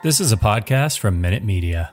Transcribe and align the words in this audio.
This 0.00 0.20
is 0.20 0.30
a 0.30 0.36
podcast 0.36 1.00
from 1.00 1.20
Minute 1.20 1.42
Media. 1.42 1.92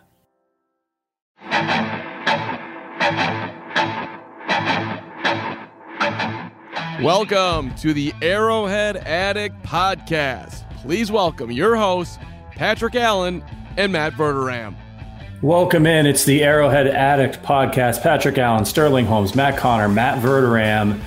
Welcome 7.01 7.73
to 7.77 7.93
the 7.93 8.13
Arrowhead 8.21 8.97
Addict 8.97 9.59
Podcast. 9.63 10.69
Please 10.83 11.11
welcome 11.11 11.51
your 11.51 11.75
hosts, 11.75 12.19
Patrick 12.51 12.93
Allen 12.93 13.43
and 13.75 13.91
Matt 13.91 14.13
Verderame. 14.13 14.75
Welcome 15.41 15.87
in. 15.87 16.05
It's 16.05 16.25
the 16.25 16.43
Arrowhead 16.43 16.85
Addict 16.85 17.41
podcast. 17.41 18.03
Patrick 18.03 18.37
Allen, 18.37 18.65
Sterling 18.65 19.07
Holmes, 19.07 19.33
Matt 19.33 19.57
Conner, 19.57 19.89
Matt 19.89 20.21
Verderame. 20.21 21.01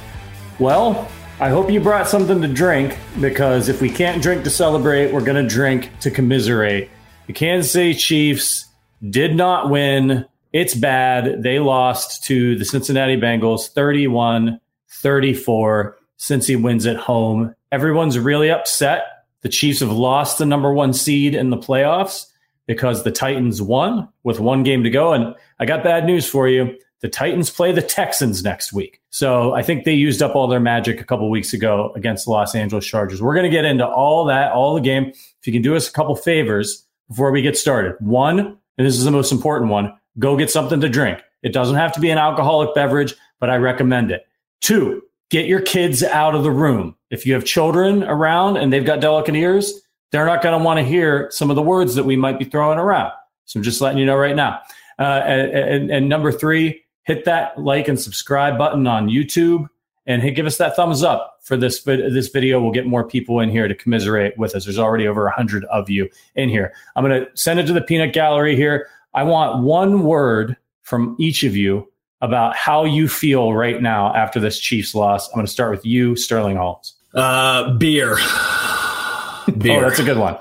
Well, 0.58 1.08
I 1.40 1.50
hope 1.50 1.70
you 1.70 1.78
brought 1.78 2.08
something 2.08 2.42
to 2.42 2.48
drink 2.48 2.98
because 3.20 3.68
if 3.68 3.80
we 3.80 3.88
can't 3.88 4.20
drink 4.20 4.42
to 4.42 4.50
celebrate, 4.50 5.12
we're 5.12 5.24
going 5.24 5.40
to 5.40 5.48
drink 5.48 5.88
to 6.00 6.10
commiserate. 6.10 6.90
The 7.28 7.32
Kansas 7.32 7.70
City 7.70 7.94
Chiefs 7.94 8.66
did 9.08 9.36
not 9.36 9.70
win. 9.70 10.26
It's 10.52 10.74
bad. 10.74 11.44
They 11.44 11.60
lost 11.60 12.24
to 12.24 12.58
the 12.58 12.64
Cincinnati 12.64 13.16
Bengals 13.16 13.72
31 13.72 14.58
34. 14.90 15.96
Cincy 16.18 16.60
wins 16.60 16.86
at 16.86 16.96
home. 16.96 17.54
Everyone's 17.70 18.18
really 18.18 18.50
upset. 18.50 19.04
The 19.42 19.48
Chiefs 19.48 19.78
have 19.78 19.92
lost 19.92 20.38
the 20.38 20.46
number 20.46 20.72
one 20.72 20.92
seed 20.92 21.36
in 21.36 21.50
the 21.50 21.56
playoffs 21.56 22.26
because 22.66 23.04
the 23.04 23.12
Titans 23.12 23.62
won 23.62 24.08
with 24.24 24.40
one 24.40 24.64
game 24.64 24.82
to 24.82 24.90
go. 24.90 25.12
And 25.12 25.36
I 25.60 25.66
got 25.66 25.84
bad 25.84 26.04
news 26.04 26.28
for 26.28 26.48
you. 26.48 26.76
The 27.00 27.08
Titans 27.08 27.48
play 27.50 27.70
the 27.70 27.82
Texans 27.82 28.42
next 28.42 28.72
week. 28.72 29.00
So 29.10 29.54
I 29.54 29.62
think 29.62 29.84
they 29.84 29.94
used 29.94 30.20
up 30.20 30.34
all 30.34 30.48
their 30.48 30.60
magic 30.60 31.00
a 31.00 31.04
couple 31.04 31.30
weeks 31.30 31.52
ago 31.52 31.92
against 31.94 32.24
the 32.24 32.32
Los 32.32 32.54
Angeles 32.54 32.84
Chargers. 32.84 33.22
We're 33.22 33.34
going 33.34 33.50
to 33.50 33.56
get 33.56 33.64
into 33.64 33.86
all 33.86 34.24
that, 34.24 34.52
all 34.52 34.74
the 34.74 34.80
game. 34.80 35.06
If 35.06 35.46
you 35.46 35.52
can 35.52 35.62
do 35.62 35.76
us 35.76 35.88
a 35.88 35.92
couple 35.92 36.16
favors 36.16 36.84
before 37.08 37.30
we 37.30 37.40
get 37.40 37.56
started. 37.56 37.94
One, 38.00 38.38
and 38.40 38.86
this 38.86 38.96
is 38.96 39.04
the 39.04 39.10
most 39.10 39.32
important 39.32 39.70
one, 39.70 39.92
go 40.18 40.36
get 40.36 40.50
something 40.50 40.80
to 40.80 40.88
drink. 40.88 41.20
It 41.42 41.52
doesn't 41.52 41.76
have 41.76 41.92
to 41.92 42.00
be 42.00 42.10
an 42.10 42.18
alcoholic 42.18 42.74
beverage, 42.74 43.14
but 43.38 43.48
I 43.48 43.56
recommend 43.56 44.10
it. 44.10 44.26
Two, 44.60 45.02
get 45.30 45.46
your 45.46 45.60
kids 45.60 46.02
out 46.02 46.34
of 46.34 46.42
the 46.42 46.50
room. 46.50 46.96
If 47.10 47.26
you 47.26 47.34
have 47.34 47.44
children 47.44 48.02
around 48.02 48.56
and 48.56 48.72
they've 48.72 48.84
got 48.84 49.00
delicate 49.00 49.36
ears, 49.36 49.80
they're 50.10 50.26
not 50.26 50.42
going 50.42 50.58
to 50.58 50.64
want 50.64 50.78
to 50.78 50.84
hear 50.84 51.28
some 51.30 51.50
of 51.50 51.56
the 51.56 51.62
words 51.62 51.94
that 51.94 52.04
we 52.04 52.16
might 52.16 52.38
be 52.38 52.44
throwing 52.44 52.78
around. 52.78 53.12
So 53.44 53.58
I'm 53.58 53.64
just 53.64 53.80
letting 53.80 53.98
you 53.98 54.06
know 54.06 54.16
right 54.16 54.36
now. 54.36 54.60
Uh, 54.98 55.22
and, 55.24 55.90
and, 55.90 56.08
number 56.08 56.32
three, 56.32 56.82
hit 57.08 57.24
that 57.24 57.58
like 57.58 57.88
and 57.88 57.98
subscribe 57.98 58.58
button 58.58 58.86
on 58.86 59.08
YouTube 59.08 59.66
and 60.06 60.22
hit, 60.22 60.32
give 60.32 60.44
us 60.44 60.58
that 60.58 60.76
thumbs 60.76 61.02
up 61.02 61.38
for 61.42 61.56
this 61.56 61.82
this 61.82 62.28
video. 62.28 62.60
We'll 62.60 62.70
get 62.70 62.86
more 62.86 63.02
people 63.02 63.40
in 63.40 63.48
here 63.48 63.66
to 63.66 63.74
commiserate 63.74 64.36
with 64.36 64.54
us. 64.54 64.64
There's 64.64 64.78
already 64.78 65.08
over 65.08 65.26
a 65.26 65.32
hundred 65.32 65.64
of 65.64 65.88
you 65.88 66.10
in 66.36 66.50
here. 66.50 66.72
I'm 66.94 67.04
going 67.04 67.24
to 67.24 67.26
send 67.34 67.58
it 67.58 67.66
to 67.66 67.72
the 67.72 67.80
peanut 67.80 68.12
gallery 68.12 68.56
here. 68.56 68.88
I 69.14 69.22
want 69.22 69.64
one 69.64 70.04
word 70.04 70.56
from 70.82 71.16
each 71.18 71.44
of 71.44 71.56
you 71.56 71.90
about 72.20 72.54
how 72.54 72.84
you 72.84 73.08
feel 73.08 73.54
right 73.54 73.80
now 73.80 74.14
after 74.14 74.38
this 74.38 74.58
Chiefs 74.58 74.94
loss. 74.94 75.28
I'm 75.28 75.34
going 75.34 75.46
to 75.46 75.52
start 75.52 75.70
with 75.70 75.86
you, 75.86 76.14
Sterling 76.14 76.56
Holmes. 76.56 76.94
Uh, 77.14 77.72
beer. 77.74 78.16
beer. 79.56 79.78
Oh, 79.78 79.80
that's 79.80 79.98
a 79.98 80.04
good 80.04 80.18
one. 80.18 80.36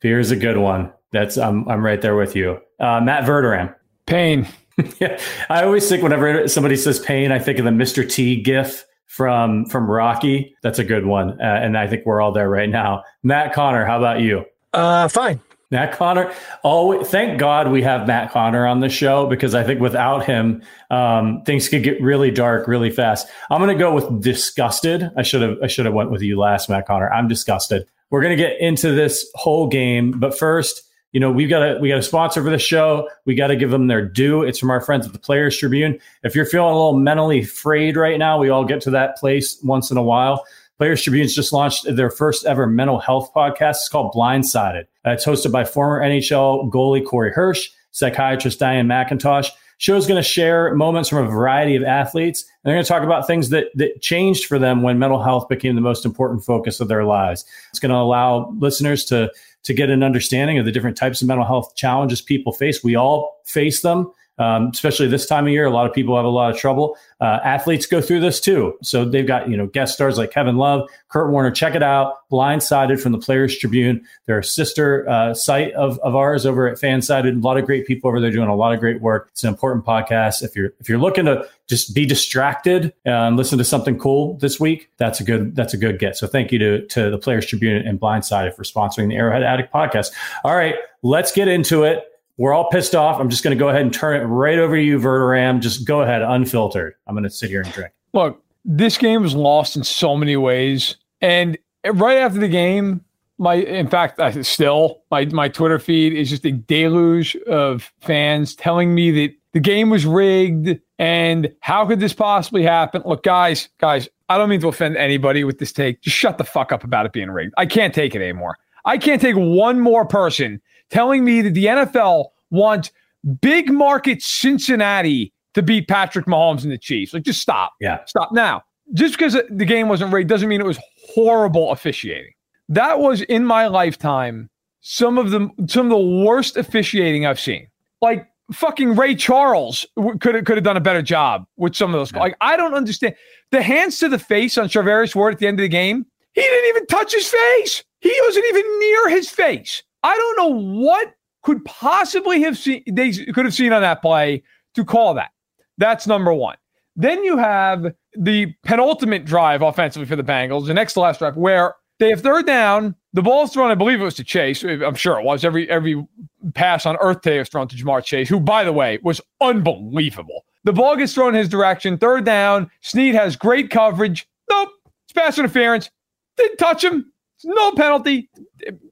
Beer 0.00 0.20
is 0.20 0.30
a 0.30 0.36
good 0.36 0.56
one. 0.56 0.92
That's 1.10 1.36
I'm 1.36 1.68
I'm 1.68 1.84
right 1.84 2.00
there 2.00 2.14
with 2.14 2.36
you. 2.36 2.60
Uh, 2.78 3.00
Matt 3.00 3.24
Verderame. 3.24 3.74
Pain. 4.06 4.46
yeah, 5.00 5.20
I 5.48 5.64
always 5.64 5.88
think 5.88 6.02
whenever 6.02 6.48
somebody 6.48 6.76
says 6.76 6.98
pain, 7.00 7.32
I 7.32 7.38
think 7.38 7.58
of 7.58 7.64
the 7.64 7.70
Mr. 7.70 8.08
T 8.08 8.40
gif 8.40 8.84
from 9.06 9.66
from 9.66 9.90
Rocky. 9.90 10.56
That's 10.62 10.78
a 10.78 10.84
good 10.84 11.06
one, 11.06 11.40
uh, 11.40 11.44
and 11.44 11.76
I 11.76 11.86
think 11.86 12.06
we're 12.06 12.20
all 12.20 12.32
there 12.32 12.48
right 12.48 12.70
now. 12.70 13.04
Matt 13.22 13.52
Conner, 13.52 13.84
how 13.84 13.98
about 13.98 14.20
you? 14.20 14.44
Uh, 14.72 15.08
fine. 15.08 15.40
Matt 15.72 15.92
Conner. 15.92 16.30
Oh, 16.64 17.02
thank 17.02 17.40
God 17.40 17.72
we 17.72 17.82
have 17.82 18.06
Matt 18.06 18.30
Conner 18.30 18.66
on 18.66 18.80
the 18.80 18.90
show 18.90 19.26
because 19.26 19.54
I 19.54 19.64
think 19.64 19.80
without 19.80 20.24
him, 20.24 20.62
um, 20.90 21.42
things 21.44 21.68
could 21.68 21.82
get 21.82 22.00
really 22.00 22.30
dark 22.30 22.68
really 22.68 22.90
fast. 22.90 23.26
I'm 23.50 23.58
going 23.60 23.74
to 23.74 23.82
go 23.82 23.94
with 23.94 24.22
disgusted. 24.22 25.10
I 25.16 25.22
should 25.22 25.40
have 25.40 25.56
I 25.62 25.66
should 25.66 25.86
have 25.86 25.94
went 25.94 26.10
with 26.10 26.20
you 26.20 26.38
last, 26.38 26.68
Matt 26.68 26.86
Conner. 26.86 27.10
I'm 27.10 27.26
disgusted. 27.26 27.86
We're 28.10 28.20
going 28.20 28.36
to 28.36 28.42
get 28.42 28.60
into 28.60 28.92
this 28.92 29.26
whole 29.34 29.66
game, 29.66 30.12
but 30.12 30.38
first, 30.38 30.82
you 31.12 31.20
know, 31.20 31.30
we've 31.30 31.48
got 31.48 31.62
a 31.62 31.78
we 31.78 31.88
got 31.88 31.98
a 31.98 32.02
sponsor 32.02 32.42
for 32.42 32.50
the 32.50 32.58
show. 32.58 33.08
We 33.26 33.34
got 33.34 33.48
to 33.48 33.56
give 33.56 33.70
them 33.70 33.86
their 33.86 34.04
due. 34.04 34.42
It's 34.42 34.58
from 34.58 34.70
our 34.70 34.80
friends 34.80 35.06
at 35.06 35.12
the 35.12 35.18
Players 35.18 35.56
Tribune. 35.56 35.98
If 36.22 36.34
you're 36.34 36.46
feeling 36.46 36.72
a 36.72 36.76
little 36.76 36.98
mentally 36.98 37.44
frayed 37.44 37.96
right 37.96 38.18
now, 38.18 38.38
we 38.38 38.48
all 38.48 38.64
get 38.64 38.80
to 38.82 38.90
that 38.90 39.18
place 39.18 39.58
once 39.62 39.90
in 39.90 39.98
a 39.98 40.02
while. 40.02 40.44
Players 40.78 41.02
Tribune's 41.02 41.34
just 41.34 41.52
launched 41.52 41.84
their 41.94 42.10
first 42.10 42.46
ever 42.46 42.66
mental 42.66 42.98
health 42.98 43.30
podcast. 43.36 43.72
It's 43.72 43.88
called 43.88 44.12
Blindsided. 44.14 44.86
It's 45.04 45.24
hosted 45.24 45.52
by 45.52 45.64
former 45.64 46.00
NHL 46.00 46.70
goalie 46.70 47.04
Corey 47.04 47.30
Hirsch, 47.30 47.68
psychiatrist 47.90 48.58
Diane 48.58 48.88
McIntosh. 48.88 49.48
Show's 49.82 50.06
going 50.06 50.22
to 50.22 50.22
share 50.22 50.76
moments 50.76 51.08
from 51.08 51.26
a 51.26 51.28
variety 51.28 51.74
of 51.74 51.82
athletes, 51.82 52.42
and 52.42 52.50
they're 52.62 52.76
going 52.76 52.84
to 52.84 52.88
talk 52.88 53.02
about 53.02 53.26
things 53.26 53.48
that 53.48 53.66
that 53.74 54.00
changed 54.00 54.46
for 54.46 54.56
them 54.56 54.82
when 54.82 54.96
mental 54.96 55.20
health 55.20 55.48
became 55.48 55.74
the 55.74 55.80
most 55.80 56.06
important 56.06 56.44
focus 56.44 56.78
of 56.78 56.86
their 56.86 57.02
lives. 57.04 57.44
It's 57.70 57.80
going 57.80 57.90
to 57.90 57.96
allow 57.96 58.54
listeners 58.60 59.04
to 59.06 59.28
to 59.64 59.74
get 59.74 59.90
an 59.90 60.04
understanding 60.04 60.56
of 60.56 60.66
the 60.66 60.70
different 60.70 60.96
types 60.96 61.20
of 61.20 61.26
mental 61.26 61.44
health 61.44 61.74
challenges 61.74 62.22
people 62.22 62.52
face. 62.52 62.84
We 62.84 62.94
all 62.94 63.40
face 63.44 63.82
them 63.82 64.12
um, 64.42 64.70
especially 64.72 65.06
this 65.06 65.24
time 65.24 65.46
of 65.46 65.52
year. 65.52 65.66
A 65.66 65.70
lot 65.70 65.86
of 65.86 65.92
people 65.92 66.16
have 66.16 66.24
a 66.24 66.28
lot 66.28 66.50
of 66.52 66.58
trouble. 66.58 66.96
Uh, 67.20 67.38
athletes 67.44 67.86
go 67.86 68.00
through 68.00 68.18
this 68.18 68.40
too. 68.40 68.76
So 68.82 69.04
they've 69.04 69.26
got, 69.26 69.48
you 69.48 69.56
know, 69.56 69.66
guest 69.66 69.94
stars 69.94 70.18
like 70.18 70.32
Kevin 70.32 70.56
Love, 70.56 70.88
Kurt 71.08 71.30
Warner. 71.30 71.52
Check 71.52 71.76
it 71.76 71.82
out. 71.82 72.28
Blindsided 72.30 73.00
from 73.00 73.12
the 73.12 73.18
Players 73.18 73.56
Tribune. 73.56 74.04
They're 74.26 74.40
a 74.40 74.44
sister 74.44 75.08
uh, 75.08 75.34
site 75.34 75.72
of, 75.74 75.98
of 76.00 76.16
ours 76.16 76.44
over 76.44 76.66
at 76.66 76.78
Fansided. 76.78 77.36
A 77.36 77.46
lot 77.46 77.56
of 77.56 77.66
great 77.66 77.86
people 77.86 78.08
over 78.08 78.20
there 78.20 78.32
doing 78.32 78.48
a 78.48 78.56
lot 78.56 78.74
of 78.74 78.80
great 78.80 79.00
work. 79.00 79.28
It's 79.30 79.44
an 79.44 79.48
important 79.48 79.84
podcast. 79.84 80.42
If 80.42 80.56
you're 80.56 80.72
if 80.80 80.88
you're 80.88 80.98
looking 80.98 81.26
to 81.26 81.48
just 81.68 81.94
be 81.94 82.04
distracted 82.04 82.92
and 83.04 83.36
listen 83.36 83.58
to 83.58 83.64
something 83.64 83.98
cool 83.98 84.38
this 84.38 84.58
week, 84.58 84.90
that's 84.96 85.20
a 85.20 85.24
good 85.24 85.54
that's 85.54 85.74
a 85.74 85.76
good 85.76 86.00
get. 86.00 86.16
So 86.16 86.26
thank 86.26 86.50
you 86.50 86.58
to 86.58 86.86
to 86.86 87.10
the 87.10 87.18
Players 87.18 87.46
Tribune 87.46 87.86
and 87.86 88.00
Blindsided 88.00 88.56
for 88.56 88.64
sponsoring 88.64 89.08
the 89.08 89.16
Arrowhead 89.16 89.44
Addict 89.44 89.72
podcast. 89.72 90.08
All 90.42 90.56
right, 90.56 90.74
let's 91.02 91.30
get 91.30 91.46
into 91.46 91.84
it. 91.84 92.11
We're 92.42 92.54
all 92.54 92.68
pissed 92.70 92.96
off. 92.96 93.20
I'm 93.20 93.30
just 93.30 93.44
going 93.44 93.56
to 93.56 93.58
go 93.58 93.68
ahead 93.68 93.82
and 93.82 93.94
turn 93.94 94.20
it 94.20 94.24
right 94.24 94.58
over 94.58 94.74
to 94.74 94.82
you, 94.82 94.98
Verderame. 94.98 95.60
Just 95.60 95.86
go 95.86 96.02
ahead, 96.02 96.22
unfiltered. 96.22 96.94
I'm 97.06 97.14
going 97.14 97.22
to 97.22 97.30
sit 97.30 97.50
here 97.50 97.62
and 97.62 97.72
drink. 97.72 97.92
Look, 98.14 98.42
this 98.64 98.98
game 98.98 99.22
was 99.22 99.36
lost 99.36 99.76
in 99.76 99.84
so 99.84 100.16
many 100.16 100.36
ways. 100.36 100.96
And 101.20 101.56
right 101.86 102.16
after 102.16 102.40
the 102.40 102.48
game, 102.48 103.04
my 103.38 103.54
in 103.54 103.86
fact, 103.86 104.18
I 104.18 104.42
still 104.42 105.04
my 105.12 105.26
my 105.26 105.48
Twitter 105.48 105.78
feed 105.78 106.14
is 106.14 106.30
just 106.30 106.44
a 106.44 106.50
deluge 106.50 107.36
of 107.46 107.92
fans 108.00 108.56
telling 108.56 108.92
me 108.92 109.12
that 109.12 109.36
the 109.52 109.60
game 109.60 109.88
was 109.88 110.04
rigged 110.04 110.80
and 110.98 111.54
how 111.60 111.86
could 111.86 112.00
this 112.00 112.12
possibly 112.12 112.64
happen? 112.64 113.02
Look, 113.06 113.22
guys, 113.22 113.68
guys, 113.78 114.08
I 114.28 114.36
don't 114.36 114.48
mean 114.48 114.60
to 114.62 114.68
offend 114.68 114.96
anybody 114.96 115.44
with 115.44 115.60
this 115.60 115.72
take. 115.72 116.00
Just 116.00 116.16
shut 116.16 116.38
the 116.38 116.44
fuck 116.44 116.72
up 116.72 116.82
about 116.82 117.06
it 117.06 117.12
being 117.12 117.30
rigged. 117.30 117.54
I 117.56 117.66
can't 117.66 117.94
take 117.94 118.16
it 118.16 118.20
anymore. 118.20 118.58
I 118.84 118.98
can't 118.98 119.22
take 119.22 119.36
one 119.36 119.78
more 119.78 120.04
person 120.04 120.60
telling 120.92 121.24
me 121.24 121.40
that 121.40 121.54
the 121.54 121.64
NFL 121.64 122.26
wants 122.50 122.92
big 123.40 123.72
market 123.72 124.22
Cincinnati 124.22 125.32
to 125.54 125.62
beat 125.62 125.88
Patrick 125.88 126.26
Mahomes 126.26 126.62
and 126.62 126.70
the 126.70 126.78
Chiefs. 126.78 127.12
Like, 127.12 127.24
just 127.24 127.40
stop. 127.40 127.72
Yeah. 127.80 128.04
Stop. 128.04 128.30
Now, 128.32 128.62
just 128.92 129.14
because 129.14 129.36
the 129.50 129.64
game 129.64 129.88
wasn't 129.88 130.12
rigged 130.12 130.28
doesn't 130.28 130.48
mean 130.48 130.60
it 130.60 130.66
was 130.66 130.78
horrible 131.14 131.72
officiating. 131.72 132.32
That 132.68 133.00
was 133.00 133.22
in 133.22 133.44
my 133.44 133.66
lifetime 133.66 134.48
some 134.80 135.18
of 135.18 135.30
the 135.30 135.48
some 135.66 135.86
of 135.86 135.90
the 135.90 136.24
worst 136.24 136.56
officiating 136.56 137.26
I've 137.26 137.40
seen. 137.40 137.68
Like 138.00 138.28
fucking 138.52 138.96
Ray 138.96 139.14
Charles 139.14 139.86
could 140.20 140.34
have 140.34 140.44
could 140.44 140.56
have 140.56 140.64
done 140.64 140.76
a 140.76 140.80
better 140.80 141.02
job 141.02 141.46
with 141.56 141.74
some 141.74 141.94
of 141.94 142.00
those. 142.00 142.12
Yeah. 142.12 142.20
Like 142.20 142.36
I 142.40 142.56
don't 142.56 142.74
understand 142.74 143.14
the 143.50 143.62
hands 143.62 143.98
to 144.00 144.08
the 144.08 144.18
face 144.18 144.58
on 144.58 144.68
Charvarius 144.68 145.14
Ward 145.14 145.34
at 145.34 145.40
the 145.40 145.46
end 145.46 145.58
of 145.58 145.64
the 145.64 145.68
game. 145.68 146.04
He 146.34 146.40
didn't 146.40 146.68
even 146.68 146.86
touch 146.86 147.12
his 147.12 147.28
face. 147.28 147.84
He 148.00 148.14
wasn't 148.26 148.46
even 148.48 148.78
near 148.80 149.08
his 149.10 149.30
face. 149.30 149.82
I 150.02 150.16
don't 150.16 150.36
know 150.36 150.80
what 150.80 151.14
could 151.42 151.64
possibly 151.64 152.42
have 152.42 152.56
seen 152.56 152.82
they 152.90 153.12
could 153.12 153.44
have 153.44 153.54
seen 153.54 153.72
on 153.72 153.82
that 153.82 154.02
play 154.02 154.42
to 154.74 154.84
call 154.84 155.14
that. 155.14 155.30
That's 155.78 156.06
number 156.06 156.32
one. 156.32 156.56
Then 156.96 157.24
you 157.24 157.36
have 157.38 157.94
the 158.18 158.54
penultimate 158.64 159.24
drive 159.24 159.62
offensively 159.62 160.06
for 160.06 160.16
the 160.16 160.22
Bengals, 160.22 160.66
the 160.66 160.74
next 160.74 160.94
to 160.94 161.00
last 161.00 161.18
drive, 161.18 161.36
where 161.36 161.74
they 161.98 162.10
have 162.10 162.20
third 162.20 162.46
down. 162.46 162.94
The 163.14 163.22
ball's 163.22 163.52
thrown, 163.52 163.70
I 163.70 163.74
believe 163.74 164.00
it 164.00 164.04
was 164.04 164.14
to 164.14 164.24
Chase. 164.24 164.62
I'm 164.62 164.94
sure 164.94 165.18
it 165.18 165.24
was. 165.24 165.44
Every 165.44 165.68
every 165.70 166.06
pass 166.54 166.86
on 166.86 166.96
earth 167.00 167.22
today 167.22 167.38
was 167.38 167.48
thrown 167.48 167.68
to 167.68 167.76
Ja'Marr 167.76 168.04
Chase, 168.04 168.28
who, 168.28 168.40
by 168.40 168.64
the 168.64 168.72
way, 168.72 168.98
was 169.02 169.20
unbelievable. 169.40 170.44
The 170.64 170.72
ball 170.72 170.96
gets 170.96 171.14
thrown 171.14 171.34
in 171.34 171.40
his 171.40 171.48
direction. 171.48 171.98
Third 171.98 172.24
down. 172.24 172.70
Sneed 172.80 173.14
has 173.14 173.36
great 173.36 173.70
coverage. 173.70 174.28
Nope. 174.48 174.70
It's 175.04 175.12
pass 175.12 175.38
interference. 175.38 175.90
Didn't 176.36 176.56
touch 176.56 176.84
him. 176.84 177.11
No 177.44 177.72
penalty. 177.72 178.30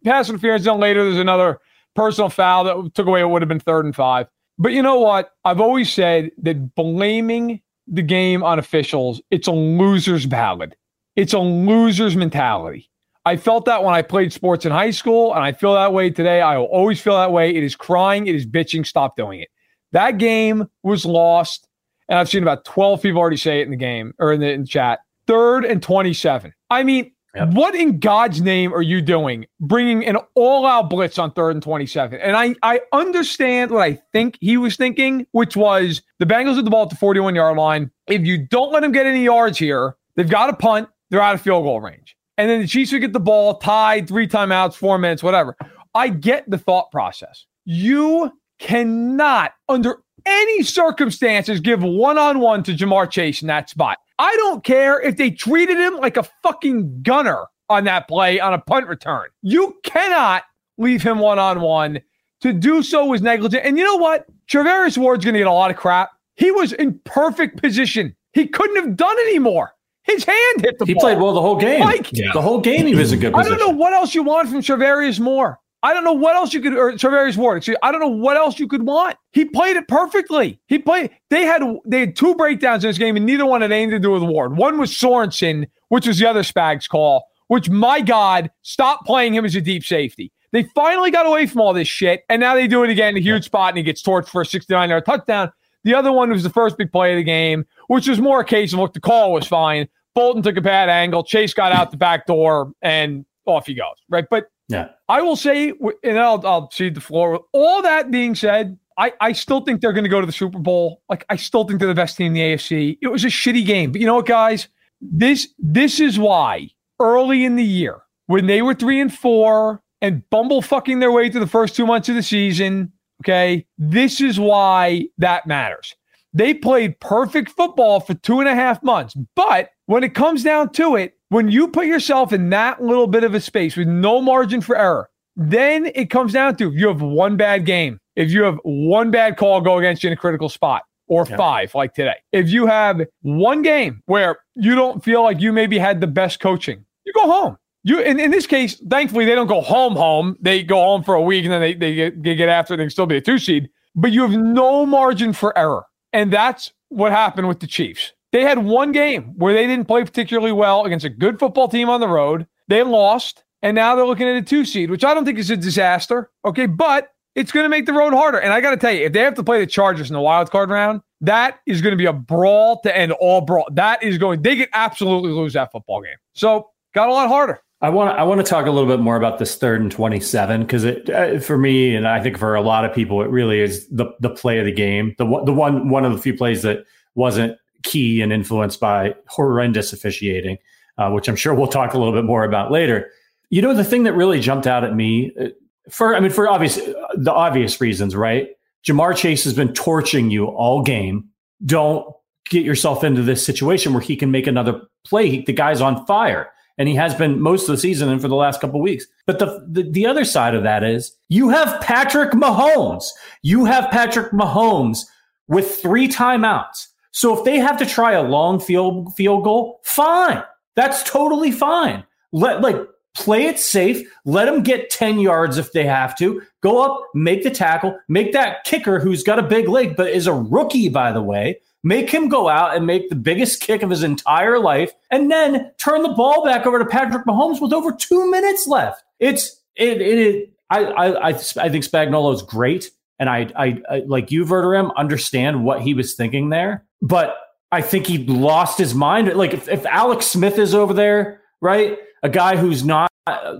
Pass 0.04 0.28
interference. 0.28 0.64
Then 0.64 0.78
later, 0.78 1.04
there's 1.04 1.18
another 1.18 1.58
personal 1.94 2.30
foul 2.30 2.64
that 2.64 2.94
took 2.94 3.06
away. 3.06 3.20
It 3.20 3.28
would 3.28 3.42
have 3.42 3.48
been 3.48 3.60
third 3.60 3.84
and 3.84 3.94
five. 3.94 4.26
But 4.58 4.72
you 4.72 4.82
know 4.82 5.00
what? 5.00 5.30
I've 5.44 5.60
always 5.60 5.92
said 5.92 6.30
that 6.38 6.74
blaming 6.74 7.60
the 7.86 8.02
game 8.02 8.42
on 8.42 8.58
officials, 8.58 9.22
it's 9.30 9.48
a 9.48 9.52
loser's 9.52 10.26
ballad. 10.26 10.76
It's 11.16 11.32
a 11.32 11.38
loser's 11.38 12.16
mentality. 12.16 12.90
I 13.26 13.36
felt 13.36 13.66
that 13.66 13.84
when 13.84 13.94
I 13.94 14.02
played 14.02 14.32
sports 14.32 14.64
in 14.64 14.72
high 14.72 14.90
school, 14.90 15.34
and 15.34 15.42
I 15.42 15.52
feel 15.52 15.74
that 15.74 15.92
way 15.92 16.10
today. 16.10 16.40
I 16.40 16.56
will 16.56 16.66
always 16.66 17.00
feel 17.00 17.16
that 17.16 17.32
way. 17.32 17.54
It 17.54 17.62
is 17.62 17.76
crying, 17.76 18.26
it 18.26 18.34
is 18.34 18.46
bitching. 18.46 18.86
Stop 18.86 19.16
doing 19.16 19.40
it. 19.40 19.48
That 19.92 20.18
game 20.18 20.68
was 20.82 21.04
lost, 21.04 21.68
and 22.08 22.18
I've 22.18 22.28
seen 22.28 22.42
about 22.42 22.64
12 22.64 23.02
people 23.02 23.20
already 23.20 23.36
say 23.36 23.60
it 23.60 23.64
in 23.64 23.70
the 23.70 23.76
game 23.76 24.14
or 24.18 24.32
in 24.32 24.40
the, 24.40 24.50
in 24.50 24.62
the 24.62 24.66
chat. 24.66 25.00
Third 25.26 25.64
and 25.64 25.82
27. 25.82 26.52
I 26.70 26.82
mean, 26.82 27.12
Yep. 27.34 27.54
What 27.54 27.74
in 27.76 28.00
God's 28.00 28.40
name 28.40 28.74
are 28.74 28.82
you 28.82 29.00
doing 29.00 29.46
bringing 29.60 30.04
an 30.04 30.16
all 30.34 30.66
out 30.66 30.90
blitz 30.90 31.18
on 31.18 31.30
third 31.32 31.50
and 31.50 31.62
27? 31.62 32.18
And 32.20 32.36
I, 32.36 32.56
I 32.62 32.80
understand 32.92 33.70
what 33.70 33.82
I 33.82 34.00
think 34.12 34.36
he 34.40 34.56
was 34.56 34.76
thinking, 34.76 35.26
which 35.30 35.56
was 35.56 36.02
the 36.18 36.26
Bengals 36.26 36.58
at 36.58 36.64
the 36.64 36.70
ball 36.70 36.84
at 36.84 36.90
the 36.90 36.96
41 36.96 37.36
yard 37.36 37.56
line. 37.56 37.90
If 38.08 38.22
you 38.22 38.46
don't 38.46 38.72
let 38.72 38.80
them 38.80 38.90
get 38.90 39.06
any 39.06 39.24
yards 39.24 39.58
here, 39.58 39.96
they've 40.16 40.28
got 40.28 40.50
a 40.50 40.54
punt, 40.54 40.88
they're 41.10 41.22
out 41.22 41.34
of 41.34 41.40
field 41.40 41.64
goal 41.64 41.80
range. 41.80 42.16
And 42.36 42.50
then 42.50 42.60
the 42.60 42.66
Chiefs 42.66 42.92
would 42.92 43.00
get 43.00 43.12
the 43.12 43.20
ball 43.20 43.58
tied, 43.58 44.08
three 44.08 44.26
timeouts, 44.26 44.74
four 44.74 44.98
minutes, 44.98 45.22
whatever. 45.22 45.56
I 45.94 46.08
get 46.08 46.48
the 46.50 46.58
thought 46.58 46.90
process. 46.90 47.46
You 47.64 48.32
cannot, 48.58 49.52
under 49.68 50.02
any 50.26 50.62
circumstances, 50.62 51.60
give 51.60 51.82
one 51.82 52.18
on 52.18 52.40
one 52.40 52.62
to 52.64 52.72
Ja'Marr 52.72 53.10
Chase 53.10 53.42
in 53.42 53.48
that 53.48 53.70
spot. 53.70 53.98
I 54.20 54.36
don't 54.36 54.62
care 54.62 55.00
if 55.00 55.16
they 55.16 55.30
treated 55.30 55.78
him 55.78 55.96
like 55.96 56.18
a 56.18 56.24
fucking 56.42 57.00
gunner 57.02 57.46
on 57.70 57.84
that 57.84 58.06
play 58.06 58.38
on 58.38 58.52
a 58.52 58.58
punt 58.58 58.86
return. 58.86 59.28
You 59.40 59.78
cannot 59.82 60.42
leave 60.76 61.02
him 61.02 61.20
one 61.20 61.38
on 61.38 61.62
one. 61.62 62.00
To 62.42 62.52
do 62.52 62.82
so 62.82 63.06
was 63.06 63.22
negligent. 63.22 63.64
And 63.64 63.78
you 63.78 63.84
know 63.84 63.96
what? 63.96 64.26
Charvarius 64.46 64.98
Ward's 64.98 65.24
going 65.24 65.32
to 65.34 65.40
get 65.40 65.46
a 65.46 65.52
lot 65.52 65.70
of 65.70 65.78
crap. 65.78 66.10
He 66.36 66.50
was 66.50 66.74
in 66.74 67.00
perfect 67.04 67.62
position. 67.62 68.14
He 68.34 68.46
couldn't 68.46 68.76
have 68.76 68.94
done 68.94 69.16
any 69.20 69.38
more. 69.38 69.72
His 70.02 70.24
hand 70.24 70.60
hit 70.60 70.78
the 70.78 70.84
he 70.84 70.92
ball. 70.92 71.00
played 71.02 71.18
well 71.18 71.32
the 71.32 71.40
whole 71.40 71.56
game. 71.56 71.82
Yeah. 72.12 72.32
The 72.34 72.42
whole 72.42 72.60
game 72.60 72.86
he 72.86 72.94
was 72.94 73.12
in 73.12 73.20
good 73.20 73.32
position. 73.32 73.54
I 73.54 73.56
don't 73.56 73.66
know 73.66 73.74
what 73.74 73.94
else 73.94 74.14
you 74.14 74.22
want 74.22 74.50
from 74.50 74.60
Charvarius 74.60 75.18
Moore. 75.18 75.58
I 75.82 75.94
don't 75.94 76.04
know 76.04 76.12
what 76.12 76.36
else 76.36 76.52
you 76.52 76.60
could, 76.60 76.74
or 76.74 76.92
Charvarius 76.92 77.36
Ward. 77.36 77.58
Excuse, 77.58 77.78
I 77.82 77.90
don't 77.90 78.00
know 78.00 78.08
what 78.08 78.36
else 78.36 78.58
you 78.58 78.68
could 78.68 78.82
want. 78.82 79.16
He 79.32 79.46
played 79.46 79.76
it 79.76 79.88
perfectly. 79.88 80.60
He 80.66 80.78
played. 80.78 81.10
They 81.30 81.44
had 81.44 81.62
they 81.86 82.00
had 82.00 82.16
two 82.16 82.34
breakdowns 82.34 82.84
in 82.84 82.90
this 82.90 82.98
game, 82.98 83.16
and 83.16 83.24
neither 83.24 83.46
one 83.46 83.62
had 83.62 83.72
anything 83.72 83.90
to 83.90 83.98
do 83.98 84.10
with 84.10 84.22
Ward. 84.22 84.56
One 84.56 84.78
was 84.78 84.90
Sorensen, 84.90 85.68
which 85.88 86.06
was 86.06 86.18
the 86.18 86.28
other 86.28 86.42
Spags 86.42 86.88
call. 86.88 87.24
Which, 87.48 87.68
my 87.68 88.00
God, 88.00 88.50
stop 88.62 89.04
playing 89.04 89.34
him 89.34 89.44
as 89.44 89.56
a 89.56 89.60
deep 89.60 89.82
safety. 89.84 90.30
They 90.52 90.64
finally 90.74 91.10
got 91.10 91.26
away 91.26 91.46
from 91.46 91.60
all 91.60 91.72
this 91.72 91.88
shit, 91.88 92.22
and 92.28 92.40
now 92.40 92.54
they 92.54 92.66
do 92.66 92.84
it 92.84 92.90
again 92.90 93.10
in 93.10 93.16
a 93.16 93.20
huge 93.20 93.44
spot, 93.44 93.70
and 93.70 93.78
he 93.78 93.82
gets 93.82 94.02
torched 94.02 94.28
for 94.28 94.42
a 94.42 94.46
69 94.46 94.90
yard 94.90 95.04
touchdown. 95.04 95.50
The 95.84 95.94
other 95.94 96.12
one 96.12 96.30
was 96.30 96.42
the 96.42 96.50
first 96.50 96.76
big 96.76 96.92
play 96.92 97.12
of 97.12 97.16
the 97.16 97.24
game, 97.24 97.64
which 97.88 98.06
was 98.06 98.20
more 98.20 98.40
a 98.40 98.44
case 98.44 98.72
of 98.72 98.80
look, 98.80 98.92
the 98.92 99.00
call 99.00 99.32
was 99.32 99.46
fine. 99.46 99.88
Bolton 100.14 100.42
took 100.42 100.56
a 100.56 100.60
bad 100.60 100.88
angle. 100.88 101.24
Chase 101.24 101.54
got 101.54 101.72
out 101.72 101.90
the 101.90 101.96
back 101.96 102.26
door, 102.26 102.72
and 102.82 103.24
off 103.46 103.66
he 103.66 103.74
goes. 103.74 103.96
Right, 104.08 104.26
but 104.28 104.46
yeah. 104.70 104.88
I 105.08 105.20
will 105.20 105.36
say, 105.36 105.72
and 106.04 106.18
I'll, 106.18 106.46
I'll 106.46 106.70
cede 106.70 106.94
the 106.94 107.00
floor. 107.00 107.40
All 107.52 107.82
that 107.82 108.10
being 108.10 108.34
said, 108.36 108.78
I, 108.96 109.12
I 109.20 109.32
still 109.32 109.62
think 109.62 109.80
they're 109.80 109.92
going 109.92 110.04
to 110.04 110.10
go 110.10 110.20
to 110.20 110.26
the 110.26 110.32
Super 110.32 110.58
Bowl. 110.58 111.02
Like, 111.08 111.24
I 111.28 111.36
still 111.36 111.64
think 111.64 111.80
they're 111.80 111.88
the 111.88 111.94
best 111.94 112.16
team 112.16 112.28
in 112.28 112.32
the 112.34 112.40
AFC. 112.40 112.98
It 113.02 113.08
was 113.08 113.24
a 113.24 113.28
shitty 113.28 113.66
game. 113.66 113.92
But 113.92 114.00
you 114.00 114.06
know 114.06 114.14
what, 114.14 114.26
guys? 114.26 114.68
This 115.00 115.48
this 115.58 115.98
is 115.98 116.18
why 116.18 116.68
early 117.00 117.44
in 117.44 117.56
the 117.56 117.64
year, 117.64 118.02
when 118.26 118.46
they 118.46 118.62
were 118.62 118.74
three 118.74 119.00
and 119.00 119.12
four 119.12 119.82
and 120.02 120.22
bumble 120.30 120.62
fucking 120.62 121.00
their 121.00 121.10
way 121.10 121.30
through 121.30 121.40
the 121.40 121.46
first 121.46 121.74
two 121.74 121.86
months 121.86 122.08
of 122.08 122.14
the 122.14 122.22
season, 122.22 122.92
okay, 123.22 123.66
this 123.78 124.20
is 124.20 124.38
why 124.38 125.06
that 125.18 125.46
matters. 125.46 125.94
They 126.32 126.54
played 126.54 127.00
perfect 127.00 127.50
football 127.50 128.00
for 128.00 128.14
two 128.14 128.38
and 128.38 128.48
a 128.48 128.54
half 128.54 128.82
months. 128.82 129.16
But 129.34 129.70
when 129.90 130.04
it 130.04 130.14
comes 130.14 130.44
down 130.44 130.68
to 130.68 130.94
it, 130.94 131.18
when 131.30 131.50
you 131.50 131.66
put 131.66 131.84
yourself 131.84 132.32
in 132.32 132.50
that 132.50 132.80
little 132.80 133.08
bit 133.08 133.24
of 133.24 133.34
a 133.34 133.40
space 133.40 133.76
with 133.76 133.88
no 133.88 134.20
margin 134.22 134.60
for 134.60 134.76
error, 134.76 135.10
then 135.34 135.86
it 135.96 136.10
comes 136.10 136.32
down 136.32 136.54
to 136.54 136.68
if 136.68 136.74
you 136.74 136.86
have 136.86 137.02
one 137.02 137.36
bad 137.36 137.66
game, 137.66 137.98
if 138.14 138.30
you 138.30 138.44
have 138.44 138.60
one 138.62 139.10
bad 139.10 139.36
call 139.36 139.60
go 139.60 139.78
against 139.78 140.04
you 140.04 140.06
in 140.06 140.12
a 140.12 140.16
critical 140.16 140.48
spot, 140.48 140.82
or 141.08 141.26
yeah. 141.28 141.36
five 141.36 141.74
like 141.74 141.92
today. 141.92 142.14
If 142.30 142.50
you 142.50 142.68
have 142.68 143.00
one 143.22 143.62
game 143.62 144.00
where 144.06 144.38
you 144.54 144.76
don't 144.76 145.02
feel 145.02 145.24
like 145.24 145.40
you 145.40 145.52
maybe 145.52 145.76
had 145.76 146.00
the 146.00 146.06
best 146.06 146.38
coaching, 146.38 146.84
you 147.04 147.12
go 147.12 147.26
home. 147.26 147.58
You 147.82 147.98
in, 147.98 148.20
in 148.20 148.30
this 148.30 148.46
case, 148.46 148.80
thankfully 148.88 149.24
they 149.24 149.34
don't 149.34 149.48
go 149.48 149.60
home 149.60 149.96
home. 149.96 150.36
They 150.40 150.62
go 150.62 150.76
home 150.76 151.02
for 151.02 151.16
a 151.16 151.22
week 151.22 151.44
and 151.44 151.52
then 151.52 151.60
they, 151.60 151.74
they 151.74 151.94
get, 151.96 152.22
they 152.22 152.36
get 152.36 152.48
after 152.48 152.74
it. 152.74 152.76
They 152.76 152.84
can 152.84 152.90
still 152.90 153.06
be 153.06 153.16
a 153.16 153.20
two 153.20 153.40
seed, 153.40 153.68
but 153.96 154.12
you 154.12 154.22
have 154.22 154.40
no 154.40 154.86
margin 154.86 155.32
for 155.32 155.56
error. 155.58 155.84
And 156.12 156.32
that's 156.32 156.72
what 156.90 157.10
happened 157.10 157.48
with 157.48 157.58
the 157.58 157.66
Chiefs. 157.66 158.12
They 158.32 158.42
had 158.42 158.58
one 158.58 158.92
game 158.92 159.34
where 159.36 159.52
they 159.52 159.66
didn't 159.66 159.86
play 159.86 160.04
particularly 160.04 160.52
well 160.52 160.84
against 160.84 161.04
a 161.04 161.10
good 161.10 161.38
football 161.38 161.68
team 161.68 161.88
on 161.88 162.00
the 162.00 162.08
road. 162.08 162.46
They 162.68 162.82
lost, 162.82 163.44
and 163.62 163.74
now 163.74 163.96
they're 163.96 164.06
looking 164.06 164.28
at 164.28 164.36
a 164.36 164.42
two 164.42 164.64
seed, 164.64 164.90
which 164.90 165.04
I 165.04 165.14
don't 165.14 165.24
think 165.24 165.38
is 165.38 165.50
a 165.50 165.56
disaster. 165.56 166.30
Okay, 166.44 166.66
but 166.66 167.12
it's 167.34 167.52
going 167.52 167.64
to 167.64 167.68
make 167.68 167.86
the 167.86 167.92
road 167.92 168.12
harder. 168.12 168.38
And 168.38 168.52
I 168.52 168.60
got 168.60 168.70
to 168.70 168.76
tell 168.76 168.92
you, 168.92 169.06
if 169.06 169.12
they 169.12 169.20
have 169.20 169.34
to 169.34 169.42
play 169.42 169.60
the 169.60 169.66
Chargers 169.66 170.10
in 170.10 170.14
the 170.14 170.20
wild 170.20 170.50
card 170.50 170.70
round, 170.70 171.00
that 171.20 171.58
is 171.66 171.82
going 171.82 171.92
to 171.92 171.96
be 171.96 172.06
a 172.06 172.12
brawl 172.12 172.80
to 172.82 172.96
end 172.96 173.12
all 173.12 173.40
brawl. 173.40 173.68
That 173.72 174.02
is 174.02 174.18
going, 174.18 174.42
they 174.42 174.56
could 174.56 174.68
absolutely 174.72 175.32
lose 175.32 175.52
that 175.54 175.72
football 175.72 176.02
game. 176.02 176.16
So 176.34 176.70
got 176.94 177.08
a 177.08 177.12
lot 177.12 177.28
harder. 177.28 177.60
I 177.82 177.88
want 177.88 178.18
I 178.18 178.24
want 178.24 178.40
to 178.40 178.46
talk 178.46 178.66
a 178.66 178.70
little 178.70 178.88
bit 178.88 179.00
more 179.00 179.16
about 179.16 179.38
this 179.38 179.56
third 179.56 179.80
and 179.80 179.90
twenty 179.90 180.20
seven 180.20 180.60
because 180.62 180.84
it 180.84 181.08
uh, 181.08 181.40
for 181.40 181.56
me 181.56 181.96
and 181.96 182.06
I 182.06 182.22
think 182.22 182.36
for 182.36 182.54
a 182.54 182.60
lot 182.60 182.84
of 182.84 182.94
people 182.94 183.22
it 183.22 183.30
really 183.30 183.60
is 183.60 183.88
the 183.88 184.04
the 184.20 184.28
play 184.28 184.58
of 184.58 184.66
the 184.66 184.72
game 184.72 185.14
the 185.16 185.24
the 185.46 185.52
one 185.54 185.88
one 185.88 186.04
of 186.04 186.12
the 186.12 186.18
few 186.18 186.36
plays 186.36 186.60
that 186.60 186.84
wasn't 187.14 187.56
key 187.82 188.20
and 188.20 188.32
influenced 188.32 188.80
by 188.80 189.14
horrendous 189.28 189.92
officiating, 189.92 190.58
uh, 190.98 191.10
which 191.10 191.28
I'm 191.28 191.36
sure 191.36 191.54
we'll 191.54 191.68
talk 191.68 191.94
a 191.94 191.98
little 191.98 192.14
bit 192.14 192.24
more 192.24 192.44
about 192.44 192.70
later. 192.70 193.10
You 193.50 193.62
know, 193.62 193.74
the 193.74 193.84
thing 193.84 194.04
that 194.04 194.12
really 194.12 194.40
jumped 194.40 194.66
out 194.66 194.84
at 194.84 194.94
me 194.94 195.32
uh, 195.40 195.48
for, 195.88 196.14
I 196.14 196.20
mean, 196.20 196.30
for 196.30 196.48
obvious, 196.48 196.76
the 197.16 197.32
obvious 197.32 197.80
reasons, 197.80 198.14
right? 198.14 198.48
Ja'Marr 198.86 199.16
Chase 199.16 199.44
has 199.44 199.54
been 199.54 199.72
torching 199.72 200.30
you 200.30 200.46
all 200.46 200.82
game. 200.82 201.28
Don't 201.64 202.06
get 202.48 202.64
yourself 202.64 203.04
into 203.04 203.22
this 203.22 203.44
situation 203.44 203.92
where 203.92 204.02
he 204.02 204.16
can 204.16 204.30
make 204.30 204.46
another 204.46 204.82
play. 205.04 205.42
The 205.42 205.52
guy's 205.52 205.80
on 205.80 206.06
fire 206.06 206.50
and 206.80 206.88
he 206.88 206.94
has 206.94 207.14
been 207.14 207.40
most 207.40 207.68
of 207.68 207.74
the 207.74 207.76
season 207.76 208.08
and 208.08 208.22
for 208.22 208.28
the 208.28 208.34
last 208.34 208.60
couple 208.60 208.80
weeks. 208.80 209.06
But 209.26 209.38
the, 209.38 209.66
the, 209.68 209.82
the 209.82 210.06
other 210.06 210.24
side 210.24 210.54
of 210.54 210.62
that 210.62 210.82
is 210.82 211.14
you 211.28 211.50
have 211.50 211.80
Patrick 211.82 212.30
Mahomes. 212.30 213.04
You 213.42 213.66
have 213.66 213.90
Patrick 213.90 214.32
Mahomes 214.32 215.00
with 215.46 215.76
three 215.76 216.08
timeouts. 216.08 216.86
So 217.12 217.36
if 217.36 217.44
they 217.44 217.58
have 217.58 217.78
to 217.78 217.86
try 217.86 218.12
a 218.12 218.22
long 218.22 218.60
field 218.60 219.14
field 219.14 219.44
goal, 219.44 219.80
fine. 219.84 220.42
That's 220.76 221.02
totally 221.02 221.50
fine. 221.50 222.04
Let 222.32 222.60
like 222.60 222.76
play 223.14 223.46
it 223.46 223.58
safe, 223.58 224.08
let 224.24 224.46
them 224.46 224.62
get 224.62 224.90
10 224.90 225.18
yards 225.18 225.58
if 225.58 225.72
they 225.72 225.84
have 225.84 226.16
to, 226.18 226.42
go 226.62 226.82
up, 226.82 227.08
make 227.14 227.42
the 227.42 227.50
tackle, 227.50 227.98
make 228.08 228.32
that 228.32 228.64
kicker 228.64 229.00
who's 229.00 229.22
got 229.22 229.38
a 229.38 229.42
big 229.42 229.68
leg, 229.68 229.96
but 229.96 230.10
is 230.10 230.26
a 230.26 230.32
rookie, 230.32 230.88
by 230.88 231.12
the 231.12 231.22
way, 231.22 231.58
make 231.82 232.10
him 232.10 232.28
go 232.28 232.48
out 232.48 232.76
and 232.76 232.86
make 232.86 233.08
the 233.08 233.16
biggest 233.16 233.60
kick 233.60 233.82
of 233.82 233.90
his 233.90 234.02
entire 234.02 234.58
life, 234.58 234.92
and 235.10 235.30
then 235.30 235.72
turn 235.78 236.02
the 236.02 236.10
ball 236.10 236.44
back 236.44 236.66
over 236.66 236.78
to 236.78 236.86
Patrick 236.86 237.26
Mahomes 237.26 237.60
with 237.60 237.72
over 237.72 237.92
two 237.92 238.30
minutes 238.30 238.66
left. 238.66 239.02
It's, 239.18 239.60
it, 239.74 240.00
it, 240.00 240.18
it 240.18 240.52
I, 240.70 240.84
I, 240.84 241.28
I, 241.28 241.32
think 241.32 241.84
Spagnuolo 241.84 242.32
is 242.32 242.42
great. 242.42 242.90
And 243.18 243.28
I, 243.28 243.50
I, 243.54 243.82
I 243.90 243.98
like 244.06 244.30
you, 244.30 244.46
Verderame, 244.46 244.94
understand 244.96 245.62
what 245.62 245.82
he 245.82 245.92
was 245.92 246.14
thinking 246.14 246.48
there. 246.48 246.84
But 247.02 247.36
I 247.72 247.82
think 247.82 248.06
he 248.06 248.18
lost 248.26 248.78
his 248.78 248.94
mind. 248.94 249.32
Like 249.34 249.54
if, 249.54 249.68
if 249.68 249.86
Alex 249.86 250.26
Smith 250.26 250.58
is 250.58 250.74
over 250.74 250.92
there, 250.92 251.40
right? 251.60 251.98
A 252.22 252.28
guy 252.28 252.56
who's 252.56 252.84
not 252.84 253.10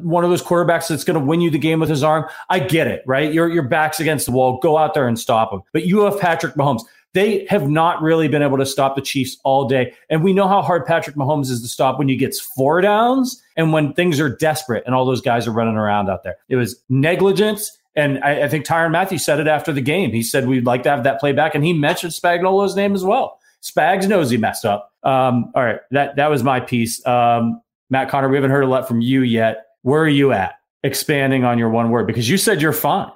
one 0.02 0.25
of 0.25 0.30
those 0.30 0.42
quarterbacks 0.42 0.88
that's 0.88 1.04
going 1.04 1.18
to 1.18 1.25
win 1.25 1.40
you 1.40 1.50
the 1.50 1.59
game 1.59 1.80
with 1.80 1.88
his 1.88 2.02
arm. 2.02 2.26
I 2.49 2.59
get 2.59 2.87
it, 2.87 3.02
right? 3.06 3.32
Your 3.32 3.49
your 3.49 3.62
back's 3.62 4.00
against 4.00 4.26
the 4.26 4.32
wall. 4.32 4.59
Go 4.59 4.76
out 4.76 4.94
there 4.94 5.06
and 5.06 5.18
stop 5.18 5.52
him. 5.52 5.62
But 5.73 5.87
you 5.87 6.00
have 6.00 6.18
Patrick 6.18 6.54
Mahomes. 6.54 6.82
They 7.12 7.44
have 7.47 7.68
not 7.68 8.00
really 8.02 8.28
been 8.28 8.42
able 8.42 8.59
to 8.59 8.66
stop 8.66 8.94
the 8.94 9.02
Chiefs 9.02 9.37
all 9.42 9.66
day. 9.66 9.92
And 10.11 10.23
we 10.23 10.32
know 10.32 10.47
how 10.47 10.62
hard 10.62 10.87
Patrick 10.87 11.16
Mahomes 11.16 11.50
is 11.50 11.61
to 11.62 11.68
stop 11.68 11.99
when 11.99 12.09
he 12.09 12.14
gets 12.16 12.38
four 12.38 12.80
downs 12.80 13.42
and 13.56 13.73
when 13.73 13.92
things 13.94 14.20
are 14.20 14.28
desperate 14.28 14.85
and 14.87 14.94
all 14.94 15.04
those 15.04 15.20
guys 15.20 15.49
are 15.49 15.52
running 15.52 15.75
around 15.75 16.09
out 16.09 16.23
there. 16.23 16.37
It 16.49 16.56
was 16.56 16.80
negligence. 16.88 17.76
And 17.97 18.23
I, 18.23 18.44
I 18.44 18.49
think 18.49 18.64
Tyrann 18.64 18.92
Mathieu 18.92 19.18
said 19.18 19.40
it 19.40 19.49
after 19.49 19.73
the 19.73 19.80
game. 19.80 20.12
He 20.12 20.23
said 20.23 20.47
we'd 20.47 20.66
like 20.66 20.82
to 20.85 20.90
have 20.90 21.04
that 21.04 21.18
play 21.20 21.32
back. 21.32 21.54
And 21.54 21.64
he 21.64 21.73
mentioned 21.73 22.12
Spagnuolo's 22.12 22.76
name 22.76 22.94
as 22.94 23.04
well. 23.04 23.38
Spags 23.62 24.09
knows 24.09 24.30
he 24.30 24.37
messed 24.37 24.64
up. 24.64 24.92
Um, 25.02 25.50
all 25.54 25.64
right, 25.64 25.80
that 25.90 26.16
that 26.16 26.30
was 26.30 26.42
my 26.42 26.61
piece. 26.61 27.04
Um, 27.06 27.61
Matt 27.90 28.09
Conner, 28.09 28.28
we 28.28 28.37
haven't 28.37 28.50
heard 28.52 28.64
a 28.64 28.68
lot 28.68 28.87
from 28.88 29.00
you 29.00 29.23
yet. 29.23 29.66
Where 29.82 30.02
are 30.02 30.09
you 30.09 30.32
at? 30.32 30.54
Expanding 30.82 31.44
on 31.44 31.59
your 31.59 31.68
one 31.68 31.90
word 31.90 32.06
because 32.06 32.28
you 32.28 32.38
said 32.38 32.62
you're 32.62 32.73
fine. 32.73 33.11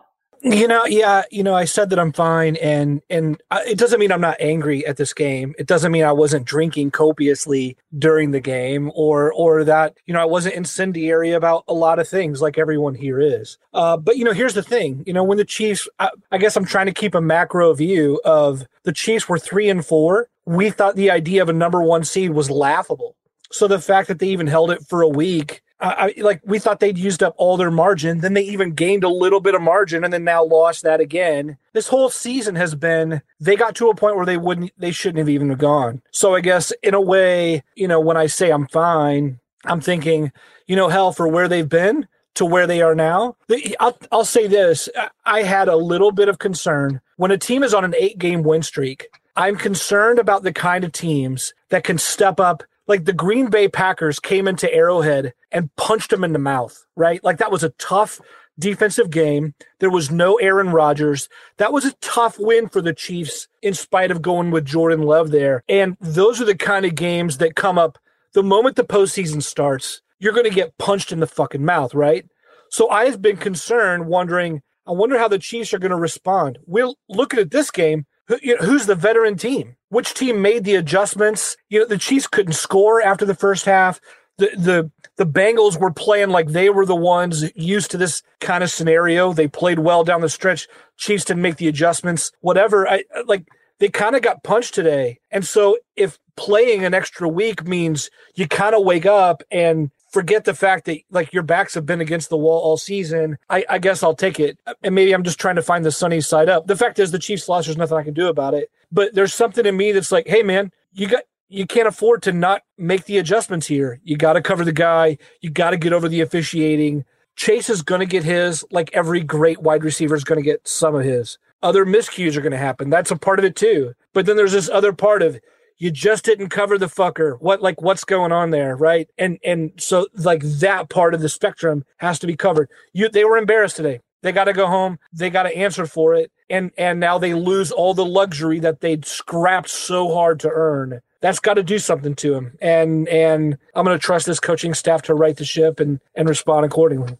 You 0.46 0.68
know, 0.68 0.84
yeah, 0.84 1.22
you 1.30 1.42
know, 1.42 1.54
I 1.54 1.64
said 1.64 1.88
that 1.88 1.98
I'm 1.98 2.12
fine, 2.12 2.56
and 2.56 3.00
and 3.08 3.42
it 3.66 3.78
doesn't 3.78 3.98
mean 3.98 4.12
I'm 4.12 4.20
not 4.20 4.36
angry 4.40 4.84
at 4.86 4.98
this 4.98 5.14
game. 5.14 5.54
It 5.58 5.66
doesn't 5.66 5.90
mean 5.90 6.04
I 6.04 6.12
wasn't 6.12 6.44
drinking 6.44 6.90
copiously 6.90 7.78
during 7.98 8.32
the 8.32 8.40
game, 8.40 8.92
or 8.94 9.32
or 9.32 9.64
that 9.64 9.96
you 10.04 10.12
know 10.12 10.20
I 10.20 10.26
wasn't 10.26 10.56
incendiary 10.56 11.32
about 11.32 11.64
a 11.66 11.72
lot 11.72 11.98
of 11.98 12.06
things 12.06 12.42
like 12.42 12.58
everyone 12.58 12.94
here 12.94 13.18
is. 13.18 13.56
Uh, 13.72 13.96
but 13.96 14.18
you 14.18 14.24
know, 14.24 14.34
here's 14.34 14.52
the 14.52 14.62
thing. 14.62 15.02
You 15.06 15.14
know, 15.14 15.24
when 15.24 15.38
the 15.38 15.46
Chiefs, 15.46 15.88
I, 15.98 16.10
I 16.30 16.36
guess 16.36 16.58
I'm 16.58 16.66
trying 16.66 16.86
to 16.86 16.92
keep 16.92 17.14
a 17.14 17.22
macro 17.22 17.72
view 17.72 18.20
of 18.22 18.66
the 18.82 18.92
Chiefs 18.92 19.26
were 19.26 19.38
three 19.38 19.70
and 19.70 19.84
four. 19.84 20.28
We 20.44 20.68
thought 20.68 20.94
the 20.94 21.10
idea 21.10 21.40
of 21.40 21.48
a 21.48 21.54
number 21.54 21.82
one 21.82 22.04
seed 22.04 22.32
was 22.32 22.50
laughable. 22.50 23.16
So 23.50 23.66
the 23.66 23.80
fact 23.80 24.08
that 24.08 24.18
they 24.18 24.28
even 24.28 24.48
held 24.48 24.70
it 24.70 24.82
for 24.86 25.00
a 25.00 25.08
week 25.08 25.62
I, 25.84 26.14
like 26.18 26.40
we 26.44 26.58
thought 26.58 26.80
they'd 26.80 26.98
used 26.98 27.22
up 27.22 27.34
all 27.36 27.56
their 27.56 27.70
margin. 27.70 28.20
Then 28.20 28.34
they 28.34 28.42
even 28.42 28.72
gained 28.72 29.04
a 29.04 29.08
little 29.08 29.40
bit 29.40 29.54
of 29.54 29.62
margin 29.62 30.02
and 30.02 30.12
then 30.12 30.24
now 30.24 30.42
lost 30.42 30.82
that 30.82 31.00
again. 31.00 31.58
This 31.72 31.88
whole 31.88 32.10
season 32.10 32.54
has 32.54 32.74
been 32.74 33.20
they 33.38 33.56
got 33.56 33.74
to 33.76 33.90
a 33.90 33.94
point 33.94 34.16
where 34.16 34.26
they 34.26 34.38
wouldn't 34.38 34.72
they 34.78 34.92
shouldn't 34.92 35.18
have 35.18 35.28
even 35.28 35.52
gone. 35.54 36.02
So 36.10 36.34
I 36.34 36.40
guess 36.40 36.72
in 36.82 36.94
a 36.94 37.00
way, 37.00 37.62
you 37.74 37.86
know, 37.86 38.00
when 38.00 38.16
I 38.16 38.26
say 38.26 38.50
I'm 38.50 38.66
fine, 38.66 39.40
I'm 39.64 39.80
thinking, 39.80 40.32
you 40.66 40.76
know, 40.76 40.88
hell 40.88 41.12
for 41.12 41.28
where 41.28 41.48
they've 41.48 41.68
been 41.68 42.08
to 42.34 42.44
where 42.44 42.66
they 42.66 42.82
are 42.82 42.94
now. 42.94 43.36
I'll, 43.78 43.98
I'll 44.10 44.24
say 44.24 44.46
this: 44.46 44.88
I 45.24 45.42
had 45.42 45.68
a 45.68 45.76
little 45.76 46.12
bit 46.12 46.28
of 46.28 46.38
concern 46.38 47.00
when 47.16 47.30
a 47.30 47.38
team 47.38 47.62
is 47.62 47.74
on 47.74 47.84
an 47.84 47.94
eight 47.98 48.18
game 48.18 48.42
win 48.42 48.62
streak. 48.62 49.08
I'm 49.36 49.56
concerned 49.56 50.18
about 50.18 50.44
the 50.44 50.52
kind 50.52 50.84
of 50.84 50.92
teams 50.92 51.54
that 51.70 51.84
can 51.84 51.98
step 51.98 52.38
up 52.38 52.62
like 52.86 53.04
the 53.04 53.12
Green 53.12 53.48
Bay 53.48 53.68
Packers 53.68 54.20
came 54.20 54.46
into 54.46 54.72
Arrowhead 54.72 55.32
and 55.50 55.74
punched 55.76 56.10
them 56.10 56.24
in 56.24 56.32
the 56.32 56.38
mouth, 56.38 56.84
right? 56.96 57.22
Like 57.24 57.38
that 57.38 57.52
was 57.52 57.64
a 57.64 57.70
tough 57.70 58.20
defensive 58.58 59.10
game. 59.10 59.54
There 59.80 59.90
was 59.90 60.10
no 60.10 60.36
Aaron 60.36 60.70
Rodgers. 60.70 61.28
That 61.56 61.72
was 61.72 61.84
a 61.84 61.94
tough 62.00 62.38
win 62.38 62.68
for 62.68 62.80
the 62.80 62.94
Chiefs 62.94 63.48
in 63.62 63.74
spite 63.74 64.10
of 64.10 64.22
going 64.22 64.50
with 64.50 64.64
Jordan 64.64 65.02
Love 65.02 65.30
there. 65.30 65.64
And 65.68 65.96
those 66.00 66.40
are 66.40 66.44
the 66.44 66.56
kind 66.56 66.84
of 66.84 66.94
games 66.94 67.38
that 67.38 67.56
come 67.56 67.78
up 67.78 67.98
the 68.32 68.42
moment 68.42 68.76
the 68.76 68.84
postseason 68.84 69.42
starts. 69.42 70.02
You're 70.18 70.32
going 70.32 70.44
to 70.44 70.50
get 70.50 70.78
punched 70.78 71.12
in 71.12 71.20
the 71.20 71.26
fucking 71.26 71.64
mouth, 71.64 71.94
right? 71.94 72.26
So 72.70 72.88
I've 72.90 73.22
been 73.22 73.36
concerned, 73.36 74.06
wondering, 74.06 74.62
I 74.86 74.92
wonder 74.92 75.18
how 75.18 75.28
the 75.28 75.38
Chiefs 75.38 75.72
are 75.72 75.78
going 75.78 75.90
to 75.90 75.96
respond. 75.96 76.58
We're 76.66 76.92
looking 77.08 77.40
at 77.40 77.50
this 77.50 77.70
game. 77.70 78.06
Who's 78.26 78.86
the 78.86 78.94
veteran 78.94 79.36
team? 79.36 79.76
Which 79.90 80.14
team 80.14 80.40
made 80.40 80.64
the 80.64 80.76
adjustments? 80.76 81.56
You 81.68 81.80
know, 81.80 81.86
the 81.86 81.98
Chiefs 81.98 82.26
couldn't 82.26 82.54
score 82.54 83.02
after 83.02 83.24
the 83.24 83.34
first 83.34 83.66
half. 83.66 84.00
The 84.38 84.50
the 84.56 84.90
the 85.16 85.26
Bengals 85.26 85.78
were 85.78 85.92
playing 85.92 86.30
like 86.30 86.48
they 86.48 86.70
were 86.70 86.86
the 86.86 86.96
ones 86.96 87.44
used 87.54 87.90
to 87.90 87.98
this 87.98 88.22
kind 88.40 88.64
of 88.64 88.70
scenario. 88.70 89.32
They 89.32 89.46
played 89.46 89.78
well 89.78 90.04
down 90.04 90.22
the 90.22 90.28
stretch. 90.28 90.66
Chiefs 90.96 91.24
didn't 91.24 91.42
make 91.42 91.56
the 91.56 91.68
adjustments. 91.68 92.32
Whatever. 92.40 92.88
I 92.88 93.04
like 93.26 93.46
they 93.78 93.88
kind 93.88 94.16
of 94.16 94.22
got 94.22 94.42
punched 94.42 94.74
today. 94.74 95.20
And 95.30 95.46
so 95.46 95.78
if 95.94 96.18
playing 96.36 96.84
an 96.84 96.94
extra 96.94 97.28
week 97.28 97.66
means 97.66 98.10
you 98.34 98.48
kind 98.48 98.74
of 98.74 98.84
wake 98.84 99.06
up 99.06 99.42
and 99.50 99.90
forget 100.14 100.44
the 100.44 100.54
fact 100.54 100.84
that 100.84 101.00
like 101.10 101.32
your 101.32 101.42
backs 101.42 101.74
have 101.74 101.84
been 101.84 102.00
against 102.00 102.30
the 102.30 102.36
wall 102.36 102.60
all 102.60 102.76
season. 102.76 103.36
I, 103.50 103.64
I, 103.68 103.78
guess 103.78 104.02
I'll 104.02 104.14
take 104.14 104.38
it. 104.38 104.56
And 104.84 104.94
maybe 104.94 105.12
I'm 105.12 105.24
just 105.24 105.40
trying 105.40 105.56
to 105.56 105.62
find 105.62 105.84
the 105.84 105.90
sunny 105.90 106.20
side 106.20 106.48
up. 106.48 106.68
The 106.68 106.76
fact 106.76 107.00
is 107.00 107.10
the 107.10 107.18
Chiefs 107.18 107.48
lost. 107.48 107.66
There's 107.66 107.76
nothing 107.76 107.98
I 107.98 108.04
can 108.04 108.14
do 108.14 108.28
about 108.28 108.54
it. 108.54 108.70
But 108.92 109.12
there's 109.14 109.34
something 109.34 109.66
in 109.66 109.76
me 109.76 109.90
that's 109.90 110.12
like, 110.12 110.28
hey 110.28 110.44
man, 110.44 110.70
you 110.92 111.08
got 111.08 111.24
you 111.48 111.66
can't 111.66 111.88
afford 111.88 112.22
to 112.22 112.32
not 112.32 112.62
make 112.78 113.04
the 113.04 113.18
adjustments 113.18 113.66
here. 113.66 114.00
You 114.04 114.16
got 114.16 114.34
to 114.34 114.40
cover 114.40 114.64
the 114.64 114.72
guy. 114.72 115.18
You 115.40 115.50
got 115.50 115.70
to 115.70 115.76
get 115.76 115.92
over 115.92 116.08
the 116.08 116.20
officiating. 116.20 117.04
Chase 117.36 117.68
is 117.68 117.82
going 117.82 118.00
to 118.00 118.06
get 118.06 118.22
his, 118.22 118.64
like 118.70 118.90
every 118.92 119.20
great 119.20 119.60
wide 119.60 119.84
receiver 119.84 120.14
is 120.14 120.24
going 120.24 120.38
to 120.38 120.44
get 120.44 120.66
some 120.66 120.94
of 120.94 121.04
his. 121.04 121.38
Other 121.62 121.84
miscues 121.84 122.36
are 122.36 122.40
going 122.40 122.52
to 122.52 122.58
happen. 122.58 122.88
That's 122.90 123.10
a 123.10 123.16
part 123.16 123.38
of 123.38 123.44
it 123.44 123.56
too. 123.56 123.94
But 124.12 124.26
then 124.26 124.36
there's 124.36 124.52
this 124.52 124.68
other 124.68 124.92
part 124.92 125.22
of 125.22 125.40
you 125.78 125.90
just 125.90 126.24
didn't 126.24 126.48
cover 126.48 126.78
the 126.78 126.86
fucker. 126.86 127.36
What 127.40 127.62
like 127.62 127.82
what's 127.82 128.04
going 128.04 128.32
on 128.32 128.50
there, 128.50 128.76
right? 128.76 129.08
And 129.18 129.38
and 129.44 129.72
so 129.76 130.06
like 130.14 130.42
that 130.42 130.88
part 130.88 131.14
of 131.14 131.20
the 131.20 131.28
spectrum 131.28 131.84
has 131.98 132.18
to 132.20 132.26
be 132.26 132.36
covered. 132.36 132.70
You 132.92 133.08
they 133.08 133.24
were 133.24 133.36
embarrassed 133.36 133.76
today. 133.76 134.00
They 134.22 134.32
got 134.32 134.44
to 134.44 134.54
go 134.54 134.66
home. 134.66 134.98
They 135.12 135.28
got 135.28 135.42
to 135.42 135.54
answer 135.54 135.86
for 135.86 136.14
it. 136.14 136.32
And 136.48 136.70
and 136.78 137.00
now 137.00 137.18
they 137.18 137.34
lose 137.34 137.70
all 137.70 137.94
the 137.94 138.06
luxury 138.06 138.58
that 138.60 138.80
they'd 138.80 139.04
scrapped 139.04 139.68
so 139.68 140.14
hard 140.14 140.40
to 140.40 140.50
earn. 140.50 141.00
That's 141.20 141.40
got 141.40 141.54
to 141.54 141.62
do 141.62 141.78
something 141.78 142.14
to 142.16 142.32
them. 142.32 142.56
And 142.62 143.08
and 143.08 143.58
I'm 143.74 143.84
going 143.84 143.98
to 143.98 144.02
trust 144.02 144.26
this 144.26 144.40
coaching 144.40 144.74
staff 144.74 145.02
to 145.02 145.14
right 145.14 145.36
the 145.36 145.44
ship 145.44 145.80
and 145.80 146.00
and 146.14 146.28
respond 146.28 146.64
accordingly. 146.64 147.18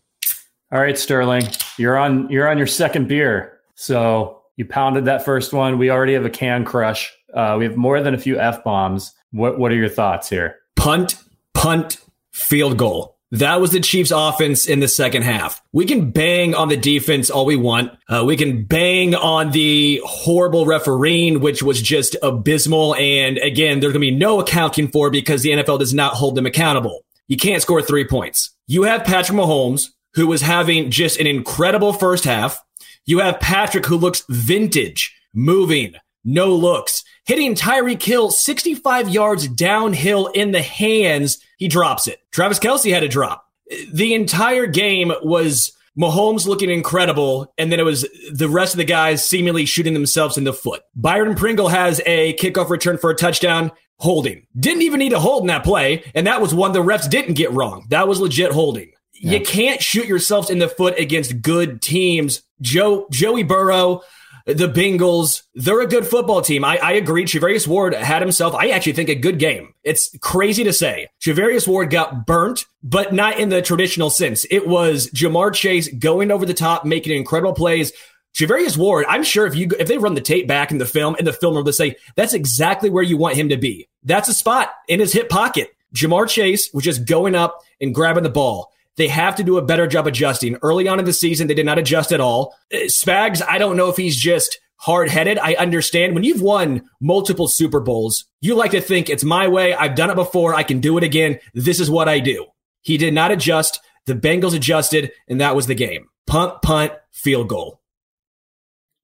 All 0.72 0.80
right, 0.80 0.98
Sterling, 0.98 1.46
you're 1.76 1.98
on 1.98 2.30
you're 2.30 2.48
on 2.48 2.56
your 2.56 2.66
second 2.66 3.08
beer. 3.08 3.60
So 3.74 4.42
you 4.56 4.64
pounded 4.64 5.04
that 5.06 5.24
first 5.24 5.52
one. 5.52 5.78
We 5.78 5.90
already 5.90 6.14
have 6.14 6.24
a 6.24 6.30
can 6.30 6.64
crush. 6.64 7.12
Uh, 7.34 7.56
we 7.58 7.64
have 7.64 7.76
more 7.76 8.00
than 8.00 8.14
a 8.14 8.18
few 8.18 8.38
f 8.38 8.62
bombs. 8.64 9.12
What 9.32 9.58
What 9.58 9.72
are 9.72 9.76
your 9.76 9.88
thoughts 9.88 10.28
here? 10.28 10.56
Punt, 10.76 11.16
punt, 11.52 11.98
field 12.32 12.76
goal. 12.76 13.14
That 13.34 13.60
was 13.60 13.72
the 13.72 13.80
Chiefs' 13.80 14.12
offense 14.14 14.68
in 14.68 14.78
the 14.78 14.86
second 14.86 15.22
half. 15.22 15.60
We 15.72 15.86
can 15.86 16.12
bang 16.12 16.54
on 16.54 16.68
the 16.68 16.76
defense 16.76 17.30
all 17.30 17.46
we 17.46 17.56
want. 17.56 17.90
Uh, 18.08 18.22
we 18.24 18.36
can 18.36 18.62
bang 18.62 19.16
on 19.16 19.50
the 19.50 20.00
horrible 20.04 20.66
refereeing, 20.66 21.40
which 21.40 21.60
was 21.60 21.82
just 21.82 22.14
abysmal. 22.22 22.94
And 22.94 23.38
again, 23.38 23.80
there's 23.80 23.92
going 23.92 24.06
to 24.06 24.12
be 24.12 24.16
no 24.16 24.40
accounting 24.40 24.86
for 24.86 25.10
because 25.10 25.42
the 25.42 25.50
NFL 25.50 25.80
does 25.80 25.92
not 25.92 26.14
hold 26.14 26.36
them 26.36 26.46
accountable. 26.46 27.04
You 27.26 27.36
can't 27.36 27.60
score 27.60 27.82
three 27.82 28.06
points. 28.06 28.54
You 28.68 28.84
have 28.84 29.02
Patrick 29.02 29.36
Mahomes, 29.36 29.88
who 30.14 30.28
was 30.28 30.42
having 30.42 30.92
just 30.92 31.18
an 31.18 31.26
incredible 31.26 31.92
first 31.92 32.22
half. 32.22 32.62
You 33.04 33.18
have 33.18 33.40
Patrick, 33.40 33.86
who 33.86 33.96
looks 33.96 34.22
vintage, 34.28 35.12
moving, 35.34 35.94
no 36.24 36.54
looks 36.54 37.02
hitting 37.24 37.54
Tyreek 37.54 38.02
Hill 38.02 38.30
65 38.30 39.08
yards 39.08 39.48
downhill 39.48 40.28
in 40.28 40.52
the 40.52 40.62
hands. 40.62 41.38
He 41.58 41.68
drops 41.68 42.06
it. 42.06 42.20
Travis 42.30 42.58
Kelce 42.58 42.92
had 42.92 43.02
a 43.02 43.08
drop. 43.08 43.46
The 43.92 44.14
entire 44.14 44.66
game 44.66 45.12
was 45.22 45.72
Mahomes 45.98 46.46
looking 46.46 46.70
incredible, 46.70 47.52
and 47.56 47.70
then 47.70 47.80
it 47.80 47.84
was 47.84 48.06
the 48.32 48.48
rest 48.48 48.74
of 48.74 48.78
the 48.78 48.84
guys 48.84 49.24
seemingly 49.24 49.64
shooting 49.64 49.94
themselves 49.94 50.36
in 50.36 50.44
the 50.44 50.52
foot. 50.52 50.82
Byron 50.94 51.34
Pringle 51.34 51.68
has 51.68 52.00
a 52.04 52.34
kickoff 52.34 52.68
return 52.68 52.98
for 52.98 53.10
a 53.10 53.14
touchdown. 53.14 53.70
Holding. 54.00 54.44
Didn't 54.58 54.82
even 54.82 54.98
need 54.98 55.12
a 55.12 55.20
hold 55.20 55.44
in 55.44 55.46
that 55.46 55.62
play, 55.62 56.02
and 56.16 56.26
that 56.26 56.40
was 56.40 56.52
one 56.52 56.72
the 56.72 56.82
refs 56.82 57.08
didn't 57.08 57.34
get 57.34 57.52
wrong. 57.52 57.86
That 57.90 58.08
was 58.08 58.18
legit 58.18 58.50
holding. 58.50 58.90
Yeah. 59.12 59.38
You 59.38 59.44
can't 59.44 59.80
shoot 59.80 60.06
yourself 60.06 60.50
in 60.50 60.58
the 60.58 60.68
foot 60.68 60.98
against 60.98 61.40
good 61.40 61.80
teams. 61.80 62.42
Joe 62.60 63.06
Joey 63.12 63.44
Burrow 63.44 64.02
the 64.46 64.68
Bengals, 64.68 65.42
they're 65.54 65.80
a 65.80 65.86
good 65.86 66.06
football 66.06 66.42
team. 66.42 66.64
I, 66.64 66.76
I 66.76 66.92
agree. 66.92 67.24
Charvarius 67.24 67.66
Ward 67.66 67.94
had 67.94 68.20
himself, 68.20 68.54
I 68.54 68.68
actually 68.68 68.92
think, 68.92 69.08
a 69.08 69.14
good 69.14 69.38
game. 69.38 69.74
It's 69.82 70.16
crazy 70.18 70.64
to 70.64 70.72
say. 70.72 71.08
Charvarius 71.20 71.66
Ward 71.66 71.90
got 71.90 72.26
burnt, 72.26 72.66
but 72.82 73.14
not 73.14 73.38
in 73.38 73.48
the 73.48 73.62
traditional 73.62 74.10
sense. 74.10 74.44
It 74.50 74.66
was 74.66 75.10
Ja'Marr 75.10 75.54
Chase 75.54 75.88
going 75.88 76.30
over 76.30 76.44
the 76.44 76.54
top, 76.54 76.84
making 76.84 77.16
incredible 77.16 77.54
plays. 77.54 77.92
Charvarius 78.34 78.76
Ward, 78.76 79.06
I'm 79.08 79.22
sure 79.22 79.46
if 79.46 79.54
you 79.54 79.70
if 79.78 79.88
they 79.88 79.96
run 79.96 80.14
the 80.14 80.20
tape 80.20 80.48
back 80.48 80.72
in 80.72 80.78
the 80.78 80.86
film, 80.86 81.14
and 81.16 81.26
the 81.26 81.32
film 81.32 81.54
will 81.54 81.72
say 81.72 81.96
that's 82.16 82.34
exactly 82.34 82.90
where 82.90 83.02
you 83.02 83.16
want 83.16 83.36
him 83.36 83.48
to 83.48 83.56
be. 83.56 83.88
That's 84.02 84.28
a 84.28 84.34
spot 84.34 84.72
in 84.88 85.00
his 85.00 85.12
hip 85.12 85.28
pocket. 85.28 85.74
Ja'Marr 85.94 86.28
Chase 86.28 86.70
was 86.74 86.84
just 86.84 87.06
going 87.06 87.34
up 87.34 87.60
and 87.80 87.94
grabbing 87.94 88.24
the 88.24 88.30
ball. 88.30 88.72
They 88.96 89.08
have 89.08 89.34
to 89.36 89.44
do 89.44 89.58
a 89.58 89.62
better 89.62 89.86
job 89.86 90.06
adjusting. 90.06 90.56
Early 90.62 90.86
on 90.86 90.98
in 90.98 91.04
the 91.04 91.12
season, 91.12 91.48
they 91.48 91.54
did 91.54 91.66
not 91.66 91.78
adjust 91.78 92.12
at 92.12 92.20
all. 92.20 92.54
Uh, 92.72 92.86
Spags, 92.86 93.42
I 93.46 93.58
don't 93.58 93.76
know 93.76 93.88
if 93.88 93.96
he's 93.96 94.16
just 94.16 94.58
hard 94.76 95.08
headed. 95.08 95.38
I 95.38 95.54
understand 95.54 96.14
when 96.14 96.24
you've 96.24 96.42
won 96.42 96.82
multiple 97.00 97.48
Super 97.48 97.80
Bowls, 97.80 98.24
you 98.40 98.54
like 98.54 98.72
to 98.72 98.80
think 98.80 99.08
it's 99.08 99.24
my 99.24 99.48
way. 99.48 99.74
I've 99.74 99.96
done 99.96 100.10
it 100.10 100.14
before. 100.14 100.54
I 100.54 100.62
can 100.62 100.80
do 100.80 100.96
it 100.98 101.04
again. 101.04 101.38
This 101.54 101.80
is 101.80 101.90
what 101.90 102.08
I 102.08 102.20
do. 102.20 102.46
He 102.82 102.98
did 102.98 103.14
not 103.14 103.30
adjust. 103.30 103.80
The 104.06 104.14
Bengals 104.14 104.54
adjusted, 104.54 105.12
and 105.28 105.40
that 105.40 105.56
was 105.56 105.66
the 105.66 105.74
game. 105.74 106.08
Punt, 106.26 106.60
punt, 106.62 106.92
field 107.10 107.48
goal. 107.48 107.80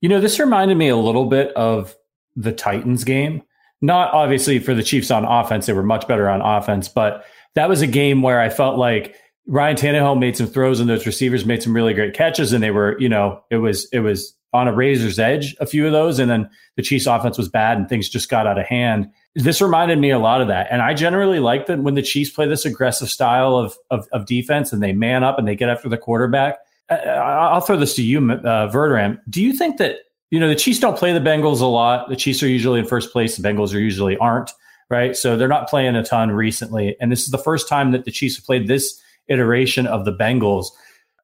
You 0.01 0.09
know, 0.09 0.21
this 0.21 0.39
reminded 0.39 0.77
me 0.77 0.89
a 0.89 0.97
little 0.97 1.27
bit 1.27 1.53
of 1.55 1.97
the 2.37 2.53
Titans 2.53 3.05
game. 3.05 3.43
Not 3.81 4.13
obviously 4.13 4.59
for 4.59 4.75
the 4.75 4.83
Chiefs 4.83 5.11
on 5.11 5.25
offense, 5.25 5.67
they 5.67 5.73
were 5.73 5.83
much 5.83 6.07
better 6.07 6.29
on 6.29 6.43
offense, 6.43 6.89
but 6.89 7.25
that 7.55 7.69
was 7.69 7.81
a 7.81 7.87
game 7.87 8.23
where 8.23 8.41
I 8.41 8.51
felt 8.51 8.79
like 8.79 9.17
Ryan 9.51 9.77
Tannehill 9.77 10.19
made 10.19 10.37
some 10.37 10.47
throws 10.47 10.79
and 10.79 10.89
those 10.89 11.07
receivers 11.07 11.45
made 11.45 11.61
some 11.61 11.75
really 11.75 11.93
great 11.93 12.15
catches, 12.15 12.53
and 12.53 12.63
they 12.63 12.71
were, 12.71 12.97
you 13.01 13.09
know, 13.09 13.43
it 13.51 13.57
was 13.57 13.89
it 13.93 13.99
was 13.99 14.33
on 14.53 14.69
a 14.69 14.73
razor's 14.73 15.19
edge, 15.19 15.57
a 15.61 15.67
few 15.67 15.87
of 15.87 15.93
those, 15.93 16.19
and 16.21 16.31
then 16.31 16.49
the 16.77 16.83
Chiefs 16.83 17.07
offense 17.07 17.37
was 17.37 17.49
bad 17.49 17.77
and 17.77 17.89
things 17.89 18.09
just 18.09 18.29
got 18.29 18.47
out 18.47 18.59
of 18.59 18.67
hand. 18.67 19.09
This 19.35 19.61
reminded 19.61 19.99
me 19.99 20.11
a 20.11 20.19
lot 20.19 20.41
of 20.41 20.49
that. 20.49 20.69
And 20.71 20.83
I 20.83 20.95
generally 20.95 21.41
like 21.41 21.67
that 21.67 21.81
when 21.81 21.95
the 21.95 22.03
Chiefs 22.03 22.31
play 22.31 22.49
this 22.49 22.65
aggressive 22.65 23.09
style 23.09 23.57
of, 23.57 23.77
of, 23.91 24.09
of 24.13 24.27
defense 24.27 24.73
and 24.73 24.83
they 24.83 24.93
man 24.93 25.23
up 25.23 25.39
and 25.39 25.47
they 25.47 25.55
get 25.55 25.69
after 25.69 25.89
the 25.89 25.99
quarterback. 25.99 26.59
I'll 26.91 27.61
throw 27.61 27.77
this 27.77 27.95
to 27.95 28.03
you, 28.03 28.19
uh, 28.19 28.69
Verderame. 28.73 29.21
Do 29.29 29.41
you 29.41 29.53
think 29.53 29.79
that, 29.79 29.99
you 30.31 30.41
know, 30.41 30.49
the 30.49 30.57
Chiefs 30.57 30.81
don't 30.81 30.99
play 30.99 31.13
the 31.13 31.21
Bengals 31.21 31.61
a 31.61 31.67
lot. 31.67 32.09
The 32.09 32.17
Chiefs 32.17 32.43
are 32.43 32.49
usually 32.49 32.81
in 32.81 32.87
first 32.87 33.13
place. 33.13 33.37
The 33.37 33.49
Bengals 33.49 33.73
are 33.73 33.79
usually 33.79 34.17
aren't, 34.17 34.51
right? 34.89 35.17
So 35.17 35.37
they're 35.37 35.47
not 35.47 35.69
playing 35.69 35.95
a 35.95 36.03
ton 36.03 36.33
recently. 36.33 36.97
And 37.01 37.13
this 37.13 37.23
is 37.23 37.31
the 37.31 37.39
first 37.39 37.69
time 37.69 37.93
that 37.93 38.05
the 38.05 38.11
Chiefs 38.11 38.35
have 38.35 38.45
played 38.45 38.67
this 38.67 39.01
iteration 39.31 39.87
of 39.87 40.05
the 40.05 40.13
Bengals. 40.13 40.67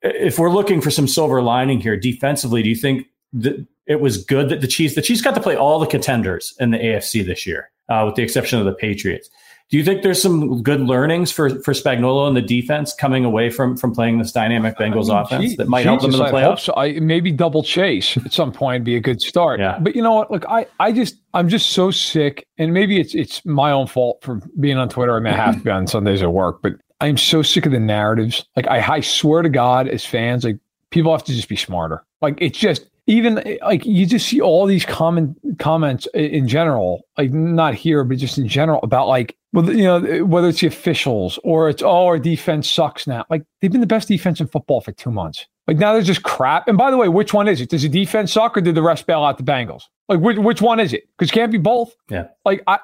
If 0.02 0.38
we're 0.38 0.50
looking 0.50 0.80
for 0.80 0.90
some 0.90 1.08
silver 1.08 1.42
lining 1.42 1.80
here 1.80 1.96
defensively, 1.96 2.62
do 2.62 2.68
you 2.68 2.76
think 2.76 3.06
that 3.34 3.66
it 3.86 4.00
was 4.00 4.24
good 4.24 4.48
that 4.48 4.60
the 4.60 4.66
Chiefs, 4.66 4.94
the 4.94 5.02
Chiefs 5.02 5.20
got 5.20 5.34
to 5.34 5.40
play 5.40 5.56
all 5.56 5.78
the 5.78 5.86
contenders 5.86 6.54
in 6.58 6.70
the 6.70 6.78
AFC 6.78 7.24
this 7.24 7.46
year, 7.46 7.70
uh, 7.88 8.02
with 8.06 8.14
the 8.14 8.22
exception 8.22 8.58
of 8.58 8.64
the 8.64 8.72
Patriots? 8.72 9.28
Do 9.68 9.76
you 9.76 9.82
think 9.82 10.02
there's 10.02 10.22
some 10.22 10.62
good 10.62 10.80
learnings 10.80 11.32
for 11.32 11.50
for 11.62 11.72
Spagnuolo 11.72 12.28
and 12.28 12.36
the 12.36 12.42
defense 12.42 12.94
coming 12.94 13.24
away 13.24 13.50
from 13.50 13.76
from 13.76 13.92
playing 13.92 14.18
this 14.18 14.30
dynamic 14.30 14.78
Bengals 14.78 15.10
I 15.10 15.14
mean, 15.14 15.22
offense 15.24 15.44
geez, 15.44 15.56
that 15.56 15.68
might 15.68 15.84
help 15.84 16.02
them 16.02 16.12
in 16.12 16.18
the 16.18 16.24
playoffs? 16.26 16.60
So. 16.60 16.74
I, 16.76 17.00
maybe 17.00 17.32
double 17.32 17.64
chase 17.64 18.16
at 18.16 18.32
some 18.32 18.52
point 18.52 18.84
be 18.84 18.94
a 18.94 19.00
good 19.00 19.20
start. 19.20 19.58
Yeah. 19.58 19.80
But 19.80 19.96
you 19.96 20.02
know 20.02 20.14
what? 20.14 20.30
Look, 20.30 20.44
I 20.48 20.66
I 20.78 20.92
just 20.92 21.16
I'm 21.34 21.48
just 21.48 21.70
so 21.70 21.90
sick, 21.90 22.46
and 22.58 22.72
maybe 22.72 23.00
it's 23.00 23.12
it's 23.16 23.44
my 23.44 23.72
own 23.72 23.88
fault 23.88 24.22
for 24.22 24.40
being 24.60 24.76
on 24.76 24.88
Twitter. 24.88 25.16
I 25.16 25.20
mean, 25.20 25.32
I 25.32 25.36
have 25.36 25.56
to 25.56 25.60
be 25.62 25.70
on 25.70 25.88
Sundays 25.88 26.22
at 26.22 26.32
work, 26.32 26.62
but 26.62 26.74
I'm 27.00 27.16
so 27.16 27.42
sick 27.42 27.66
of 27.66 27.72
the 27.72 27.80
narratives. 27.80 28.44
Like 28.56 28.66
I 28.68 28.96
I 28.96 29.00
swear 29.00 29.42
to 29.42 29.48
God, 29.48 29.88
as 29.88 30.04
fans, 30.04 30.44
like 30.44 30.58
people 30.90 31.12
have 31.12 31.24
to 31.24 31.32
just 31.32 31.48
be 31.48 31.56
smarter. 31.56 32.04
Like 32.20 32.38
it's 32.40 32.58
just 32.58 32.88
even 33.06 33.42
like 33.62 33.86
you 33.86 34.04
just 34.04 34.28
see 34.28 34.40
all 34.40 34.66
these 34.66 34.84
common 34.84 35.36
comments 35.58 36.08
in 36.14 36.48
general, 36.48 37.06
like 37.16 37.32
not 37.32 37.74
here, 37.74 38.02
but 38.02 38.18
just 38.18 38.36
in 38.36 38.48
general 38.48 38.80
about 38.82 39.06
like, 39.06 39.36
well, 39.52 39.70
you 39.70 39.84
know, 39.84 40.24
whether 40.24 40.48
it's 40.48 40.60
the 40.60 40.66
officials 40.66 41.38
or 41.44 41.68
it's, 41.68 41.82
oh, 41.82 42.06
our 42.06 42.18
defense 42.18 42.68
sucks 42.68 43.06
now. 43.06 43.24
Like 43.30 43.44
they've 43.60 43.70
been 43.70 43.80
the 43.80 43.86
best 43.86 44.08
defense 44.08 44.40
in 44.40 44.48
football 44.48 44.80
for 44.80 44.90
two 44.92 45.12
months. 45.12 45.46
Like 45.68 45.78
now 45.78 45.92
they're 45.92 46.02
just 46.02 46.24
crap. 46.24 46.66
And 46.66 46.76
by 46.76 46.90
the 46.90 46.96
way, 46.96 47.08
which 47.08 47.32
one 47.32 47.46
is 47.46 47.60
it? 47.60 47.70
Does 47.70 47.82
the 47.82 47.88
defense 47.88 48.32
suck 48.32 48.56
or 48.56 48.60
did 48.60 48.74
the 48.74 48.82
rest 48.82 49.06
bail 49.06 49.22
out 49.22 49.38
the 49.38 49.44
Bengals? 49.44 49.84
Like 50.08 50.20
which, 50.20 50.38
which 50.38 50.60
one 50.60 50.80
is 50.80 50.92
it? 50.92 51.08
Because 51.16 51.30
can't 51.30 51.52
be 51.52 51.58
both. 51.58 51.94
Yeah. 52.10 52.28
Like 52.44 52.64
I, 52.66 52.78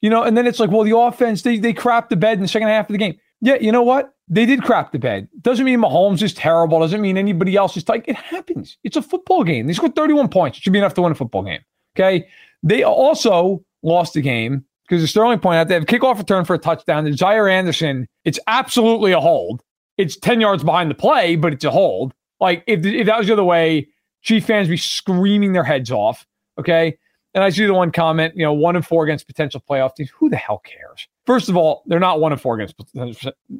you 0.00 0.10
know, 0.10 0.22
and 0.24 0.36
then 0.36 0.46
it's 0.46 0.58
like, 0.58 0.70
well, 0.70 0.84
the 0.84 0.96
offense, 0.96 1.42
they, 1.42 1.58
they 1.58 1.72
crap 1.72 2.08
the 2.08 2.16
bed 2.16 2.38
in 2.38 2.42
the 2.42 2.48
second 2.48 2.68
half 2.68 2.88
of 2.88 2.92
the 2.92 2.98
game. 2.98 3.16
Yeah, 3.40 3.56
you 3.60 3.72
know 3.72 3.82
what? 3.82 4.14
They 4.28 4.46
did 4.46 4.62
crap 4.62 4.92
the 4.92 4.98
bed. 4.98 5.28
Doesn't 5.40 5.64
mean 5.64 5.80
Mahomes 5.80 6.22
is 6.22 6.34
terrible. 6.34 6.80
Doesn't 6.80 7.00
mean 7.00 7.16
anybody 7.16 7.56
else 7.56 7.76
is 7.76 7.88
like 7.88 8.06
it 8.08 8.16
happens. 8.16 8.76
It's 8.84 8.96
a 8.96 9.02
football 9.02 9.44
game. 9.44 9.66
They 9.66 9.72
scored 9.72 9.94
31 9.94 10.28
points. 10.28 10.58
It 10.58 10.64
should 10.64 10.72
be 10.72 10.78
enough 10.78 10.94
to 10.94 11.02
win 11.02 11.12
a 11.12 11.14
football 11.14 11.42
game. 11.42 11.60
Okay. 11.96 12.28
They 12.62 12.82
also 12.82 13.64
lost 13.82 14.14
the 14.14 14.20
game 14.20 14.64
because 14.88 15.02
the 15.02 15.08
Sterling 15.08 15.38
point 15.38 15.56
out 15.56 15.68
they 15.68 15.74
have 15.74 15.84
a 15.84 15.86
kickoff 15.86 16.18
return 16.18 16.44
for 16.44 16.54
a 16.54 16.58
touchdown. 16.58 17.04
The 17.04 17.10
Jaire 17.10 17.50
Anderson, 17.50 18.06
it's 18.24 18.40
absolutely 18.46 19.12
a 19.12 19.20
hold. 19.20 19.62
It's 19.96 20.16
10 20.16 20.40
yards 20.40 20.64
behind 20.64 20.90
the 20.90 20.94
play, 20.94 21.36
but 21.36 21.52
it's 21.52 21.64
a 21.64 21.70
hold. 21.70 22.12
Like 22.40 22.64
if, 22.66 22.84
if 22.84 23.06
that 23.06 23.18
was 23.18 23.28
the 23.28 23.32
other 23.32 23.44
way, 23.44 23.88
Chief 24.22 24.44
fans 24.44 24.68
be 24.68 24.76
screaming 24.76 25.52
their 25.52 25.64
heads 25.64 25.90
off. 25.90 26.26
Okay. 26.58 26.98
And 27.34 27.44
I 27.44 27.50
see 27.50 27.66
the 27.66 27.74
one 27.74 27.92
comment, 27.92 28.34
you 28.36 28.42
know, 28.42 28.52
one 28.52 28.74
and 28.74 28.86
four 28.86 29.04
against 29.04 29.26
potential 29.26 29.62
playoff 29.68 29.94
teams. 29.94 30.10
Who 30.10 30.30
the 30.30 30.36
hell 30.36 30.58
cares? 30.64 31.06
First 31.26 31.48
of 31.48 31.56
all, 31.56 31.82
they're 31.86 32.00
not 32.00 32.20
one 32.20 32.32
and 32.32 32.40
four 32.40 32.58
against 32.58 32.74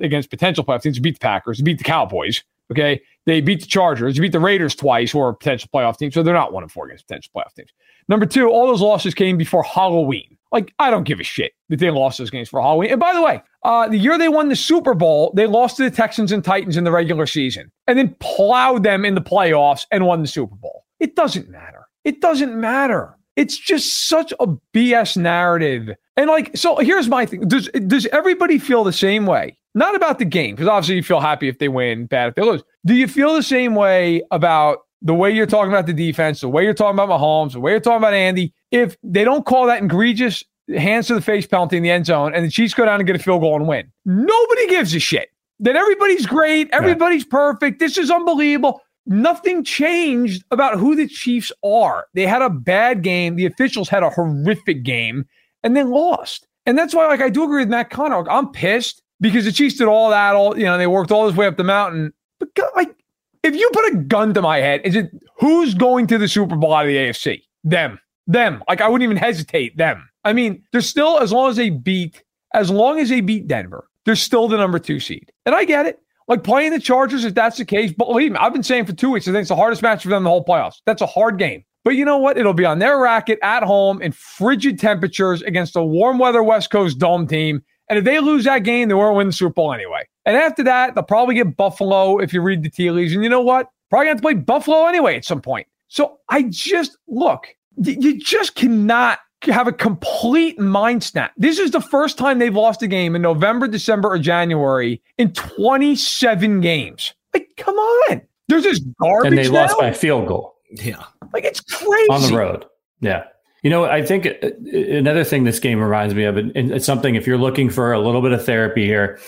against 0.00 0.30
potential 0.30 0.64
playoff 0.64 0.82
teams. 0.82 0.96
They 0.96 1.02
beat 1.02 1.14
the 1.14 1.20
Packers, 1.20 1.58
they 1.58 1.64
beat 1.64 1.78
the 1.78 1.84
Cowboys. 1.84 2.42
Okay, 2.70 3.00
they 3.24 3.40
beat 3.40 3.60
the 3.60 3.66
Chargers, 3.66 4.16
they 4.16 4.20
beat 4.20 4.32
the 4.32 4.40
Raiders 4.40 4.74
twice, 4.74 5.10
who 5.10 5.20
are 5.20 5.32
potential 5.32 5.70
playoff 5.72 5.96
team. 5.96 6.10
So 6.10 6.22
they're 6.22 6.34
not 6.34 6.52
one 6.52 6.62
and 6.62 6.72
four 6.72 6.86
against 6.86 7.06
potential 7.06 7.30
playoff 7.34 7.54
teams. 7.54 7.70
Number 8.08 8.26
two, 8.26 8.48
all 8.48 8.66
those 8.66 8.80
losses 8.80 9.14
came 9.14 9.36
before 9.36 9.62
Halloween. 9.62 10.36
Like 10.50 10.72
I 10.78 10.90
don't 10.90 11.04
give 11.04 11.20
a 11.20 11.24
shit 11.24 11.52
that 11.68 11.78
they 11.78 11.90
lost 11.90 12.18
those 12.18 12.30
games 12.30 12.48
for 12.48 12.60
Halloween. 12.60 12.90
And 12.90 13.00
by 13.00 13.12
the 13.12 13.22
way, 13.22 13.42
uh, 13.64 13.88
the 13.88 13.98
year 13.98 14.16
they 14.16 14.28
won 14.28 14.48
the 14.48 14.56
Super 14.56 14.94
Bowl, 14.94 15.32
they 15.34 15.46
lost 15.46 15.76
to 15.76 15.82
the 15.82 15.90
Texans 15.90 16.32
and 16.32 16.42
Titans 16.42 16.76
in 16.76 16.84
the 16.84 16.90
regular 16.90 17.26
season, 17.26 17.70
and 17.86 17.98
then 17.98 18.16
plowed 18.20 18.82
them 18.82 19.04
in 19.04 19.14
the 19.14 19.20
playoffs 19.20 19.86
and 19.90 20.06
won 20.06 20.22
the 20.22 20.28
Super 20.28 20.56
Bowl. 20.56 20.84
It 21.00 21.16
doesn't 21.16 21.50
matter. 21.50 21.86
It 22.04 22.20
doesn't 22.20 22.58
matter. 22.58 23.17
It's 23.38 23.56
just 23.56 24.08
such 24.08 24.32
a 24.40 24.48
BS 24.74 25.16
narrative. 25.16 25.94
And 26.16 26.28
like, 26.28 26.56
so 26.56 26.76
here's 26.78 27.06
my 27.06 27.24
thing. 27.24 27.42
Does 27.42 27.68
does 27.86 28.04
everybody 28.06 28.58
feel 28.58 28.82
the 28.82 28.92
same 28.92 29.26
way? 29.26 29.56
Not 29.76 29.94
about 29.94 30.18
the 30.18 30.24
game, 30.24 30.56
because 30.56 30.66
obviously 30.66 30.96
you 30.96 31.04
feel 31.04 31.20
happy 31.20 31.46
if 31.46 31.60
they 31.60 31.68
win, 31.68 32.06
bad 32.06 32.30
if 32.30 32.34
they 32.34 32.42
lose. 32.42 32.64
Do 32.84 32.94
you 32.94 33.06
feel 33.06 33.34
the 33.34 33.44
same 33.44 33.76
way 33.76 34.22
about 34.32 34.78
the 35.02 35.14
way 35.14 35.30
you're 35.30 35.46
talking 35.46 35.70
about 35.70 35.86
the 35.86 35.92
defense, 35.92 36.40
the 36.40 36.48
way 36.48 36.64
you're 36.64 36.74
talking 36.74 36.98
about 36.98 37.08
Mahomes, 37.08 37.52
the 37.52 37.60
way 37.60 37.70
you're 37.70 37.80
talking 37.80 37.98
about 37.98 38.12
Andy? 38.12 38.52
If 38.72 38.96
they 39.04 39.22
don't 39.22 39.46
call 39.46 39.66
that 39.66 39.84
egregious 39.84 40.42
hands 40.76 41.06
to 41.06 41.14
the 41.14 41.20
face 41.20 41.46
penalty 41.46 41.76
in 41.76 41.84
the 41.84 41.92
end 41.92 42.06
zone 42.06 42.34
and 42.34 42.44
the 42.44 42.50
Chiefs 42.50 42.74
go 42.74 42.86
down 42.86 42.98
and 42.98 43.06
get 43.06 43.14
a 43.14 43.20
field 43.20 43.40
goal 43.40 43.54
and 43.54 43.68
win, 43.68 43.88
nobody 44.04 44.66
gives 44.66 44.92
a 44.96 44.98
shit. 44.98 45.28
That 45.60 45.76
everybody's 45.76 46.26
great, 46.26 46.70
everybody's 46.72 47.22
yeah. 47.22 47.30
perfect. 47.30 47.78
This 47.78 47.98
is 47.98 48.10
unbelievable 48.10 48.80
nothing 49.08 49.64
changed 49.64 50.44
about 50.50 50.78
who 50.78 50.94
the 50.94 51.08
Chiefs 51.08 51.50
are. 51.64 52.06
They 52.14 52.26
had 52.26 52.42
a 52.42 52.50
bad 52.50 53.02
game. 53.02 53.36
The 53.36 53.46
officials 53.46 53.88
had 53.88 54.02
a 54.02 54.10
horrific 54.10 54.84
game 54.84 55.26
and 55.64 55.76
then 55.76 55.90
lost. 55.90 56.46
And 56.66 56.78
that's 56.78 56.94
why, 56.94 57.06
like, 57.06 57.22
I 57.22 57.30
do 57.30 57.44
agree 57.44 57.62
with 57.62 57.70
Matt 57.70 57.90
Conner. 57.90 58.28
I'm 58.28 58.52
pissed 58.52 59.02
because 59.20 59.44
the 59.44 59.52
Chiefs 59.52 59.76
did 59.76 59.88
all 59.88 60.10
that. 60.10 60.34
All 60.34 60.56
you 60.56 60.66
know, 60.66 60.78
they 60.78 60.86
worked 60.86 61.10
all 61.10 61.26
this 61.26 61.36
way 61.36 61.46
up 61.46 61.56
the 61.56 61.64
mountain. 61.64 62.12
But 62.38 62.50
like, 62.76 62.94
if 63.42 63.54
you 63.54 63.68
put 63.72 63.92
a 63.92 63.96
gun 63.96 64.34
to 64.34 64.42
my 64.42 64.58
head, 64.58 64.82
is 64.84 64.94
it 64.94 65.10
who's 65.38 65.74
going 65.74 66.06
to 66.08 66.18
the 66.18 66.28
Super 66.28 66.56
Bowl 66.56 66.74
out 66.74 66.84
of 66.84 66.88
the 66.88 66.96
AFC? 66.96 67.42
Them, 67.64 67.98
them. 68.26 68.62
Like, 68.68 68.80
I 68.80 68.88
wouldn't 68.88 69.04
even 69.04 69.16
hesitate. 69.16 69.76
Them. 69.76 70.08
I 70.24 70.32
mean, 70.32 70.62
they're 70.72 70.80
still 70.80 71.18
as 71.18 71.32
long 71.32 71.50
as 71.50 71.56
they 71.56 71.70
beat, 71.70 72.22
as 72.54 72.70
long 72.70 73.00
as 73.00 73.08
they 73.08 73.22
beat 73.22 73.48
Denver, 73.48 73.88
they're 74.04 74.16
still 74.16 74.48
the 74.48 74.56
number 74.56 74.78
two 74.78 75.00
seed. 75.00 75.32
And 75.46 75.54
I 75.54 75.64
get 75.64 75.86
it. 75.86 76.00
Like 76.28 76.44
playing 76.44 76.72
the 76.72 76.80
Chargers, 76.80 77.24
if 77.24 77.34
that's 77.34 77.56
the 77.56 77.64
case, 77.64 77.92
believe 77.92 78.32
me, 78.32 78.38
I've 78.38 78.52
been 78.52 78.62
saying 78.62 78.84
for 78.84 78.92
two 78.92 79.10
weeks, 79.10 79.26
I 79.26 79.32
think 79.32 79.40
it's 79.40 79.48
the 79.48 79.56
hardest 79.56 79.82
match 79.82 80.02
for 80.02 80.10
them 80.10 80.18
in 80.18 80.24
the 80.24 80.30
whole 80.30 80.44
playoffs. 80.44 80.76
That's 80.84 81.00
a 81.00 81.06
hard 81.06 81.38
game. 81.38 81.64
But 81.84 81.96
you 81.96 82.04
know 82.04 82.18
what? 82.18 82.36
It'll 82.36 82.52
be 82.52 82.66
on 82.66 82.80
their 82.80 82.98
racket 83.00 83.38
at 83.42 83.62
home 83.62 84.02
in 84.02 84.12
frigid 84.12 84.78
temperatures 84.78 85.40
against 85.42 85.74
a 85.74 85.82
warm 85.82 86.18
weather 86.18 86.42
West 86.42 86.70
Coast 86.70 86.98
dome 86.98 87.26
team. 87.26 87.62
And 87.88 87.98
if 87.98 88.04
they 88.04 88.20
lose 88.20 88.44
that 88.44 88.58
game, 88.58 88.88
they 88.88 88.94
won't 88.94 89.16
win 89.16 89.28
the 89.28 89.32
Super 89.32 89.54
Bowl 89.54 89.72
anyway. 89.72 90.06
And 90.26 90.36
after 90.36 90.62
that, 90.64 90.94
they'll 90.94 91.04
probably 91.04 91.34
get 91.34 91.56
Buffalo 91.56 92.18
if 92.18 92.34
you 92.34 92.42
read 92.42 92.62
the 92.62 92.68
tea 92.68 92.90
leaves. 92.90 93.14
And 93.14 93.22
you 93.22 93.30
know 93.30 93.40
what? 93.40 93.70
Probably 93.88 94.08
have 94.08 94.18
to 94.18 94.22
play 94.22 94.34
Buffalo 94.34 94.84
anyway 94.84 95.16
at 95.16 95.24
some 95.24 95.40
point. 95.40 95.66
So 95.88 96.18
I 96.28 96.42
just 96.42 96.98
look, 97.06 97.46
you 97.78 98.18
just 98.18 98.54
cannot 98.54 99.20
have 99.42 99.68
a 99.68 99.72
complete 99.72 100.58
mind 100.58 101.02
snap. 101.04 101.32
This 101.36 101.58
is 101.58 101.70
the 101.70 101.80
first 101.80 102.18
time 102.18 102.38
they've 102.38 102.54
lost 102.54 102.82
a 102.82 102.86
game 102.86 103.14
in 103.14 103.22
November, 103.22 103.68
December, 103.68 104.10
or 104.10 104.18
January 104.18 105.00
in 105.16 105.32
27 105.32 106.60
games. 106.60 107.14
Like, 107.32 107.48
come 107.56 107.76
on. 107.76 108.22
There's 108.48 108.64
this 108.64 108.80
garbage. 109.00 109.28
And 109.28 109.38
they 109.38 109.48
now? 109.48 109.62
lost 109.62 109.78
by 109.78 109.88
a 109.88 109.94
field 109.94 110.26
goal. 110.26 110.56
Yeah. 110.70 111.04
Like, 111.32 111.44
it's 111.44 111.60
crazy. 111.60 112.10
On 112.10 112.22
the 112.22 112.36
road. 112.36 112.64
Yeah. 113.00 113.24
You 113.62 113.70
know, 113.70 113.84
I 113.84 114.04
think 114.04 114.26
uh, 114.26 114.50
another 114.72 115.24
thing 115.24 115.44
this 115.44 115.60
game 115.60 115.80
reminds 115.80 116.14
me 116.14 116.24
of, 116.24 116.36
and 116.36 116.52
it's 116.54 116.86
something 116.86 117.14
if 117.14 117.26
you're 117.26 117.38
looking 117.38 117.70
for 117.70 117.92
a 117.92 118.00
little 118.00 118.22
bit 118.22 118.32
of 118.32 118.44
therapy 118.44 118.86
here, 118.86 119.18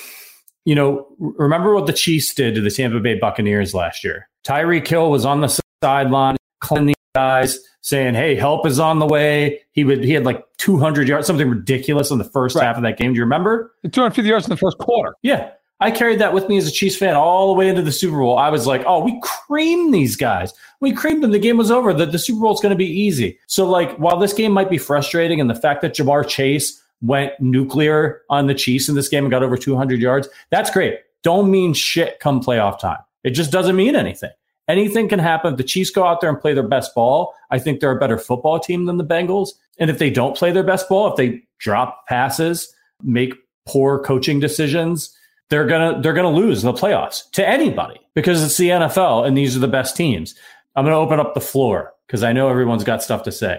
you 0.64 0.74
know, 0.74 1.06
remember 1.18 1.74
what 1.74 1.86
the 1.86 1.92
Chiefs 1.92 2.34
did 2.34 2.54
to 2.54 2.60
the 2.60 2.70
Tampa 2.70 3.00
Bay 3.00 3.18
Buccaneers 3.18 3.74
last 3.74 4.04
year? 4.04 4.28
Tyreek 4.46 4.86
Hill 4.86 5.10
was 5.10 5.24
on 5.24 5.40
the 5.40 5.60
sideline, 5.82 6.36
cleaning 6.60 6.94
guys 7.14 7.58
saying, 7.80 8.14
"Hey, 8.14 8.34
help 8.34 8.66
is 8.66 8.78
on 8.78 8.98
the 8.98 9.06
way." 9.06 9.60
He 9.72 9.84
would 9.84 10.04
he 10.04 10.12
had 10.12 10.24
like 10.24 10.44
200 10.58 11.08
yards, 11.08 11.26
something 11.26 11.48
ridiculous 11.48 12.10
in 12.10 12.18
the 12.18 12.24
first 12.24 12.56
right. 12.56 12.64
half 12.64 12.76
of 12.76 12.82
that 12.82 12.98
game. 12.98 13.12
Do 13.12 13.16
you 13.16 13.24
remember? 13.24 13.72
250 13.90 14.28
yards 14.28 14.46
in 14.46 14.50
the 14.50 14.56
first 14.56 14.78
quarter. 14.78 15.14
Yeah. 15.22 15.50
I 15.82 15.90
carried 15.90 16.18
that 16.18 16.34
with 16.34 16.46
me 16.46 16.58
as 16.58 16.68
a 16.68 16.70
Chiefs 16.70 16.96
fan 16.96 17.14
all 17.14 17.46
the 17.46 17.58
way 17.58 17.66
into 17.66 17.80
the 17.80 17.90
Super 17.90 18.18
Bowl. 18.18 18.36
I 18.36 18.50
was 18.50 18.66
like, 18.66 18.82
"Oh, 18.86 19.00
we 19.02 19.18
creamed 19.22 19.94
these 19.94 20.14
guys. 20.14 20.52
We 20.80 20.92
creamed 20.92 21.22
them. 21.22 21.30
The 21.30 21.38
game 21.38 21.56
was 21.56 21.70
over. 21.70 21.94
The, 21.94 22.04
the 22.04 22.18
Super 22.18 22.40
Bowl 22.40 22.52
is 22.52 22.60
going 22.60 22.70
to 22.70 22.76
be 22.76 22.84
easy." 22.84 23.38
So, 23.46 23.66
like, 23.66 23.96
while 23.96 24.18
this 24.18 24.34
game 24.34 24.52
might 24.52 24.68
be 24.68 24.76
frustrating, 24.76 25.40
and 25.40 25.48
the 25.48 25.54
fact 25.54 25.80
that 25.80 25.94
Ja'Marr 25.94 26.28
Chase 26.28 26.82
went 27.00 27.32
nuclear 27.40 28.20
on 28.28 28.46
the 28.46 28.54
Chiefs 28.54 28.90
in 28.90 28.94
this 28.94 29.08
game 29.08 29.24
and 29.24 29.30
got 29.30 29.42
over 29.42 29.56
200 29.56 30.00
yards, 30.00 30.28
that's 30.50 30.70
great. 30.70 30.98
don't 31.22 31.50
mean 31.50 31.72
shit 31.72 32.20
come 32.20 32.42
playoff 32.42 32.78
time. 32.78 32.98
It 33.24 33.30
just 33.30 33.50
doesn't 33.50 33.76
mean 33.76 33.96
anything. 33.96 34.30
Anything 34.70 35.08
can 35.08 35.18
happen. 35.18 35.52
If 35.52 35.56
the 35.58 35.64
Chiefs 35.64 35.90
go 35.90 36.04
out 36.04 36.20
there 36.20 36.30
and 36.30 36.40
play 36.40 36.54
their 36.54 36.66
best 36.66 36.94
ball, 36.94 37.34
I 37.50 37.58
think 37.58 37.80
they're 37.80 37.90
a 37.90 37.98
better 37.98 38.18
football 38.18 38.60
team 38.60 38.86
than 38.86 38.98
the 38.98 39.04
Bengals. 39.04 39.50
And 39.78 39.90
if 39.90 39.98
they 39.98 40.10
don't 40.10 40.36
play 40.36 40.52
their 40.52 40.62
best 40.62 40.88
ball, 40.88 41.10
if 41.10 41.16
they 41.16 41.42
drop 41.58 42.06
passes, 42.06 42.72
make 43.02 43.34
poor 43.66 43.98
coaching 43.98 44.38
decisions, 44.38 45.16
they're 45.48 45.66
gonna 45.66 46.00
they're 46.00 46.12
gonna 46.12 46.30
lose 46.30 46.62
in 46.62 46.72
the 46.72 46.78
playoffs 46.78 47.28
to 47.32 47.46
anybody 47.46 48.00
because 48.14 48.42
it's 48.44 48.56
the 48.56 48.68
NFL 48.68 49.26
and 49.26 49.36
these 49.36 49.56
are 49.56 49.60
the 49.60 49.68
best 49.68 49.96
teams. 49.96 50.36
I'm 50.76 50.84
gonna 50.84 50.98
open 50.98 51.18
up 51.18 51.34
the 51.34 51.40
floor 51.40 51.92
because 52.06 52.22
I 52.22 52.32
know 52.32 52.48
everyone's 52.48 52.84
got 52.84 53.02
stuff 53.02 53.24
to 53.24 53.32
say. 53.32 53.58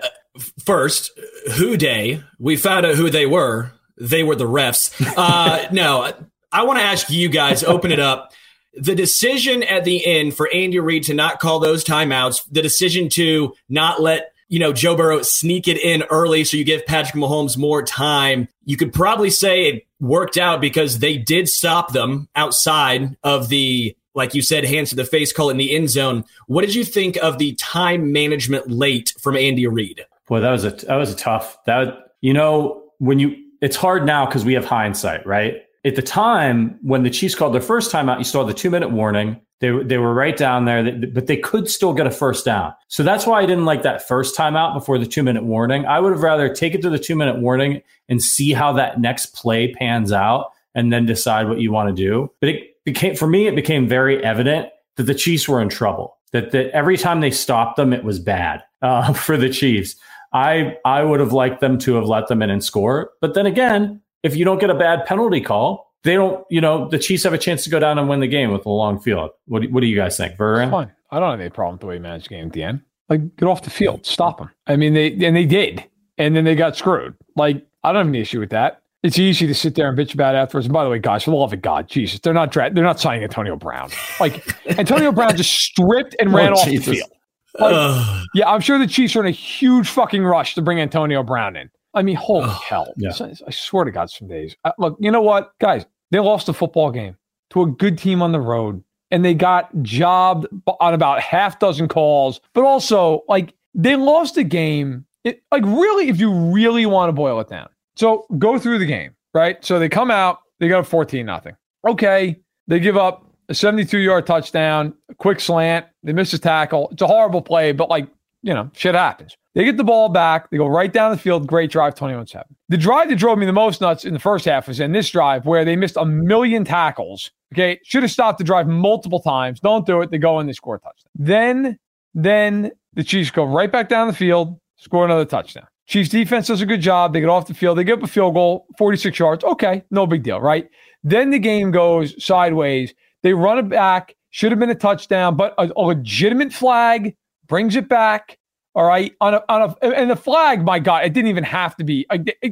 First, 0.63 1.11
who 1.57 1.75
day? 1.75 2.23
We 2.39 2.55
found 2.55 2.85
out 2.85 2.95
who 2.95 3.09
they 3.09 3.25
were. 3.25 3.73
They 3.97 4.23
were 4.23 4.35
the 4.35 4.47
refs. 4.47 4.93
Uh, 5.17 5.67
no, 5.71 6.11
I 6.51 6.63
want 6.63 6.79
to 6.79 6.85
ask 6.85 7.09
you 7.09 7.27
guys. 7.27 7.63
Open 7.63 7.91
it 7.91 7.99
up. 7.99 8.33
The 8.73 8.95
decision 8.95 9.63
at 9.63 9.83
the 9.83 10.05
end 10.05 10.33
for 10.33 10.49
Andy 10.53 10.79
Reid 10.79 11.03
to 11.03 11.13
not 11.13 11.39
call 11.39 11.59
those 11.59 11.83
timeouts, 11.83 12.43
the 12.49 12.61
decision 12.61 13.09
to 13.09 13.53
not 13.67 14.01
let 14.01 14.33
you 14.47 14.59
know 14.59 14.73
Joe 14.73 14.95
Burrow 14.95 15.21
sneak 15.21 15.67
it 15.67 15.77
in 15.77 16.03
early, 16.03 16.43
so 16.43 16.57
you 16.57 16.63
give 16.63 16.85
Patrick 16.85 17.21
Mahomes 17.21 17.57
more 17.57 17.83
time. 17.83 18.47
You 18.65 18.77
could 18.77 18.93
probably 18.93 19.29
say 19.29 19.67
it 19.67 19.87
worked 19.99 20.37
out 20.37 20.59
because 20.61 20.99
they 20.99 21.17
did 21.17 21.47
stop 21.47 21.93
them 21.93 22.27
outside 22.35 23.15
of 23.23 23.49
the 23.49 23.95
like 24.13 24.33
you 24.33 24.41
said, 24.41 24.65
hands 24.65 24.89
to 24.89 24.95
the 24.95 25.05
face 25.05 25.31
call 25.31 25.49
in 25.49 25.57
the 25.57 25.73
end 25.73 25.89
zone. 25.89 26.25
What 26.47 26.65
did 26.65 26.75
you 26.75 26.83
think 26.83 27.15
of 27.17 27.37
the 27.37 27.53
time 27.53 28.11
management 28.11 28.69
late 28.69 29.13
from 29.19 29.37
Andy 29.37 29.65
Reid? 29.67 30.05
Boy, 30.27 30.41
that 30.41 30.51
was 30.51 30.65
a 30.65 30.71
that 30.71 30.95
was 30.95 31.11
a 31.11 31.15
tough 31.15 31.57
that 31.65 32.15
you 32.21 32.33
know 32.33 32.83
when 32.99 33.19
you 33.19 33.35
it's 33.61 33.75
hard 33.75 34.05
now 34.05 34.25
because 34.25 34.43
we 34.43 34.53
have 34.53 34.65
hindsight, 34.65 35.25
right? 35.25 35.63
At 35.83 35.95
the 35.95 36.01
time 36.01 36.77
when 36.83 37.03
the 37.03 37.09
Chiefs 37.09 37.33
called 37.33 37.53
their 37.53 37.61
first 37.61 37.91
timeout, 37.91 38.19
you 38.19 38.23
saw 38.23 38.43
the 38.43 38.53
two 38.53 38.69
minute 38.69 38.91
warning. 38.91 39.41
They 39.61 39.71
they 39.83 39.97
were 39.97 40.13
right 40.13 40.37
down 40.37 40.65
there, 40.65 40.91
but 41.13 41.27
they 41.27 41.37
could 41.37 41.69
still 41.69 41.93
get 41.93 42.05
a 42.05 42.11
first 42.11 42.45
down. 42.45 42.73
So 42.87 43.03
that's 43.03 43.25
why 43.25 43.41
I 43.41 43.45
didn't 43.45 43.65
like 43.65 43.83
that 43.83 44.07
first 44.07 44.37
timeout 44.37 44.73
before 44.73 44.97
the 44.97 45.05
two 45.07 45.23
minute 45.23 45.43
warning. 45.43 45.85
I 45.85 45.99
would 45.99 46.11
have 46.11 46.21
rather 46.21 46.53
take 46.53 46.75
it 46.75 46.81
to 46.83 46.89
the 46.89 46.99
two 46.99 47.15
minute 47.15 47.39
warning 47.39 47.81
and 48.09 48.21
see 48.21 48.53
how 48.53 48.73
that 48.73 48.99
next 48.99 49.33
play 49.35 49.73
pans 49.73 50.11
out, 50.11 50.51
and 50.75 50.91
then 50.91 51.05
decide 51.05 51.47
what 51.47 51.59
you 51.59 51.71
want 51.71 51.89
to 51.89 51.95
do. 51.95 52.31
But 52.39 52.49
it 52.49 52.83
became 52.85 53.15
for 53.15 53.27
me, 53.27 53.47
it 53.47 53.55
became 53.55 53.87
very 53.87 54.23
evident 54.23 54.69
that 54.97 55.03
the 55.03 55.15
Chiefs 55.15 55.47
were 55.47 55.61
in 55.61 55.69
trouble. 55.69 56.17
That 56.31 56.51
that 56.51 56.69
every 56.71 56.97
time 56.97 57.21
they 57.21 57.31
stopped 57.31 57.75
them, 57.77 57.91
it 57.93 58.03
was 58.03 58.19
bad 58.19 58.63
uh, 58.81 59.13
for 59.13 59.37
the 59.37 59.49
Chiefs. 59.49 59.95
I 60.33 60.77
I 60.85 61.03
would 61.03 61.19
have 61.19 61.33
liked 61.33 61.59
them 61.59 61.77
to 61.79 61.95
have 61.95 62.05
let 62.05 62.27
them 62.27 62.41
in 62.41 62.49
and 62.49 62.63
score. 62.63 63.11
But 63.19 63.33
then 63.33 63.45
again, 63.45 64.00
if 64.23 64.35
you 64.35 64.45
don't 64.45 64.59
get 64.59 64.69
a 64.69 64.75
bad 64.75 65.05
penalty 65.05 65.41
call, 65.41 65.93
they 66.03 66.15
don't. 66.15 66.45
You 66.49 66.61
know, 66.61 66.87
the 66.87 66.99
Chiefs 66.99 67.23
have 67.23 67.33
a 67.33 67.37
chance 67.37 67.63
to 67.63 67.69
go 67.69 67.79
down 67.79 67.97
and 67.97 68.09
win 68.09 68.19
the 68.19 68.27
game 68.27 68.51
with 68.51 68.65
a 68.65 68.69
long 68.69 68.99
field. 68.99 69.31
What 69.45 69.61
do, 69.61 69.69
what 69.69 69.81
do 69.81 69.87
you 69.87 69.95
guys 69.95 70.17
think, 70.17 70.37
Vernon? 70.37 70.71
Fine. 70.71 70.91
I 71.11 71.19
don't 71.19 71.31
have 71.31 71.39
any 71.39 71.49
problem 71.49 71.75
with 71.75 71.81
the 71.81 71.87
way 71.87 71.95
he 71.95 71.99
managed 71.99 72.25
the 72.25 72.29
game 72.29 72.47
at 72.47 72.53
the 72.53 72.63
end. 72.63 72.81
Like, 73.09 73.35
get 73.35 73.47
off 73.47 73.63
the 73.63 73.69
field, 73.69 74.05
stop 74.05 74.37
them. 74.37 74.49
I 74.67 74.77
mean, 74.77 74.93
they 74.93 75.11
and 75.25 75.35
they 75.35 75.45
did, 75.45 75.83
and 76.17 76.35
then 76.35 76.45
they 76.45 76.55
got 76.55 76.77
screwed. 76.77 77.13
Like, 77.35 77.65
I 77.83 77.91
don't 77.91 78.05
have 78.05 78.07
any 78.07 78.21
issue 78.21 78.39
with 78.39 78.51
that. 78.51 78.81
It's 79.03 79.17
easy 79.17 79.47
to 79.47 79.55
sit 79.55 79.75
there 79.75 79.89
and 79.89 79.97
bitch 79.97 80.13
about 80.13 80.35
it 80.35 80.37
afterwards. 80.37 80.67
And 80.67 80.73
by 80.73 80.83
the 80.83 80.89
way, 80.89 80.99
guys, 80.99 81.23
for 81.23 81.31
the 81.31 81.35
love 81.35 81.51
of 81.51 81.61
God, 81.61 81.89
Jesus, 81.89 82.19
they're 82.19 82.33
not 82.33 82.51
dra- 82.51 82.71
they're 82.71 82.83
not 82.83 82.99
signing 82.99 83.23
Antonio 83.23 83.55
Brown. 83.55 83.89
Like 84.19 84.55
Antonio 84.77 85.11
Brown 85.11 85.35
just 85.35 85.51
stripped 85.51 86.15
and 86.19 86.29
oh, 86.29 86.37
ran 86.37 86.53
oh, 86.53 86.57
off 86.57 86.65
Jesus. 86.65 86.85
the 86.85 86.93
field. 86.93 87.11
Like, 87.59 88.25
yeah, 88.33 88.49
I'm 88.49 88.61
sure 88.61 88.77
the 88.77 88.87
Chiefs 88.87 89.15
are 89.15 89.21
in 89.21 89.25
a 89.25 89.31
huge 89.31 89.89
fucking 89.89 90.23
rush 90.23 90.55
to 90.55 90.61
bring 90.61 90.79
Antonio 90.79 91.21
Brown 91.23 91.55
in. 91.55 91.69
I 91.93 92.01
mean, 92.01 92.15
holy 92.15 92.49
hell! 92.49 92.93
Yeah. 92.97 93.11
I 93.19 93.51
swear 93.51 93.85
to 93.85 93.91
God, 93.91 94.09
some 94.09 94.27
days. 94.27 94.55
Uh, 94.63 94.71
look, 94.77 94.97
you 94.99 95.11
know 95.11 95.21
what, 95.21 95.51
guys? 95.59 95.85
They 96.11 96.19
lost 96.19 96.49
a 96.49 96.53
football 96.53 96.91
game 96.91 97.17
to 97.51 97.63
a 97.63 97.67
good 97.67 97.97
team 97.97 98.21
on 98.21 98.31
the 98.31 98.39
road, 98.39 98.83
and 99.11 99.25
they 99.25 99.33
got 99.33 99.69
jobbed 99.81 100.47
on 100.79 100.93
about 100.93 101.21
half 101.21 101.59
dozen 101.59 101.87
calls. 101.87 102.39
But 102.53 102.63
also, 102.63 103.23
like, 103.27 103.53
they 103.73 103.95
lost 103.95 104.37
a 104.37 104.43
game. 104.43 105.05
It, 105.23 105.43
like, 105.51 105.63
really, 105.65 106.09
if 106.09 106.19
you 106.19 106.33
really 106.33 106.85
want 106.85 107.09
to 107.09 107.13
boil 107.13 107.39
it 107.39 107.49
down, 107.49 107.69
so 107.95 108.25
go 108.37 108.57
through 108.57 108.79
the 108.79 108.85
game, 108.85 109.15
right? 109.33 109.63
So 109.63 109.77
they 109.77 109.89
come 109.89 110.11
out, 110.11 110.39
they 110.59 110.67
got 110.67 110.79
a 110.79 110.83
14 110.83 111.25
nothing. 111.25 111.55
Okay, 111.87 112.39
they 112.67 112.79
give 112.79 112.97
up 112.97 113.25
a 113.49 113.53
72 113.53 113.97
yard 113.97 114.25
touchdown, 114.25 114.93
a 115.09 115.15
quick 115.15 115.39
slant, 115.39 115.85
they 116.03 116.13
miss 116.13 116.33
a 116.33 116.39
tackle. 116.39 116.89
It's 116.91 117.01
a 117.01 117.07
horrible 117.07 117.41
play, 117.41 117.73
but 117.73 117.89
like, 117.89 118.07
you 118.41 118.53
know, 118.53 118.69
shit 118.73 118.95
happens. 118.95 119.37
They 119.53 119.65
get 119.65 119.77
the 119.77 119.83
ball 119.83 120.09
back. 120.09 120.49
They 120.49 120.57
go 120.57 120.67
right 120.67 120.91
down 120.91 121.11
the 121.11 121.17
field. 121.17 121.45
Great 121.45 121.71
drive, 121.71 121.95
21 121.95 122.27
7. 122.27 122.45
The 122.69 122.77
drive 122.77 123.09
that 123.09 123.17
drove 123.17 123.37
me 123.37 123.45
the 123.45 123.53
most 123.53 123.81
nuts 123.81 124.05
in 124.05 124.13
the 124.13 124.19
first 124.19 124.45
half 124.45 124.67
was 124.67 124.79
in 124.79 124.93
this 124.93 125.09
drive 125.09 125.45
where 125.45 125.65
they 125.65 125.75
missed 125.75 125.97
a 125.97 126.05
million 126.05 126.63
tackles. 126.63 127.31
Okay. 127.53 127.79
Should 127.83 128.03
have 128.03 128.11
stopped 128.11 128.37
the 128.37 128.43
drive 128.43 128.67
multiple 128.67 129.19
times. 129.19 129.59
Don't 129.59 129.85
do 129.85 130.01
it. 130.01 130.09
They 130.09 130.17
go 130.17 130.39
and 130.39 130.47
they 130.47 130.53
score 130.53 130.75
a 130.75 130.79
touchdown. 130.79 131.11
Then, 131.15 131.79
then 132.13 132.71
the 132.93 133.03
Chiefs 133.03 133.29
go 133.29 133.43
right 133.43 133.71
back 133.71 133.89
down 133.89 134.07
the 134.07 134.13
field, 134.13 134.57
score 134.77 135.03
another 135.03 135.25
touchdown. 135.25 135.67
Chiefs 135.87 136.09
defense 136.09 136.47
does 136.47 136.61
a 136.61 136.65
good 136.65 136.79
job. 136.79 137.11
They 137.11 137.19
get 137.19 137.27
off 137.27 137.47
the 137.47 137.53
field. 137.53 137.77
They 137.77 137.83
give 137.83 137.99
up 137.99 138.05
a 138.05 138.07
field 138.07 138.33
goal, 138.33 138.65
46 138.77 139.19
yards. 139.19 139.43
Okay, 139.43 139.83
no 139.91 140.07
big 140.07 140.23
deal, 140.23 140.39
right? 140.39 140.69
Then 141.03 141.31
the 141.31 141.39
game 141.39 141.71
goes 141.71 142.23
sideways. 142.23 142.93
They 143.23 143.33
run 143.33 143.57
it 143.57 143.67
back. 143.67 144.15
Should 144.29 144.53
have 144.53 144.59
been 144.59 144.69
a 144.69 144.75
touchdown, 144.75 145.35
but 145.35 145.53
a, 145.57 145.69
a 145.75 145.81
legitimate 145.81 146.53
flag 146.53 147.17
brings 147.51 147.75
it 147.75 147.89
back. 147.89 148.39
All 148.73 148.85
right, 148.85 149.13
on 149.19 149.33
a, 149.33 149.43
on 149.49 149.75
a 149.81 149.87
and 149.89 150.09
the 150.09 150.15
flag, 150.15 150.63
my 150.63 150.79
God, 150.79 151.03
it 151.03 151.11
didn't 151.11 151.27
even 151.27 151.43
have 151.43 151.75
to 151.75 151.83
be. 151.83 152.07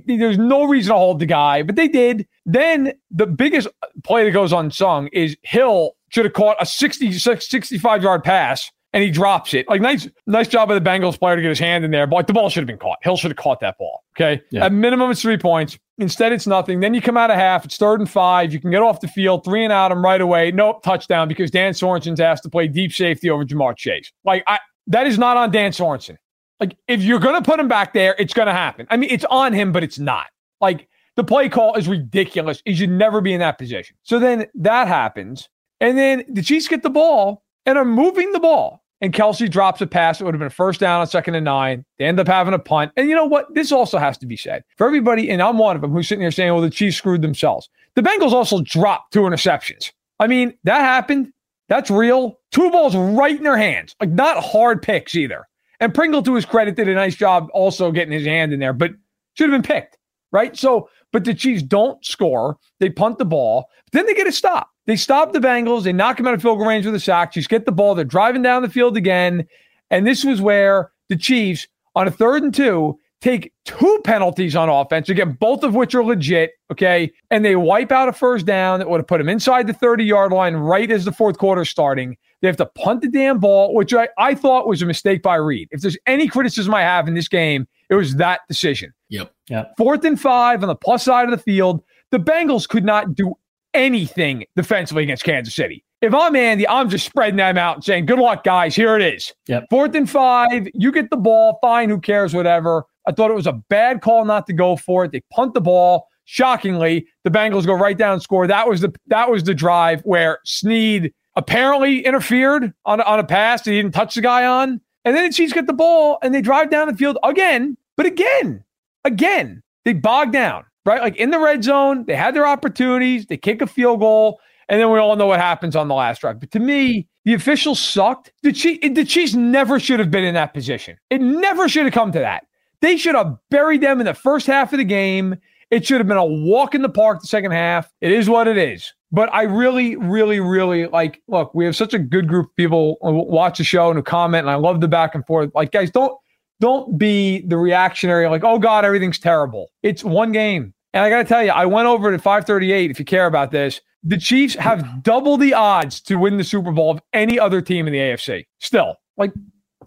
There's 0.05 0.37
no 0.37 0.65
reason 0.65 0.91
to 0.91 0.97
hold 0.97 1.19
the 1.19 1.25
guy, 1.25 1.63
but 1.63 1.77
they 1.77 1.87
did. 1.87 2.27
Then 2.45 2.91
the 3.09 3.25
biggest 3.25 3.69
play 4.03 4.25
that 4.25 4.31
goes 4.31 4.51
unsung 4.51 5.07
is 5.13 5.37
Hill 5.43 5.93
should 6.09 6.25
have 6.25 6.33
caught 6.33 6.57
a 6.59 6.65
60, 6.65 7.13
65 7.13 8.03
yard 8.03 8.25
pass 8.25 8.69
and 8.93 9.03
he 9.03 9.11
drops 9.11 9.53
it. 9.53 9.67
Like 9.69 9.81
nice, 9.81 10.09
nice 10.25 10.47
job 10.47 10.71
of 10.71 10.83
the 10.83 10.89
Bengals 10.89 11.17
player 11.17 11.35
to 11.35 11.41
get 11.41 11.49
his 11.49 11.59
hand 11.59 11.85
in 11.85 11.91
there, 11.91 12.07
but 12.07 12.17
like 12.17 12.27
the 12.27 12.33
ball 12.33 12.49
should 12.49 12.61
have 12.61 12.67
been 12.67 12.77
caught. 12.77 12.97
Hill 13.01 13.17
should 13.17 13.31
have 13.31 13.37
caught 13.37 13.59
that 13.59 13.77
ball. 13.77 14.03
Okay, 14.17 14.41
yeah. 14.51 14.65
at 14.65 14.73
minimum 14.73 15.11
it's 15.11 15.21
three 15.21 15.37
points. 15.37 15.77
Instead, 15.99 16.31
it's 16.31 16.47
nothing. 16.47 16.79
Then 16.79 16.93
you 16.93 17.01
come 17.01 17.17
out 17.17 17.29
of 17.29 17.35
half. 17.35 17.65
It's 17.65 17.77
third 17.77 17.99
and 17.99 18.09
five. 18.09 18.53
You 18.53 18.59
can 18.59 18.71
get 18.71 18.81
off 18.81 19.01
the 19.01 19.07
field, 19.07 19.43
three 19.43 19.63
and 19.63 19.71
out 19.71 19.91
him 19.91 20.03
right 20.03 20.21
away. 20.21 20.51
Nope, 20.51 20.81
touchdown 20.81 21.27
because 21.27 21.51
Dan 21.51 21.73
Sorensen's 21.73 22.19
asked 22.19 22.43
to 22.43 22.49
play 22.49 22.67
deep 22.67 22.93
safety 22.93 23.29
over 23.29 23.45
Ja'Marr 23.45 23.75
Chase. 23.75 24.11
Like 24.23 24.43
I, 24.47 24.59
that 24.89 25.07
is 25.07 25.17
not 25.17 25.37
on 25.37 25.51
Dan 25.51 25.71
Sorensen. 25.71 26.17
Like 26.59 26.77
if 26.87 27.01
you're 27.01 27.19
gonna 27.19 27.41
put 27.41 27.59
him 27.59 27.67
back 27.67 27.93
there, 27.93 28.15
it's 28.19 28.33
gonna 28.33 28.53
happen. 28.53 28.85
I 28.89 28.97
mean, 28.97 29.09
it's 29.09 29.25
on 29.25 29.53
him, 29.53 29.71
but 29.71 29.83
it's 29.83 29.99
not. 29.99 30.27
Like 30.59 30.87
the 31.15 31.23
play 31.23 31.49
call 31.49 31.75
is 31.75 31.87
ridiculous. 31.87 32.61
He 32.65 32.75
should 32.75 32.89
never 32.89 33.21
be 33.21 33.33
in 33.33 33.39
that 33.39 33.57
position. 33.57 33.95
So 34.03 34.19
then 34.19 34.45
that 34.55 34.87
happens, 34.87 35.49
and 35.79 35.97
then 35.97 36.25
the 36.27 36.41
Chiefs 36.41 36.67
get 36.67 36.83
the 36.83 36.89
ball 36.89 37.43
and 37.65 37.77
are 37.77 37.85
moving 37.85 38.31
the 38.33 38.39
ball 38.39 38.83
and 39.01 39.13
Kelce 39.13 39.49
drops 39.49 39.81
a 39.81 39.87
pass. 39.87 40.19
It 40.19 40.25
would 40.25 40.33
have 40.33 40.39
been 40.39 40.47
a 40.47 40.51
first 40.51 40.79
down 40.79 41.01
on 41.01 41.07
second 41.07 41.35
and 41.35 41.45
nine. 41.45 41.85
They 41.97 42.05
end 42.05 42.19
up 42.19 42.27
having 42.27 42.53
a 42.53 42.59
punt. 42.59 42.91
And 42.97 43.09
you 43.09 43.15
know 43.15 43.25
what? 43.25 43.53
This 43.53 43.71
also 43.71 43.97
has 43.97 44.17
to 44.19 44.25
be 44.25 44.37
said 44.37 44.63
for 44.77 44.85
everybody, 44.85 45.29
and 45.29 45.41
I'm 45.41 45.57
one 45.57 45.75
of 45.75 45.81
them 45.81 45.91
who's 45.91 46.07
sitting 46.07 46.21
here 46.21 46.31
saying, 46.31 46.51
well, 46.51 46.61
the 46.61 46.69
Chiefs 46.69 46.97
screwed 46.97 47.21
themselves. 47.21 47.69
The 47.95 48.01
Bengals 48.01 48.33
also 48.33 48.61
dropped 48.61 49.13
two 49.13 49.21
interceptions. 49.21 49.91
I 50.19 50.27
mean, 50.27 50.57
that 50.63 50.81
happened. 50.81 51.31
That's 51.69 51.89
real. 51.89 52.39
Two 52.51 52.69
balls 52.71 52.95
right 52.95 53.37
in 53.37 53.43
their 53.43 53.57
hands. 53.57 53.95
Like, 54.01 54.09
not 54.09 54.43
hard 54.43 54.81
picks 54.81 55.15
either. 55.15 55.47
And 55.79 55.93
Pringle, 55.93 56.21
to 56.23 56.35
his 56.35 56.45
credit, 56.45 56.75
did 56.75 56.89
a 56.89 56.93
nice 56.93 57.15
job 57.15 57.47
also 57.53 57.91
getting 57.91 58.11
his 58.11 58.25
hand 58.25 58.51
in 58.51 58.59
there, 58.59 58.73
but 58.73 58.91
should 59.35 59.49
have 59.49 59.61
been 59.61 59.75
picked, 59.75 59.97
right? 60.31 60.57
So, 60.57 60.89
but 61.13 61.23
the 61.23 61.33
Chiefs 61.33 61.63
don't 61.63 62.03
score. 62.03 62.57
They 62.79 62.89
punt 62.89 63.17
the 63.17 63.25
ball. 63.25 63.67
Then 63.93 64.05
they 64.05 64.13
get 64.13 64.27
a 64.27 64.31
stop. 64.31 64.69
They 64.87 64.95
stop 64.95 65.31
the 65.31 65.39
Bengals. 65.39 65.83
They 65.83 65.93
knock 65.93 66.17
them 66.17 66.27
out 66.27 66.33
of 66.33 66.41
field 66.41 66.57
goal 66.57 66.67
range 66.67 66.85
with 66.85 66.95
a 66.95 66.99
sack. 66.99 67.31
Chiefs 67.31 67.47
get 67.47 67.65
the 67.65 67.71
ball. 67.71 67.95
They're 67.95 68.03
driving 68.03 68.41
down 68.41 68.61
the 68.61 68.69
field 68.69 68.97
again. 68.97 69.47
And 69.89 70.05
this 70.05 70.25
was 70.25 70.41
where 70.41 70.91
the 71.07 71.15
Chiefs, 71.15 71.67
on 71.95 72.07
a 72.07 72.11
third 72.11 72.43
and 72.43 72.53
two, 72.53 72.98
take 73.21 73.53
two 73.65 74.01
penalties 74.03 74.55
on 74.55 74.69
offense, 74.69 75.09
again, 75.09 75.37
both 75.39 75.63
of 75.63 75.75
which 75.75 75.93
are 75.93 76.03
legit. 76.03 76.51
Okay. 76.71 77.11
And 77.31 77.43
they 77.43 77.55
wipe 77.55 77.91
out 77.91 78.09
a 78.09 78.13
first 78.13 78.45
down 78.45 78.79
that 78.79 78.89
would 78.89 78.99
have 78.99 79.07
put 79.07 79.17
them 79.17 79.29
inside 79.29 79.67
the 79.67 79.73
30 79.73 80.05
yard 80.05 80.31
line 80.31 80.55
right 80.55 80.89
as 80.89 81.05
the 81.05 81.11
fourth 81.11 81.37
quarter 81.37 81.65
starting. 81.65 82.17
They 82.41 82.47
have 82.47 82.57
to 82.57 82.65
punt 82.65 83.01
the 83.01 83.09
damn 83.09 83.39
ball, 83.39 83.73
which 83.73 83.93
I, 83.93 84.07
I 84.17 84.35
thought 84.35 84.67
was 84.67 84.81
a 84.81 84.85
mistake 84.85 85.21
by 85.21 85.35
Reid. 85.35 85.67
If 85.71 85.81
there's 85.81 85.97
any 86.07 86.27
criticism 86.27 86.73
I 86.73 86.81
have 86.81 87.07
in 87.07 87.13
this 87.13 87.27
game, 87.27 87.67
it 87.89 87.95
was 87.95 88.15
that 88.15 88.41
decision. 88.47 88.93
Yep. 89.09 89.31
Yeah. 89.49 89.65
Fourth 89.77 90.05
and 90.05 90.19
five 90.19 90.63
on 90.63 90.69
the 90.69 90.75
plus 90.75 91.03
side 91.03 91.25
of 91.25 91.31
the 91.31 91.43
field. 91.43 91.83
The 92.11 92.19
Bengals 92.19 92.67
could 92.67 92.85
not 92.85 93.13
do 93.13 93.35
anything 93.73 94.45
defensively 94.55 95.03
against 95.03 95.23
Kansas 95.23 95.53
City. 95.53 95.83
If 96.01 96.13
I'm 96.13 96.33
Andy, 96.35 96.65
I'm 96.67 96.89
just 96.89 97.05
spreading 97.05 97.35
them 97.35 97.57
out 97.57 97.75
and 97.75 97.83
saying, 97.83 98.05
good 98.05 98.19
luck, 98.19 98.45
guys. 98.45 98.73
Here 98.73 98.95
it 98.95 99.01
is. 99.01 99.33
Yep. 99.47 99.65
Fourth 99.69 99.95
and 99.95 100.09
five. 100.09 100.67
You 100.73 100.93
get 100.93 101.09
the 101.09 101.17
ball. 101.17 101.59
Fine. 101.61 101.89
Who 101.89 101.99
cares? 101.99 102.33
Whatever. 102.33 102.85
I 103.09 103.11
thought 103.11 103.31
it 103.31 103.35
was 103.35 103.47
a 103.47 103.53
bad 103.69 104.01
call 104.01 104.25
not 104.25 104.47
to 104.47 104.53
go 104.53 104.75
for 104.75 105.05
it. 105.05 105.11
They 105.11 105.21
punt 105.31 105.53
the 105.53 105.61
ball. 105.61 106.07
Shockingly, 106.25 107.07
the 107.23 107.31
Bengals 107.31 107.65
go 107.65 107.73
right 107.73 107.97
down 107.97 108.13
and 108.13 108.21
score. 108.21 108.45
That 108.45 108.69
was 108.69 108.81
the 108.81 108.93
that 109.07 109.31
was 109.31 109.43
the 109.43 109.55
drive 109.55 110.01
where 110.01 110.39
Sneed 110.45 111.11
apparently 111.35 112.05
interfered 112.05 112.71
on, 112.85 113.01
on 113.01 113.19
a 113.19 113.23
pass 113.23 113.63
that 113.63 113.71
he 113.71 113.81
didn't 113.81 113.95
touch 113.95 114.15
the 114.15 114.21
guy 114.21 114.45
on. 114.45 114.79
And 115.05 115.15
then 115.15 115.25
the 115.25 115.33
Chiefs 115.33 115.53
get 115.53 115.65
the 115.65 115.73
ball 115.73 116.19
and 116.21 116.33
they 116.33 116.41
drive 116.41 116.69
down 116.69 116.87
the 116.87 116.95
field 116.95 117.17
again. 117.23 117.77
But 117.97 118.05
again, 118.05 118.63
again, 119.05 119.63
they 119.85 119.93
bog 119.93 120.31
down 120.31 120.65
right? 120.89 121.01
Like 121.01 121.15
in 121.17 121.31
the 121.31 121.39
red 121.39 121.63
zone, 121.63 122.05
they 122.05 122.15
had 122.15 122.35
their 122.35 122.47
opportunities. 122.47 123.27
They 123.27 123.37
kick 123.37 123.61
a 123.61 123.67
field 123.67 123.99
goal. 123.99 124.39
And 124.67 124.79
then 124.79 124.91
we 124.91 124.99
all 124.99 125.15
know 125.15 125.25
what 125.25 125.39
happens 125.39 125.75
on 125.75 125.87
the 125.87 125.95
last 125.95 126.21
drive. 126.21 126.39
But 126.39 126.51
to 126.51 126.59
me, 126.59 127.07
the 127.25 127.33
officials 127.33 127.79
sucked. 127.79 128.31
The 128.43 128.51
Chiefs, 128.51 128.87
the 128.93 129.05
Chiefs 129.05 129.33
never 129.33 129.79
should 129.79 129.99
have 129.99 130.11
been 130.11 130.23
in 130.23 130.35
that 130.35 130.53
position. 130.53 130.97
It 131.09 131.21
never 131.21 131.67
should 131.67 131.85
have 131.85 131.93
come 131.93 132.11
to 132.11 132.19
that. 132.19 132.45
They 132.81 132.97
should 132.97 133.15
have 133.15 133.37
buried 133.49 133.81
them 133.81 133.99
in 133.99 134.05
the 134.05 134.13
first 134.13 134.47
half 134.47 134.73
of 134.73 134.77
the 134.77 134.85
game. 134.85 135.35
It 135.71 135.85
should 135.85 135.99
have 135.99 136.07
been 136.07 136.17
a 136.17 136.25
walk 136.25 136.73
in 136.73 136.81
the 136.81 136.89
park 136.89 137.21
the 137.21 137.27
second 137.27 137.51
half. 137.51 137.91
It 138.01 138.11
is 138.11 138.29
what 138.29 138.47
it 138.47 138.57
is. 138.57 138.93
But 139.11 139.33
I 139.33 139.43
really, 139.43 139.95
really, 139.95 140.39
really 140.39 140.85
like. 140.87 141.21
Look, 141.27 141.53
we 141.53 141.65
have 141.65 141.75
such 141.75 141.93
a 141.93 141.99
good 141.99 142.27
group 142.27 142.47
of 142.47 142.55
people 142.55 142.97
who 143.01 143.23
watch 143.23 143.57
the 143.57 143.63
show 143.63 143.89
and 143.89 143.97
who 143.97 144.03
comment, 144.03 144.41
and 144.41 144.51
I 144.51 144.55
love 144.55 144.81
the 144.81 144.87
back 144.87 145.15
and 145.15 145.25
forth. 145.25 145.51
Like, 145.55 145.71
guys, 145.71 145.89
don't 145.89 146.15
don't 146.59 146.97
be 146.97 147.41
the 147.47 147.57
reactionary. 147.57 148.27
Like, 148.27 148.43
oh 148.43 148.59
God, 148.59 148.85
everything's 148.85 149.19
terrible. 149.19 149.69
It's 149.81 150.03
one 150.03 150.31
game, 150.31 150.73
and 150.93 151.03
I 151.03 151.09
got 151.09 151.19
to 151.19 151.23
tell 151.23 151.43
you, 151.43 151.51
I 151.51 151.65
went 151.65 151.87
over 151.87 152.11
to 152.11 152.19
538. 152.19 152.91
If 152.91 152.99
you 152.99 153.05
care 153.05 153.25
about 153.25 153.49
this, 153.51 153.81
the 154.03 154.17
Chiefs 154.17 154.53
have 154.55 155.01
double 155.01 155.37
the 155.37 155.53
odds 155.53 156.01
to 156.01 156.15
win 156.15 156.37
the 156.37 156.43
Super 156.43 156.71
Bowl 156.71 156.91
of 156.91 157.01
any 157.13 157.39
other 157.39 157.61
team 157.61 157.87
in 157.87 157.93
the 157.93 157.99
AFC. 157.99 158.45
Still, 158.59 158.95
like, 159.17 159.33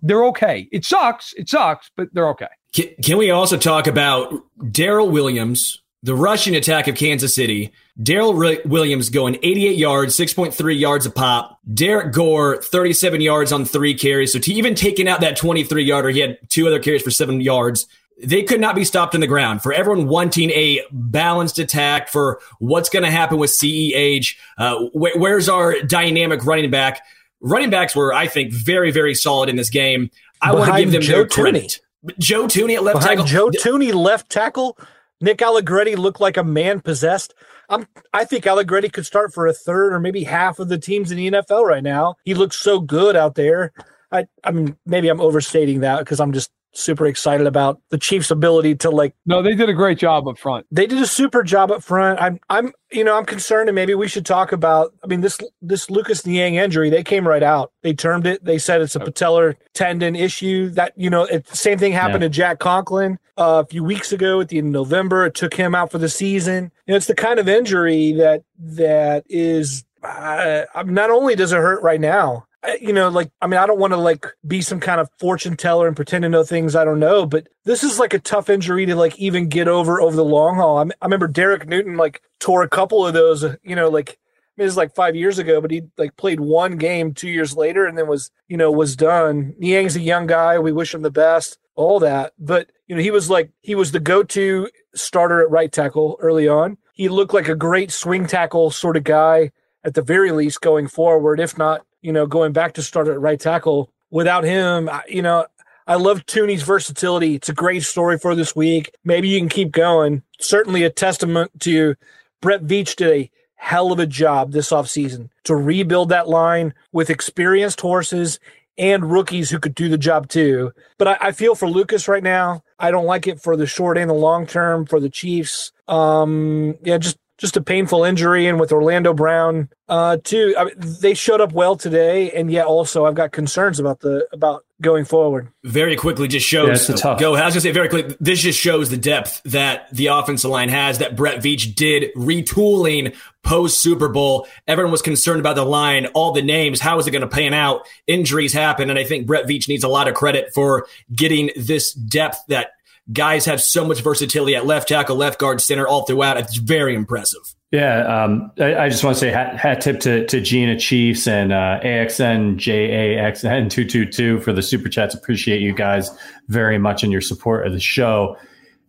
they're 0.03 0.25
okay. 0.27 0.69
It 0.73 0.85
sucks. 0.85 1.33
It 1.35 1.49
sucks, 1.49 1.91
but 1.97 2.09
they're 2.13 2.29
okay. 2.31 2.49
Can, 2.73 2.89
can 3.03 3.19
we 3.19 3.31
also 3.31 3.57
talk 3.57 3.87
about 3.87 4.33
Darrel 4.71 5.11
Williams, 5.11 5.83
the 6.03 6.15
rushing 6.15 6.57
attack 6.57 6.89
of 6.89 6.97
Kansas 6.97 7.35
City? 7.35 7.73
Darrel 8.03 8.35
Williams 8.65 9.11
going 9.11 9.39
88 9.43 9.77
yards, 9.77 10.17
6.3 10.17 10.79
yards 10.79 11.05
a 11.05 11.11
pop. 11.11 11.59
Derrick 11.73 12.13
Gore, 12.13 12.63
37 12.63 13.21
yards 13.21 13.53
on 13.53 13.65
three 13.67 13.95
carries. 13.95 14.33
So 14.33 14.39
to 14.39 14.53
even 14.53 14.75
taking 14.75 15.07
out 15.07 15.21
that 15.21 15.37
23 15.37 15.85
yarder, 15.85 16.09
he 16.09 16.21
had 16.21 16.39
two 16.49 16.67
other 16.67 16.79
carries 16.79 17.03
for 17.03 17.11
seven 17.11 17.41
yards. 17.41 17.87
They 18.23 18.43
could 18.43 18.61
not 18.61 18.75
be 18.75 18.85
stopped 18.85 19.15
in 19.15 19.21
the 19.21 19.27
ground. 19.27 19.63
For 19.63 19.73
everyone 19.73 20.09
wanting 20.09 20.51
a 20.51 20.81
balanced 20.91 21.59
attack, 21.59 22.09
for 22.09 22.41
what's 22.59 22.89
going 22.89 23.05
to 23.05 23.11
happen 23.11 23.37
with 23.37 23.51
CEH, 23.51 24.37
uh, 24.59 24.79
wh- 24.91 25.17
where's 25.17 25.49
our 25.49 25.81
dynamic 25.83 26.45
running 26.45 26.71
back? 26.71 27.05
Running 27.41 27.71
backs 27.71 27.97
were, 27.97 28.15
I 28.15 28.29
think, 28.29 28.53
very, 28.53 28.93
very 28.93 29.15
solid 29.15 29.49
in 29.49 29.57
this 29.57 29.71
game. 29.71 30.11
I 30.41 30.55
want 30.55 30.73
to 30.73 30.79
give 30.79 30.93
them 30.93 31.03
Joe 31.03 31.25
their 31.25 31.27
Thuney. 31.27 31.81
Joe 32.19 32.45
Thuney 32.45 32.75
at 32.75 32.83
left 32.83 33.01
Behind 33.01 33.21
tackle. 33.21 33.27
Joe 33.27 33.51
Thuney 33.51 33.95
left 33.95 34.31
tackle, 34.31 34.79
Nick 35.21 35.41
Allegretti 35.41 35.97
looked 35.97 36.21
like 36.21 36.37
a 36.37 36.45
man 36.45 36.81
possessed. 36.81 37.35
I'm, 37.69 37.87
I 38.13 38.25
think 38.25 38.47
Allegretti 38.47 38.89
could 38.89 39.07
start 39.07 39.33
for 39.33 39.47
a 39.47 39.53
third 39.53 39.93
or 39.93 40.01
maybe 40.01 40.25
half 40.25 40.59
of 40.59 40.69
the 40.69 40.79
teams 40.79 41.11
in 41.11 41.17
the 41.17 41.31
NFL 41.31 41.65
right 41.65 41.83
now. 41.83 42.17
He 42.25 42.35
looks 42.35 42.57
so 42.57 42.81
good 42.81 43.17
out 43.17 43.37
there. 43.37 43.73
I, 44.11 44.27
I 44.45 44.51
mean, 44.51 44.77
maybe 44.85 45.09
I'm 45.09 45.21
overstating 45.21 45.81
that 45.81 46.01
because 46.01 46.21
I'm 46.21 46.33
just 46.33 46.51
super 46.73 47.07
excited 47.07 47.47
about 47.47 47.81
the 47.91 47.99
Chiefs' 47.99 48.31
ability 48.31 48.75
to 48.77 48.91
like. 48.91 49.15
No, 49.27 49.43
they 49.43 49.55
did 49.55 49.69
a 49.69 49.73
great 49.75 49.99
job 49.99 50.27
up 50.29 50.39
front. 50.39 50.67
They 50.71 50.87
did 50.87 51.01
a 51.01 51.07
super 51.07 51.43
job 51.43 51.71
up 51.71 51.83
front. 51.83 52.21
I'm, 52.21 52.41
I'm, 52.51 52.73
you 52.91 53.05
know, 53.05 53.17
I'm 53.17 53.25
concerned, 53.27 53.69
and 53.69 53.75
maybe 53.77 53.95
we 53.95 54.09
should 54.09 54.27
talk 54.27 54.53
about. 54.53 54.93
I 55.05 55.07
mean, 55.07 55.21
this 55.21 55.39
this 55.61 55.91
Lucas 55.91 56.25
Niang 56.27 56.55
injury, 56.55 56.91
they 56.91 57.03
came 57.03 57.27
right 57.27 57.43
out. 57.43 57.73
They 57.83 57.93
termed 57.95 58.27
it. 58.27 58.45
They 58.45 58.59
said 58.59 58.81
it's 58.83 58.97
a 58.97 59.01
patellar 59.01 59.57
tendon 59.75 60.17
issue. 60.17 60.71
That 60.71 60.93
you 60.97 61.11
know, 61.11 61.25
it, 61.25 61.47
same 61.49 61.79
thing 61.79 61.93
happened 61.93 62.23
Yeah. 62.23 62.29
to 62.29 62.35
Jack 62.35 62.59
Conklin 62.59 63.19
uh, 63.37 63.63
a 63.65 63.67
few 63.67 63.85
weeks 63.85 64.13
ago 64.13 64.41
at 64.41 64.49
the 64.49 64.59
end 64.59 64.69
of 64.69 64.73
November. 64.73 65.27
It 65.27 65.35
took 65.35 65.55
him 65.55 65.75
out 65.75 65.91
for 65.91 65.99
the 65.99 66.09
season. 66.09 66.73
You 66.87 66.93
know, 66.93 66.97
it's 66.97 67.07
the 67.07 67.15
kind 67.15 67.39
of 67.39 67.49
injury 67.49 68.13
that 68.13 68.45
that 68.59 69.25
is. 69.29 69.85
Uh, 70.03 70.65
not 70.87 71.11
only 71.11 71.37
does 71.37 71.53
it 71.53 71.57
hurt 71.59 71.81
right 71.83 72.01
now, 72.01 72.45
you 72.81 72.93
know, 72.93 73.09
like 73.09 73.31
I 73.41 73.47
mean, 73.47 73.59
I 73.59 73.67
don't 73.67 73.79
want 73.79 73.93
to 73.93 73.97
like 73.97 74.27
be 74.47 74.61
some 74.61 74.81
kind 74.81 75.01
of 75.01 75.09
fortune 75.19 75.57
teller 75.57 75.87
and 75.87 75.97
pretend 75.97 76.23
to 76.23 76.29
know 76.29 76.45
things 76.45 76.77
I 76.77 76.85
don't 76.85 77.01
know, 77.01 77.27
but 77.27 77.49
this 77.65 77.83
is 77.83 77.99
like 77.99 78.15
a 78.15 78.19
tough 78.19 78.49
injury 78.49 78.87
to 78.87 78.97
like 78.97 79.19
even 79.19 79.49
get 79.49 79.69
over 79.69 80.01
over 80.01 80.15
the 80.15 80.25
long 80.25 80.57
haul. 80.57 80.79
I, 80.79 80.83
I 80.83 81.07
remember 81.07 81.29
Derek 81.29 81.67
Newton 81.67 81.97
like 81.97 82.23
tore 82.41 82.63
a 82.63 82.69
couple 82.69 83.07
of 83.07 83.15
those, 83.15 83.45
you 83.63 83.77
know, 83.77 83.89
like 83.89 84.11
I 84.11 84.55
mean, 84.57 84.65
it 84.65 84.67
was 84.67 84.77
like 84.77 84.95
five 84.95 85.17
years 85.17 85.39
ago, 85.39 85.61
but 85.61 85.71
he 85.71 85.83
like 85.97 86.17
played 86.17 86.41
one 86.41 86.77
game 86.77 87.15
two 87.15 87.29
years 87.29 87.57
later 87.57 87.87
and 87.87 87.97
then 87.99 88.07
was 88.07 88.31
you 88.49 88.57
know 88.57 88.71
was 88.71 88.97
done. 88.97 89.55
Niang's 89.61 89.97
a 89.97 90.01
young 90.01 90.27
guy. 90.27 90.59
We 90.59 90.73
wish 90.73 90.95
him 90.95 91.03
the 91.03 91.11
best. 91.11 91.59
All 91.75 92.01
that, 92.01 92.35
but 92.39 92.71
you 92.87 92.95
know, 92.95 93.01
he 93.01 93.11
was 93.11 93.31
like 93.31 93.51
he 93.63 93.75
was 93.75 93.93
the 93.93 93.99
go-to 93.99 94.69
starter 94.95 95.41
at 95.41 95.51
right 95.51 95.73
tackle 95.73 96.19
early 96.21 96.47
on. 96.47 96.77
He 96.93 97.09
looked 97.09 97.33
like 97.33 97.49
a 97.49 97.55
great 97.55 97.91
swing 97.91 98.27
tackle 98.27 98.71
sort 98.71 98.99
of 98.99 99.05
guy 99.05 99.53
at 99.83 99.95
the 99.95 100.03
very 100.03 100.33
least 100.33 100.61
going 100.61 100.87
forward, 100.87 101.41
if 101.41 101.57
not, 101.57 101.87
you 102.03 102.13
know, 102.13 102.27
going 102.27 102.53
back 102.53 102.75
to 102.75 102.83
start 102.83 103.09
at 103.09 103.21
right 103.21 103.41
tackle. 103.41 103.91
Without 104.11 104.45
him, 104.45 104.91
you 105.09 105.23
know, 105.23 105.47
I 105.87 105.95
love 105.95 106.27
Thuney's 106.27 106.63
versatility. 106.63 107.35
It's 107.35 107.49
a 107.49 107.55
great 107.55 107.83
story 107.83 108.19
for 108.19 108.35
this 108.35 108.55
week. 108.55 108.95
Maybe 109.05 109.29
you 109.29 109.39
can 109.39 109.49
keep 109.49 109.73
going. 109.73 110.23
Certainly 110.39 110.85
a 110.85 110.91
testament 110.91 111.51
to 111.61 111.95
Brett 112.41 112.65
Veach 112.65 112.97
did 112.97 113.09
a 113.09 113.31
hell 113.55 113.93
of 113.93 113.99
a 113.99 114.07
job 114.07 114.53
this 114.53 114.71
offseason 114.71 115.31
to 115.45 115.57
rebuild 115.57 116.11
that 116.11 116.29
line 116.29 116.75
with 116.93 117.11
experienced 117.11 117.81
horses 117.81 118.39
and 118.77 119.11
rookies 119.11 119.51
who 119.51 119.59
could 119.59 119.75
do 119.75 119.89
the 119.89 119.99
job 119.99 120.29
too. 120.29 120.73
But 120.99 121.09
I, 121.09 121.17
I 121.21 121.33
feel 121.33 121.55
for 121.55 121.69
Lucas 121.69 122.09
right 122.09 122.23
now. 122.23 122.63
I 122.79 122.91
don't 122.91 123.07
like 123.07 123.27
it 123.27 123.41
for 123.41 123.57
the 123.57 123.67
short 123.67 123.99
and 123.99 124.11
the 124.11 124.15
long 124.15 124.47
term 124.47 124.87
for 124.87 124.99
the 124.99 125.11
Chiefs. 125.11 125.73
Um, 125.89 126.77
yeah, 126.83 126.99
just 126.99 127.19
just 127.43 127.57
a 127.57 127.61
painful 127.61 128.05
injury, 128.05 128.47
and 128.47 128.59
with 128.59 128.71
Orlando 128.73 129.13
Brown, 129.13 129.69
uh, 129.89 130.17
too. 130.23 130.55
I 130.57 130.65
mean, 130.65 130.75
they 130.79 131.13
showed 131.13 131.41
up 131.41 131.53
well 131.53 131.77
today, 131.77 132.31
and 132.31 132.51
yet 132.51 132.67
also 132.67 133.05
I've 133.05 133.17
got 133.17 133.33
concerns 133.33 133.79
about 133.81 133.99
the 134.01 134.27
about 134.33 134.65
going 134.81 135.05
forward. 135.05 135.49
very 135.65 135.95
quickly 135.97 136.27
just 136.29 136.47
shows 136.47 136.89
Yeah, 136.89 136.97
tough- 136.97 137.21
go. 137.21 137.35
I 137.35 137.45
was 137.45 137.55
gonna 137.55 137.61
say 137.61 137.71
very 137.73 137.89
quickly. 137.89 138.17
This 138.21 138.41
just 138.41 138.59
shows 138.59 138.91
the 138.91 138.97
depth 138.97 139.43
that 139.45 139.89
the 139.93 140.07
offensive 140.07 140.51
line 140.51 140.69
has. 140.71 140.99
That 140.99 141.15
Brett 141.17 141.43
Veach 141.43 141.75
did 141.75 142.11
retooling 142.17 143.15
post 143.45 143.81
Super 143.81 144.09
Bowl. 144.09 144.47
Everyone 144.69 144.93
was 144.93 145.03
concerned 145.03 145.41
about 145.41 145.57
the 145.57 145.65
line, 145.65 146.07
all 146.15 146.31
the 146.33 146.43
names. 146.43 146.81
How 146.81 146.99
is 146.99 147.07
it 147.07 147.11
going 147.11 147.23
to 147.23 147.29
pan 147.29 147.55
out? 147.55 147.87
Injuries 148.07 148.53
happen, 148.53 148.89
and 148.89 148.99
I 148.99 149.05
think 149.05 149.27
Brett 149.27 149.47
Veach 149.47 149.69
needs 149.69 149.83
a 149.85 149.89
lot 149.89 150.07
of 150.09 150.15
credit 150.15 150.53
for 150.55 150.87
getting 151.15 151.51
this 151.57 151.93
depth 151.93 152.39
that 152.49 152.71
guys 153.11 153.47
have 153.47 153.61
so 153.61 153.85
much 153.85 154.01
versatility 154.01 154.55
at 154.55 154.67
left 154.67 154.89
tackle, 154.89 155.17
left 155.17 155.39
guard, 155.39 155.61
center, 155.61 155.87
all 155.87 156.05
throughout. 156.05 156.37
It's 156.37 156.57
very 156.57 156.95
impressive. 156.95 157.41
Yeah, 157.71 158.25
um, 158.25 158.53
I, 158.61 158.75
I 158.77 158.89
just 158.91 159.03
want 159.03 159.17
to 159.17 159.21
say 159.21 159.31
hat, 159.31 159.57
hat 159.57 159.81
tip 159.81 160.01
to, 160.01 160.27
to 160.27 160.41
Gina 160.43 160.79
Chiefs 160.79 161.27
and 161.27 161.53
uh, 161.53 161.81
AXN 161.83 162.57
JAXN 162.57 163.71
two 163.71 163.87
two 163.87 164.05
two 164.05 164.41
for 164.41 164.53
the 164.53 164.63
super 164.63 164.91
chats. 164.91 165.15
Appreciate 165.15 165.63
you 165.63 165.75
guys 165.75 166.11
very 166.49 166.79
much 166.79 167.03
and 167.03 167.11
your 167.11 167.23
support 167.23 167.67
of 167.67 167.73
the 167.73 167.81
show. 167.81 168.37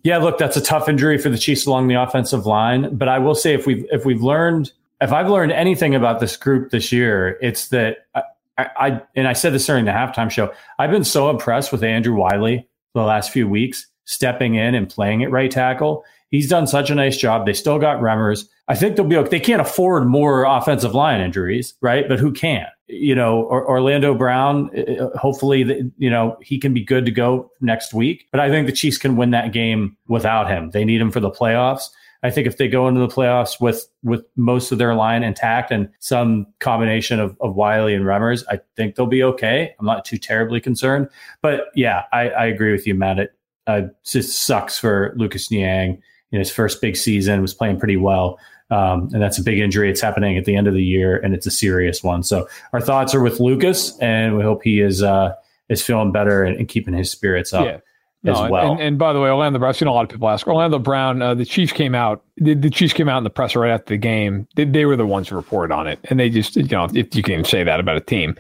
Yeah, 0.04 0.18
look, 0.18 0.38
that's 0.38 0.58
a 0.58 0.62
tough 0.62 0.90
injury 0.90 1.18
for 1.18 1.30
the 1.30 1.38
Chiefs 1.38 1.66
along 1.66 1.88
the 1.88 1.96
offensive 1.96 2.46
line. 2.46 2.94
But 2.98 3.08
I 3.08 3.20
will 3.20 3.36
say, 3.36 3.54
if 3.54 3.66
we've 3.66 3.86
if 3.90 4.06
we've 4.06 4.22
learned, 4.22 4.74
if 5.00 5.14
I've 5.14 5.30
learned 5.30 5.54
anything 5.54 5.96
about 5.96 6.20
this 6.20 6.36
group 6.36 6.72
this 6.72 6.92
year, 6.92 7.38
it's 7.42 7.70
that 7.70 8.00
I, 8.14 8.24
I 8.58 9.02
and 9.16 9.30
I 9.30 9.34
said 9.34 9.54
this 9.54 9.66
during 9.66 9.86
the 9.86 9.92
halftime 9.92 10.30
show. 10.30 10.54
I've 10.78 10.92
been 10.92 11.06
so 11.06 11.30
impressed 11.30 11.72
with 11.72 11.84
Andrew 11.84 12.16
Wiley 12.16 12.68
the 12.94 13.02
last 13.02 13.32
few 13.32 13.48
weeks, 13.48 13.88
stepping 14.06 14.56
in 14.56 14.76
and 14.76 14.90
playing 14.90 15.24
at 15.24 15.32
right 15.32 15.52
tackle. 15.52 16.04
He's 16.30 16.50
done 16.50 16.66
such 16.66 16.90
a 16.90 16.96
nice 16.96 17.16
job. 17.18 17.46
They 17.46 17.54
still 17.54 17.78
got 17.78 18.02
Remmers. 18.02 18.46
I 18.68 18.76
think 18.76 18.96
they'll 18.96 19.06
be 19.06 19.18
okay. 19.18 19.30
They 19.30 19.40
can't 19.40 19.62
afford 19.62 20.08
more 20.08 20.46
offensive 20.46 20.96
line 20.96 21.22
injuries, 21.22 21.76
right? 21.82 22.08
But 22.08 22.20
who 22.20 22.32
can? 22.32 22.66
You 22.88 23.14
know, 23.14 23.44
or, 23.44 23.68
Orlando 23.68 24.16
Brown. 24.16 24.70
uh, 24.78 25.16
Hopefully, 25.18 25.92
you 25.98 26.10
know 26.10 26.38
he 26.42 26.58
can 26.58 26.74
be 26.74 26.84
good 26.84 27.06
to 27.06 27.12
go 27.12 27.52
next 27.62 27.94
week. 27.94 28.28
But 28.32 28.40
I 28.40 28.50
think 28.50 28.68
the 28.68 28.74
Chiefs 28.74 28.98
can 28.98 29.16
win 29.16 29.32
that 29.32 29.54
game 29.54 29.96
without 30.08 30.50
him. 30.50 30.72
They 30.72 30.86
need 30.86 31.02
him 31.02 31.12
for 31.12 31.20
the 31.20 31.30
playoffs. 31.30 31.90
I 32.24 32.32
think 32.32 32.48
if 32.48 32.58
they 32.58 32.70
go 32.70 32.88
into 32.88 33.02
the 33.02 33.08
playoffs 33.08 33.60
with 33.60 33.86
with 34.02 34.24
most 34.38 34.72
of 34.72 34.78
their 34.78 34.96
line 34.96 35.24
intact 35.24 35.72
and 35.72 35.90
some 36.00 36.48
combination 36.60 37.20
of, 37.20 37.38
of 37.42 37.56
Wylie 37.56 37.94
and 37.94 38.06
Remmers, 38.06 38.44
I 38.50 38.60
think 38.78 38.96
they'll 38.96 39.06
be 39.06 39.24
okay. 39.24 39.76
I'm 39.78 39.86
not 39.86 40.06
too 40.06 40.18
terribly 40.18 40.62
concerned. 40.62 41.10
But 41.42 41.66
yeah, 41.76 42.04
I, 42.14 42.30
I 42.30 42.46
agree 42.46 42.72
with 42.72 42.88
you, 42.88 42.96
Matt. 42.96 43.20
It 43.20 43.36
uh, 43.68 43.82
just 44.06 44.46
sucks 44.46 44.78
for 44.78 45.14
Lucas 45.16 45.50
Niang 45.52 46.02
in 46.32 46.40
his 46.40 46.52
first 46.52 46.82
big 46.82 46.96
season, 46.98 47.42
was 47.42 47.54
playing 47.54 47.80
pretty 47.80 47.98
well. 47.98 48.38
Um, 48.72 49.10
and 49.14 49.22
that's 49.22 49.38
a 49.38 49.44
big 49.44 49.60
injury. 49.60 49.90
It's 49.90 50.02
happening 50.02 50.38
at 50.38 50.46
the 50.46 50.56
end 50.56 50.68
of 50.68 50.74
the 50.74 50.84
year, 50.84 51.18
and 51.18 51.36
it's 51.36 51.46
a 51.46 51.52
serious 51.52 52.04
one. 52.04 52.24
So 52.24 52.48
our 52.72 52.82
thoughts 52.82 53.14
are 53.14 53.22
with 53.22 53.40
Lucas, 53.40 53.96
and 54.00 54.36
we 54.36 54.42
hope 54.44 54.64
he 54.64 54.80
is 54.82 55.04
uh, 55.04 55.34
is 55.70 55.82
feeling 55.84 56.12
better 56.12 56.44
and, 56.44 56.58
and 56.58 56.68
keeping 56.68 56.94
his 56.94 57.12
spirits 57.12 57.54
up 57.54 57.66
Yeah. 57.66 58.32
as 58.32 58.40
No, 58.40 58.50
well. 58.50 58.72
And, 58.72 58.82
and 58.82 58.98
by 58.98 59.14
the 59.14 59.20
way, 59.20 59.30
Orlando 59.30 59.60
Brown, 59.60 59.70
I've 59.70 59.78
seen 59.78 59.88
a 59.88 59.94
lot 59.94 60.04
of 60.06 60.10
people 60.10 60.28
ask 60.28 60.48
Orlando 60.48 60.80
Brown. 60.80 61.22
Uh, 61.22 61.36
the 61.36 61.46
Chiefs 61.46 61.72
came 61.72 61.94
out. 61.94 62.24
The, 62.38 62.56
the 62.56 62.70
Chiefs 62.72 62.94
came 62.94 63.08
out 63.08 63.20
in 63.20 63.24
the 63.24 63.30
presser 63.30 63.60
right 63.60 63.70
after 63.72 63.94
the 63.94 63.98
game. 63.98 64.48
They, 64.56 64.66
they 64.66 64.86
were 64.86 64.96
the 64.96 65.06
ones 65.06 65.30
who 65.30 65.36
reported 65.36 65.72
on 65.74 65.86
it, 65.86 66.00
and 66.06 66.20
they 66.20 66.30
just 66.30 66.56
you 66.56 66.64
know 66.64 66.88
if 66.96 67.16
you 67.16 67.22
can 67.22 67.34
even 67.34 67.46
say 67.46 67.64
that 67.64 67.80
about 67.80 67.98
a 67.98 68.02
team, 68.02 68.36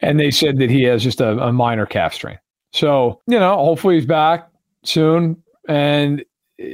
and 0.00 0.20
they 0.20 0.30
said 0.30 0.58
that 0.58 0.68
he 0.68 0.82
has 0.82 1.02
just 1.02 1.20
a, 1.22 1.38
a 1.42 1.52
minor 1.52 1.86
calf 1.86 2.12
strain. 2.12 2.38
So 2.74 3.22
you 3.26 3.38
know, 3.38 3.54
hopefully 3.56 3.94
he's 3.94 4.06
back 4.06 4.47
soon. 4.84 5.42
And 5.68 6.24
uh, 6.60 6.64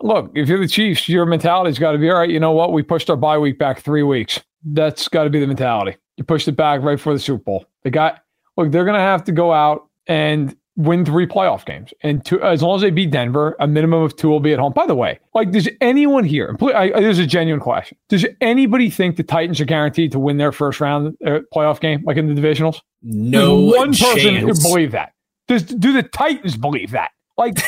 look, 0.00 0.30
if 0.34 0.48
you're 0.48 0.58
the 0.60 0.68
Chiefs, 0.68 1.08
your 1.08 1.26
mentality's 1.26 1.78
got 1.78 1.92
to 1.92 1.98
be 1.98 2.10
all 2.10 2.18
right. 2.18 2.30
You 2.30 2.40
know 2.40 2.52
what? 2.52 2.72
We 2.72 2.82
pushed 2.82 3.10
our 3.10 3.16
bye 3.16 3.38
week 3.38 3.58
back 3.58 3.80
three 3.80 4.02
weeks. 4.02 4.40
That's 4.64 5.08
got 5.08 5.24
to 5.24 5.30
be 5.30 5.40
the 5.40 5.46
mentality. 5.46 5.96
You 6.16 6.24
pushed 6.24 6.48
it 6.48 6.52
back 6.52 6.82
right 6.82 6.96
before 6.96 7.12
the 7.12 7.18
Super 7.18 7.42
Bowl. 7.42 7.66
They 7.82 7.90
got 7.90 8.22
look, 8.56 8.70
they're 8.70 8.84
going 8.84 8.94
to 8.94 9.00
have 9.00 9.24
to 9.24 9.32
go 9.32 9.52
out 9.52 9.88
and 10.06 10.56
win 10.76 11.04
three 11.04 11.26
playoff 11.26 11.64
games, 11.64 11.94
and 12.02 12.24
two, 12.24 12.42
as 12.42 12.62
long 12.62 12.76
as 12.76 12.82
they 12.82 12.90
beat 12.90 13.10
Denver, 13.10 13.56
a 13.60 13.66
minimum 13.66 14.02
of 14.02 14.16
two 14.16 14.28
will 14.28 14.40
be 14.40 14.52
at 14.52 14.58
home. 14.58 14.72
By 14.72 14.86
the 14.86 14.94
way, 14.94 15.20
like, 15.32 15.52
does 15.52 15.68
anyone 15.80 16.24
here? 16.24 16.56
I, 16.60 16.92
I, 16.92 17.00
There's 17.00 17.18
a 17.18 17.26
genuine 17.26 17.60
question. 17.60 17.96
Does 18.08 18.26
anybody 18.40 18.90
think 18.90 19.16
the 19.16 19.22
Titans 19.22 19.60
are 19.60 19.64
guaranteed 19.64 20.12
to 20.12 20.18
win 20.18 20.36
their 20.36 20.52
first 20.52 20.80
round 20.80 21.16
uh, 21.24 21.40
playoff 21.54 21.80
game, 21.80 22.02
like 22.04 22.16
in 22.16 22.32
the 22.32 22.40
divisionals? 22.40 22.80
No 23.02 23.70
There's 23.70 23.78
one 23.78 23.88
person 23.90 24.34
chance. 24.34 24.62
who 24.62 24.68
believe 24.68 24.92
that. 24.92 25.12
Does 25.46 25.62
do 25.62 25.92
the 25.92 26.02
Titans 26.02 26.56
believe 26.56 26.90
that? 26.92 27.10
Like, 27.36 27.62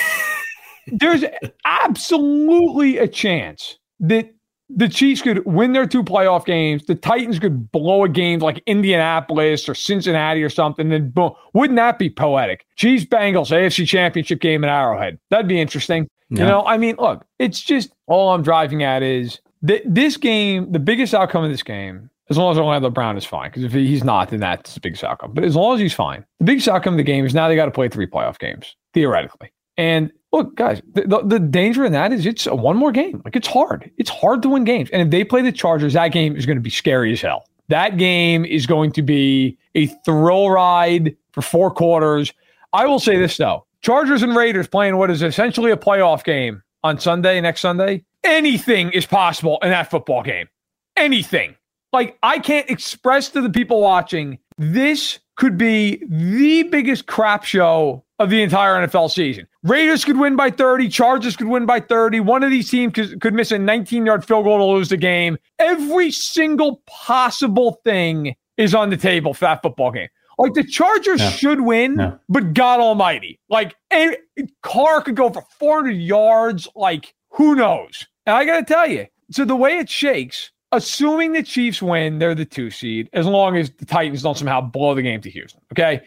there's 0.86 1.24
absolutely 1.64 2.98
a 2.98 3.08
chance 3.08 3.78
that 4.00 4.32
the 4.68 4.88
Chiefs 4.88 5.22
could 5.22 5.44
win 5.46 5.72
their 5.72 5.86
two 5.86 6.02
playoff 6.02 6.44
games. 6.44 6.84
The 6.86 6.94
Titans 6.94 7.38
could 7.38 7.70
blow 7.70 8.04
a 8.04 8.08
game 8.08 8.40
like 8.40 8.62
Indianapolis 8.66 9.68
or 9.68 9.74
Cincinnati 9.74 10.42
or 10.42 10.50
something. 10.50 10.88
Then 10.88 11.10
boom, 11.10 11.32
wouldn't 11.54 11.76
that 11.76 11.98
be 11.98 12.10
poetic? 12.10 12.66
Chiefs 12.76 13.04
Bengals 13.04 13.50
AFC 13.50 13.86
Championship 13.86 14.40
game 14.40 14.64
at 14.64 14.70
Arrowhead. 14.70 15.18
That'd 15.30 15.48
be 15.48 15.60
interesting. 15.60 16.08
You 16.28 16.38
know, 16.38 16.66
I 16.66 16.76
mean, 16.76 16.96
look, 16.98 17.24
it's 17.38 17.60
just 17.60 17.92
all 18.08 18.30
I'm 18.30 18.42
driving 18.42 18.82
at 18.82 19.02
is 19.04 19.38
that 19.62 19.82
this 19.84 20.16
game. 20.16 20.72
The 20.72 20.80
biggest 20.80 21.14
outcome 21.14 21.44
of 21.44 21.50
this 21.50 21.62
game. 21.62 22.10
As 22.28 22.36
long 22.36 22.50
as 22.50 22.58
Orlando 22.58 22.90
Brown 22.90 23.16
is 23.16 23.24
fine, 23.24 23.50
because 23.50 23.62
if 23.62 23.70
he's 23.70 24.02
not, 24.02 24.30
then 24.30 24.40
that's 24.40 24.74
the 24.74 24.80
biggest 24.80 25.04
outcome. 25.04 25.32
But 25.32 25.44
as 25.44 25.54
long 25.54 25.74
as 25.74 25.80
he's 25.80 25.94
fine, 25.94 26.24
the 26.40 26.44
biggest 26.44 26.66
outcome 26.66 26.94
of 26.94 26.98
the 26.98 27.04
game 27.04 27.24
is 27.24 27.32
now 27.32 27.46
they 27.46 27.54
got 27.54 27.66
to 27.66 27.70
play 27.70 27.88
three 27.88 28.08
playoff 28.08 28.40
games, 28.40 28.74
theoretically. 28.94 29.52
And 29.76 30.12
look, 30.32 30.56
guys, 30.56 30.80
the, 30.94 31.22
the, 31.24 31.38
danger 31.38 31.84
in 31.84 31.92
that 31.92 32.12
is 32.12 32.26
it's 32.26 32.46
a 32.46 32.54
one 32.54 32.76
more 32.76 32.92
game. 32.92 33.20
Like 33.24 33.36
it's 33.36 33.48
hard. 33.48 33.90
It's 33.98 34.10
hard 34.10 34.42
to 34.42 34.48
win 34.48 34.64
games. 34.64 34.90
And 34.90 35.02
if 35.02 35.10
they 35.10 35.24
play 35.24 35.42
the 35.42 35.52
Chargers, 35.52 35.92
that 35.92 36.08
game 36.08 36.36
is 36.36 36.46
going 36.46 36.56
to 36.56 36.62
be 36.62 36.70
scary 36.70 37.12
as 37.12 37.20
hell. 37.20 37.46
That 37.68 37.96
game 37.96 38.44
is 38.44 38.66
going 38.66 38.92
to 38.92 39.02
be 39.02 39.58
a 39.74 39.86
thrill 40.04 40.50
ride 40.50 41.16
for 41.32 41.42
four 41.42 41.70
quarters. 41.70 42.32
I 42.72 42.86
will 42.86 43.00
say 43.00 43.18
this 43.18 43.36
though 43.36 43.66
Chargers 43.82 44.22
and 44.22 44.34
Raiders 44.34 44.66
playing 44.66 44.96
what 44.96 45.10
is 45.10 45.22
essentially 45.22 45.70
a 45.70 45.76
playoff 45.76 46.24
game 46.24 46.62
on 46.82 46.98
Sunday, 46.98 47.40
next 47.40 47.60
Sunday. 47.60 48.04
Anything 48.24 48.90
is 48.90 49.06
possible 49.06 49.58
in 49.62 49.70
that 49.70 49.90
football 49.90 50.22
game. 50.22 50.48
Anything. 50.96 51.54
Like, 51.92 52.18
I 52.22 52.38
can't 52.38 52.68
express 52.68 53.28
to 53.30 53.40
the 53.40 53.50
people 53.50 53.80
watching, 53.80 54.38
this 54.58 55.20
could 55.36 55.56
be 55.56 56.02
the 56.08 56.64
biggest 56.64 57.06
crap 57.06 57.44
show 57.44 58.04
of 58.18 58.30
the 58.30 58.42
entire 58.42 58.86
NFL 58.86 59.10
season. 59.10 59.46
Raiders 59.62 60.04
could 60.04 60.18
win 60.18 60.36
by 60.36 60.50
30, 60.50 60.88
Chargers 60.88 61.36
could 61.36 61.48
win 61.48 61.66
by 61.66 61.80
30. 61.80 62.20
One 62.20 62.42
of 62.42 62.50
these 62.50 62.70
teams 62.70 62.92
could, 62.94 63.20
could 63.20 63.34
miss 63.34 63.52
a 63.52 63.58
19 63.58 64.06
yard 64.06 64.24
field 64.24 64.44
goal 64.44 64.58
to 64.58 64.64
lose 64.64 64.88
the 64.88 64.96
game. 64.96 65.36
Every 65.58 66.10
single 66.10 66.82
possible 66.86 67.80
thing 67.84 68.34
is 68.56 68.74
on 68.74 68.90
the 68.90 68.96
table 68.96 69.34
for 69.34 69.44
that 69.44 69.62
football 69.62 69.90
game. 69.90 70.08
Like 70.38 70.54
the 70.54 70.64
Chargers 70.64 71.20
should 71.32 71.62
win, 71.62 72.18
but 72.28 72.52
God 72.52 72.80
Almighty, 72.80 73.40
like 73.48 73.74
any 73.90 74.16
Carr 74.62 75.00
could 75.00 75.16
go 75.16 75.30
for 75.30 75.42
400 75.58 75.90
yards. 75.92 76.68
Like 76.74 77.14
who 77.30 77.54
knows? 77.54 78.06
And 78.26 78.36
I 78.36 78.44
got 78.44 78.58
to 78.58 78.64
tell 78.74 78.86
you, 78.86 79.06
so 79.30 79.44
the 79.44 79.56
way 79.56 79.78
it 79.78 79.88
shakes, 79.88 80.50
assuming 80.72 81.32
the 81.32 81.42
Chiefs 81.42 81.80
win, 81.80 82.18
they're 82.18 82.34
the 82.34 82.44
two 82.44 82.70
seed, 82.70 83.08
as 83.12 83.26
long 83.26 83.56
as 83.56 83.70
the 83.70 83.86
Titans 83.86 84.22
don't 84.22 84.36
somehow 84.36 84.60
blow 84.60 84.94
the 84.94 85.02
game 85.02 85.20
to 85.22 85.30
Houston. 85.30 85.60
Okay, 85.72 86.00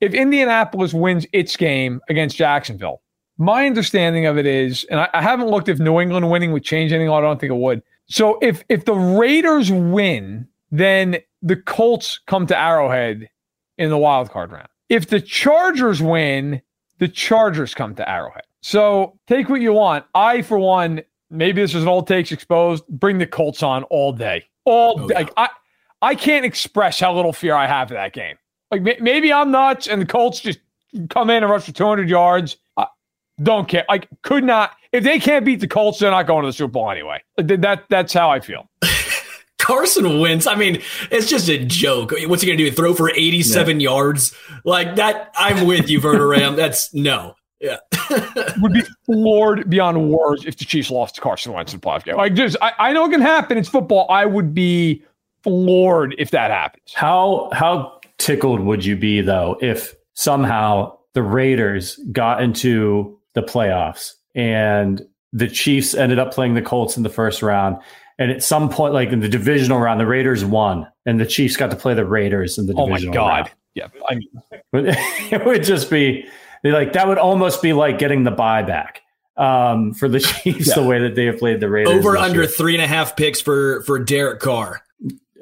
if 0.00 0.14
Indianapolis 0.14 0.92
wins 0.92 1.26
its 1.32 1.56
game 1.56 2.00
against 2.08 2.36
Jacksonville, 2.36 3.02
my 3.38 3.66
understanding 3.66 4.26
of 4.26 4.38
it 4.38 4.46
is, 4.46 4.84
and 4.90 5.00
I, 5.00 5.08
I 5.14 5.22
haven't 5.22 5.48
looked 5.48 5.68
if 5.68 5.78
New 5.78 6.00
England 6.00 6.30
winning 6.30 6.52
would 6.52 6.64
change 6.64 6.92
anything. 6.92 7.10
I 7.10 7.20
don't 7.20 7.40
think 7.40 7.50
it 7.50 7.56
would. 7.56 7.82
So 8.06 8.38
if 8.42 8.62
if 8.68 8.84
the 8.84 8.94
Raiders 8.94 9.70
win, 9.70 10.46
then 10.70 11.18
the 11.40 11.56
Colts 11.56 12.20
come 12.26 12.46
to 12.46 12.58
Arrowhead 12.58 13.28
in 13.78 13.90
the 13.90 13.98
wild 13.98 14.30
card 14.30 14.52
round. 14.52 14.68
If 14.88 15.08
the 15.08 15.20
Chargers 15.20 16.02
win, 16.02 16.60
the 16.98 17.08
Chargers 17.08 17.74
come 17.74 17.94
to 17.94 18.08
Arrowhead. 18.08 18.44
So 18.60 19.18
take 19.26 19.48
what 19.48 19.60
you 19.60 19.72
want. 19.72 20.04
I, 20.14 20.42
for 20.42 20.58
one, 20.58 21.02
maybe 21.32 21.60
this 21.62 21.74
is 21.74 21.82
an 21.82 21.88
old 21.88 22.06
takes 22.06 22.30
exposed. 22.32 22.86
Bring 22.88 23.18
the 23.18 23.26
Colts 23.26 23.62
on 23.62 23.82
all 23.84 24.12
day, 24.12 24.44
all 24.64 25.00
Oh, 25.00 25.08
day. 25.08 25.14
yeah. 25.14 25.18
Like 25.20 25.32
I, 25.36 25.48
I 26.02 26.14
can't 26.14 26.44
express 26.44 27.00
how 27.00 27.14
little 27.14 27.32
fear 27.32 27.54
I 27.54 27.66
have 27.66 27.90
of 27.90 27.96
that 27.96 28.12
game. 28.12 28.36
Like 28.70 28.82
may- 28.82 28.98
maybe 29.00 29.32
I'm 29.32 29.50
nuts, 29.50 29.86
and 29.88 30.00
the 30.00 30.06
Colts 30.06 30.40
just 30.40 30.58
come 31.10 31.30
in 31.30 31.42
and 31.42 31.50
rush 31.50 31.64
for 31.64 31.72
200 31.72 32.08
yards. 32.08 32.56
I 32.76 32.86
don't 33.42 33.68
care. 33.68 33.84
Like 33.88 34.08
could 34.22 34.44
not. 34.44 34.72
If 34.92 35.04
they 35.04 35.18
can't 35.18 35.44
beat 35.44 35.60
the 35.60 35.68
Colts, 35.68 35.98
they're 35.98 36.10
not 36.10 36.26
going 36.26 36.42
to 36.42 36.48
the 36.48 36.52
Super 36.52 36.70
Bowl 36.72 36.90
anyway. 36.90 37.22
That 37.38 37.84
that's 37.88 38.12
how 38.12 38.30
I 38.30 38.40
feel. 38.40 38.68
Carson 39.58 40.18
Wentz. 40.18 40.46
I 40.46 40.56
mean, 40.56 40.82
it's 41.10 41.28
just 41.30 41.48
a 41.48 41.56
joke. 41.64 42.12
What's 42.26 42.42
he 42.42 42.46
going 42.46 42.58
to 42.58 42.64
do? 42.64 42.70
Throw 42.72 42.94
for 42.94 43.10
87 43.10 43.78
yards? 43.80 44.34
Like 44.64 44.96
that? 44.96 45.30
I'm 45.36 45.66
with 45.66 45.88
you, 45.88 46.00
Verderame. 46.00 46.56
That's 46.56 46.92
no. 46.92 47.34
Yeah. 47.62 47.78
would 48.60 48.72
be 48.72 48.82
floored 49.06 49.70
beyond 49.70 50.10
words 50.10 50.44
if 50.44 50.58
the 50.58 50.64
Chiefs 50.64 50.90
lost 50.90 51.14
to 51.14 51.20
Carson 51.20 51.52
Wentz 51.52 51.72
in 51.72 51.80
the 51.80 51.86
playoff 51.86 52.04
game. 52.04 52.16
Like, 52.16 52.34
just 52.34 52.56
I, 52.60 52.72
I 52.78 52.92
know 52.92 53.06
it 53.06 53.10
can 53.10 53.20
happen. 53.20 53.56
It's 53.56 53.68
football. 53.68 54.06
I 54.10 54.26
would 54.26 54.52
be 54.52 55.02
floored 55.42 56.14
if 56.18 56.32
that 56.32 56.50
happens. 56.50 56.92
How 56.92 57.48
how 57.52 58.00
tickled 58.18 58.60
would 58.60 58.84
you 58.84 58.96
be 58.96 59.20
though 59.20 59.56
if 59.60 59.94
somehow 60.14 60.96
the 61.14 61.22
Raiders 61.22 61.96
got 62.10 62.42
into 62.42 63.18
the 63.34 63.42
playoffs 63.42 64.12
and 64.34 65.02
the 65.32 65.48
Chiefs 65.48 65.94
ended 65.94 66.18
up 66.18 66.32
playing 66.32 66.54
the 66.54 66.62
Colts 66.62 66.96
in 66.96 67.02
the 67.02 67.08
first 67.08 67.42
round 67.42 67.76
and 68.18 68.30
at 68.30 68.42
some 68.42 68.68
point 68.68 68.92
like 68.92 69.10
in 69.10 69.20
the 69.20 69.28
divisional 69.28 69.78
round 69.78 70.00
the 70.00 70.06
Raiders 70.06 70.44
won 70.44 70.86
and 71.06 71.20
the 71.20 71.26
Chiefs 71.26 71.56
got 71.56 71.70
to 71.70 71.76
play 71.76 71.94
the 71.94 72.04
Raiders 72.04 72.58
in 72.58 72.66
the 72.66 72.74
divisional 72.74 73.14
round. 73.14 73.16
Oh 73.16 73.20
my 73.20 73.28
god. 73.28 73.36
round. 73.36 73.50
Yeah, 73.74 73.88
I 74.08 74.14
mean, 74.16 74.28
it 75.32 75.46
would 75.46 75.64
just 75.64 75.88
be 75.88 76.26
like 76.70 76.92
that 76.92 77.08
would 77.08 77.18
almost 77.18 77.60
be 77.62 77.72
like 77.72 77.98
getting 77.98 78.24
the 78.24 78.30
buyback 78.32 78.98
um, 79.36 79.92
for 79.94 80.08
the 80.08 80.20
Chiefs 80.42 80.74
the 80.74 80.82
way 80.84 80.98
that 81.00 81.14
they 81.14 81.24
have 81.26 81.38
played 81.38 81.60
the 81.60 81.68
Raiders. 81.68 81.92
Over 81.92 82.16
under 82.16 82.40
year. 82.42 82.46
three 82.48 82.74
and 82.74 82.82
a 82.82 82.86
half 82.86 83.16
picks 83.16 83.40
for 83.40 83.82
for 83.82 83.98
Derek 83.98 84.40
Carr. 84.40 84.82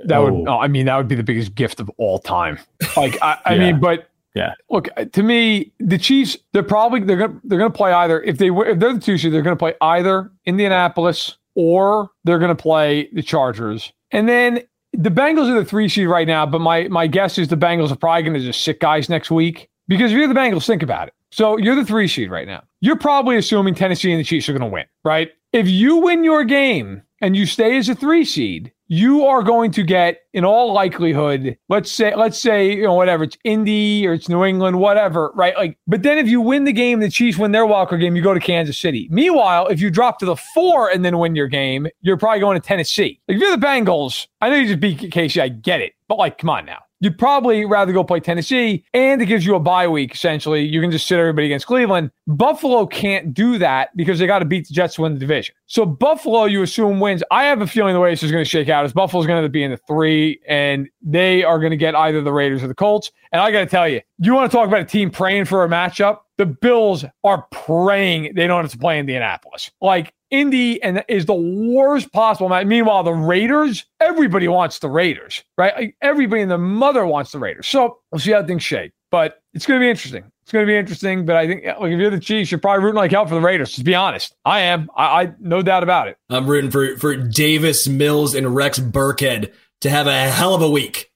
that 0.04 0.18
would. 0.18 0.32
Oh. 0.32 0.44
Oh, 0.48 0.58
I 0.58 0.68
mean, 0.68 0.86
that 0.86 0.96
would 0.96 1.08
be 1.08 1.14
the 1.16 1.22
biggest 1.22 1.54
gift 1.54 1.80
of 1.80 1.90
all 1.98 2.18
time. 2.18 2.58
Like, 2.96 3.18
I, 3.22 3.38
I 3.44 3.54
Yeah. 3.54 3.58
mean, 3.72 3.80
but 3.80 4.08
Yeah. 4.34 4.54
look 4.70 4.88
to 5.12 5.22
me, 5.22 5.72
the 5.78 5.98
Chiefs. 5.98 6.38
They're 6.52 6.62
probably 6.62 7.00
they're 7.00 7.16
gonna 7.18 7.40
they're 7.44 7.58
gonna 7.58 7.70
play 7.70 7.92
either 7.92 8.22
if 8.22 8.38
they 8.38 8.48
if 8.48 8.78
they're 8.78 8.94
the 8.94 9.00
two 9.00 9.18
seed, 9.18 9.32
they're 9.32 9.42
gonna 9.42 9.56
play 9.56 9.74
either 9.82 10.30
Indianapolis 10.46 11.36
or 11.54 12.10
they're 12.24 12.38
gonna 12.38 12.54
play 12.54 13.08
the 13.12 13.22
Chargers, 13.22 13.92
and 14.10 14.28
then. 14.28 14.62
The 14.92 15.08
Bengals 15.08 15.48
are 15.48 15.54
the 15.54 15.64
three 15.64 15.88
seed 15.88 16.08
right 16.08 16.26
now, 16.26 16.44
but 16.44 16.60
my 16.60 16.88
my 16.88 17.06
guess 17.06 17.38
is 17.38 17.46
the 17.46 17.56
Bengals 17.56 17.92
are 17.92 17.96
probably 17.96 18.24
going 18.24 18.34
to 18.34 18.40
just 18.40 18.64
sit 18.64 18.80
guys 18.80 19.08
next 19.08 19.30
week 19.30 19.70
because 19.90 20.12
if 20.12 20.18
you're 20.18 20.28
the 20.28 20.34
Bengals, 20.34 20.66
think 20.66 20.84
about 20.84 21.08
it. 21.08 21.14
So 21.32 21.58
you're 21.58 21.74
the 21.74 21.84
three 21.84 22.06
seed 22.06 22.30
right 22.30 22.46
now. 22.46 22.62
You're 22.80 22.96
probably 22.96 23.36
assuming 23.36 23.74
Tennessee 23.74 24.12
and 24.12 24.20
the 24.20 24.24
Chiefs 24.24 24.48
are 24.48 24.52
going 24.52 24.62
to 24.62 24.72
win, 24.72 24.86
right? 25.04 25.30
If 25.52 25.68
you 25.68 25.96
win 25.96 26.22
your 26.22 26.44
game 26.44 27.02
and 27.20 27.36
you 27.36 27.44
stay 27.44 27.76
as 27.76 27.88
a 27.88 27.96
three 27.96 28.24
seed, 28.24 28.72
you 28.86 29.24
are 29.26 29.42
going 29.42 29.72
to 29.72 29.82
get, 29.82 30.22
in 30.32 30.44
all 30.44 30.72
likelihood, 30.72 31.56
let's 31.68 31.90
say, 31.90 32.14
let's 32.14 32.38
say, 32.38 32.72
you 32.72 32.84
know, 32.84 32.94
whatever, 32.94 33.24
it's 33.24 33.36
Indy 33.42 34.06
or 34.06 34.12
it's 34.12 34.28
New 34.28 34.44
England, 34.44 34.78
whatever, 34.78 35.32
right? 35.34 35.56
Like, 35.56 35.76
but 35.88 36.04
then 36.04 36.18
if 36.18 36.28
you 36.28 36.40
win 36.40 36.64
the 36.64 36.72
game, 36.72 37.00
the 37.00 37.10
Chiefs 37.10 37.36
win 37.36 37.50
their 37.50 37.66
Walker 37.66 37.96
game, 37.96 38.14
you 38.14 38.22
go 38.22 38.34
to 38.34 38.40
Kansas 38.40 38.78
City. 38.78 39.08
Meanwhile, 39.10 39.68
if 39.68 39.80
you 39.80 39.90
drop 39.90 40.20
to 40.20 40.24
the 40.24 40.36
four 40.36 40.88
and 40.88 41.04
then 41.04 41.18
win 41.18 41.34
your 41.34 41.48
game, 41.48 41.88
you're 42.00 42.16
probably 42.16 42.40
going 42.40 42.60
to 42.60 42.66
Tennessee. 42.66 43.20
Like, 43.26 43.36
if 43.36 43.40
you're 43.40 43.56
the 43.56 43.64
Bengals, 43.64 44.28
I 44.40 44.50
know 44.50 44.56
you 44.56 44.68
just 44.68 44.80
beat 44.80 44.98
KC, 44.98 45.42
I 45.42 45.48
get 45.48 45.80
it, 45.80 45.94
but 46.06 46.18
like, 46.18 46.38
come 46.38 46.50
on 46.50 46.64
now. 46.64 46.78
You'd 47.00 47.18
probably 47.18 47.64
rather 47.64 47.92
go 47.92 48.04
play 48.04 48.20
Tennessee, 48.20 48.84
and 48.92 49.22
it 49.22 49.26
gives 49.26 49.46
you 49.46 49.54
a 49.54 49.60
bye 49.60 49.88
week, 49.88 50.14
essentially. 50.14 50.62
You 50.62 50.82
can 50.82 50.90
just 50.90 51.06
sit 51.06 51.18
everybody 51.18 51.46
against 51.46 51.66
Cleveland. 51.66 52.10
Buffalo 52.26 52.86
can't 52.86 53.32
do 53.32 53.56
that 53.56 53.96
because 53.96 54.18
they 54.18 54.26
got 54.26 54.40
to 54.40 54.44
beat 54.44 54.68
the 54.68 54.74
Jets 54.74 54.96
to 54.96 55.02
win 55.02 55.14
the 55.14 55.18
division. 55.18 55.54
So, 55.64 55.86
Buffalo, 55.86 56.44
you 56.44 56.62
assume 56.62 57.00
wins. 57.00 57.22
I 57.30 57.44
have 57.44 57.62
a 57.62 57.66
feeling 57.66 57.94
the 57.94 58.00
way 58.00 58.10
this 58.10 58.22
is 58.22 58.30
going 58.30 58.44
to 58.44 58.48
shake 58.48 58.68
out 58.68 58.84
is 58.84 58.92
Buffalo's 58.92 59.26
going 59.26 59.42
to 59.42 59.48
be 59.48 59.62
in 59.62 59.70
the 59.70 59.78
three, 59.78 60.40
and 60.46 60.88
they 61.00 61.42
are 61.42 61.58
going 61.58 61.70
to 61.70 61.76
get 61.76 61.94
either 61.94 62.20
the 62.20 62.32
Raiders 62.32 62.62
or 62.62 62.68
the 62.68 62.74
Colts. 62.74 63.10
And 63.32 63.40
I 63.40 63.50
got 63.50 63.60
to 63.60 63.66
tell 63.66 63.88
you, 63.88 64.02
you 64.18 64.34
want 64.34 64.50
to 64.50 64.56
talk 64.56 64.68
about 64.68 64.80
a 64.80 64.84
team 64.84 65.10
praying 65.10 65.46
for 65.46 65.64
a 65.64 65.68
matchup? 65.68 66.18
The 66.36 66.46
Bills 66.46 67.04
are 67.24 67.46
praying 67.50 68.34
they 68.34 68.46
don't 68.46 68.62
have 68.62 68.72
to 68.72 68.78
play 68.78 68.98
Indianapolis. 68.98 69.70
Like, 69.80 70.12
Indy 70.30 70.82
and 70.82 71.04
is 71.08 71.26
the 71.26 71.34
worst 71.34 72.12
possible 72.12 72.48
match. 72.48 72.66
Meanwhile, 72.66 73.02
the 73.04 73.12
Raiders, 73.12 73.84
everybody 74.00 74.48
wants 74.48 74.78
the 74.78 74.88
Raiders, 74.88 75.42
right? 75.58 75.74
Like, 75.74 75.96
everybody 76.00 76.42
and 76.42 76.50
their 76.50 76.58
mother 76.58 77.06
wants 77.06 77.32
the 77.32 77.38
Raiders. 77.38 77.66
So 77.66 77.98
we'll 78.10 78.20
see 78.20 78.32
how 78.32 78.44
things 78.44 78.62
shake. 78.62 78.92
But 79.10 79.42
it's 79.54 79.66
going 79.66 79.80
to 79.80 79.84
be 79.84 79.90
interesting. 79.90 80.24
It's 80.42 80.52
going 80.52 80.64
to 80.64 80.70
be 80.70 80.76
interesting. 80.76 81.26
But 81.26 81.36
I 81.36 81.46
think, 81.46 81.64
like, 81.64 81.92
if 81.92 81.98
you're 81.98 82.10
the 82.10 82.20
Chiefs, 82.20 82.50
you're 82.50 82.60
probably 82.60 82.84
rooting 82.84 82.96
like 82.98 83.10
hell 83.10 83.26
for 83.26 83.34
the 83.34 83.40
Raiders. 83.40 83.72
To 83.74 83.84
be 83.84 83.94
honest, 83.94 84.34
I 84.44 84.60
am. 84.60 84.88
I, 84.96 85.22
I 85.22 85.32
no 85.40 85.62
doubt 85.62 85.82
about 85.82 86.08
it. 86.08 86.16
I'm 86.28 86.46
rooting 86.46 86.70
for 86.70 86.96
for 86.96 87.16
Davis 87.16 87.88
Mills 87.88 88.34
and 88.34 88.54
Rex 88.54 88.78
Burkhead 88.78 89.52
to 89.80 89.90
have 89.90 90.06
a 90.06 90.30
hell 90.30 90.54
of 90.54 90.62
a 90.62 90.70
week. 90.70 91.10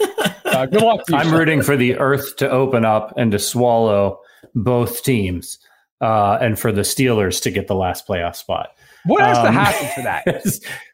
Uh, 0.44 0.64
good 0.66 0.80
luck. 0.82 1.04
To 1.06 1.12
you, 1.12 1.18
I'm 1.18 1.28
sir. 1.28 1.38
rooting 1.38 1.62
for 1.62 1.76
the 1.76 1.96
earth 1.98 2.36
to 2.36 2.50
open 2.50 2.84
up 2.84 3.12
and 3.16 3.30
to 3.32 3.38
swallow 3.38 4.18
both 4.54 5.04
teams, 5.04 5.58
uh, 6.00 6.38
and 6.40 6.58
for 6.58 6.72
the 6.72 6.82
Steelers 6.82 7.42
to 7.42 7.50
get 7.50 7.66
the 7.66 7.74
last 7.74 8.06
playoff 8.06 8.36
spot. 8.36 8.70
What 9.04 9.22
has 9.22 9.38
to 9.38 9.48
Um, 9.48 9.54
happen 9.54 9.88
for 9.94 10.02
that? 10.02 10.24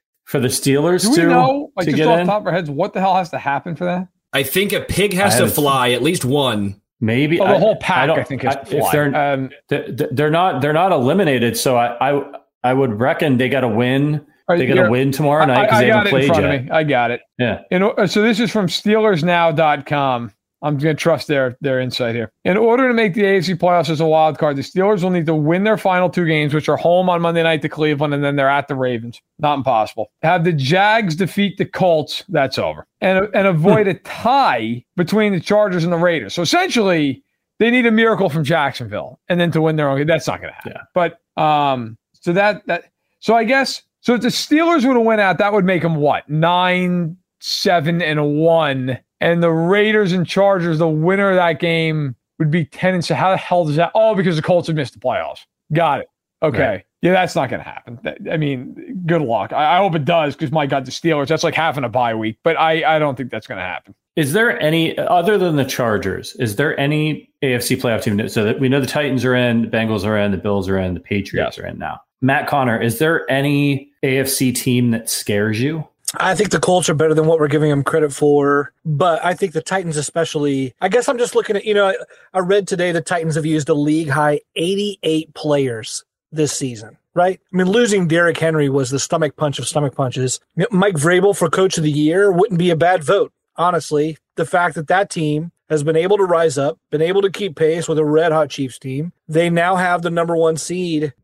for 0.24 0.40
the 0.40 0.48
Steelers 0.48 1.02
Do 1.02 1.10
we 1.10 1.16
to, 1.16 1.26
know, 1.28 1.72
like, 1.76 1.86
to 1.86 1.92
just 1.92 1.96
get 1.96 2.08
off 2.08 2.16
the 2.16 2.20
in. 2.22 2.26
top 2.26 2.42
of 2.42 2.46
our 2.46 2.52
heads, 2.52 2.70
what 2.70 2.92
the 2.92 3.00
hell 3.00 3.16
has 3.16 3.30
to 3.30 3.38
happen 3.38 3.76
for 3.76 3.84
that? 3.84 4.08
I 4.32 4.42
think 4.42 4.72
a 4.72 4.80
pig 4.80 5.12
has 5.14 5.36
I 5.36 5.40
to 5.40 5.48
fly, 5.48 5.90
at 5.90 6.02
least 6.02 6.24
one, 6.24 6.80
Maybe 7.00 7.38
well, 7.38 7.48
the 7.48 7.54
I, 7.56 7.58
whole 7.58 7.76
pack. 7.76 8.08
I, 8.08 8.14
I 8.20 8.24
think 8.24 8.44
is 8.44 8.54
I, 8.56 8.62
if 8.66 8.92
they're 8.92 9.14
um, 9.14 9.50
they're 9.68 10.30
not 10.30 10.62
they're 10.62 10.72
not 10.72 10.90
eliminated. 10.90 11.56
So 11.56 11.76
I 11.76 12.12
I, 12.12 12.32
I 12.62 12.72
would 12.72 12.98
reckon 12.98 13.36
they 13.36 13.48
got 13.48 13.60
to 13.60 13.68
win. 13.68 14.24
They 14.48 14.66
got 14.66 14.82
to 14.84 14.90
win 14.90 15.10
tomorrow 15.10 15.44
night 15.44 15.64
because 15.66 15.80
they 15.80 15.88
haven't 15.88 16.10
played 16.10 16.28
yet. 16.28 16.72
I 16.72 16.84
got 16.84 17.10
it. 17.10 17.20
Yeah. 17.38 17.62
And 17.70 18.10
so 18.10 18.22
this 18.22 18.40
is 18.40 18.50
from 18.50 18.68
SteelersNow.com. 18.68 20.32
I'm 20.64 20.78
going 20.78 20.96
to 20.96 21.00
trust 21.00 21.28
their 21.28 21.56
their 21.60 21.78
insight 21.78 22.14
here. 22.14 22.32
In 22.44 22.56
order 22.56 22.88
to 22.88 22.94
make 22.94 23.12
the 23.12 23.22
AFC 23.22 23.54
playoffs 23.56 23.90
as 23.90 24.00
a 24.00 24.06
wild 24.06 24.38
card, 24.38 24.56
the 24.56 24.62
Steelers 24.62 25.02
will 25.02 25.10
need 25.10 25.26
to 25.26 25.34
win 25.34 25.64
their 25.64 25.76
final 25.76 26.08
two 26.08 26.24
games, 26.24 26.54
which 26.54 26.70
are 26.70 26.76
home 26.78 27.10
on 27.10 27.20
Monday 27.20 27.42
night 27.42 27.60
to 27.62 27.68
Cleveland, 27.68 28.14
and 28.14 28.24
then 28.24 28.36
they're 28.36 28.48
at 28.48 28.66
the 28.66 28.74
Ravens. 28.74 29.20
Not 29.38 29.58
impossible. 29.58 30.10
Have 30.22 30.44
the 30.44 30.54
Jags 30.54 31.16
defeat 31.16 31.58
the 31.58 31.66
Colts. 31.66 32.24
That's 32.30 32.58
over, 32.58 32.86
and 33.02 33.28
and 33.34 33.46
avoid 33.46 33.86
a 33.88 33.94
tie 33.94 34.82
between 34.96 35.34
the 35.34 35.40
Chargers 35.40 35.84
and 35.84 35.92
the 35.92 35.98
Raiders. 35.98 36.34
So 36.34 36.40
essentially, 36.40 37.22
they 37.58 37.70
need 37.70 37.84
a 37.84 37.92
miracle 37.92 38.30
from 38.30 38.42
Jacksonville, 38.42 39.20
and 39.28 39.38
then 39.38 39.50
to 39.52 39.60
win 39.60 39.76
their 39.76 39.90
own. 39.90 40.06
That's 40.06 40.26
not 40.26 40.40
going 40.40 40.50
to 40.50 40.54
happen. 40.54 40.72
Yeah. 40.76 40.82
But 40.94 41.42
um, 41.42 41.98
so 42.14 42.32
that 42.32 42.66
that 42.66 42.84
so 43.20 43.34
I 43.34 43.44
guess 43.44 43.82
so 44.00 44.14
if 44.14 44.22
the 44.22 44.28
Steelers 44.28 44.86
were 44.86 44.94
to 44.94 45.00
win 45.00 45.20
out, 45.20 45.36
that 45.38 45.52
would 45.52 45.66
make 45.66 45.82
them 45.82 45.96
what 45.96 46.26
nine, 46.26 47.18
seven, 47.40 48.00
and 48.00 48.36
one 48.38 48.98
and 49.20 49.42
the 49.42 49.50
Raiders 49.50 50.12
and 50.12 50.26
Chargers, 50.26 50.78
the 50.78 50.88
winner 50.88 51.30
of 51.30 51.36
that 51.36 51.60
game 51.60 52.16
would 52.38 52.50
be 52.50 52.64
10 52.64 52.94
and 52.94 53.04
so 53.04 53.14
how 53.14 53.30
the 53.30 53.36
hell 53.36 53.64
does 53.64 53.76
that? 53.76 53.92
Oh, 53.94 54.14
because 54.14 54.36
the 54.36 54.42
Colts 54.42 54.66
have 54.66 54.76
missed 54.76 54.94
the 54.94 55.00
playoffs. 55.00 55.40
Got 55.72 56.00
it. 56.00 56.08
Okay. 56.42 56.66
Right. 56.66 56.84
Yeah, 57.00 57.12
that's 57.12 57.34
not 57.34 57.50
going 57.50 57.62
to 57.62 57.68
happen. 57.68 57.98
I 58.30 58.38
mean, 58.38 59.02
good 59.06 59.20
luck. 59.20 59.52
I, 59.52 59.76
I 59.76 59.78
hope 59.78 59.94
it 59.94 60.06
does 60.06 60.34
because 60.34 60.50
my 60.50 60.66
God, 60.66 60.86
the 60.86 60.90
Steelers, 60.90 61.28
that's 61.28 61.44
like 61.44 61.54
having 61.54 61.84
a 61.84 61.88
bye 61.88 62.14
week, 62.14 62.38
but 62.42 62.58
I, 62.58 62.96
I 62.96 62.98
don't 62.98 63.14
think 63.14 63.30
that's 63.30 63.46
going 63.46 63.58
to 63.58 63.64
happen. 63.64 63.94
Is 64.16 64.32
there 64.32 64.58
any, 64.60 64.96
other 64.96 65.36
than 65.36 65.56
the 65.56 65.64
Chargers, 65.64 66.34
is 66.36 66.56
there 66.56 66.78
any 66.78 67.30
AFC 67.42 67.80
playoff 67.80 68.02
team? 68.02 68.26
So 68.28 68.44
that 68.44 68.58
we 68.58 68.68
know 68.68 68.80
the 68.80 68.86
Titans 68.86 69.24
are 69.24 69.34
in, 69.34 69.62
the 69.62 69.68
Bengals 69.68 70.06
are 70.06 70.16
in, 70.16 70.30
the 70.30 70.38
Bills 70.38 70.68
are 70.68 70.78
in, 70.78 70.94
the 70.94 71.00
Patriots 71.00 71.58
are 71.58 71.66
in 71.66 71.78
now. 71.78 72.00
Matt 72.22 72.46
Conner, 72.46 72.80
is 72.80 72.98
there 72.98 73.30
any 73.30 73.92
AFC 74.02 74.54
team 74.54 74.92
that 74.92 75.10
scares 75.10 75.60
you? 75.60 75.86
I 76.18 76.34
think 76.34 76.50
the 76.50 76.60
Colts 76.60 76.88
are 76.88 76.94
better 76.94 77.14
than 77.14 77.26
what 77.26 77.38
we're 77.38 77.48
giving 77.48 77.70
them 77.70 77.82
credit 77.82 78.12
for, 78.12 78.72
but 78.84 79.24
I 79.24 79.34
think 79.34 79.52
the 79.52 79.62
Titans, 79.62 79.96
especially, 79.96 80.74
I 80.80 80.88
guess 80.88 81.08
I'm 81.08 81.18
just 81.18 81.34
looking 81.34 81.56
at, 81.56 81.64
you 81.64 81.74
know, 81.74 81.94
I, 82.32 82.38
read 82.38 82.68
today 82.68 82.92
the 82.92 83.00
Titans 83.00 83.34
have 83.34 83.46
used 83.46 83.68
a 83.68 83.74
league 83.74 84.08
high 84.08 84.40
88 84.56 85.34
players 85.34 86.04
this 86.32 86.52
season, 86.52 86.96
right? 87.14 87.40
I 87.52 87.56
mean, 87.56 87.68
losing 87.68 88.08
Derrick 88.08 88.38
Henry 88.38 88.68
was 88.68 88.90
the 88.90 88.98
stomach 88.98 89.36
punch 89.36 89.58
of 89.58 89.66
stomach 89.66 89.94
punches. 89.94 90.40
Mike 90.70 90.96
Vrabel 90.96 91.36
for 91.36 91.48
coach 91.48 91.78
of 91.78 91.84
the 91.84 91.90
year 91.90 92.30
wouldn't 92.30 92.58
be 92.58 92.70
a 92.70 92.76
bad 92.76 93.04
vote, 93.04 93.32
honestly. 93.56 94.18
The 94.36 94.46
fact 94.46 94.74
that 94.74 94.88
that 94.88 95.10
team 95.10 95.52
has 95.70 95.82
been 95.82 95.96
able 95.96 96.16
to 96.18 96.24
rise 96.24 96.58
up, 96.58 96.78
been 96.90 97.02
able 97.02 97.22
to 97.22 97.30
keep 97.30 97.56
pace 97.56 97.88
with 97.88 97.98
a 97.98 98.04
red 98.04 98.32
hot 98.32 98.50
Chiefs 98.50 98.78
team. 98.78 99.12
They 99.28 99.48
now 99.48 99.76
have 99.76 100.02
the 100.02 100.10
number 100.10 100.36
one 100.36 100.56
seed 100.56 101.14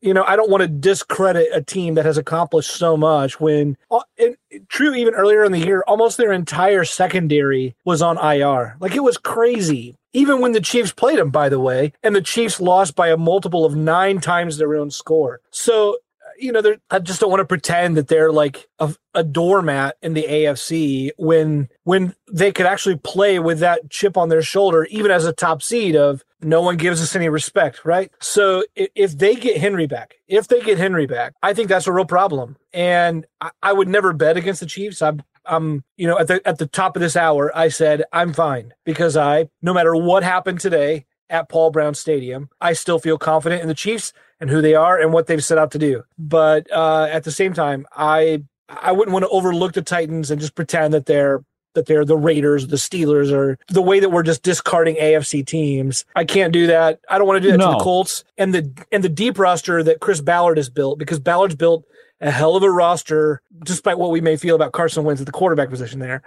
you 0.00 0.14
know, 0.14 0.24
I 0.24 0.36
don't 0.36 0.50
want 0.50 0.62
to 0.62 0.68
discredit 0.68 1.48
a 1.52 1.62
team 1.62 1.94
that 1.94 2.06
has 2.06 2.18
accomplished 2.18 2.70
so 2.70 2.96
much 2.96 3.38
when, 3.40 3.76
uh, 3.90 4.00
true, 4.68 4.94
even 4.94 5.14
earlier 5.14 5.44
in 5.44 5.52
the 5.52 5.58
year, 5.58 5.84
almost 5.86 6.16
their 6.16 6.32
entire 6.32 6.84
secondary 6.84 7.76
was 7.84 8.02
on 8.02 8.18
IR. 8.18 8.76
Like 8.80 8.94
it 8.94 9.02
was 9.02 9.18
crazy. 9.18 9.96
Even 10.12 10.40
when 10.40 10.52
the 10.52 10.60
Chiefs 10.60 10.92
played 10.92 11.18
them, 11.18 11.30
by 11.30 11.48
the 11.48 11.60
way, 11.60 11.92
and 12.02 12.16
the 12.16 12.22
Chiefs 12.22 12.60
lost 12.60 12.96
by 12.96 13.08
a 13.08 13.16
multiple 13.16 13.64
of 13.64 13.76
nine 13.76 14.20
times 14.20 14.56
their 14.56 14.74
own 14.74 14.90
score. 14.90 15.40
So 15.50 15.98
you 16.40 16.52
know, 16.52 16.62
I 16.90 16.98
just 16.98 17.20
don't 17.20 17.30
want 17.30 17.40
to 17.40 17.46
pretend 17.46 17.96
that 17.96 18.08
they're 18.08 18.32
like 18.32 18.68
a, 18.78 18.94
a, 19.14 19.22
doormat 19.22 19.96
in 20.02 20.14
the 20.14 20.24
AFC 20.24 21.10
when 21.16 21.68
when 21.84 22.14
they 22.32 22.52
could 22.52 22.66
actually 22.66 22.96
play 22.96 23.38
with 23.38 23.58
that 23.60 23.90
chip 23.90 24.16
on 24.16 24.28
their 24.28 24.42
shoulder, 24.42 24.84
even 24.90 25.10
as 25.10 25.26
a 25.26 25.32
top 25.32 25.62
seed 25.62 25.94
of 25.94 26.24
no 26.40 26.62
one 26.62 26.76
gives 26.76 27.02
us 27.02 27.14
any 27.14 27.28
respect, 27.28 27.84
right? 27.84 28.10
So 28.20 28.64
if 28.74 29.16
they 29.16 29.36
get 29.36 29.58
Henry 29.58 29.86
back, 29.86 30.14
if 30.26 30.48
they 30.48 30.60
get 30.60 30.78
Henry 30.78 31.06
back, 31.06 31.34
I 31.42 31.52
think 31.52 31.68
that's 31.68 31.86
a 31.86 31.92
real 31.92 32.06
problem. 32.06 32.56
And 32.72 33.26
I, 33.40 33.50
I 33.62 33.72
would 33.72 33.88
never 33.88 34.12
bet 34.12 34.36
against 34.36 34.60
the 34.60 34.66
Chiefs. 34.66 35.02
I'm 35.02 35.22
I'm, 35.46 35.84
you 35.96 36.06
know, 36.06 36.18
at 36.18 36.28
the 36.28 36.46
at 36.46 36.58
the 36.58 36.66
top 36.66 36.96
of 36.96 37.02
this 37.02 37.16
hour, 37.16 37.56
I 37.56 37.68
said 37.68 38.04
I'm 38.12 38.32
fine 38.32 38.72
because 38.84 39.16
I, 39.16 39.48
no 39.62 39.74
matter 39.74 39.94
what 39.94 40.22
happened 40.22 40.60
today 40.60 41.06
at 41.30 41.48
Paul 41.48 41.70
Brown 41.70 41.94
Stadium, 41.94 42.50
I 42.60 42.74
still 42.74 42.98
feel 42.98 43.16
confident 43.16 43.62
in 43.62 43.68
the 43.68 43.74
Chiefs 43.74 44.12
and 44.40 44.50
who 44.50 44.60
they 44.60 44.74
are 44.74 44.98
and 44.98 45.12
what 45.12 45.26
they've 45.26 45.44
set 45.44 45.58
out 45.58 45.70
to 45.72 45.78
do. 45.78 46.02
But 46.18 46.70
uh, 46.72 47.08
at 47.10 47.24
the 47.24 47.32
same 47.32 47.54
time, 47.54 47.86
I 47.96 48.42
I 48.68 48.92
wouldn't 48.92 49.12
want 49.12 49.24
to 49.24 49.28
overlook 49.30 49.72
the 49.72 49.82
Titans 49.82 50.30
and 50.30 50.40
just 50.40 50.54
pretend 50.54 50.94
that 50.94 51.06
they're 51.06 51.44
that 51.74 51.86
they're 51.86 52.04
the 52.04 52.16
Raiders, 52.16 52.66
the 52.66 52.76
Steelers, 52.76 53.32
or 53.32 53.58
the 53.68 53.82
way 53.82 54.00
that 54.00 54.10
we're 54.10 54.24
just 54.24 54.42
discarding 54.42 54.96
AFC 54.96 55.46
teams. 55.46 56.04
I 56.16 56.24
can't 56.24 56.52
do 56.52 56.66
that. 56.66 57.00
I 57.08 57.18
don't 57.18 57.26
want 57.26 57.42
to 57.42 57.48
do 57.48 57.52
that 57.52 57.58
no. 57.58 57.72
to 57.72 57.78
the 57.78 57.84
Colts 57.84 58.24
and 58.38 58.52
the 58.54 58.86
and 58.90 59.04
the 59.04 59.08
deep 59.08 59.38
roster 59.38 59.82
that 59.82 60.00
Chris 60.00 60.20
Ballard 60.20 60.56
has 60.56 60.68
built 60.68 60.98
because 60.98 61.20
Ballard's 61.20 61.54
built 61.54 61.84
a 62.20 62.30
hell 62.30 62.56
of 62.56 62.62
a 62.62 62.70
roster, 62.70 63.40
despite 63.64 63.98
what 63.98 64.10
we 64.10 64.20
may 64.20 64.36
feel 64.36 64.54
about 64.54 64.72
Carson 64.72 65.04
Wentz 65.04 65.22
at 65.22 65.26
the 65.26 65.32
quarterback 65.32 65.70
position 65.70 66.00
there. 66.00 66.22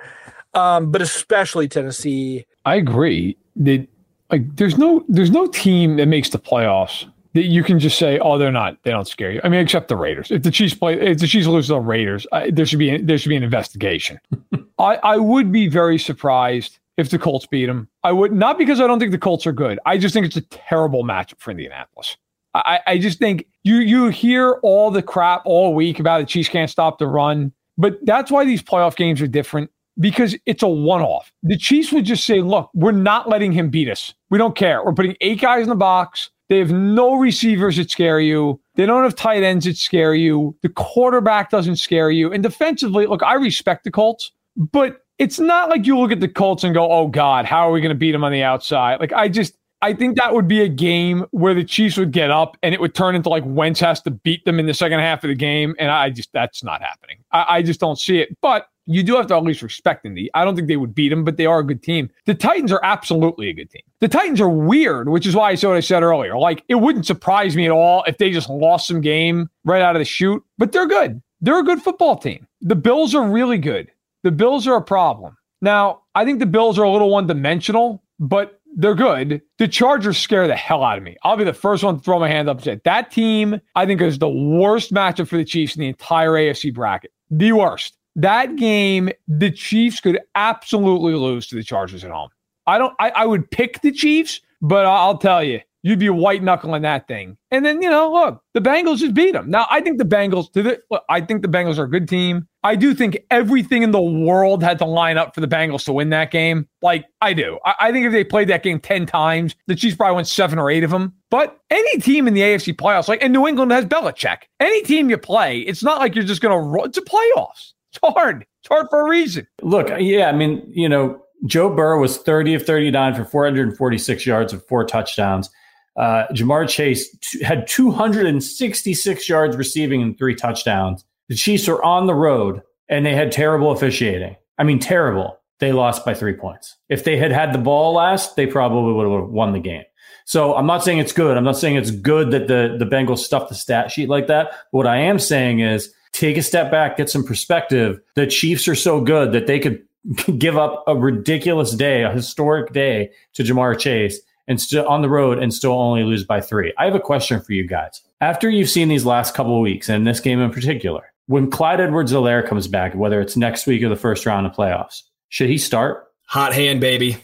Um, 0.53 0.91
but 0.91 1.01
especially 1.01 1.67
Tennessee. 1.67 2.45
I 2.65 2.75
agree. 2.75 3.37
That 3.55 3.87
like 4.33 4.55
there's 4.55 4.79
no 4.79 5.05
there's 5.07 5.29
no 5.29 5.45
team 5.45 5.97
that 5.97 6.07
makes 6.07 6.29
the 6.29 6.39
playoffs 6.39 7.05
that 7.33 7.43
you 7.45 7.63
can 7.63 7.77
just 7.79 7.99
say, 7.99 8.19
oh, 8.19 8.37
they're 8.37 8.51
not, 8.51 8.77
they 8.83 8.91
don't 8.91 9.07
scare 9.07 9.31
you. 9.31 9.41
I 9.43 9.49
mean, 9.49 9.59
except 9.59 9.87
the 9.87 9.95
Raiders. 9.95 10.31
If 10.31 10.43
the 10.43 10.51
Chiefs 10.51 10.73
play, 10.73 10.99
if 10.99 11.19
the 11.19 11.27
Chiefs 11.27 11.47
lose 11.47 11.67
to 11.67 11.73
the 11.73 11.79
Raiders, 11.79 12.25
I, 12.31 12.49
there 12.49 12.65
should 12.65 12.79
be 12.79 12.97
there 12.97 13.17
should 13.19 13.29
be 13.29 13.35
an 13.35 13.43
investigation. 13.43 14.19
I, 14.79 14.95
I 14.95 15.17
would 15.17 15.51
be 15.51 15.67
very 15.67 15.99
surprised 15.99 16.79
if 16.97 17.11
the 17.11 17.19
Colts 17.19 17.45
beat 17.45 17.67
them. 17.67 17.87
I 18.03 18.11
would 18.11 18.33
not 18.33 18.57
because 18.57 18.81
I 18.81 18.87
don't 18.87 18.99
think 18.99 19.11
the 19.11 19.19
Colts 19.19 19.45
are 19.45 19.51
good. 19.51 19.79
I 19.85 19.99
just 19.99 20.13
think 20.13 20.25
it's 20.25 20.35
a 20.35 20.41
terrible 20.41 21.03
matchup 21.03 21.39
for 21.39 21.51
Indianapolis. 21.51 22.17
I, 22.55 22.79
I 22.87 22.97
just 22.97 23.19
think 23.19 23.45
you 23.63 23.77
you 23.77 24.07
hear 24.07 24.53
all 24.63 24.89
the 24.89 25.03
crap 25.03 25.43
all 25.45 25.75
week 25.75 25.99
about 25.99 26.21
the 26.21 26.25
Chiefs 26.25 26.49
can't 26.49 26.71
stop 26.71 26.97
the 26.97 27.07
run, 27.07 27.51
but 27.77 28.03
that's 28.03 28.31
why 28.31 28.45
these 28.45 28.63
playoff 28.63 28.95
games 28.95 29.21
are 29.21 29.27
different 29.27 29.69
because 29.99 30.35
it's 30.45 30.63
a 30.63 30.67
one 30.67 31.01
off. 31.01 31.31
The 31.43 31.57
Chiefs 31.57 31.91
would 31.91 32.05
just 32.05 32.25
say, 32.25 32.41
look, 32.41 32.69
we're 32.73 32.91
not 32.91 33.29
letting 33.29 33.51
him 33.51 33.69
beat 33.69 33.89
us. 33.89 34.13
We 34.29 34.37
don't 34.37 34.55
care. 34.55 34.83
We're 34.83 34.93
putting 34.93 35.15
eight 35.21 35.41
guys 35.41 35.63
in 35.63 35.69
the 35.69 35.75
box. 35.75 36.29
They 36.49 36.59
have 36.59 36.71
no 36.71 37.15
receivers 37.15 37.77
that 37.77 37.89
scare 37.89 38.19
you. 38.19 38.59
They 38.75 38.85
don't 38.85 39.03
have 39.03 39.15
tight 39.15 39.43
ends 39.43 39.65
that 39.65 39.77
scare 39.77 40.13
you. 40.13 40.55
The 40.61 40.69
quarterback 40.69 41.49
doesn't 41.49 41.77
scare 41.77 42.11
you. 42.11 42.31
And 42.31 42.43
defensively, 42.43 43.05
look, 43.05 43.23
I 43.23 43.35
respect 43.35 43.83
the 43.83 43.91
Colts, 43.91 44.31
but 44.55 45.01
it's 45.19 45.39
not 45.39 45.69
like 45.69 45.85
you 45.85 45.97
look 45.97 46.11
at 46.11 46.19
the 46.19 46.27
Colts 46.27 46.63
and 46.63 46.73
go, 46.73 46.91
oh 46.91 47.07
God, 47.07 47.45
how 47.45 47.67
are 47.67 47.71
we 47.71 47.81
going 47.81 47.89
to 47.89 47.97
beat 47.97 48.11
them 48.11 48.23
on 48.23 48.31
the 48.31 48.43
outside? 48.43 48.99
Like, 48.99 49.13
I 49.13 49.29
just, 49.29 49.55
I 49.81 49.93
think 49.93 50.17
that 50.17 50.33
would 50.33 50.47
be 50.47 50.61
a 50.61 50.67
game 50.67 51.25
where 51.31 51.53
the 51.53 51.63
Chiefs 51.63 51.97
would 51.97 52.11
get 52.11 52.31
up 52.31 52.57
and 52.63 52.73
it 52.73 52.81
would 52.81 52.95
turn 52.95 53.15
into 53.15 53.29
like 53.29 53.43
Wentz 53.45 53.79
has 53.79 54.01
to 54.01 54.11
beat 54.11 54.43
them 54.45 54.59
in 54.59 54.65
the 54.65 54.73
second 54.73 54.99
half 54.99 55.23
of 55.23 55.29
the 55.29 55.35
game. 55.35 55.75
And 55.79 55.91
I 55.91 56.09
just, 56.09 56.31
that's 56.33 56.63
not 56.63 56.81
happening. 56.81 57.17
I, 57.31 57.45
I 57.49 57.61
just 57.61 57.79
don't 57.79 57.99
see 57.99 58.19
it. 58.19 58.35
But 58.41 58.67
you 58.85 59.03
do 59.03 59.15
have 59.15 59.27
to 59.27 59.35
at 59.35 59.43
least 59.43 59.61
respect 59.61 60.05
Indy. 60.05 60.29
I 60.33 60.43
don't 60.43 60.55
think 60.55 60.67
they 60.67 60.77
would 60.77 60.95
beat 60.95 61.09
them, 61.09 61.23
but 61.23 61.37
they 61.37 61.45
are 61.45 61.59
a 61.59 61.65
good 61.65 61.81
team. 61.81 62.09
The 62.25 62.35
Titans 62.35 62.71
are 62.71 62.81
absolutely 62.83 63.49
a 63.49 63.53
good 63.53 63.69
team. 63.69 63.81
The 63.99 64.07
Titans 64.07 64.41
are 64.41 64.49
weird, 64.49 65.09
which 65.09 65.25
is 65.25 65.35
why 65.35 65.51
I 65.51 65.55
said 65.55 65.69
what 65.69 65.77
I 65.77 65.81
said 65.81 66.03
earlier. 66.03 66.37
Like, 66.37 66.63
it 66.67 66.75
wouldn't 66.75 67.05
surprise 67.05 67.55
me 67.55 67.65
at 67.65 67.71
all 67.71 68.03
if 68.03 68.17
they 68.17 68.31
just 68.31 68.49
lost 68.49 68.87
some 68.87 69.01
game 69.01 69.49
right 69.63 69.81
out 69.81 69.95
of 69.95 69.99
the 69.99 70.05
chute, 70.05 70.43
but 70.57 70.71
they're 70.71 70.87
good. 70.87 71.21
They're 71.41 71.59
a 71.59 71.63
good 71.63 71.81
football 71.81 72.17
team. 72.17 72.47
The 72.61 72.75
Bills 72.75 73.15
are 73.15 73.27
really 73.27 73.57
good. 73.57 73.91
The 74.23 74.31
Bills 74.31 74.67
are 74.67 74.75
a 74.75 74.81
problem. 74.81 75.37
Now, 75.61 76.01
I 76.15 76.25
think 76.25 76.39
the 76.39 76.45
Bills 76.45 76.77
are 76.77 76.83
a 76.83 76.91
little 76.91 77.09
one 77.09 77.27
dimensional, 77.27 78.03
but 78.19 78.59
they're 78.75 78.95
good. 78.95 79.41
The 79.59 79.67
Chargers 79.67 80.17
scare 80.17 80.47
the 80.47 80.55
hell 80.55 80.83
out 80.83 80.97
of 80.97 81.03
me. 81.03 81.15
I'll 81.23 81.37
be 81.37 81.43
the 81.43 81.53
first 81.53 81.83
one 81.83 81.97
to 81.97 82.03
throw 82.03 82.19
my 82.19 82.27
hand 82.27 82.49
up 82.49 82.57
and 82.57 82.63
say 82.63 82.81
that 82.85 83.11
team, 83.11 83.59
I 83.75 83.85
think, 83.85 84.01
is 84.01 84.19
the 84.19 84.29
worst 84.29 84.93
matchup 84.93 85.27
for 85.27 85.37
the 85.37 85.45
Chiefs 85.45 85.75
in 85.75 85.81
the 85.81 85.87
entire 85.87 86.31
AFC 86.31 86.73
bracket. 86.73 87.11
The 87.29 87.51
worst. 87.51 87.97
That 88.15 88.55
game, 88.55 89.09
the 89.27 89.51
Chiefs 89.51 89.99
could 89.99 90.19
absolutely 90.35 91.13
lose 91.13 91.47
to 91.47 91.55
the 91.55 91.63
Chargers 91.63 92.03
at 92.03 92.11
home. 92.11 92.29
I 92.67 92.77
don't. 92.77 92.93
I, 92.99 93.09
I 93.09 93.25
would 93.25 93.49
pick 93.49 93.81
the 93.81 93.91
Chiefs, 93.91 94.39
but 94.61 94.85
I'll 94.85 95.17
tell 95.17 95.43
you, 95.43 95.61
you'd 95.83 95.99
be 95.99 96.09
white 96.09 96.41
knuckling 96.41 96.81
that 96.83 97.07
thing. 97.07 97.37
And 97.51 97.65
then 97.65 97.81
you 97.81 97.89
know, 97.89 98.11
look, 98.11 98.41
the 98.53 98.61
Bengals 98.61 98.97
just 98.97 99.13
beat 99.13 99.33
them. 99.33 99.49
Now 99.49 99.67
I 99.69 99.81
think 99.81 99.97
the 99.97 100.05
Bengals. 100.05 100.51
To 100.53 100.63
The, 100.63 100.81
I 101.09 101.21
think 101.21 101.41
the 101.41 101.47
Bengals 101.47 101.77
are 101.77 101.83
a 101.83 101.89
good 101.89 102.07
team. 102.07 102.47
I 102.63 102.75
do 102.75 102.93
think 102.93 103.17
everything 103.29 103.83
in 103.83 103.91
the 103.91 104.01
world 104.01 104.63
had 104.63 104.79
to 104.79 104.85
line 104.85 105.17
up 105.17 105.35
for 105.35 105.41
the 105.41 105.47
Bengals 105.47 105.83
to 105.85 105.93
win 105.93 106.09
that 106.11 106.31
game. 106.31 106.67
Like 106.81 107.05
I 107.21 107.33
do. 107.33 107.59
I, 107.65 107.75
I 107.79 107.91
think 107.91 108.05
if 108.05 108.11
they 108.11 108.23
played 108.23 108.47
that 108.47 108.63
game 108.63 108.79
ten 108.79 109.05
times, 109.05 109.55
the 109.67 109.75
Chiefs 109.75 109.97
probably 109.97 110.15
won 110.15 110.25
seven 110.25 110.57
or 110.57 110.71
eight 110.71 110.83
of 110.83 110.91
them. 110.91 111.13
But 111.29 111.59
any 111.69 111.99
team 111.99 112.27
in 112.27 112.33
the 112.33 112.41
AFC 112.41 112.75
playoffs, 112.75 113.07
like 113.07 113.21
and 113.21 113.33
New 113.33 113.47
England 113.47 113.71
has 113.71 113.85
Belichick. 113.85 114.43
Any 114.59 114.83
team 114.83 115.09
you 115.09 115.17
play, 115.17 115.59
it's 115.59 115.83
not 115.83 115.99
like 115.99 116.15
you're 116.15 116.23
just 116.23 116.41
going 116.41 116.57
to. 116.57 116.83
It's 116.85 116.97
a 116.97 117.01
playoffs. 117.01 117.73
It's 117.93 118.15
hard. 118.15 118.45
It's 118.61 118.69
hard 118.69 118.87
for 118.89 119.01
a 119.01 119.09
reason. 119.09 119.47
Look, 119.61 119.89
yeah, 119.99 120.27
I 120.27 120.31
mean, 120.31 120.65
you 120.67 120.89
know, 120.89 121.21
Joe 121.45 121.69
Burrow 121.69 121.99
was 121.99 122.17
30 122.17 122.55
of 122.55 122.65
39 122.65 123.15
for 123.15 123.25
446 123.25 124.25
yards 124.25 124.53
with 124.53 124.67
four 124.67 124.85
touchdowns. 124.85 125.49
Uh, 125.95 126.25
Ja'Marr 126.31 126.67
Chase 126.67 127.15
t- 127.21 127.43
had 127.43 127.67
266 127.67 129.29
yards 129.29 129.55
receiving 129.55 130.01
and 130.01 130.17
three 130.17 130.33
touchdowns. 130.33 131.05
The 131.29 131.35
Chiefs 131.35 131.67
were 131.67 131.83
on 131.83 132.07
the 132.07 132.15
road 132.15 132.61
and 132.89 133.05
they 133.05 133.13
had 133.13 133.31
terrible 133.31 133.71
officiating. 133.71 134.35
I 134.57 134.63
mean, 134.63 134.79
terrible. 134.79 135.39
they 135.59 135.71
lost 135.71 136.03
by 136.03 136.13
three 136.13 136.33
points. 136.33 136.75
If 136.89 137.03
they 137.03 137.17
had 137.17 137.31
had 137.31 137.53
the 137.53 137.59
ball 137.59 137.93
last, 137.93 138.35
they 138.35 138.47
probably 138.47 138.93
would 138.93 139.21
have 139.21 139.29
won 139.29 139.53
the 139.53 139.59
game. 139.59 139.83
So 140.25 140.55
I'm 140.55 140.65
not 140.65 140.83
saying 140.83 140.99
it's 140.99 141.11
good. 141.11 141.37
I'm 141.37 141.43
not 141.43 141.57
saying 141.57 141.75
it's 141.75 141.91
good 141.91 142.31
that 142.31 142.47
the, 142.47 142.75
the 142.79 142.85
Bengals 142.85 143.19
stuffed 143.19 143.49
the 143.49 143.55
stat 143.55 143.91
sheet 143.91 144.09
like 144.09 144.27
that. 144.27 144.51
What 144.71 144.87
I 144.87 144.97
am 144.97 145.19
saying 145.19 145.59
is 145.59 145.93
take 146.13 146.37
a 146.37 146.41
step 146.41 146.71
back, 146.71 146.97
get 146.97 147.09
some 147.09 147.23
perspective. 147.23 147.99
The 148.15 148.25
Chiefs 148.25 148.67
are 148.67 148.75
so 148.75 149.01
good 149.01 149.33
that 149.33 149.47
they 149.47 149.59
could 149.59 149.83
give 150.37 150.57
up 150.57 150.83
a 150.87 150.95
ridiculous 150.95 151.71
day, 151.75 152.03
a 152.03 152.11
historic 152.11 152.71
day 152.71 153.11
to 153.33 153.43
Ja'Marr 153.43 153.77
Chase 153.77 154.19
and 154.47 154.59
still 154.59 154.87
on 154.87 155.01
the 155.01 155.09
road 155.09 155.39
and 155.39 155.53
still 155.53 155.71
only 155.71 156.03
lose 156.03 156.23
by 156.23 156.41
three. 156.41 156.73
I 156.77 156.85
have 156.85 156.95
a 156.95 156.99
question 156.99 157.41
for 157.41 157.53
you 157.53 157.67
guys. 157.67 158.01
After 158.21 158.49
you've 158.49 158.69
seen 158.69 158.89
these 158.89 159.05
last 159.05 159.33
couple 159.33 159.55
of 159.55 159.61
weeks 159.61 159.89
and 159.89 160.05
this 160.05 160.19
game 160.19 160.39
in 160.39 160.51
particular, 160.51 161.11
when 161.27 161.49
Clyde 161.49 161.79
Edwards-Helaire 161.79 162.45
comes 162.45 162.67
back, 162.67 162.93
whether 162.93 163.21
it's 163.21 163.37
next 163.37 163.65
week 163.65 163.81
or 163.83 163.89
the 163.89 163.95
first 163.95 164.25
round 164.25 164.45
of 164.45 164.53
playoffs, 164.53 165.03
should 165.29 165.49
he 165.49 165.57
start? 165.57 166.11
Hot 166.25 166.53
hand, 166.53 166.81
baby. 166.81 167.17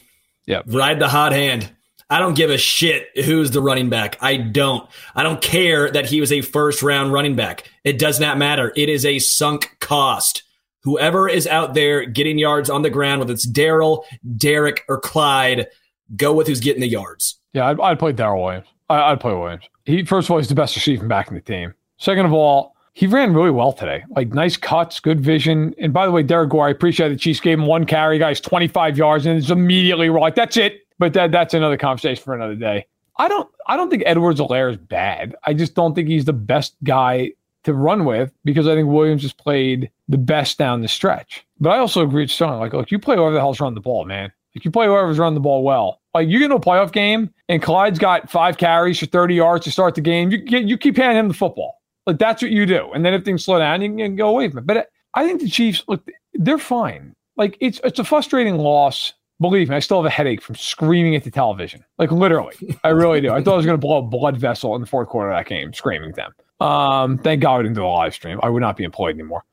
Yeah. 0.45 0.61
Ride 0.65 0.99
the 0.99 1.09
hot 1.09 1.33
hand. 1.33 1.69
I 2.09 2.19
don't 2.19 2.35
give 2.35 2.49
a 2.49 2.57
shit 2.57 3.09
who's 3.25 3.51
the 3.51 3.61
running 3.61 3.89
back. 3.89 4.17
I 4.19 4.37
don't. 4.37 4.89
I 5.15 5.23
don't 5.23 5.41
care 5.41 5.91
that 5.91 6.07
he 6.07 6.19
was 6.19 6.31
a 6.31 6.41
first 6.41 6.81
round 6.81 7.13
running 7.13 7.35
back. 7.35 7.71
It 7.83 7.99
does 7.99 8.19
not 8.19 8.37
matter. 8.37 8.73
It 8.75 8.89
is 8.89 9.05
a 9.05 9.19
sunk 9.19 9.77
cost. 9.79 10.43
Whoever 10.83 11.29
is 11.29 11.45
out 11.45 11.73
there 11.73 12.05
getting 12.05 12.39
yards 12.39 12.69
on 12.69 12.81
the 12.81 12.89
ground, 12.89 13.19
whether 13.19 13.33
it's 13.33 13.45
Darrel, 13.45 14.05
Derrick, 14.37 14.85
or 14.87 14.99
Clyde, 14.99 15.67
go 16.15 16.33
with 16.33 16.47
who's 16.47 16.61
getting 16.61 16.81
the 16.81 16.87
yards. 16.87 17.39
Yeah, 17.53 17.67
I'd, 17.67 17.79
I'd 17.79 17.99
play 17.99 18.11
Darrel 18.11 18.43
Williams. 18.43 18.67
I, 18.89 19.11
would 19.11 19.19
play 19.19 19.33
Williams. 19.33 19.65
He 19.85 20.03
first 20.03 20.27
of 20.27 20.31
all, 20.31 20.37
he's 20.37 20.47
the 20.47 20.55
best 20.55 20.75
receiving 20.75 21.07
back 21.07 21.27
in 21.27 21.35
the 21.35 21.41
team. 21.41 21.73
Second 21.97 22.25
of 22.25 22.33
all, 22.33 22.75
he 22.93 23.05
ran 23.05 23.33
really 23.33 23.51
well 23.51 23.71
today. 23.71 24.03
Like 24.15 24.33
nice 24.33 24.57
cuts, 24.57 24.99
good 24.99 25.21
vision. 25.21 25.75
And 25.77 25.93
by 25.93 26.05
the 26.05 26.11
way, 26.11 26.23
Derrick 26.23 26.49
Gore, 26.49 26.67
I 26.67 26.71
appreciate 26.71 27.09
the 27.09 27.15
Chiefs 27.17 27.39
gave 27.39 27.59
him 27.59 27.67
one 27.67 27.85
carry, 27.85 28.17
guys, 28.17 28.41
25 28.41 28.97
yards, 28.97 29.25
and 29.25 29.37
it's 29.37 29.51
immediately 29.51 30.09
we're 30.09 30.19
like, 30.19 30.35
that's 30.35 30.57
it. 30.57 30.81
But 30.99 31.13
that 31.13 31.31
that's 31.31 31.53
another 31.53 31.77
conversation 31.77 32.23
for 32.23 32.35
another 32.35 32.55
day. 32.55 32.85
I 33.17 33.27
don't 33.27 33.49
I 33.67 33.75
don't 33.75 33.89
think 33.89 34.03
Edwards-Helaire 34.05 34.71
is 34.71 34.77
bad. 34.77 35.35
I 35.45 35.53
just 35.53 35.73
don't 35.73 35.95
think 35.95 36.07
he's 36.07 36.25
the 36.25 36.33
best 36.33 36.75
guy 36.83 37.31
to 37.63 37.73
run 37.73 38.05
with 38.05 38.31
because 38.45 38.67
I 38.67 38.75
think 38.75 38.87
Williams 38.87 39.23
has 39.23 39.33
played 39.33 39.91
the 40.07 40.17
best 40.17 40.57
down 40.57 40.81
the 40.81 40.87
stretch. 40.87 41.45
But 41.59 41.71
I 41.71 41.79
also 41.79 42.01
agree 42.01 42.23
with 42.23 42.31
Stone. 42.31 42.59
Like, 42.59 42.73
look, 42.73 42.91
you 42.91 42.99
play 42.99 43.15
whoever 43.15 43.33
the 43.33 43.39
hell's 43.39 43.59
run 43.59 43.73
the 43.75 43.81
ball, 43.81 44.05
man. 44.05 44.31
Like 44.55 44.65
you 44.65 44.71
play 44.71 44.87
whoever's 44.87 45.19
run 45.19 45.33
the 45.35 45.39
ball 45.39 45.63
well. 45.63 46.01
Like 46.13 46.27
you 46.27 46.39
get 46.39 46.45
into 46.45 46.55
a 46.55 46.59
playoff 46.59 46.91
game 46.91 47.33
and 47.47 47.61
Clyde's 47.61 47.99
got 47.99 48.29
five 48.29 48.57
carries 48.57 48.99
for 48.99 49.05
30 49.05 49.35
yards 49.35 49.65
to 49.65 49.71
start 49.71 49.95
the 49.95 50.01
game. 50.01 50.31
You 50.31 50.39
you 50.45 50.77
keep 50.77 50.97
handing 50.97 51.19
him 51.19 51.27
the 51.27 51.33
football. 51.33 51.81
Like 52.07 52.17
that's 52.17 52.41
what 52.41 52.51
you 52.51 52.65
do. 52.65 52.91
And 52.93 53.05
then 53.05 53.13
if 53.13 53.23
things 53.23 53.45
slow 53.45 53.59
down, 53.59 53.81
you 53.81 53.95
can 53.95 54.15
go 54.15 54.29
away 54.29 54.49
from 54.49 54.59
it. 54.59 54.65
But 54.65 54.89
I 55.13 55.25
think 55.25 55.41
the 55.41 55.49
Chiefs 55.49 55.83
look 55.87 56.07
they're 56.33 56.57
fine. 56.57 57.15
Like 57.37 57.57
it's 57.59 57.79
it's 57.83 57.99
a 57.99 58.03
frustrating 58.03 58.57
loss 58.57 59.13
Believe 59.41 59.69
me, 59.69 59.75
I 59.75 59.79
still 59.79 59.97
have 59.97 60.05
a 60.05 60.09
headache 60.09 60.41
from 60.41 60.55
screaming 60.55 61.15
at 61.15 61.23
the 61.23 61.31
television. 61.31 61.83
Like 61.97 62.11
literally, 62.11 62.55
I 62.83 62.89
really 62.89 63.21
do. 63.21 63.31
I 63.31 63.41
thought 63.41 63.53
I 63.53 63.57
was 63.57 63.65
going 63.65 63.77
to 63.77 63.81
blow 63.81 63.99
a 63.99 64.01
blood 64.01 64.37
vessel 64.37 64.75
in 64.75 64.81
the 64.81 64.87
fourth 64.87 65.07
quarter 65.07 65.31
of 65.31 65.37
that 65.37 65.47
game, 65.47 65.73
screaming 65.73 66.09
at 66.09 66.15
them. 66.15 66.33
Um, 66.59 67.17
thank 67.17 67.41
God 67.41 67.57
we 67.57 67.63
didn't 67.63 67.75
do 67.75 67.85
a 67.85 67.87
live 67.87 68.13
stream. 68.13 68.39
I 68.43 68.49
would 68.49 68.61
not 68.61 68.75
be 68.75 68.83
employed 68.83 69.15
anymore. 69.15 69.45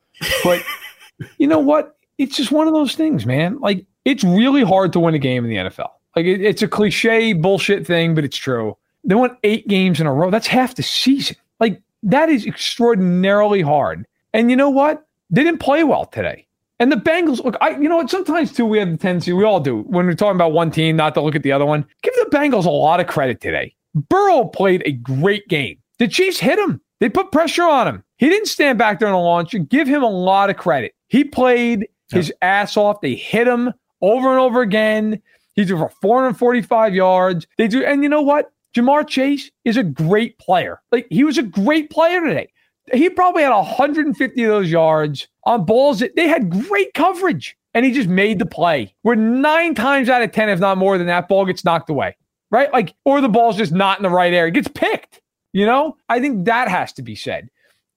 But 0.42 0.62
you 1.38 1.46
know 1.46 1.60
what? 1.60 1.96
It's 2.18 2.36
just 2.36 2.50
one 2.50 2.66
of 2.66 2.74
those 2.74 2.94
things, 2.94 3.26
man. 3.26 3.58
Like 3.60 3.86
it's 4.04 4.24
really 4.24 4.62
hard 4.62 4.92
to 4.94 5.00
win 5.00 5.14
a 5.14 5.18
game 5.18 5.44
in 5.44 5.50
the 5.50 5.56
NFL. 5.56 5.90
Like 6.16 6.26
it, 6.26 6.40
it's 6.40 6.62
a 6.62 6.68
cliche 6.68 7.32
bullshit 7.32 7.86
thing, 7.86 8.14
but 8.14 8.24
it's 8.24 8.36
true. 8.36 8.76
They 9.04 9.14
won 9.14 9.36
eight 9.44 9.68
games 9.68 10.00
in 10.00 10.06
a 10.06 10.12
row. 10.12 10.30
That's 10.30 10.46
half 10.46 10.74
the 10.74 10.82
season. 10.82 11.36
Like 11.60 11.80
that 12.02 12.28
is 12.28 12.46
extraordinarily 12.46 13.62
hard. 13.62 14.06
And 14.32 14.50
you 14.50 14.56
know 14.56 14.70
what? 14.70 15.06
They 15.30 15.44
didn't 15.44 15.60
play 15.60 15.84
well 15.84 16.06
today. 16.06 16.45
And 16.78 16.92
the 16.92 16.96
Bengals, 16.96 17.42
look, 17.42 17.56
I 17.60 17.70
you 17.70 17.88
know 17.88 17.96
what? 17.96 18.10
Sometimes 18.10 18.52
too, 18.52 18.66
we 18.66 18.78
have 18.78 18.90
the 18.90 18.96
tendency, 18.96 19.32
we 19.32 19.44
all 19.44 19.60
do, 19.60 19.80
when 19.82 20.06
we're 20.06 20.14
talking 20.14 20.36
about 20.36 20.52
one 20.52 20.70
team, 20.70 20.96
not 20.96 21.14
to 21.14 21.20
look 21.22 21.34
at 21.34 21.42
the 21.42 21.52
other 21.52 21.64
one. 21.64 21.86
Give 22.02 22.14
the 22.14 22.36
Bengals 22.36 22.66
a 22.66 22.70
lot 22.70 23.00
of 23.00 23.06
credit 23.06 23.40
today. 23.40 23.74
Burrow 23.94 24.44
played 24.44 24.82
a 24.84 24.92
great 24.92 25.48
game. 25.48 25.78
The 25.98 26.08
Chiefs 26.08 26.38
hit 26.38 26.58
him. 26.58 26.80
They 27.00 27.08
put 27.08 27.32
pressure 27.32 27.64
on 27.64 27.88
him. 27.88 28.04
He 28.18 28.28
didn't 28.28 28.48
stand 28.48 28.78
back 28.78 28.98
there 28.98 29.08
on 29.08 29.14
the 29.14 29.18
launch. 29.18 29.54
and 29.54 29.68
give 29.68 29.88
him 29.88 30.02
a 30.02 30.08
lot 30.08 30.50
of 30.50 30.56
credit. 30.56 30.94
He 31.08 31.24
played 31.24 31.88
his 32.10 32.32
ass 32.42 32.76
off. 32.76 33.00
They 33.00 33.14
hit 33.14 33.48
him 33.48 33.72
over 34.02 34.30
and 34.30 34.38
over 34.38 34.60
again. 34.60 35.20
He 35.54 35.64
threw 35.64 35.78
for 35.78 35.90
445 36.02 36.94
yards. 36.94 37.46
They 37.56 37.68
do, 37.68 37.84
and 37.84 38.02
you 38.02 38.08
know 38.08 38.22
what? 38.22 38.52
Ja'Marr 38.74 39.08
Chase 39.08 39.50
is 39.64 39.78
a 39.78 39.82
great 39.82 40.38
player. 40.38 40.82
Like 40.92 41.06
he 41.08 41.24
was 41.24 41.38
a 41.38 41.42
great 41.42 41.88
player 41.88 42.20
today 42.20 42.48
he 42.92 43.10
probably 43.10 43.42
had 43.42 43.50
150 43.50 44.42
of 44.44 44.48
those 44.48 44.70
yards 44.70 45.28
on 45.44 45.64
balls 45.64 46.00
that 46.00 46.16
they 46.16 46.28
had 46.28 46.50
great 46.50 46.94
coverage 46.94 47.56
and 47.74 47.84
he 47.84 47.92
just 47.92 48.08
made 48.08 48.38
the 48.38 48.46
play. 48.46 48.94
Where 49.02 49.16
nine 49.16 49.74
times 49.74 50.08
out 50.08 50.22
of 50.22 50.32
10, 50.32 50.48
if 50.48 50.60
not 50.60 50.78
more 50.78 50.96
than 50.98 51.06
that, 51.08 51.28
ball 51.28 51.44
gets 51.44 51.64
knocked 51.64 51.90
away, 51.90 52.16
right? 52.50 52.72
Like, 52.72 52.94
or 53.04 53.20
the 53.20 53.28
ball's 53.28 53.56
just 53.56 53.72
not 53.72 53.98
in 53.98 54.02
the 54.02 54.10
right 54.10 54.32
area, 54.32 54.48
it 54.48 54.54
gets 54.54 54.68
picked. 54.68 55.20
You 55.52 55.66
know, 55.66 55.96
I 56.08 56.20
think 56.20 56.44
that 56.44 56.68
has 56.68 56.92
to 56.94 57.02
be 57.02 57.14
said. 57.14 57.48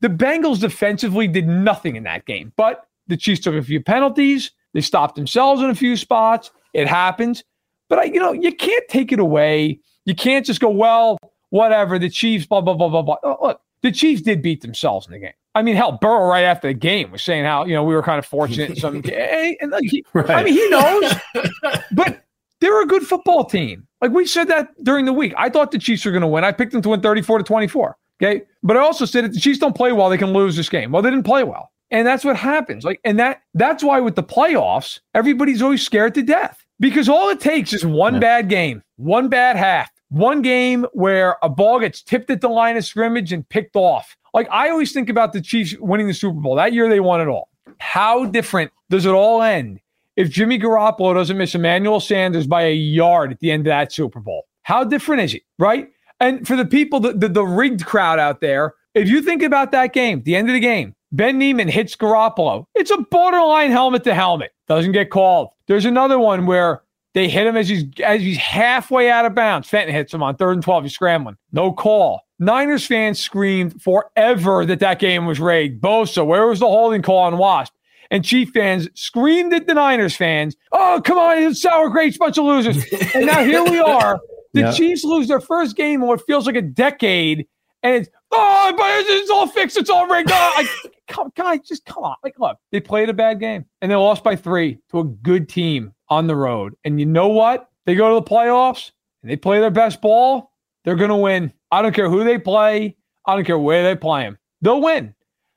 The 0.02 0.08
Bengals 0.08 0.62
defensively 0.62 1.28
did 1.28 1.48
nothing 1.48 1.96
in 1.96 2.04
that 2.04 2.26
game, 2.26 2.54
but 2.56 2.88
the 3.08 3.18
Chiefs 3.18 3.42
took 3.42 3.56
a 3.56 3.62
few 3.62 3.84
penalties. 3.84 4.52
They 4.74 4.82
stopped 4.82 5.16
themselves 5.16 5.62
in 5.62 5.70
a 5.70 5.76
few 5.76 5.98
spots. 5.98 6.52
It 6.74 6.88
happens. 6.88 7.44
But 7.90 8.00
I, 8.00 8.04
you 8.06 8.20
know, 8.20 8.32
you 8.32 8.54
can't 8.54 8.88
take 8.88 9.12
it 9.12 9.20
away. 9.20 9.80
You 10.06 10.16
can't 10.16 10.46
just 10.46 10.62
go, 10.62 10.70
well, 10.70 11.18
whatever. 11.50 12.00
The 12.00 12.10
Chiefs, 12.10 12.46
blah, 12.46 12.62
blah, 12.62 12.76
blah, 12.76 12.88
blah, 12.88 13.02
blah. 13.02 13.18
Oh, 13.24 13.38
look, 13.42 13.62
the 13.82 13.92
Chiefs 13.92 14.22
did 14.22 14.42
beat 14.42 14.62
themselves 14.62 15.08
in 15.08 15.14
the 15.14 15.20
game. 15.20 15.34
I 15.56 15.62
mean, 15.62 15.76
hell, 15.76 15.98
Burrow 16.00 16.28
right 16.28 16.44
after 16.44 16.68
the 16.68 16.74
game 16.74 17.12
was 17.12 17.24
saying 17.24 17.46
how 17.46 17.66
you 17.66 17.74
know 17.74 17.84
we 17.84 17.96
were 17.96 18.04
kind 18.04 18.20
of 18.20 18.26
fortunate 18.26 18.70
in 18.70 18.76
some. 18.76 18.96
and 19.62 19.72
like, 19.72 19.84
he, 19.84 20.06
right. 20.14 20.30
I 20.30 20.44
mean, 20.44 20.54
he 20.54 20.70
knows, 20.70 21.14
but 21.92 22.24
they're 22.62 22.82
a 22.82 22.88
good 22.88 23.04
football 23.04 23.46
team. 23.46 23.88
Like 24.02 24.12
we 24.12 24.26
said 24.26 24.48
that 24.48 24.70
during 24.84 25.06
the 25.06 25.14
week. 25.14 25.34
I 25.38 25.50
thought 25.50 25.72
the 25.72 25.80
Chiefs 25.80 26.06
were 26.06 26.12
going 26.12 26.22
to 26.22 26.28
win. 26.28 26.44
I 26.44 26.52
picked 26.52 26.72
them 26.72 26.82
to 26.84 26.90
win 26.90 27.02
thirty-four 27.02 27.40
to 27.40 27.44
twenty-four. 27.44 27.98
Okay, 28.22 28.44
but 28.64 28.78
I 28.78 28.82
also 28.82 29.06
said 29.06 29.26
if 29.26 29.34
the 29.34 29.40
Chiefs 29.40 29.60
don't 29.60 29.76
play 29.76 29.92
well, 29.92 30.10
they 30.10 30.18
can 30.18 30.34
lose 30.34 30.56
this 30.56 30.70
game. 30.70 30.92
Well, 30.92 31.02
they 31.02 31.10
didn't 31.10 31.26
play 31.26 31.44
well, 31.44 31.72
and 31.90 32.06
that's 32.06 32.24
what 32.24 32.36
happens. 32.36 32.84
Like, 32.84 33.00
and 33.04 33.18
that 33.20 33.42
that's 33.54 33.84
why 33.84 34.00
with 34.00 34.16
the 34.16 34.24
playoffs, 34.24 35.00
everybody's 35.16 35.62
always 35.62 35.84
scared 35.84 36.14
to 36.16 36.22
death 36.22 36.64
because 36.80 37.10
all 37.10 37.30
it 37.30 37.40
takes 37.40 37.74
is 37.74 37.86
one 37.86 38.16
yeah. 38.16 38.20
bad 38.20 38.50
game, 38.50 38.84
one 38.98 39.30
bad 39.30 39.56
half, 39.56 39.90
one 40.10 40.42
game 40.42 40.86
where 40.94 41.38
a 41.42 41.50
ball 41.50 41.80
gets 41.80 42.02
tipped 42.02 42.30
at 42.30 42.42
the 42.42 42.50
line 42.50 42.78
of 42.78 42.86
scrimmage 42.86 43.32
and 43.32 43.48
picked 43.50 43.76
off. 43.76 44.18
Like 44.34 44.48
I 44.52 44.70
always 44.70 44.92
think 44.92 45.10
about 45.10 45.34
the 45.34 45.42
Chiefs 45.42 45.76
winning 45.80 46.08
the 46.08 46.14
Super 46.14 46.40
Bowl. 46.40 46.56
That 46.56 46.74
year 46.74 46.90
they 46.90 47.00
won 47.00 47.22
it 47.22 47.28
all. 47.28 47.50
How 47.80 48.26
different 48.26 48.72
does 48.90 49.06
it 49.06 49.12
all 49.12 49.42
end 49.42 49.80
if 50.16 50.30
Jimmy 50.30 50.60
Garoppolo 50.60 51.14
doesn't 51.14 51.38
miss 51.38 51.56
Emmanuel 51.56 52.00
Sanders 52.00 52.48
by 52.48 52.64
a 52.64 52.74
yard 52.74 53.32
at 53.32 53.40
the 53.40 53.52
end 53.52 53.62
of 53.62 53.72
that 53.72 53.92
Super 53.92 54.20
Bowl? 54.20 54.46
How 54.64 54.84
different 54.84 55.22
is 55.22 55.34
it, 55.34 55.44
right? 55.58 55.90
And 56.20 56.46
for 56.46 56.56
the 56.56 56.66
people, 56.66 57.00
the, 57.00 57.14
the, 57.14 57.30
the 57.30 57.46
rigged 57.46 57.86
crowd 57.86 58.20
out 58.20 58.42
there, 58.42 58.74
if 58.94 59.08
you 59.08 59.22
think 59.22 59.42
about 59.42 59.72
that 59.72 59.94
game, 59.94 60.22
the 60.24 60.36
end 60.36 60.50
of 60.50 60.54
the 60.54 60.60
game, 60.60 60.96
Ben 61.12 61.38
Niemann 61.40 61.70
hits 61.70 61.96
Garoppolo. 61.96 62.66
It's 62.76 62.92
a 62.92 62.98
borderline 62.98 63.72
helmet 63.72 64.04
to 64.04 64.14
helmet. 64.14 64.52
Doesn't 64.68 64.92
get 64.92 65.10
called. 65.10 65.50
There's 65.68 65.86
another 65.86 66.20
one 66.20 66.46
where 66.46 66.84
they 67.20 67.28
hit 67.28 67.46
him 67.46 67.58
as 67.58 67.68
he's 67.68 67.84
as 68.02 68.22
he's 68.22 68.38
halfway 68.38 69.10
out 69.10 69.26
of 69.26 69.36
bounds. 69.36 69.68
Fenton 69.68 69.94
hits 69.94 70.14
him 70.14 70.24
on 70.24 70.38
third 70.38 70.54
and 70.54 70.64
twelve. 70.64 70.84
He's 70.84 70.94
scrambling. 70.94 71.36
No 71.52 71.74
call. 71.74 72.22
Niners 72.40 72.86
fans 72.86 73.20
screamed 73.20 73.82
forever 73.82 74.66
that 74.66 74.80
that 74.80 75.00
game 75.00 75.26
was 75.26 75.38
rigged. 75.38 75.82
Bosa, 75.82 76.26
where 76.26 76.48
was 76.48 76.62
the 76.62 76.68
holding 76.68 77.02
call 77.02 77.18
on 77.18 77.38
Wasp? 77.38 77.74
And 78.10 78.24
Chief 78.24 78.52
fans 78.52 78.88
screamed 78.96 79.54
at 79.54 79.68
the 79.68 79.74
Niners 79.74 80.16
fans, 80.16 80.56
"Oh, 80.72 81.02
come 81.04 81.18
on, 81.18 81.40
it's 81.40 81.62
sour 81.62 81.90
grapes, 81.90 82.18
bunch 82.18 82.38
of 82.38 82.46
losers!" 82.46 82.78
and 83.14 83.26
now 83.26 83.44
here 83.44 83.64
we 83.64 83.80
are. 83.80 84.20
The 84.52 84.62
yep. 84.62 84.74
Chiefs 84.74 85.04
lose 85.04 85.28
their 85.28 85.40
first 85.40 85.76
game 85.76 86.02
in 86.02 86.08
what 86.08 86.26
feels 86.26 86.48
like 86.48 86.56
a 86.56 86.62
decade, 86.64 87.46
and 87.84 87.98
it's 87.98 88.10
oh, 88.32 88.74
but 88.76 89.06
it's 89.08 89.30
all 89.30 89.46
fixed, 89.46 89.78
it's 89.78 89.92
all 89.92 90.08
rigged. 90.08 90.32
Oh, 90.32 90.34
I, 90.34 90.68
come, 91.08 91.32
guys, 91.36 91.60
just 91.68 91.86
come 91.86 92.04
on. 92.04 92.16
Like, 92.24 92.40
look, 92.40 92.58
they 92.72 92.80
played 92.80 93.10
a 93.10 93.14
bad 93.14 93.40
game 93.40 93.66
and 93.80 93.92
they 93.92 93.96
lost 93.96 94.24
by 94.24 94.36
three 94.36 94.80
to 94.90 95.02
a 95.02 95.04
good 95.04 95.48
team 95.50 95.94
on 96.10 96.28
the 96.28 96.36
road. 96.36 96.76
And 96.84 97.00
you 97.00 97.06
know 97.06 97.30
what? 97.30 97.70
They 97.86 97.96
go 97.96 98.10
to 98.10 98.24
the 98.24 98.30
playoffs 98.30 98.92
and 99.22 99.32
they 99.32 99.36
play 99.36 99.60
their 99.60 99.70
best 99.72 100.02
ball. 100.02 100.52
They're 100.84 100.96
going 100.96 101.10
to 101.10 101.16
win. 101.16 101.54
I 101.72 101.82
don't 101.82 101.94
care 101.94 102.10
who 102.10 102.24
they 102.24 102.38
play. 102.38 102.96
I 103.26 103.36
don't 103.36 103.46
care 103.46 103.60
where 103.60 103.84
they 103.84 103.96
play 103.96 104.24
them. 104.24 104.38
They'll 104.62 104.82
win. 104.82 105.14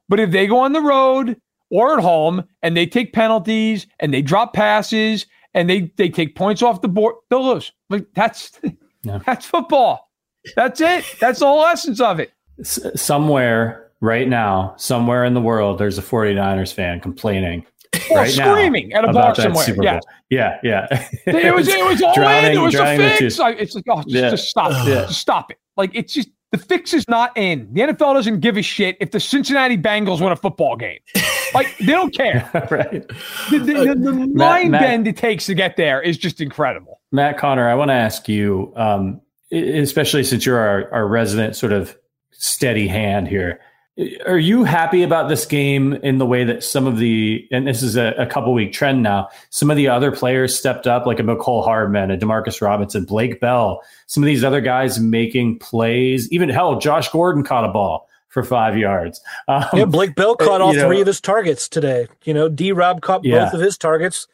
But 0.09 0.20
if 0.20 0.30
they 0.30 0.46
go 0.46 0.59
on 0.59 0.72
the 0.72 0.80
road 0.80 1.40
or 1.70 1.94
at 1.96 2.03
home 2.03 2.44
and 2.62 2.76
they 2.76 2.86
take 2.86 3.12
penalties 3.12 3.86
and 3.98 4.12
they 4.12 4.22
drop 4.22 4.53
passes 4.53 5.26
and 5.55 5.68
they 5.70 5.92
they 5.96 6.09
take 6.09 6.34
points 6.34 6.62
off 6.62 6.82
the 6.82 6.88
board, 6.88 7.14
they'll 7.30 7.46
lose. 7.55 7.72
Like 7.88 8.07
that's 8.14 8.61
that's 9.05 9.46
football. 9.46 10.11
That's 10.57 10.80
it. 10.80 11.05
That's 11.20 11.38
the 11.38 11.46
whole 11.46 11.64
essence 11.64 12.00
of 12.00 12.20
it. 12.20 12.32
S- 12.61 12.80
somewhere 13.00 13.90
right 14.00 14.28
now, 14.28 14.74
somewhere 14.76 15.24
in 15.24 15.34
the 15.34 15.40
world, 15.40 15.78
there's 15.78 15.98
a 15.98 16.03
49ers 16.03 16.74
fan 16.74 17.00
complaining 17.00 17.64
or 18.11 18.18
right 18.18 18.30
screaming 18.30 18.88
now 18.90 18.99
at 18.99 19.09
a 19.09 19.12
bar 19.12 19.34
somewhere. 19.34 19.66
Yeah. 19.82 20.01
yeah, 20.30 20.59
yeah, 20.62 21.09
It 21.26 21.55
was 21.55 21.68
it 21.68 21.84
was 21.84 22.03
all 22.03 22.14
drowning, 22.14 22.53
in. 22.53 22.59
It 22.59 22.61
was 22.61 22.74
a 22.74 22.97
fix. 22.97 23.38
I, 23.38 23.51
it's 23.51 23.74
like 23.74 23.84
oh, 23.88 24.03
just, 24.03 24.09
yeah. 24.09 24.30
just 24.30 24.49
stop 24.49 24.70
it. 24.70 24.88
Yeah. 24.88 25.07
Just 25.07 25.20
stop 25.20 25.51
it. 25.51 25.59
Like 25.76 25.90
it's 25.95 26.12
just 26.12 26.28
The 26.53 26.59
fix 26.59 26.93
is 26.95 27.09
not 27.09 27.36
in. 27.36 27.68
The 27.72 27.82
NFL 27.82 28.14
doesn't 28.14 28.40
give 28.40 28.57
a 28.57 28.62
shit 28.62 28.97
if 29.01 29.11
the 29.11 29.20
Cincinnati 29.20 29.76
Bengals 29.76 30.20
win 30.20 30.32
a 30.32 30.36
football 30.36 30.76
game. 30.76 30.99
Like 31.55 31.76
they 31.78 31.86
don't 31.86 32.14
care. 32.14 32.49
right. 32.70 33.07
The, 33.51 33.59
the, 33.59 33.72
the, 33.72 33.95
the 33.95 34.12
mind 34.12 34.70
Matt, 34.70 34.82
bend 34.82 35.09
it 35.09 35.16
takes 35.16 35.47
to 35.47 35.55
get 35.55 35.76
there 35.76 36.01
is 36.01 36.16
just 36.16 36.40
incredible. 36.40 37.01
Matt 37.11 37.38
Conner, 37.38 37.68
I 37.68 37.74
want 37.74 37.90
to 37.90 37.95
ask 37.95 38.28
you, 38.28 38.72
um, 38.76 39.20
especially 39.53 40.24
since 40.24 40.47
you're 40.47 40.59
our, 40.59 40.93
our 40.93 41.07
resident 41.07 41.57
sort 41.57 41.72
of 41.72 41.97
steady 42.32 42.88
hand 42.88 43.28
here. 43.28 43.61
Are 44.26 44.38
you 44.38 44.64
happy 44.64 45.03
about 45.03 45.28
this 45.28 45.46
game 45.46 45.92
in 45.92 46.18
the 46.18 46.26
way 46.26 46.44
that 46.44 46.64
some 46.64 46.86
of 46.86 46.98
the, 46.98 47.46
and 47.50 47.66
this 47.66 47.82
is 47.82 47.96
a, 47.96 48.14
a 48.18 48.26
couple 48.26 48.53
week 48.53 48.72
trend 48.72 49.03
now, 49.03 49.28
some 49.50 49.70
of 49.70 49.76
the 49.76 49.88
other 49.88 50.12
players 50.12 50.57
stepped 50.59 50.86
up, 50.86 51.07
like 51.07 51.20
a 51.20 51.22
Mecole 51.22 51.64
Hardman, 51.64 52.11
a 52.11 52.16
Demarcus 52.16 52.61
Robinson, 52.61 53.05
Blake 53.05 53.40
Bell, 53.40 53.82
some 54.07 54.22
of 54.22 54.26
these 54.26 54.44
other 54.44 54.61
guys 54.61 54.98
making 54.98 55.59
plays, 55.59 56.30
even 56.32 56.48
hell, 56.48 56.78
Josh 56.78 57.11
Gordon 57.11 57.44
caught 57.44 57.64
a 57.64 57.68
ball 57.68 58.09
for 58.28 58.42
five 58.42 58.78
yards. 58.78 59.20
Um, 59.48 59.64
yeah, 59.74 59.84
Blake 59.84 60.14
Bell 60.14 60.36
caught 60.36 60.61
all 60.61 60.72
three 60.72 60.96
know, 60.96 61.00
of 61.03 61.07
his 61.07 61.20
targets 61.20 61.68
today. 61.68 62.09
You 62.24 62.32
know, 62.34 62.48
D 62.48 62.72
Rob 62.72 63.03
caught 63.03 63.24
yeah. 63.24 63.44
both 63.44 63.55
of 63.55 63.61
his 63.61 63.76
targets, 63.76 64.26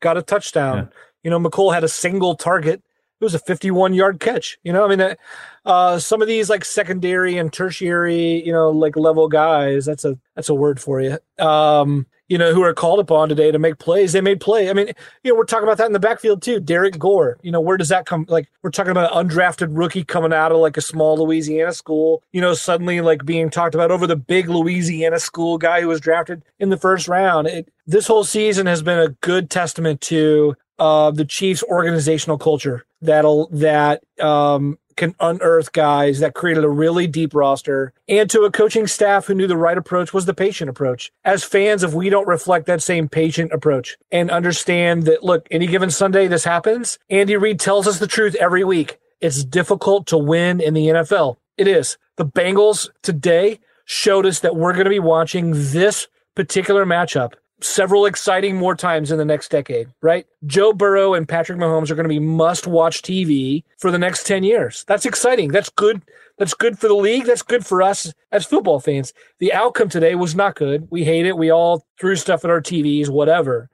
got 0.00 0.16
a 0.16 0.22
touchdown. 0.22 0.76
Yeah. 0.76 0.98
You 1.22 1.30
know, 1.30 1.38
Mecole 1.38 1.72
had 1.72 1.84
a 1.84 1.88
single 1.88 2.34
target 2.34 2.82
it 3.24 3.32
was 3.32 3.34
a 3.34 3.38
51 3.38 3.94
yard 3.94 4.20
catch. 4.20 4.58
You 4.62 4.72
know, 4.72 4.84
I 4.84 4.94
mean, 4.94 5.16
uh, 5.64 5.98
some 5.98 6.20
of 6.20 6.28
these 6.28 6.50
like 6.50 6.64
secondary 6.64 7.38
and 7.38 7.52
tertiary, 7.52 8.44
you 8.44 8.52
know, 8.52 8.70
like 8.70 8.96
level 8.96 9.28
guys. 9.28 9.86
That's 9.86 10.04
a 10.04 10.18
that's 10.34 10.50
a 10.50 10.54
word 10.54 10.78
for 10.78 11.00
you. 11.00 11.18
Um, 11.38 12.06
you 12.28 12.38
know, 12.38 12.54
who 12.54 12.62
are 12.62 12.74
called 12.74 13.00
upon 13.00 13.28
today 13.28 13.50
to 13.50 13.58
make 13.58 13.78
plays. 13.78 14.12
They 14.12 14.20
made 14.20 14.40
play. 14.40 14.70
I 14.70 14.72
mean, 14.72 14.88
you 15.22 15.30
know, 15.30 15.36
we're 15.36 15.44
talking 15.44 15.64
about 15.64 15.78
that 15.78 15.86
in 15.86 15.92
the 15.92 16.00
backfield 16.00 16.42
too. 16.42 16.58
Derrick 16.58 16.98
Gore. 16.98 17.38
You 17.42 17.52
know, 17.52 17.60
where 17.60 17.76
does 17.76 17.90
that 17.90 18.06
come? 18.06 18.24
Like, 18.28 18.48
we're 18.62 18.70
talking 18.70 18.90
about 18.90 19.14
an 19.14 19.28
undrafted 19.28 19.68
rookie 19.70 20.04
coming 20.04 20.32
out 20.32 20.50
of 20.50 20.58
like 20.58 20.76
a 20.76 20.82
small 20.82 21.18
Louisiana 21.18 21.72
school. 21.72 22.22
You 22.32 22.40
know, 22.40 22.54
suddenly 22.54 23.00
like 23.00 23.24
being 23.24 23.50
talked 23.50 23.74
about 23.74 23.90
over 23.90 24.06
the 24.06 24.16
big 24.16 24.48
Louisiana 24.48 25.18
school 25.18 25.58
guy 25.58 25.80
who 25.80 25.88
was 25.88 26.00
drafted 26.00 26.42
in 26.58 26.70
the 26.70 26.78
first 26.78 27.08
round. 27.08 27.46
It, 27.46 27.72
this 27.86 28.06
whole 28.06 28.24
season 28.24 28.66
has 28.66 28.82
been 28.82 28.98
a 28.98 29.10
good 29.20 29.50
testament 29.50 30.00
to 30.02 30.56
uh, 30.78 31.10
the 31.10 31.24
Chiefs' 31.24 31.62
organizational 31.64 32.38
culture 32.38 32.86
that'll 33.04 33.48
that 33.48 34.02
um, 34.20 34.78
can 34.96 35.14
unearth 35.20 35.72
guys 35.72 36.20
that 36.20 36.34
created 36.34 36.64
a 36.64 36.68
really 36.68 37.06
deep 37.06 37.34
roster 37.34 37.92
and 38.08 38.30
to 38.30 38.42
a 38.42 38.50
coaching 38.50 38.86
staff 38.86 39.26
who 39.26 39.34
knew 39.34 39.46
the 39.46 39.56
right 39.56 39.78
approach 39.78 40.12
was 40.12 40.26
the 40.26 40.34
patient 40.34 40.70
approach. 40.70 41.12
As 41.24 41.44
fans, 41.44 41.82
if 41.82 41.94
we 41.94 42.10
don't 42.10 42.28
reflect 42.28 42.66
that 42.66 42.82
same 42.82 43.08
patient 43.08 43.52
approach 43.52 43.96
and 44.10 44.30
understand 44.30 45.04
that, 45.04 45.22
look, 45.22 45.46
any 45.50 45.66
given 45.66 45.90
Sunday 45.90 46.28
this 46.28 46.44
happens, 46.44 46.98
Andy 47.10 47.36
Reid 47.36 47.60
tells 47.60 47.86
us 47.86 47.98
the 47.98 48.06
truth 48.06 48.34
every 48.36 48.64
week. 48.64 48.98
It's 49.20 49.44
difficult 49.44 50.06
to 50.08 50.18
win 50.18 50.60
in 50.60 50.74
the 50.74 50.88
NFL. 50.88 51.36
It 51.56 51.68
is. 51.68 51.96
The 52.16 52.26
Bengals 52.26 52.88
today 53.02 53.60
showed 53.84 54.26
us 54.26 54.40
that 54.40 54.56
we're 54.56 54.72
going 54.72 54.84
to 54.84 54.90
be 54.90 55.00
watching 55.00 55.52
this 55.52 56.08
particular 56.34 56.84
matchup 56.84 57.34
several 57.60 58.06
exciting 58.06 58.56
more 58.56 58.74
times 58.74 59.10
in 59.10 59.18
the 59.18 59.24
next 59.24 59.50
decade, 59.50 59.88
right? 60.02 60.26
Joe 60.46 60.72
Burrow 60.72 61.14
and 61.14 61.28
Patrick 61.28 61.58
Mahomes 61.58 61.90
are 61.90 61.94
going 61.94 62.04
to 62.04 62.08
be 62.08 62.18
must 62.18 62.66
watch 62.66 63.02
TV 63.02 63.64
for 63.78 63.90
the 63.90 63.98
next 63.98 64.26
10 64.26 64.44
years. 64.44 64.84
That's 64.86 65.06
exciting. 65.06 65.50
That's 65.50 65.70
good. 65.70 66.02
That's 66.36 66.54
good 66.54 66.78
for 66.78 66.88
the 66.88 66.94
league. 66.94 67.26
That's 67.26 67.42
good 67.42 67.64
for 67.64 67.80
us 67.80 68.12
as 68.32 68.44
football 68.44 68.80
fans. 68.80 69.12
The 69.38 69.52
outcome 69.52 69.88
today 69.88 70.14
was 70.14 70.34
not 70.34 70.56
good. 70.56 70.88
We 70.90 71.04
hate 71.04 71.26
it. 71.26 71.36
We 71.36 71.50
all 71.50 71.86
threw 71.98 72.16
stuff 72.16 72.44
at 72.44 72.50
our 72.50 72.60
TVs, 72.60 73.08
whatever. 73.08 73.70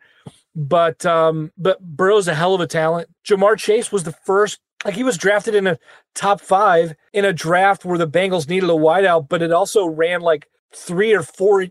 But 0.54 1.06
um, 1.06 1.52
but 1.56 1.80
Burrow's 1.80 2.28
a 2.28 2.34
hell 2.34 2.54
of 2.54 2.60
a 2.60 2.66
talent. 2.66 3.08
Ja'Marr 3.24 3.56
Chase 3.56 3.92
was 3.92 4.04
the 4.04 4.12
first 4.12 4.58
like 4.84 4.94
he 4.94 5.04
was 5.04 5.16
drafted 5.16 5.54
in 5.54 5.66
a 5.66 5.78
top 6.14 6.40
five 6.40 6.94
in 7.12 7.24
a 7.24 7.32
draft 7.32 7.84
where 7.84 7.98
the 7.98 8.08
Bengals 8.08 8.48
needed 8.48 8.68
a 8.68 8.74
wideout, 8.74 9.28
but 9.28 9.42
it 9.42 9.52
also 9.52 9.86
ran 9.86 10.20
like 10.20 10.48
three 10.74 11.12
or 11.12 11.22
four 11.22 11.66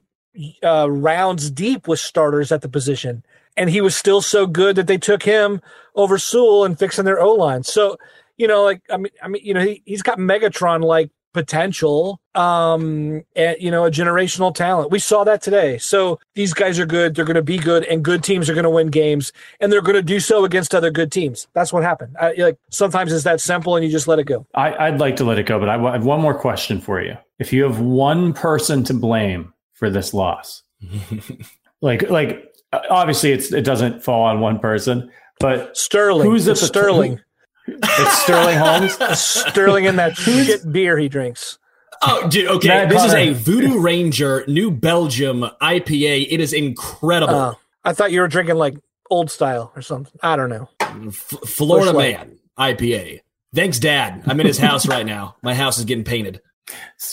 uh, 0.63 0.89
rounds 0.89 1.51
deep 1.51 1.87
with 1.87 1.99
starters 1.99 2.51
at 2.51 2.61
the 2.61 2.69
position. 2.69 3.23
And 3.57 3.69
he 3.69 3.81
was 3.81 3.95
still 3.95 4.21
so 4.21 4.47
good 4.47 4.75
that 4.77 4.87
they 4.87 4.97
took 4.97 5.23
him 5.23 5.61
over 5.95 6.17
Sewell 6.17 6.65
and 6.65 6.77
fixing 6.79 7.05
their 7.05 7.21
O 7.21 7.33
line. 7.33 7.63
So, 7.63 7.97
you 8.37 8.47
know, 8.47 8.63
like, 8.63 8.81
I 8.89 8.97
mean, 8.97 9.11
I 9.21 9.27
mean, 9.27 9.43
you 9.43 9.53
know, 9.53 9.61
he, 9.61 9.81
he's 9.85 10.01
got 10.01 10.17
Megatron 10.17 10.83
like 10.83 11.09
potential, 11.33 12.19
um, 12.35 13.23
and, 13.35 13.55
you 13.59 13.69
know, 13.69 13.85
a 13.85 13.91
generational 13.91 14.53
talent. 14.53 14.91
We 14.91 14.99
saw 14.99 15.23
that 15.25 15.41
today. 15.41 15.77
So 15.77 16.19
these 16.35 16.53
guys 16.53 16.79
are 16.79 16.85
good. 16.85 17.15
They're 17.15 17.25
going 17.25 17.35
to 17.35 17.43
be 17.43 17.57
good, 17.57 17.83
and 17.85 18.03
good 18.03 18.23
teams 18.23 18.49
are 18.49 18.53
going 18.53 18.63
to 18.63 18.69
win 18.69 18.87
games, 18.87 19.31
and 19.59 19.71
they're 19.71 19.81
going 19.81 19.95
to 19.95 20.01
do 20.01 20.19
so 20.19 20.45
against 20.45 20.73
other 20.73 20.89
good 20.89 21.11
teams. 21.11 21.47
That's 21.53 21.71
what 21.71 21.83
happened. 21.83 22.15
I, 22.19 22.33
like 22.33 22.57
sometimes 22.71 23.11
it's 23.11 23.25
that 23.25 23.41
simple, 23.41 23.75
and 23.75 23.85
you 23.85 23.91
just 23.91 24.07
let 24.07 24.19
it 24.19 24.23
go. 24.23 24.47
I, 24.55 24.89
would 24.89 24.99
like 24.99 25.17
to 25.17 25.23
let 25.23 25.37
it 25.37 25.45
go, 25.45 25.59
but 25.59 25.69
I 25.69 25.77
have 25.91 26.05
one 26.05 26.21
more 26.21 26.33
question 26.37 26.79
for 26.79 27.01
you. 27.01 27.17
If 27.37 27.53
you 27.53 27.63
have 27.63 27.79
one 27.79 28.33
person 28.33 28.83
to 28.85 28.93
blame 28.93 29.53
for 29.79 29.89
this 29.89 30.13
loss. 30.13 30.63
like 31.81 32.09
like 32.09 32.53
obviously 32.89 33.31
it's 33.31 33.51
it 33.51 33.63
doesn't 33.63 34.03
fall 34.03 34.23
on 34.23 34.39
one 34.41 34.59
person, 34.59 35.09
but 35.39 35.75
Sterling. 35.75 36.29
Who's 36.29 36.47
it's 36.47 36.61
the 36.61 36.67
Sterling? 36.67 37.19
it's 37.67 38.17
Sterling 38.23 38.57
Holmes. 38.57 39.19
Sterling 39.19 39.85
in 39.85 39.95
that 39.95 40.15
shit 40.15 40.71
beer 40.71 40.97
he 40.97 41.09
drinks. 41.09 41.57
Oh, 42.01 42.27
dude. 42.29 42.47
Okay, 42.47 42.67
Matt 42.69 42.89
this 42.89 43.01
Conner. 43.01 43.17
is 43.19 43.29
a 43.29 43.33
Voodoo 43.33 43.79
Ranger 43.79 44.45
New 44.47 44.71
Belgium 44.71 45.41
IPA. 45.61 46.27
It 46.29 46.39
is 46.39 46.53
incredible. 46.53 47.35
Uh, 47.35 47.53
I 47.83 47.93
thought 47.93 48.11
you 48.11 48.21
were 48.21 48.27
drinking 48.27 48.55
like 48.55 48.77
old 49.09 49.29
style 49.29 49.71
or 49.75 49.81
something. 49.81 50.17
I 50.23 50.35
don't 50.37 50.49
know. 50.49 50.69
F- 50.79 51.33
Florida 51.45 51.93
Man 51.93 52.39
IPA. 52.57 53.21
Thanks, 53.53 53.79
Dad. 53.79 54.23
I'm 54.27 54.39
in 54.39 54.45
his 54.45 54.57
house 54.59 54.87
right 54.87 55.05
now. 55.05 55.35
My 55.41 55.53
house 55.53 55.77
is 55.77 55.85
getting 55.85 56.03
painted. 56.03 56.41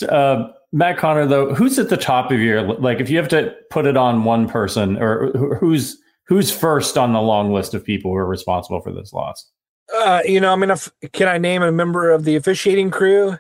Uh, 0.09 0.49
Matt 0.73 0.99
Conner, 0.99 1.27
though, 1.27 1.55
who's 1.55 1.79
at 1.79 1.89
the 1.89 1.97
top 1.97 2.31
of 2.31 2.41
your 2.41 2.63
like? 2.63 3.01
If 3.01 3.11
you 3.11 3.17
have 3.19 3.29
to 3.29 3.55
put 3.71 3.87
it 3.87 3.97
on 3.97 4.25
one 4.25 4.49
person, 4.49 5.01
or 5.01 5.31
who's 5.59 5.99
who's 6.27 6.51
first 6.51 6.99
on 6.99 7.13
the 7.13 7.21
long 7.21 7.53
list 7.53 7.75
of 7.75 7.85
people 7.85 8.11
who 8.11 8.17
are 8.17 8.27
responsible 8.27 8.81
for 8.81 8.93
this 8.93 9.13
loss? 9.13 9.51
Uh, 9.95 10.21
you 10.25 10.41
know, 10.41 10.53
I 10.53 10.57
mean, 10.57 10.71
if, 10.71 10.91
can 11.13 11.29
I 11.29 11.39
name 11.39 11.63
a 11.63 11.71
member 11.71 12.11
of 12.11 12.25
the 12.25 12.37
officiating 12.37 12.91
crew? 12.91 13.39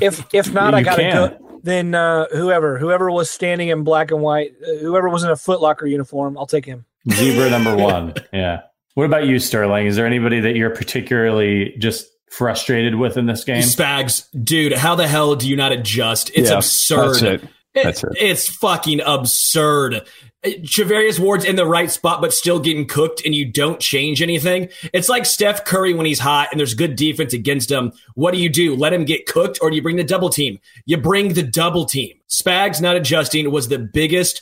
If 0.00 0.32
if 0.32 0.50
not, 0.52 0.74
I 0.74 0.82
got 0.82 0.96
to 0.96 1.02
go. 1.02 1.60
Then 1.62 1.94
uh, 1.94 2.26
whoever 2.32 2.78
whoever 2.78 3.10
was 3.10 3.30
standing 3.30 3.68
in 3.68 3.84
black 3.84 4.10
and 4.10 4.22
white, 4.22 4.52
uh, 4.62 4.78
whoever 4.78 5.08
was 5.08 5.24
in 5.24 5.30
a 5.30 5.34
Footlocker 5.34 5.90
uniform, 5.90 6.38
I'll 6.38 6.46
take 6.46 6.64
him. 6.64 6.86
Zebra 7.12 7.50
number 7.50 7.76
one. 7.76 8.14
Yeah. 8.32 8.62
What 8.94 9.04
about 9.04 9.26
you, 9.26 9.38
Sterling? 9.38 9.86
Is 9.86 9.96
there 9.96 10.06
anybody 10.06 10.40
that 10.40 10.56
you're 10.56 10.70
particularly 10.70 11.74
just 11.78 12.06
frustrated 12.30 12.94
with 12.94 13.16
in 13.18 13.26
this 13.26 13.44
game? 13.44 13.62
Spags, 13.62 14.26
dude, 14.42 14.72
how 14.72 14.94
the 14.94 15.06
hell 15.06 15.36
do 15.36 15.48
you 15.48 15.56
not 15.56 15.72
adjust? 15.72 16.30
It's 16.34 16.50
yeah, 16.50 16.56
absurd. 16.56 17.14
That's 17.14 17.22
it. 17.22 17.50
That's 17.74 18.04
it. 18.04 18.10
It's 18.18 18.48
fucking 18.48 19.00
absurd. 19.04 20.06
Charvarius 20.42 21.18
Ward's 21.18 21.44
in 21.44 21.56
the 21.56 21.66
right 21.66 21.90
spot, 21.90 22.22
but 22.22 22.32
still 22.32 22.58
getting 22.58 22.86
cooked, 22.86 23.22
and 23.26 23.34
you 23.34 23.44
don't 23.44 23.78
change 23.78 24.22
anything. 24.22 24.70
It's 24.94 25.08
like 25.10 25.26
Steph 25.26 25.66
Curry 25.66 25.92
when 25.92 26.06
he's 26.06 26.18
hot 26.18 26.48
and 26.50 26.58
there's 26.58 26.72
good 26.72 26.96
defense 26.96 27.34
against 27.34 27.70
him. 27.70 27.92
What 28.14 28.32
do 28.32 28.40
you 28.40 28.48
do? 28.48 28.74
Let 28.74 28.94
him 28.94 29.04
get 29.04 29.26
cooked, 29.26 29.58
or 29.60 29.68
do 29.68 29.76
you 29.76 29.82
bring 29.82 29.96
the 29.96 30.04
double 30.04 30.30
team? 30.30 30.58
You 30.86 30.96
bring 30.96 31.34
the 31.34 31.42
double 31.42 31.84
team. 31.84 32.16
Spags 32.30 32.80
not 32.80 32.96
adjusting 32.96 33.50
was 33.50 33.68
the 33.68 33.78
biggest 33.78 34.40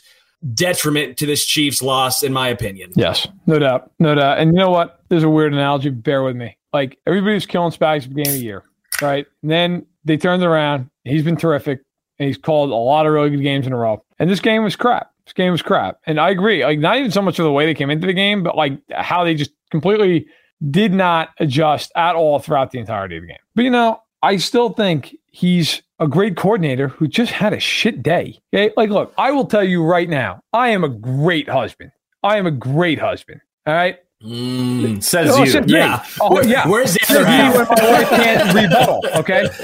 detriment 0.53 1.17
to 1.17 1.25
this 1.25 1.45
Chiefs 1.45 1.81
loss, 1.81 2.23
in 2.23 2.31
my 2.31 2.47
opinion. 2.47 2.91
Yes, 2.95 3.27
no 3.45 3.59
doubt. 3.59 3.91
No 3.99 4.15
doubt. 4.15 4.39
And 4.39 4.53
you 4.53 4.57
know 4.57 4.69
what? 4.69 5.01
There's 5.09 5.23
a 5.23 5.29
weird 5.29 5.53
analogy. 5.53 5.89
Bear 5.89 6.23
with 6.23 6.37
me 6.37 6.55
like 6.73 6.97
everybody's 7.07 7.45
killing 7.45 7.71
Spags 7.71 7.97
at 7.97 8.03
the 8.03 8.09
beginning 8.09 8.35
of 8.35 8.39
the 8.39 8.45
year, 8.45 8.63
right? 9.01 9.25
And 9.41 9.51
then 9.51 9.85
they 10.05 10.17
turned 10.17 10.43
around. 10.43 10.89
He's 11.03 11.23
been 11.23 11.37
terrific, 11.37 11.81
and 12.19 12.27
he's 12.27 12.37
called 12.37 12.69
a 12.69 12.75
lot 12.75 13.05
of 13.05 13.13
really 13.13 13.29
good 13.29 13.41
games 13.41 13.67
in 13.67 13.73
a 13.73 13.77
row. 13.77 14.03
And 14.19 14.29
this 14.29 14.39
game 14.39 14.63
was 14.63 14.75
crap. 14.75 15.11
This 15.25 15.33
game 15.33 15.51
was 15.51 15.61
crap. 15.61 15.99
And 16.05 16.19
I 16.19 16.29
agree. 16.29 16.63
Like 16.63 16.79
not 16.79 16.97
even 16.97 17.11
so 17.11 17.21
much 17.21 17.39
of 17.39 17.45
the 17.45 17.51
way 17.51 17.65
they 17.65 17.73
came 17.73 17.89
into 17.89 18.07
the 18.07 18.13
game, 18.13 18.43
but 18.43 18.57
like 18.57 18.79
how 18.91 19.23
they 19.23 19.35
just 19.35 19.51
completely 19.71 20.25
did 20.71 20.93
not 20.93 21.29
adjust 21.39 21.91
at 21.95 22.15
all 22.15 22.39
throughout 22.39 22.71
the 22.71 22.79
entirety 22.79 23.17
of 23.17 23.21
the 23.21 23.27
game. 23.27 23.37
But 23.55 23.63
you 23.63 23.69
know, 23.69 24.01
I 24.21 24.37
still 24.37 24.69
think 24.69 25.15
he's 25.27 25.81
a 25.99 26.07
great 26.07 26.35
coordinator 26.35 26.87
who 26.87 27.07
just 27.07 27.31
had 27.31 27.53
a 27.53 27.59
shit 27.59 28.01
day. 28.01 28.39
Okay. 28.53 28.73
Like, 28.75 28.89
look, 28.89 29.13
I 29.17 29.31
will 29.31 29.45
tell 29.45 29.63
you 29.63 29.83
right 29.83 30.09
now, 30.09 30.41
I 30.53 30.69
am 30.69 30.83
a 30.83 30.89
great 30.89 31.47
husband. 31.47 31.91
I 32.23 32.37
am 32.37 32.45
a 32.45 32.51
great 32.51 32.99
husband. 32.99 33.41
All 33.65 33.73
right. 33.73 33.99
Mm, 34.23 35.01
says 35.01 35.31
oh, 35.31 35.43
you. 35.43 35.63
Yeah. 35.67 36.03
Oh, 36.19 36.41
yeah. 36.43 36.67
Where's 36.67 36.93
the 36.93 37.05
other 37.09 37.25
half? 37.25 37.55
When 37.55 37.65
my 37.67 37.91
wife 37.91 38.09
can't 38.09 38.53
rebuttal. 38.53 39.01
Okay. 39.15 39.49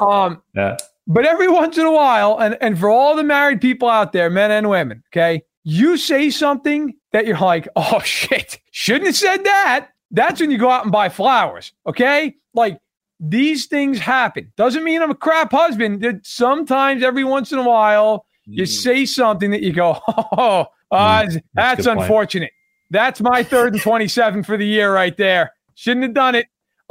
Um, 0.00 0.40
yeah. 0.54 0.78
But 1.06 1.26
every 1.26 1.48
once 1.48 1.76
in 1.76 1.84
a 1.84 1.92
while, 1.92 2.38
and, 2.38 2.56
and 2.62 2.78
for 2.78 2.88
all 2.88 3.14
the 3.14 3.22
married 3.22 3.60
people 3.60 3.86
out 3.86 4.12
there, 4.12 4.30
men 4.30 4.50
and 4.50 4.70
women, 4.70 5.02
okay, 5.08 5.42
you 5.62 5.98
say 5.98 6.30
something 6.30 6.94
that 7.12 7.26
you're 7.26 7.38
like, 7.38 7.68
oh 7.76 8.00
shit, 8.00 8.58
shouldn't 8.70 9.06
have 9.06 9.16
said 9.16 9.44
that. 9.44 9.88
That's 10.10 10.40
when 10.40 10.50
you 10.50 10.56
go 10.56 10.70
out 10.70 10.84
and 10.84 10.92
buy 10.92 11.10
flowers. 11.10 11.74
Okay. 11.86 12.36
Like 12.54 12.80
these 13.20 13.66
things 13.66 13.98
happen. 13.98 14.50
Doesn't 14.56 14.84
mean 14.84 15.02
I'm 15.02 15.10
a 15.10 15.14
crap 15.14 15.52
husband. 15.52 16.00
That 16.00 16.24
sometimes 16.24 17.02
every 17.02 17.24
once 17.24 17.52
in 17.52 17.58
a 17.58 17.62
while 17.62 18.24
you 18.46 18.64
mm. 18.64 18.68
say 18.68 19.04
something 19.04 19.50
that 19.50 19.62
you 19.62 19.72
go, 19.72 20.00
oh, 20.08 20.66
uh, 20.90 21.22
mm, 21.22 21.32
that's, 21.32 21.38
that's 21.54 21.86
unfortunate. 21.86 22.52
That's 22.90 23.20
my 23.20 23.42
third 23.42 23.74
and 23.74 23.82
27 23.82 24.42
for 24.42 24.56
the 24.56 24.66
year 24.66 24.92
right 24.92 25.16
there. 25.16 25.52
Shouldn't 25.74 26.02
have 26.04 26.14
done 26.14 26.34
it. 26.34 26.46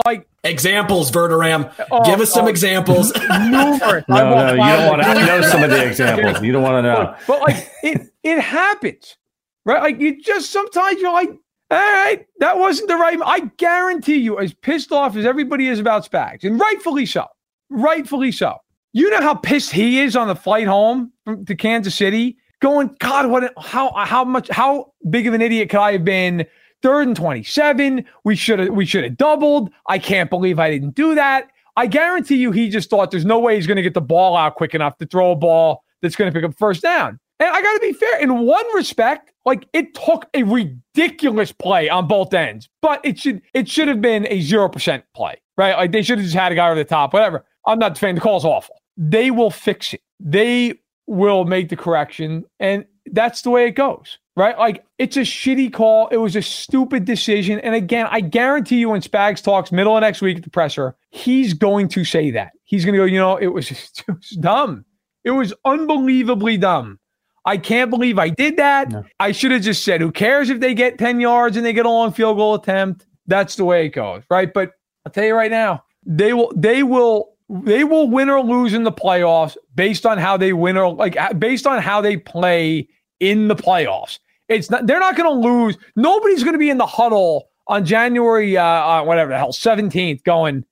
Like 0.05 0.27
examples, 0.43 1.11
Verderame. 1.11 1.71
Oh, 1.91 2.03
Give 2.05 2.21
us 2.21 2.31
some 2.31 2.45
oh. 2.45 2.49
examples. 2.49 3.13
numerous. 3.29 4.05
No, 4.07 4.33
no, 4.33 4.51
you 4.53 4.57
don't 4.57 4.87
want 4.87 5.03
to 5.03 5.25
know 5.25 5.41
some 5.41 5.63
of 5.63 5.69
the 5.69 5.85
examples. 5.85 6.41
You 6.41 6.53
don't 6.53 6.63
want 6.63 6.83
to 6.85 6.89
know. 6.89 7.15
But 7.27 7.41
like 7.41 7.69
it, 7.83 8.09
it 8.23 8.39
happens, 8.39 9.17
right? 9.65 9.81
Like 9.81 9.99
you 9.99 10.21
just 10.21 10.51
sometimes 10.51 11.01
you're 11.01 11.11
like, 11.11 11.29
all 11.71 11.77
right, 11.77 12.25
that 12.39 12.57
wasn't 12.57 12.87
the 12.87 12.95
right. 12.95 13.19
I 13.23 13.41
guarantee 13.57 14.17
you, 14.17 14.39
as 14.39 14.53
pissed 14.53 14.91
off 14.91 15.15
as 15.15 15.25
everybody 15.25 15.67
is 15.67 15.79
about 15.79 16.09
Spags, 16.09 16.43
and 16.43 16.59
rightfully 16.59 17.05
so, 17.05 17.25
rightfully 17.69 18.31
so. 18.31 18.55
You 18.91 19.11
know 19.11 19.21
how 19.21 19.35
pissed 19.35 19.71
he 19.71 19.99
is 19.99 20.15
on 20.15 20.27
the 20.27 20.35
flight 20.35 20.65
home 20.65 21.11
from, 21.25 21.45
to 21.45 21.55
Kansas 21.55 21.93
City, 21.93 22.38
going, 22.59 22.95
God, 22.99 23.29
what? 23.29 23.53
How 23.59 23.91
how 23.93 24.23
much? 24.23 24.49
How 24.49 24.93
big 25.09 25.27
of 25.27 25.33
an 25.33 25.41
idiot 25.41 25.69
could 25.69 25.79
I 25.79 25.93
have 25.93 26.05
been? 26.05 26.45
Third 26.81 27.07
and 27.07 27.15
twenty-seven. 27.15 28.05
We 28.23 28.35
should 28.35 28.59
have 28.59 28.69
we 28.69 28.85
should 28.85 29.03
have 29.03 29.17
doubled. 29.17 29.71
I 29.87 29.99
can't 29.99 30.29
believe 30.29 30.59
I 30.59 30.69
didn't 30.69 30.95
do 30.95 31.15
that. 31.15 31.49
I 31.75 31.87
guarantee 31.87 32.35
you, 32.35 32.51
he 32.51 32.69
just 32.69 32.89
thought 32.89 33.11
there's 33.11 33.25
no 33.25 33.39
way 33.39 33.55
he's 33.55 33.67
going 33.67 33.77
to 33.77 33.81
get 33.81 33.93
the 33.93 34.01
ball 34.01 34.35
out 34.35 34.55
quick 34.55 34.75
enough 34.75 34.97
to 34.97 35.05
throw 35.05 35.31
a 35.31 35.35
ball 35.35 35.83
that's 36.01 36.15
going 36.15 36.31
to 36.31 36.37
pick 36.37 36.47
up 36.47 36.57
first 36.57 36.81
down. 36.81 37.19
And 37.39 37.49
I 37.49 37.61
got 37.61 37.73
to 37.73 37.79
be 37.79 37.93
fair, 37.93 38.19
in 38.19 38.39
one 38.39 38.65
respect, 38.75 39.31
like 39.45 39.65
it 39.71 39.93
took 39.93 40.27
a 40.33 40.43
ridiculous 40.43 41.53
play 41.53 41.89
on 41.89 42.05
both 42.05 42.33
ends, 42.33 42.67
but 42.81 42.99
it 43.05 43.17
should 43.17 43.41
it 43.53 43.69
should 43.69 43.87
have 43.87 44.01
been 44.01 44.27
a 44.29 44.41
zero 44.41 44.67
percent 44.67 45.05
play, 45.15 45.41
right? 45.57 45.75
Like 45.75 45.93
they 45.93 46.01
should 46.01 46.17
have 46.17 46.25
just 46.25 46.35
had 46.35 46.51
a 46.51 46.55
guy 46.55 46.67
over 46.67 46.75
the 46.75 46.83
top, 46.83 47.13
whatever. 47.13 47.45
I'm 47.65 47.79
not 47.79 47.93
defending 47.93 48.15
the 48.15 48.21
call's 48.21 48.43
awful. 48.43 48.75
They 48.97 49.31
will 49.31 49.51
fix 49.51 49.93
it. 49.93 50.01
They 50.19 50.79
will 51.09 51.43
make 51.43 51.69
the 51.69 51.75
correction, 51.75 52.45
and 52.59 52.85
that's 53.11 53.41
the 53.41 53.49
way 53.49 53.65
it 53.65 53.71
goes, 53.71 54.19
right? 54.35 54.57
Like 54.57 54.85
it's 54.99 55.17
a 55.17 55.21
shitty 55.21 55.73
call. 55.73 56.07
It 56.09 56.17
was 56.17 56.35
a 56.35 56.41
stupid 56.41 57.05
decision, 57.05 57.59
and 57.59 57.73
again, 57.73 58.07
I 58.11 58.21
guarantee 58.21 58.77
you, 58.77 58.89
when 58.89 59.01
Spags 59.01 59.43
talks 59.43 59.71
middle 59.71 59.97
of 59.97 60.01
next 60.01 60.21
week 60.21 60.37
at 60.37 60.43
the 60.43 60.49
presser, 60.51 60.95
he's 61.09 61.53
going 61.53 61.89
to 61.89 62.05
say 62.05 62.29
that. 62.31 62.51
He's 62.63 62.85
going 62.85 62.93
to 62.93 62.99
go, 62.99 63.05
you 63.05 63.17
know, 63.17 63.37
it 63.37 63.47
was, 63.47 63.71
it 64.07 64.07
was 64.07 64.29
dumb. 64.39 64.85
It 65.23 65.31
was 65.31 65.53
unbelievably 65.65 66.57
dumb. 66.57 66.99
I 67.45 67.57
can't 67.57 67.89
believe 67.89 68.19
I 68.19 68.29
did 68.29 68.57
that. 68.57 68.91
No. 68.91 69.03
I 69.19 69.31
should 69.31 69.51
have 69.51 69.63
just 69.63 69.83
said, 69.83 70.01
who 70.01 70.11
cares 70.11 70.51
if 70.51 70.59
they 70.59 70.75
get 70.75 70.99
10 70.99 71.19
yards 71.19 71.57
and 71.57 71.65
they 71.65 71.73
get 71.73 71.85
a 71.87 71.89
long 71.89 72.11
field 72.11 72.37
goal 72.37 72.53
attempt? 72.53 73.07
That's 73.25 73.55
the 73.55 73.65
way 73.65 73.87
it 73.87 73.89
goes, 73.89 74.23
right? 74.29 74.53
But 74.53 74.73
I'll 75.05 75.11
tell 75.11 75.25
you 75.25 75.33
right 75.33 75.49
now, 75.49 75.83
they 76.05 76.33
will 76.33 76.51
they 76.55 76.83
will 76.83 77.35
they 77.49 77.83
will 77.83 78.09
win 78.09 78.29
or 78.29 78.41
lose 78.41 78.73
in 78.73 78.83
the 78.83 78.91
playoffs 78.91 79.57
based 79.73 80.05
on 80.05 80.17
how 80.17 80.37
they 80.37 80.53
win 80.53 80.77
or 80.77 80.93
like 80.93 81.17
based 81.39 81.65
on 81.65 81.81
how 81.81 81.99
they 81.99 82.15
play 82.15 82.87
in 83.19 83.47
the 83.47 83.55
playoffs. 83.55 84.19
It's 84.47 84.69
not 84.69 84.87
they're 84.87 84.99
not 84.99 85.15
going 85.15 85.29
to 85.29 85.47
lose. 85.47 85.77
Nobody's 85.95 86.43
going 86.43 86.53
to 86.53 86.59
be 86.59 86.69
in 86.69 86.77
the 86.77 86.85
huddle 86.85 87.49
on 87.67 87.85
January 87.85 88.55
uh, 88.57 88.63
uh 88.63 89.03
whatever 89.03 89.31
the 89.31 89.37
hell 89.37 89.51
17th 89.51 90.23
going 90.23 90.63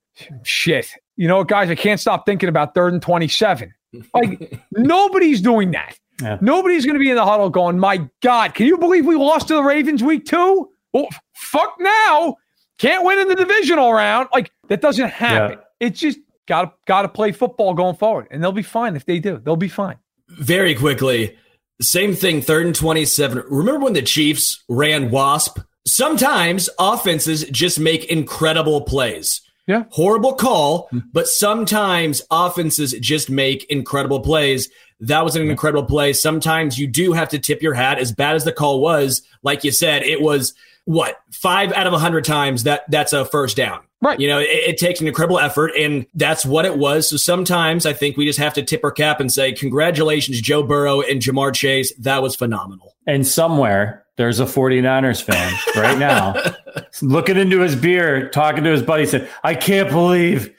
shit. 0.44 0.92
You 1.16 1.28
know 1.28 1.38
what 1.38 1.48
guys, 1.48 1.70
I 1.70 1.76
can't 1.76 2.00
stop 2.00 2.26
thinking 2.26 2.50
about 2.50 2.76
third 2.76 2.94
and 2.94 3.02
27. 3.02 3.74
Like 4.14 4.62
nobody's 4.72 5.42
doing 5.42 5.72
that. 5.72 5.98
Yeah. 6.22 6.38
Nobody's 6.42 6.86
going 6.86 6.96
to 6.96 7.00
be 7.00 7.10
in 7.10 7.16
the 7.16 7.26
huddle 7.26 7.50
going, 7.50 7.78
"My 7.78 8.08
god, 8.24 8.56
can 8.56 8.66
you 8.66 8.78
believe 8.78 9.06
we 9.06 9.16
lost 9.16 9.50
to 9.50 9.56
the 9.56 9.64
Ravens 9.64 10.04
week 10.04 10.26
2?" 10.26 10.70
Well, 10.94 11.08
fuck 11.34 11.76
now. 11.80 12.38
Can't 12.80 13.04
win 13.06 13.20
in 13.20 13.28
the 13.28 13.36
divisional 13.36 13.94
round. 13.94 14.30
Like 14.34 14.52
that 14.68 14.82
doesn't 14.82 15.10
happen. 15.10 15.60
It's 15.80 16.00
just 16.00 16.20
got 16.48 16.62
to 16.64 16.72
got 16.86 17.04
to 17.04 17.10
play 17.10 17.32
football 17.32 17.74
going 17.74 17.96
forward, 17.96 18.28
and 18.32 18.42
they'll 18.42 18.52
be 18.52 18.64
fine 18.64 18.96
if 18.96 19.06
they 19.06 19.20
do. 19.20 19.40
They'll 19.44 19.56
be 19.56 19.68
fine. 19.68 19.98
Very 20.30 20.76
quickly, 20.76 21.38
same 21.82 22.16
thing, 22.16 22.42
third 22.42 22.66
and 22.66 22.76
27. 22.76 23.44
Remember 23.50 23.86
when 23.86 23.94
the 23.94 24.02
Chiefs 24.02 24.64
ran 24.68 25.12
WASP? 25.12 25.60
Sometimes 25.86 26.70
offenses 26.80 27.46
just 27.46 27.80
make 27.80 28.06
incredible 28.06 28.82
plays. 28.82 29.42
Yeah. 29.68 29.84
Horrible 29.92 30.34
call, 30.34 30.88
hmm. 30.90 31.00
but 31.14 31.28
sometimes 31.28 32.22
offenses 32.32 32.94
just 33.02 33.30
make 33.30 33.66
incredible 33.66 34.22
plays. 34.22 34.70
That 35.02 35.24
was 35.24 35.36
an 35.36 35.50
incredible 35.50 35.86
play. 35.86 36.14
Sometimes 36.14 36.80
you 36.80 36.88
do 36.88 37.14
have 37.14 37.30
to 37.30 37.40
tip 37.40 37.62
your 37.62 37.74
hat. 37.74 38.00
As 38.00 38.12
bad 38.12 38.36
as 38.36 38.46
the 38.46 38.52
call 38.52 38.82
was, 38.82 39.22
like 39.44 39.64
you 39.64 39.72
said, 39.72 40.04
it 40.04 40.22
was 40.22 40.54
what 40.86 41.18
five 41.32 41.72
out 41.74 41.86
of 41.86 41.94
a 41.94 42.00
hundred 42.00 42.24
times 42.24 42.64
that 42.64 42.90
that's 42.90 43.14
a 43.14 43.26
first 43.26 43.58
down. 43.58 43.82
Right. 44.02 44.20
You 44.20 44.28
know, 44.28 44.40
it, 44.40 44.46
it 44.46 44.78
takes 44.78 45.02
an 45.02 45.08
incredible 45.08 45.40
effort, 45.40 45.72
and 45.78 46.06
that's 46.14 46.46
what 46.46 46.66
it 46.66 46.78
was. 46.78 47.10
So 47.10 47.18
sometimes 47.18 47.86
I 47.86 47.94
think 47.94 48.16
we 48.16 48.26
just 48.26 48.40
have 48.40 48.54
to 48.54 48.64
tip 48.64 48.84
our 48.84 48.92
cap 48.92 49.20
and 49.20 49.32
say, 49.32 49.54
congratulations, 49.54 50.40
Joe 50.40 50.62
Burrow 50.62 51.02
and 51.02 51.22
Ja'Marr 51.22 51.54
Chase. 51.56 51.94
That 51.96 52.22
was 52.22 52.36
phenomenal. 52.36 52.96
And 53.08 53.26
somewhere 53.26 54.06
there's 54.18 54.40
a 54.40 54.46
49ers 54.46 55.22
fan 55.22 55.54
right 55.76 55.98
now 55.98 56.36
looking 57.02 57.38
into 57.38 57.60
his 57.60 57.76
beer, 57.76 58.30
talking 58.30 58.64
to 58.64 58.72
his 58.72 58.84
buddy, 58.84 59.06
said, 59.06 59.30
I 59.44 59.56
can't 59.56 59.90
believe 59.90 60.54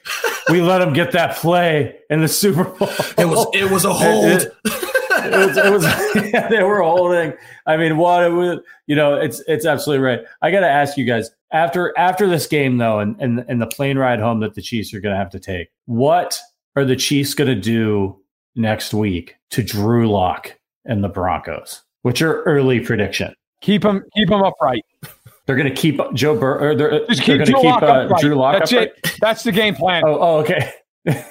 we 0.49 0.61
let 0.61 0.81
him 0.81 0.93
get 0.93 1.11
that 1.13 1.37
play 1.37 1.97
in 2.09 2.21
the 2.21 2.27
Super 2.27 2.63
Bowl. 2.63 2.89
It 3.17 3.25
was 3.25 3.47
it 3.53 3.69
was 3.69 3.85
a 3.85 3.93
hold. 3.93 4.25
It, 4.25 4.53
it 4.65 5.47
was, 5.47 5.57
it 5.57 5.71
was 5.71 5.83
yeah, 6.33 6.47
they 6.47 6.63
were 6.63 6.81
holding. 6.81 7.33
I 7.65 7.77
mean, 7.77 7.97
what 7.97 8.23
it 8.23 8.29
was, 8.29 8.59
you 8.87 8.95
know, 8.95 9.15
it's 9.15 9.41
it's 9.47 9.65
absolutely 9.65 10.05
right. 10.05 10.19
I 10.41 10.51
got 10.51 10.61
to 10.61 10.69
ask 10.69 10.97
you 10.97 11.05
guys 11.05 11.31
after 11.51 11.97
after 11.97 12.27
this 12.27 12.47
game 12.47 12.77
though, 12.77 12.99
and 12.99 13.15
and 13.19 13.45
and 13.47 13.61
the 13.61 13.67
plane 13.67 13.97
ride 13.97 14.19
home 14.19 14.39
that 14.41 14.55
the 14.55 14.61
Chiefs 14.61 14.93
are 14.93 14.99
going 14.99 15.13
to 15.13 15.19
have 15.19 15.29
to 15.31 15.39
take. 15.39 15.69
What 15.85 16.39
are 16.75 16.85
the 16.85 16.95
Chiefs 16.95 17.33
going 17.33 17.49
to 17.49 17.55
do 17.59 18.19
next 18.55 18.93
week 18.93 19.35
to 19.51 19.63
Drew 19.63 20.09
Lock 20.09 20.55
and 20.85 21.03
the 21.03 21.09
Broncos? 21.09 21.81
What's 22.03 22.19
your 22.19 22.43
early 22.43 22.79
prediction? 22.79 23.33
Keep 23.61 23.81
them 23.83 24.03
keep 24.15 24.29
them 24.29 24.43
upright. 24.43 24.85
They're 25.45 25.55
going 25.55 25.67
to 25.67 25.75
keep 25.75 25.99
Joe 26.13 26.37
Burrow. 26.37 26.75
They're, 26.75 27.05
Just 27.07 27.07
they're 27.07 27.15
keep 27.15 27.25
going 27.25 27.39
to 27.39 27.45
Drew 27.45 27.61
keep 27.61 27.71
Lock 27.71 27.83
uh, 27.83 27.85
upright. 27.87 28.21
Drew 28.21 28.35
Lock. 28.35 28.59
That's 28.59 28.71
upright? 28.71 28.91
it. 29.03 29.17
That's 29.19 29.43
the 29.43 29.51
game 29.51 29.73
plan. 29.73 30.03
Oh, 30.05 30.17
oh, 30.19 30.37
okay. 30.39 30.73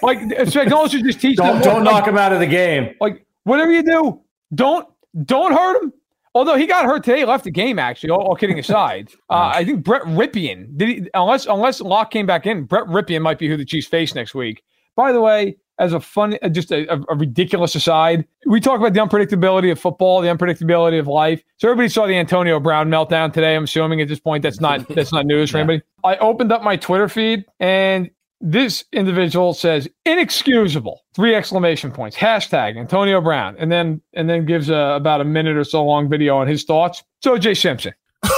Like 0.02 0.18
Spagnuolo 0.20 0.90
should 0.90 1.04
just 1.04 1.20
teach 1.20 1.36
Don't 1.36 1.56
them. 1.56 1.62
don't 1.62 1.84
like, 1.84 1.94
knock 1.94 2.08
him 2.08 2.18
out 2.18 2.32
of 2.32 2.40
the 2.40 2.46
game. 2.46 2.96
Like 3.00 3.24
whatever 3.44 3.70
you 3.70 3.84
do, 3.84 4.20
don't 4.54 4.88
don't 5.24 5.52
hurt 5.52 5.82
him. 5.82 5.92
Although 6.38 6.56
he 6.56 6.68
got 6.68 6.84
hurt 6.84 7.02
today, 7.02 7.24
left 7.24 7.42
the 7.42 7.50
game. 7.50 7.80
Actually, 7.80 8.10
all, 8.10 8.28
all 8.28 8.36
kidding 8.36 8.60
aside, 8.60 9.08
uh, 9.28 9.50
I 9.54 9.64
think 9.64 9.82
Brett 9.82 10.02
Rypien 10.02 10.76
did 10.76 10.88
he 10.88 11.10
unless 11.12 11.46
unless 11.46 11.80
Lock 11.80 12.12
came 12.12 12.26
back 12.26 12.46
in. 12.46 12.62
Brett 12.62 12.84
Rypien 12.84 13.22
might 13.22 13.40
be 13.40 13.48
who 13.48 13.56
the 13.56 13.64
Chiefs 13.64 13.88
face 13.88 14.14
next 14.14 14.36
week. 14.36 14.62
By 14.94 15.10
the 15.10 15.20
way, 15.20 15.56
as 15.80 15.92
a 15.92 15.98
fun, 15.98 16.38
uh, 16.40 16.48
just 16.48 16.70
a, 16.70 16.86
a, 16.94 17.00
a 17.08 17.16
ridiculous 17.16 17.74
aside, 17.74 18.24
we 18.46 18.60
talk 18.60 18.78
about 18.78 18.92
the 18.94 19.00
unpredictability 19.00 19.72
of 19.72 19.80
football, 19.80 20.20
the 20.20 20.28
unpredictability 20.28 21.00
of 21.00 21.08
life. 21.08 21.42
So 21.56 21.68
everybody 21.68 21.88
saw 21.88 22.06
the 22.06 22.14
Antonio 22.14 22.60
Brown 22.60 22.88
meltdown 22.88 23.32
today. 23.32 23.56
I'm 23.56 23.64
assuming 23.64 24.00
at 24.00 24.06
this 24.06 24.20
point 24.20 24.44
that's 24.44 24.60
not 24.60 24.86
that's 24.94 25.12
not 25.12 25.26
news 25.26 25.50
for 25.50 25.58
anybody. 25.58 25.82
I 26.04 26.18
opened 26.18 26.52
up 26.52 26.62
my 26.62 26.76
Twitter 26.76 27.08
feed 27.08 27.46
and 27.58 28.10
this 28.40 28.84
individual 28.92 29.52
says 29.54 29.88
inexcusable 30.06 31.00
three 31.14 31.34
exclamation 31.34 31.90
points 31.90 32.16
hashtag 32.16 32.78
antonio 32.78 33.20
brown 33.20 33.56
and 33.58 33.70
then 33.72 34.00
and 34.14 34.30
then 34.30 34.46
gives 34.46 34.70
a, 34.70 34.76
about 34.76 35.20
a 35.20 35.24
minute 35.24 35.56
or 35.56 35.64
so 35.64 35.84
long 35.84 36.08
video 36.08 36.36
on 36.36 36.46
his 36.46 36.64
thoughts. 36.64 37.02
So 37.22 37.36
jay 37.38 37.54
simpson. 37.54 37.92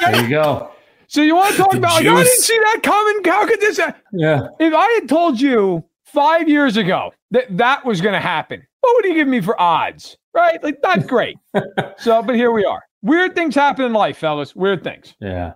There 0.00 0.22
you 0.22 0.30
go. 0.30 0.70
so 1.08 1.20
you 1.20 1.36
want 1.36 1.52
to 1.52 1.58
talk 1.58 1.72
The 1.72 1.76
about 1.78 1.92
like, 2.02 2.06
i 2.06 2.22
didn't 2.24 2.38
see 2.40 2.58
that 2.58 2.80
coming? 2.82 3.22
How 3.24 3.46
could 3.46 3.60
this 3.60 3.78
ha-" 3.78 3.94
Yeah. 4.14 4.46
if 4.58 4.72
i 4.74 4.86
had 4.98 5.08
told 5.10 5.38
you 5.38 5.84
five 6.06 6.48
years 6.48 6.78
ago 6.78 7.12
that 7.32 7.54
that 7.58 7.84
was 7.84 8.00
going 8.00 8.14
to 8.14 8.20
happen 8.20 8.66
what 8.80 8.94
would 8.96 9.04
you 9.04 9.14
give 9.14 9.28
me 9.28 9.40
for 9.42 9.60
odds 9.60 10.16
right? 10.34 10.62
Like 10.62 10.78
not 10.82 11.06
great. 11.06 11.36
So 11.98 12.22
but 12.22 12.34
here 12.36 12.50
we 12.50 12.64
are. 12.64 12.82
Weird 13.02 13.34
things 13.34 13.54
happen 13.54 13.84
in 13.84 13.92
life 13.92 14.16
fellas. 14.16 14.56
Weird 14.56 14.82
things. 14.82 15.14
Yeah. 15.20 15.52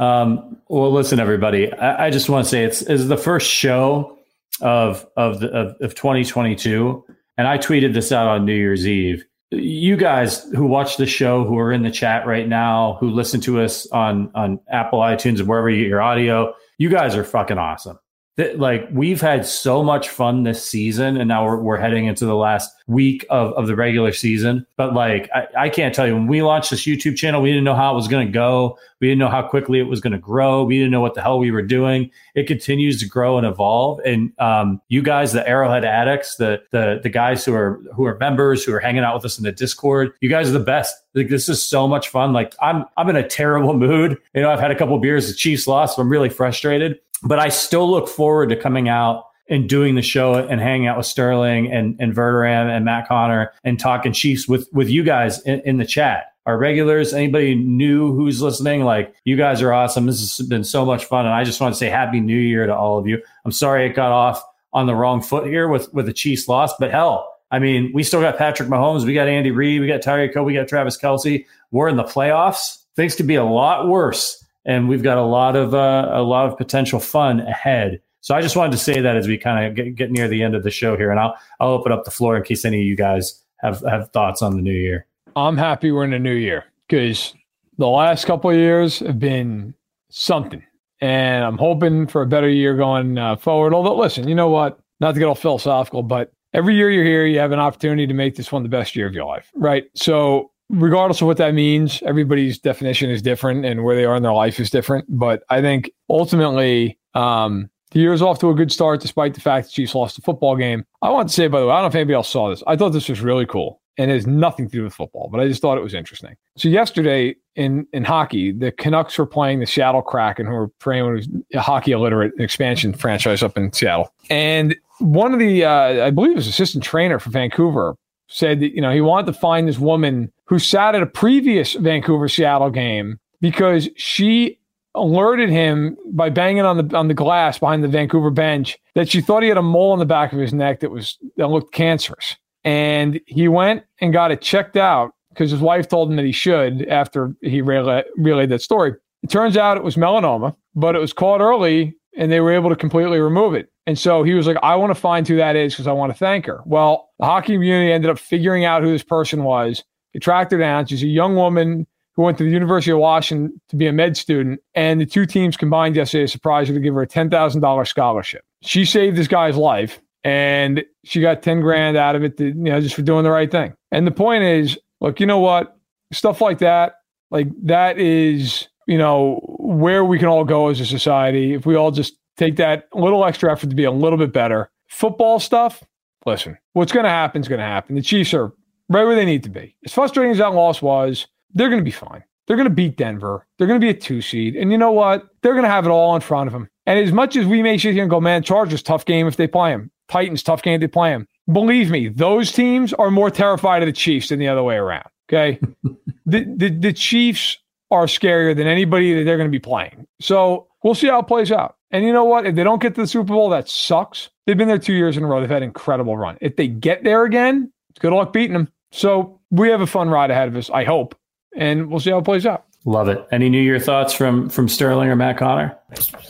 Um, 0.00 0.56
well, 0.68 0.90
listen, 0.90 1.20
everybody. 1.20 1.70
I, 1.74 2.06
I 2.06 2.10
just 2.10 2.30
want 2.30 2.46
to 2.46 2.50
say 2.50 2.64
it's 2.64 2.80
is 2.82 3.06
the 3.06 3.18
first 3.18 3.50
show 3.50 4.18
of 4.62 5.06
of 5.16 5.40
the 5.40 5.48
of, 5.50 5.76
of 5.82 5.94
2022, 5.94 7.04
and 7.36 7.46
I 7.46 7.58
tweeted 7.58 7.92
this 7.92 8.10
out 8.10 8.26
on 8.26 8.46
New 8.46 8.54
Year's 8.54 8.86
Eve. 8.86 9.24
You 9.50 9.96
guys 9.96 10.44
who 10.54 10.64
watch 10.64 10.96
the 10.96 11.06
show, 11.06 11.44
who 11.44 11.58
are 11.58 11.70
in 11.70 11.82
the 11.82 11.90
chat 11.90 12.26
right 12.26 12.48
now, 12.48 12.96
who 12.98 13.10
listen 13.10 13.42
to 13.42 13.60
us 13.60 13.86
on 13.88 14.30
on 14.34 14.58
Apple 14.70 15.00
iTunes 15.00 15.38
and 15.38 15.46
wherever 15.46 15.68
you 15.68 15.82
get 15.82 15.88
your 15.88 16.00
audio, 16.00 16.54
you 16.78 16.88
guys 16.88 17.14
are 17.14 17.24
fucking 17.24 17.58
awesome. 17.58 17.98
That 18.40 18.58
like 18.58 18.88
we've 18.90 19.20
had 19.20 19.44
so 19.44 19.82
much 19.82 20.08
fun 20.08 20.44
this 20.44 20.64
season, 20.64 21.18
and 21.18 21.28
now 21.28 21.44
we're, 21.44 21.58
we're 21.58 21.76
heading 21.76 22.06
into 22.06 22.24
the 22.24 22.34
last 22.34 22.74
week 22.86 23.26
of, 23.28 23.52
of 23.52 23.66
the 23.66 23.76
regular 23.76 24.12
season. 24.12 24.66
But 24.78 24.94
like, 24.94 25.28
I, 25.34 25.46
I 25.64 25.68
can't 25.68 25.94
tell 25.94 26.06
you 26.06 26.14
when 26.14 26.26
we 26.26 26.40
launched 26.40 26.70
this 26.70 26.86
YouTube 26.86 27.16
channel, 27.16 27.42
we 27.42 27.50
didn't 27.50 27.64
know 27.64 27.74
how 27.74 27.92
it 27.92 27.96
was 27.96 28.08
going 28.08 28.26
to 28.26 28.32
go. 28.32 28.78
We 28.98 29.08
didn't 29.08 29.18
know 29.18 29.28
how 29.28 29.42
quickly 29.42 29.78
it 29.78 29.82
was 29.82 30.00
going 30.00 30.14
to 30.14 30.18
grow. 30.18 30.64
We 30.64 30.78
didn't 30.78 30.90
know 30.90 31.02
what 31.02 31.12
the 31.12 31.20
hell 31.20 31.38
we 31.38 31.50
were 31.50 31.60
doing. 31.60 32.10
It 32.34 32.46
continues 32.46 32.98
to 33.00 33.06
grow 33.06 33.36
and 33.36 33.46
evolve. 33.46 34.00
And 34.06 34.32
um, 34.38 34.80
you 34.88 35.02
guys, 35.02 35.32
the 35.32 35.46
Arrowhead 35.46 35.84
addicts, 35.84 36.36
the 36.36 36.62
the 36.70 37.00
the 37.02 37.10
guys 37.10 37.44
who 37.44 37.52
are 37.52 37.78
who 37.94 38.06
are 38.06 38.16
members, 38.16 38.64
who 38.64 38.72
are 38.72 38.80
hanging 38.80 39.04
out 39.04 39.14
with 39.16 39.26
us 39.26 39.36
in 39.36 39.44
the 39.44 39.52
Discord, 39.52 40.12
you 40.22 40.30
guys 40.30 40.48
are 40.48 40.52
the 40.52 40.60
best. 40.60 40.94
Like 41.14 41.28
this 41.28 41.48
is 41.50 41.62
so 41.62 41.86
much 41.86 42.08
fun. 42.08 42.32
Like 42.32 42.54
I'm 42.62 42.86
I'm 42.96 43.10
in 43.10 43.16
a 43.16 43.28
terrible 43.28 43.74
mood. 43.86 44.16
You 44.34 44.40
know, 44.40 44.50
I've 44.50 44.60
had 44.60 44.70
a 44.70 44.76
couple 44.76 44.98
beers. 44.98 45.28
The 45.28 45.34
Chiefs 45.34 45.66
lost. 45.66 45.96
So 45.96 46.02
I'm 46.02 46.08
really 46.08 46.30
frustrated. 46.30 46.98
But 47.22 47.38
I 47.38 47.48
still 47.48 47.90
look 47.90 48.08
forward 48.08 48.48
to 48.48 48.56
coming 48.56 48.88
out 48.88 49.26
and 49.48 49.68
doing 49.68 49.96
the 49.96 50.02
show 50.02 50.34
and 50.34 50.60
hanging 50.60 50.86
out 50.86 50.96
with 50.96 51.06
Sterling 51.06 51.72
and, 51.72 51.96
and 51.98 52.14
Verderame 52.14 52.68
and 52.68 52.84
Matt 52.84 53.08
Conner 53.08 53.52
and 53.64 53.78
talking 53.80 54.12
Chiefs 54.12 54.46
with, 54.46 54.68
with 54.72 54.88
you 54.88 55.02
guys 55.02 55.42
in, 55.42 55.60
in 55.60 55.76
the 55.78 55.84
chat. 55.84 56.32
our 56.46 56.58
regulars, 56.58 57.12
anybody 57.12 57.54
new 57.54 58.14
who's 58.14 58.42
listening, 58.42 58.82
like 58.82 59.14
you 59.24 59.36
guys 59.36 59.62
are 59.62 59.72
awesome. 59.72 60.06
This 60.06 60.36
has 60.36 60.46
been 60.46 60.64
so 60.64 60.84
much 60.84 61.04
fun. 61.04 61.26
And 61.26 61.34
I 61.34 61.44
just 61.44 61.60
want 61.60 61.74
to 61.74 61.78
say 61.78 61.88
happy 61.88 62.20
new 62.20 62.36
year 62.36 62.66
to 62.66 62.74
all 62.74 62.98
of 62.98 63.06
you. 63.06 63.22
I'm 63.44 63.52
sorry 63.52 63.86
it 63.86 63.94
got 63.94 64.12
off 64.12 64.42
on 64.72 64.86
the 64.86 64.94
wrong 64.94 65.22
foot 65.22 65.46
here 65.46 65.68
with, 65.68 65.92
with 65.92 66.06
the 66.06 66.12
Chiefs 66.12 66.48
loss, 66.48 66.72
but 66.78 66.90
hell, 66.90 67.32
I 67.50 67.58
mean, 67.58 67.90
we 67.92 68.04
still 68.04 68.20
got 68.20 68.38
Patrick 68.38 68.68
Mahomes, 68.68 69.04
we 69.04 69.12
got 69.12 69.26
Andy 69.26 69.50
Reid, 69.50 69.80
we 69.80 69.88
got 69.88 70.00
Tyreek 70.00 70.32
Hill, 70.32 70.44
we 70.44 70.54
got 70.54 70.68
Travis 70.68 70.96
Kelce. 70.96 71.44
We're 71.72 71.88
in 71.88 71.96
the 71.96 72.04
playoffs. 72.04 72.84
Things 72.94 73.16
could 73.16 73.26
be 73.26 73.34
a 73.34 73.44
lot 73.44 73.88
worse, 73.88 74.44
and 74.64 74.88
we've 74.88 75.02
got 75.02 75.18
a 75.18 75.22
lot 75.22 75.56
of 75.56 75.74
uh, 75.74 76.10
a 76.12 76.22
lot 76.22 76.46
of 76.46 76.56
potential 76.56 77.00
fun 77.00 77.40
ahead. 77.40 78.00
So 78.22 78.34
I 78.34 78.42
just 78.42 78.56
wanted 78.56 78.72
to 78.72 78.78
say 78.78 79.00
that 79.00 79.16
as 79.16 79.26
we 79.26 79.38
kind 79.38 79.66
of 79.66 79.74
get, 79.74 79.94
get 79.94 80.10
near 80.10 80.28
the 80.28 80.42
end 80.42 80.54
of 80.54 80.62
the 80.62 80.70
show 80.70 80.96
here, 80.96 81.10
and 81.10 81.18
I'll 81.18 81.34
I'll 81.58 81.70
open 81.70 81.92
up 81.92 82.04
the 82.04 82.10
floor 82.10 82.36
in 82.36 82.42
case 82.42 82.64
any 82.64 82.80
of 82.80 82.86
you 82.86 82.96
guys 82.96 83.42
have 83.58 83.82
have 83.88 84.10
thoughts 84.10 84.42
on 84.42 84.56
the 84.56 84.62
new 84.62 84.72
year. 84.72 85.06
I'm 85.36 85.56
happy 85.56 85.90
we're 85.92 86.04
in 86.04 86.12
a 86.12 86.18
new 86.18 86.34
year 86.34 86.64
because 86.88 87.34
the 87.78 87.88
last 87.88 88.26
couple 88.26 88.50
of 88.50 88.56
years 88.56 88.98
have 89.00 89.18
been 89.18 89.74
something, 90.10 90.62
and 91.00 91.44
I'm 91.44 91.56
hoping 91.56 92.06
for 92.06 92.22
a 92.22 92.26
better 92.26 92.48
year 92.48 92.76
going 92.76 93.16
uh, 93.16 93.36
forward. 93.36 93.72
Although, 93.72 93.96
listen, 93.96 94.28
you 94.28 94.34
know 94.34 94.48
what? 94.50 94.78
Not 95.00 95.12
to 95.12 95.18
get 95.18 95.26
all 95.26 95.34
philosophical, 95.34 96.02
but 96.02 96.32
every 96.52 96.76
year 96.76 96.90
you're 96.90 97.04
here, 97.04 97.24
you 97.24 97.38
have 97.38 97.52
an 97.52 97.58
opportunity 97.58 98.06
to 98.06 98.14
make 98.14 98.36
this 98.36 98.52
one 98.52 98.62
the 98.62 98.68
best 98.68 98.94
year 98.94 99.06
of 99.06 99.14
your 99.14 99.24
life, 99.24 99.50
right? 99.54 99.84
So, 99.94 100.50
regardless 100.70 101.20
of 101.20 101.26
what 101.26 101.36
that 101.38 101.54
means, 101.54 102.02
everybody's 102.02 102.58
definition 102.58 103.10
is 103.10 103.20
different 103.20 103.64
and 103.64 103.84
where 103.84 103.96
they 103.96 104.04
are 104.04 104.16
in 104.16 104.22
their 104.22 104.32
life 104.32 104.60
is 104.60 104.70
different. 104.70 105.04
But 105.08 105.42
I 105.50 105.60
think 105.60 105.90
ultimately, 106.08 106.98
um, 107.14 107.68
the 107.90 108.00
year's 108.00 108.22
off 108.22 108.38
to 108.38 108.50
a 108.50 108.54
good 108.54 108.70
start 108.70 109.00
despite 109.00 109.34
the 109.34 109.40
fact 109.40 109.66
the 109.66 109.72
Chiefs 109.72 109.94
lost 109.94 110.16
the 110.16 110.22
football 110.22 110.56
game. 110.56 110.84
I 111.02 111.10
want 111.10 111.28
to 111.28 111.34
say, 111.34 111.48
by 111.48 111.60
the 111.60 111.66
way, 111.66 111.72
I 111.72 111.76
don't 111.76 111.84
know 111.84 111.88
if 111.88 111.94
anybody 111.96 112.14
else 112.14 112.28
saw 112.28 112.48
this. 112.48 112.62
I 112.66 112.76
thought 112.76 112.90
this 112.90 113.08
was 113.08 113.20
really 113.20 113.46
cool 113.46 113.80
and 113.98 114.10
it 114.10 114.14
has 114.14 114.26
nothing 114.26 114.66
to 114.66 114.72
do 114.72 114.84
with 114.84 114.94
football, 114.94 115.28
but 115.30 115.40
I 115.40 115.48
just 115.48 115.60
thought 115.60 115.76
it 115.76 115.82
was 115.82 115.94
interesting. 115.94 116.36
So 116.56 116.68
yesterday 116.68 117.34
in 117.56 117.86
in 117.92 118.04
hockey, 118.04 118.52
the 118.52 118.70
Canucks 118.70 119.18
were 119.18 119.26
playing 119.26 119.58
the 119.58 119.66
Seattle 119.66 120.02
Kraken, 120.02 120.46
who 120.46 120.52
were 120.52 120.68
playing 120.80 121.44
a 121.52 121.60
hockey 121.60 121.92
illiterate 121.92 122.32
expansion 122.38 122.94
franchise 122.94 123.42
up 123.42 123.56
in 123.58 123.72
Seattle. 123.72 124.14
And 124.30 124.76
one 125.00 125.32
of 125.32 125.38
the, 125.40 125.64
uh, 125.64 126.06
I 126.06 126.10
believe, 126.10 126.36
was 126.36 126.46
assistant 126.46 126.84
trainer 126.84 127.18
for 127.18 127.30
Vancouver 127.30 127.96
said 128.30 128.60
that 128.60 128.74
you 128.74 128.80
know 128.80 128.92
he 128.92 129.00
wanted 129.00 129.26
to 129.26 129.38
find 129.38 129.68
this 129.68 129.78
woman 129.78 130.32
who 130.46 130.58
sat 130.58 130.94
at 130.94 131.02
a 131.02 131.06
previous 131.06 131.74
Vancouver 131.74 132.28
Seattle 132.28 132.70
game 132.70 133.18
because 133.40 133.88
she 133.96 134.58
alerted 134.94 135.50
him 135.50 135.96
by 136.12 136.30
banging 136.30 136.64
on 136.64 136.88
the 136.88 136.96
on 136.96 137.08
the 137.08 137.14
glass 137.14 137.58
behind 137.58 137.84
the 137.84 137.88
Vancouver 137.88 138.30
bench 138.30 138.78
that 138.94 139.08
she 139.08 139.20
thought 139.20 139.42
he 139.42 139.48
had 139.48 139.58
a 139.58 139.62
mole 139.62 139.92
on 139.92 139.98
the 139.98 140.06
back 140.06 140.32
of 140.32 140.38
his 140.38 140.54
neck 140.54 140.80
that 140.80 140.90
was 140.90 141.18
that 141.36 141.48
looked 141.48 141.72
cancerous. 141.74 142.36
And 142.64 143.20
he 143.26 143.48
went 143.48 143.84
and 144.00 144.12
got 144.12 144.30
it 144.30 144.42
checked 144.42 144.76
out 144.76 145.12
because 145.30 145.50
his 145.50 145.60
wife 145.60 145.88
told 145.88 146.10
him 146.10 146.16
that 146.16 146.24
he 146.24 146.32
should 146.32 146.86
after 146.88 147.34
he 147.40 147.62
relayed, 147.62 148.04
relayed 148.16 148.50
that 148.50 148.62
story. 148.62 148.94
It 149.22 149.30
turns 149.30 149.56
out 149.56 149.76
it 149.76 149.82
was 149.82 149.96
melanoma, 149.96 150.54
but 150.74 150.94
it 150.94 150.98
was 150.98 151.12
caught 151.12 151.40
early 151.40 151.96
and 152.16 152.30
they 152.30 152.40
were 152.40 152.52
able 152.52 152.70
to 152.70 152.76
completely 152.76 153.20
remove 153.20 153.54
it. 153.54 153.70
And 153.86 153.98
so 153.98 154.22
he 154.22 154.34
was 154.34 154.46
like, 154.46 154.56
I 154.62 154.76
want 154.76 154.90
to 154.90 155.00
find 155.00 155.26
who 155.26 155.36
that 155.36 155.56
is 155.56 155.72
because 155.72 155.86
I 155.86 155.92
want 155.92 156.12
to 156.12 156.18
thank 156.18 156.46
her. 156.46 156.60
Well, 156.64 157.10
the 157.18 157.26
hockey 157.26 157.54
community 157.54 157.92
ended 157.92 158.10
up 158.10 158.18
figuring 158.18 158.64
out 158.64 158.82
who 158.82 158.90
this 158.90 159.02
person 159.02 159.44
was. 159.44 159.84
They 160.12 160.20
tracked 160.20 160.52
her 160.52 160.58
down. 160.58 160.86
She's 160.86 161.02
a 161.02 161.08
young 161.08 161.36
woman 161.36 161.86
who 162.14 162.22
went 162.22 162.38
to 162.38 162.44
the 162.44 162.50
University 162.50 162.90
of 162.90 162.98
Washington 162.98 163.60
to 163.68 163.76
be 163.76 163.86
a 163.86 163.92
med 163.92 164.16
student. 164.16 164.60
And 164.74 165.00
the 165.00 165.06
two 165.06 165.26
teams 165.26 165.56
combined 165.56 165.96
yesterday 165.96 166.24
to 166.24 166.28
surprise 166.28 166.68
her 166.68 166.74
to 166.74 166.80
give 166.80 166.94
her 166.94 167.02
a 167.02 167.06
$10,000 167.06 167.86
scholarship. 167.86 168.44
She 168.62 168.84
saved 168.84 169.16
this 169.16 169.28
guy's 169.28 169.56
life 169.56 170.00
and 170.24 170.84
she 171.04 171.20
got 171.20 171.42
10 171.42 171.60
grand 171.60 171.96
out 171.96 172.16
of 172.16 172.24
it 172.24 172.36
to, 172.38 172.46
you 172.46 172.54
know, 172.54 172.80
just 172.80 172.94
for 172.94 173.02
doing 173.02 173.24
the 173.24 173.30
right 173.30 173.50
thing. 173.50 173.74
And 173.90 174.06
the 174.06 174.12
point 174.12 174.44
is, 174.44 174.78
look, 175.00 175.20
you 175.20 175.26
know 175.26 175.38
what? 175.38 175.76
Stuff 176.12 176.40
like 176.40 176.58
that, 176.58 176.96
like 177.30 177.48
that 177.62 177.98
is, 177.98 178.68
you 178.86 178.98
know, 178.98 179.49
where 179.70 180.04
we 180.04 180.18
can 180.18 180.26
all 180.26 180.44
go 180.44 180.68
as 180.68 180.80
a 180.80 180.86
society 180.86 181.54
if 181.54 181.64
we 181.64 181.76
all 181.76 181.92
just 181.92 182.14
take 182.36 182.56
that 182.56 182.88
little 182.92 183.24
extra 183.24 183.52
effort 183.52 183.70
to 183.70 183.76
be 183.76 183.84
a 183.84 183.90
little 183.90 184.18
bit 184.18 184.32
better. 184.32 184.68
Football 184.88 185.38
stuff, 185.38 185.84
listen, 186.26 186.58
what's 186.72 186.90
going 186.90 187.04
to 187.04 187.10
happen 187.10 187.40
is 187.40 187.46
going 187.46 187.60
to 187.60 187.64
happen. 187.64 187.94
The 187.94 188.02
Chiefs 188.02 188.34
are 188.34 188.52
right 188.88 189.04
where 189.04 189.14
they 189.14 189.24
need 189.24 189.44
to 189.44 189.48
be. 189.48 189.76
As 189.84 189.92
frustrating 189.92 190.32
as 190.32 190.38
that 190.38 190.54
loss 190.54 190.82
was, 190.82 191.28
they're 191.54 191.68
going 191.68 191.80
to 191.80 191.84
be 191.84 191.92
fine. 191.92 192.24
They're 192.46 192.56
going 192.56 192.68
to 192.68 192.74
beat 192.74 192.96
Denver. 192.96 193.46
They're 193.56 193.68
going 193.68 193.80
to 193.80 193.84
be 193.84 193.90
a 193.90 193.94
two 193.94 194.20
seed. 194.20 194.56
And 194.56 194.72
you 194.72 194.78
know 194.78 194.90
what? 194.90 195.28
They're 195.42 195.52
going 195.52 195.62
to 195.62 195.70
have 195.70 195.86
it 195.86 195.90
all 195.90 196.16
in 196.16 196.20
front 196.20 196.48
of 196.48 196.52
them. 196.52 196.68
And 196.86 196.98
as 196.98 197.12
much 197.12 197.36
as 197.36 197.46
we 197.46 197.62
may 197.62 197.78
sit 197.78 197.92
here 197.92 198.02
and 198.02 198.10
go, 198.10 198.20
man, 198.20 198.42
Chargers, 198.42 198.82
tough 198.82 199.04
game 199.04 199.28
if 199.28 199.36
they 199.36 199.46
play 199.46 199.70
them. 199.70 199.92
Titans, 200.08 200.42
tough 200.42 200.62
game 200.62 200.74
if 200.74 200.80
they 200.80 200.88
play 200.88 201.10
them. 201.10 201.28
Believe 201.52 201.90
me, 201.90 202.08
those 202.08 202.50
teams 202.50 202.92
are 202.94 203.12
more 203.12 203.30
terrified 203.30 203.82
of 203.82 203.86
the 203.86 203.92
Chiefs 203.92 204.30
than 204.30 204.40
the 204.40 204.48
other 204.48 204.64
way 204.64 204.74
around. 204.74 205.06
Okay. 205.28 205.60
the, 206.26 206.44
the, 206.56 206.70
the 206.70 206.92
Chiefs 206.92 207.56
are 207.90 208.06
scarier 208.06 208.56
than 208.56 208.66
anybody 208.66 209.14
that 209.14 209.24
they're 209.24 209.36
going 209.36 209.48
to 209.48 209.52
be 209.52 209.60
playing. 209.60 210.06
So 210.20 210.68
we'll 210.82 210.94
see 210.94 211.08
how 211.08 211.20
it 211.20 211.26
plays 211.26 211.50
out. 211.50 211.76
And 211.90 212.04
you 212.04 212.12
know 212.12 212.24
what? 212.24 212.46
If 212.46 212.54
they 212.54 212.64
don't 212.64 212.80
get 212.80 212.94
to 212.94 213.00
the 213.00 213.06
Super 213.06 213.32
Bowl, 213.32 213.50
that 213.50 213.68
sucks. 213.68 214.30
They've 214.46 214.56
been 214.56 214.68
there 214.68 214.78
two 214.78 214.92
years 214.92 215.16
in 215.16 215.24
a 215.24 215.26
row. 215.26 215.40
They've 215.40 215.50
had 215.50 215.62
an 215.62 215.68
incredible 215.68 216.16
run. 216.16 216.38
If 216.40 216.56
they 216.56 216.68
get 216.68 217.02
there 217.02 217.24
again, 217.24 217.72
it's 217.90 217.98
good 217.98 218.12
luck 218.12 218.32
beating 218.32 218.52
them. 218.52 218.68
So 218.92 219.40
we 219.50 219.68
have 219.70 219.80
a 219.80 219.86
fun 219.86 220.08
ride 220.08 220.30
ahead 220.30 220.48
of 220.48 220.56
us, 220.56 220.70
I 220.70 220.84
hope. 220.84 221.16
And 221.56 221.90
we'll 221.90 222.00
see 222.00 222.10
how 222.10 222.18
it 222.18 222.24
plays 222.24 222.46
out. 222.46 222.64
Love 222.84 223.08
it. 223.08 223.26
Any 223.30 223.50
New 223.50 223.60
Year 223.60 223.78
thoughts 223.78 224.14
from 224.14 224.48
from 224.48 224.66
Sterling 224.66 225.10
or 225.10 225.16
Matt 225.16 225.36
Conner? 225.36 225.76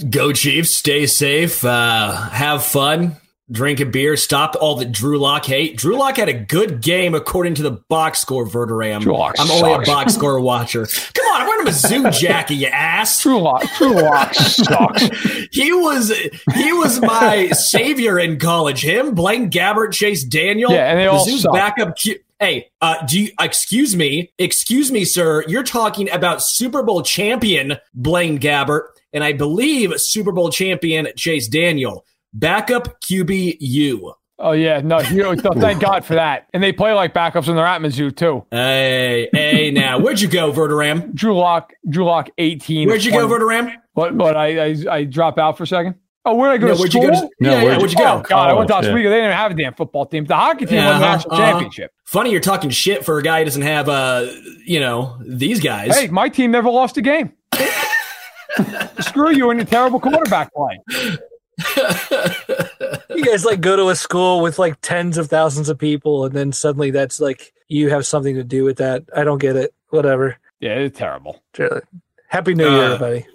Go 0.08 0.32
Chiefs. 0.32 0.74
Stay 0.74 1.06
safe. 1.06 1.64
Uh, 1.64 2.10
have 2.10 2.64
fun 2.64 3.16
drink 3.50 3.80
a 3.80 3.86
beer, 3.86 4.16
stopped 4.16 4.56
all 4.56 4.76
the 4.76 4.84
Drew 4.84 5.18
Lock 5.18 5.44
hate. 5.46 5.76
Drew 5.76 5.96
Lock 5.98 6.16
had 6.16 6.28
a 6.28 6.32
good 6.34 6.80
game 6.80 7.14
according 7.14 7.54
to 7.56 7.62
the 7.62 7.72
box 7.72 8.20
score, 8.20 8.46
Verderame. 8.46 8.96
I'm 9.36 9.36
sucks. 9.38 9.50
only 9.50 9.72
a 9.72 9.80
box 9.80 10.14
score 10.16 10.40
watcher. 10.40 10.86
Come 10.86 11.26
on, 11.26 11.40
I'm 11.42 11.46
wearing 11.48 11.66
a 11.66 11.70
Mizzou 11.70 12.12
jacket, 12.20 12.54
you 12.54 12.66
ass. 12.68 13.22
Drew 13.22 13.40
Lock, 13.40 13.64
Drew 13.76 13.94
Lock 14.00 14.34
sucks. 14.34 15.02
he 15.52 15.72
was 15.72 16.10
he 16.54 16.72
was 16.72 17.00
my 17.00 17.48
savior 17.50 18.18
in 18.18 18.38
college. 18.38 18.82
Him, 18.84 19.14
Blaine 19.14 19.50
Gabbert, 19.50 19.92
Chase 19.92 20.24
Daniel. 20.24 20.70
Yeah, 20.72 20.90
and 20.90 20.98
they 20.98 21.06
all 21.06 21.24
Mizzou's 21.26 21.42
suck. 21.42 21.52
backup. 21.52 21.96
Q- 21.96 22.18
Hey, 22.38 22.70
uh, 22.80 23.04
do 23.06 23.20
you 23.20 23.32
excuse 23.38 23.94
me? 23.94 24.32
Excuse 24.38 24.90
me, 24.90 25.04
sir. 25.04 25.44
You're 25.46 25.62
talking 25.62 26.08
about 26.10 26.42
Super 26.42 26.82
Bowl 26.82 27.02
champion 27.02 27.74
Blaine 27.92 28.38
Gabbert, 28.38 28.84
and 29.12 29.22
I 29.22 29.34
believe 29.34 29.92
Super 30.00 30.32
Bowl 30.32 30.48
champion 30.48 31.08
Chase 31.16 31.48
Daniel. 31.48 32.06
Backup 32.32 33.00
QB 33.02 33.56
U. 33.60 34.14
Oh 34.42 34.52
yeah, 34.52 34.80
no, 34.80 35.00
you 35.00 35.22
know, 35.22 35.34
no, 35.34 35.50
thank 35.60 35.80
God 35.84 36.04
for 36.04 36.14
that. 36.14 36.46
And 36.54 36.62
they 36.62 36.72
play 36.72 36.92
like 36.92 37.12
backups 37.12 37.46
when 37.46 37.56
they're 37.56 37.66
at 37.66 37.80
Mizzou 37.82 38.14
too. 38.16 38.46
Hey, 38.50 39.28
hey, 39.32 39.70
now 39.70 39.98
where'd 39.98 40.20
you 40.20 40.28
go, 40.28 40.50
Verderame? 40.52 41.12
Drew 41.14 41.36
Lock, 41.36 41.72
Drew 41.88 42.04
Lock, 42.04 42.30
eighteen. 42.38 42.88
Where'd 42.88 43.04
you 43.04 43.12
go, 43.12 43.26
Verderame? 43.28 43.74
What? 43.92 44.14
What? 44.14 44.36
I, 44.36 44.70
I 44.70 44.76
I 44.90 45.04
drop 45.04 45.38
out 45.38 45.58
for 45.58 45.64
a 45.64 45.66
second. 45.66 45.96
Oh, 46.24 46.34
where'd 46.36 46.52
I 46.52 46.58
go 46.58 46.68
No, 46.68 46.74
to 46.74 46.78
where'd 46.78 46.90
school? 46.92 47.04
you 47.04 47.10
go? 47.10 47.20
To, 47.20 47.30
No, 47.40 47.50
yeah, 47.50 47.56
yeah, 47.58 47.64
where'd 47.64 47.78
where'd 47.78 47.92
you 47.92 47.98
you- 47.98 48.04
go? 48.04 48.12
Oh 48.18 48.22
God, 48.22 48.48
I 48.50 48.52
went 48.54 48.68
to 48.68 48.72
College, 48.74 48.86
Oswego. 48.88 49.08
They 49.10 49.16
didn't 49.16 49.24
even 49.26 49.36
have 49.36 49.50
a 49.52 49.54
damn 49.54 49.74
football 49.74 50.06
team. 50.06 50.24
The 50.26 50.36
hockey 50.36 50.66
team 50.66 50.76
won 50.84 50.86
the 50.86 50.92
Uh-huh, 51.06 51.16
national 51.16 51.34
uh-huh. 51.34 51.50
championship. 51.50 51.92
Funny, 52.06 52.30
you're 52.30 52.40
talking 52.40 52.70
shit 52.70 53.04
for 53.04 53.18
a 53.18 53.22
guy 53.22 53.38
who 53.40 53.44
doesn't 53.46 53.62
have, 53.62 53.88
uh, 53.88 54.26
you 54.64 54.80
know, 54.80 55.18
these 55.26 55.60
guys. 55.60 55.96
Hey, 55.98 56.08
my 56.08 56.28
team 56.28 56.50
never 56.50 56.70
lost 56.70 56.96
a 56.98 57.02
game. 57.02 57.32
Screw 59.00 59.30
you 59.34 59.50
and 59.50 59.60
your 59.60 59.66
terrible 59.66 60.00
quarterback 60.00 60.50
play. 60.54 60.78
You 63.10 63.24
guys 63.26 63.44
like 63.44 63.60
go 63.60 63.76
to 63.76 63.88
a 63.90 63.96
school 63.96 64.40
with 64.40 64.58
like 64.58 64.80
tens 64.80 65.18
of 65.18 65.28
thousands 65.28 65.68
of 65.68 65.76
people, 65.78 66.24
and 66.24 66.34
then 66.34 66.52
suddenly 66.52 66.90
that's 66.90 67.20
like 67.20 67.52
you 67.68 67.90
have 67.90 68.06
something 68.06 68.34
to 68.36 68.44
do 68.44 68.64
with 68.64 68.78
that. 68.78 69.02
I 69.14 69.24
don't 69.24 69.38
get 69.38 69.56
it. 69.56 69.74
Whatever. 69.90 70.38
Yeah, 70.60 70.74
it's 70.76 70.98
terrible. 70.98 71.42
Happy 72.28 72.54
New 72.54 72.64
Year, 72.70 72.80
Uh, 72.84 72.94
everybody. 72.94 73.26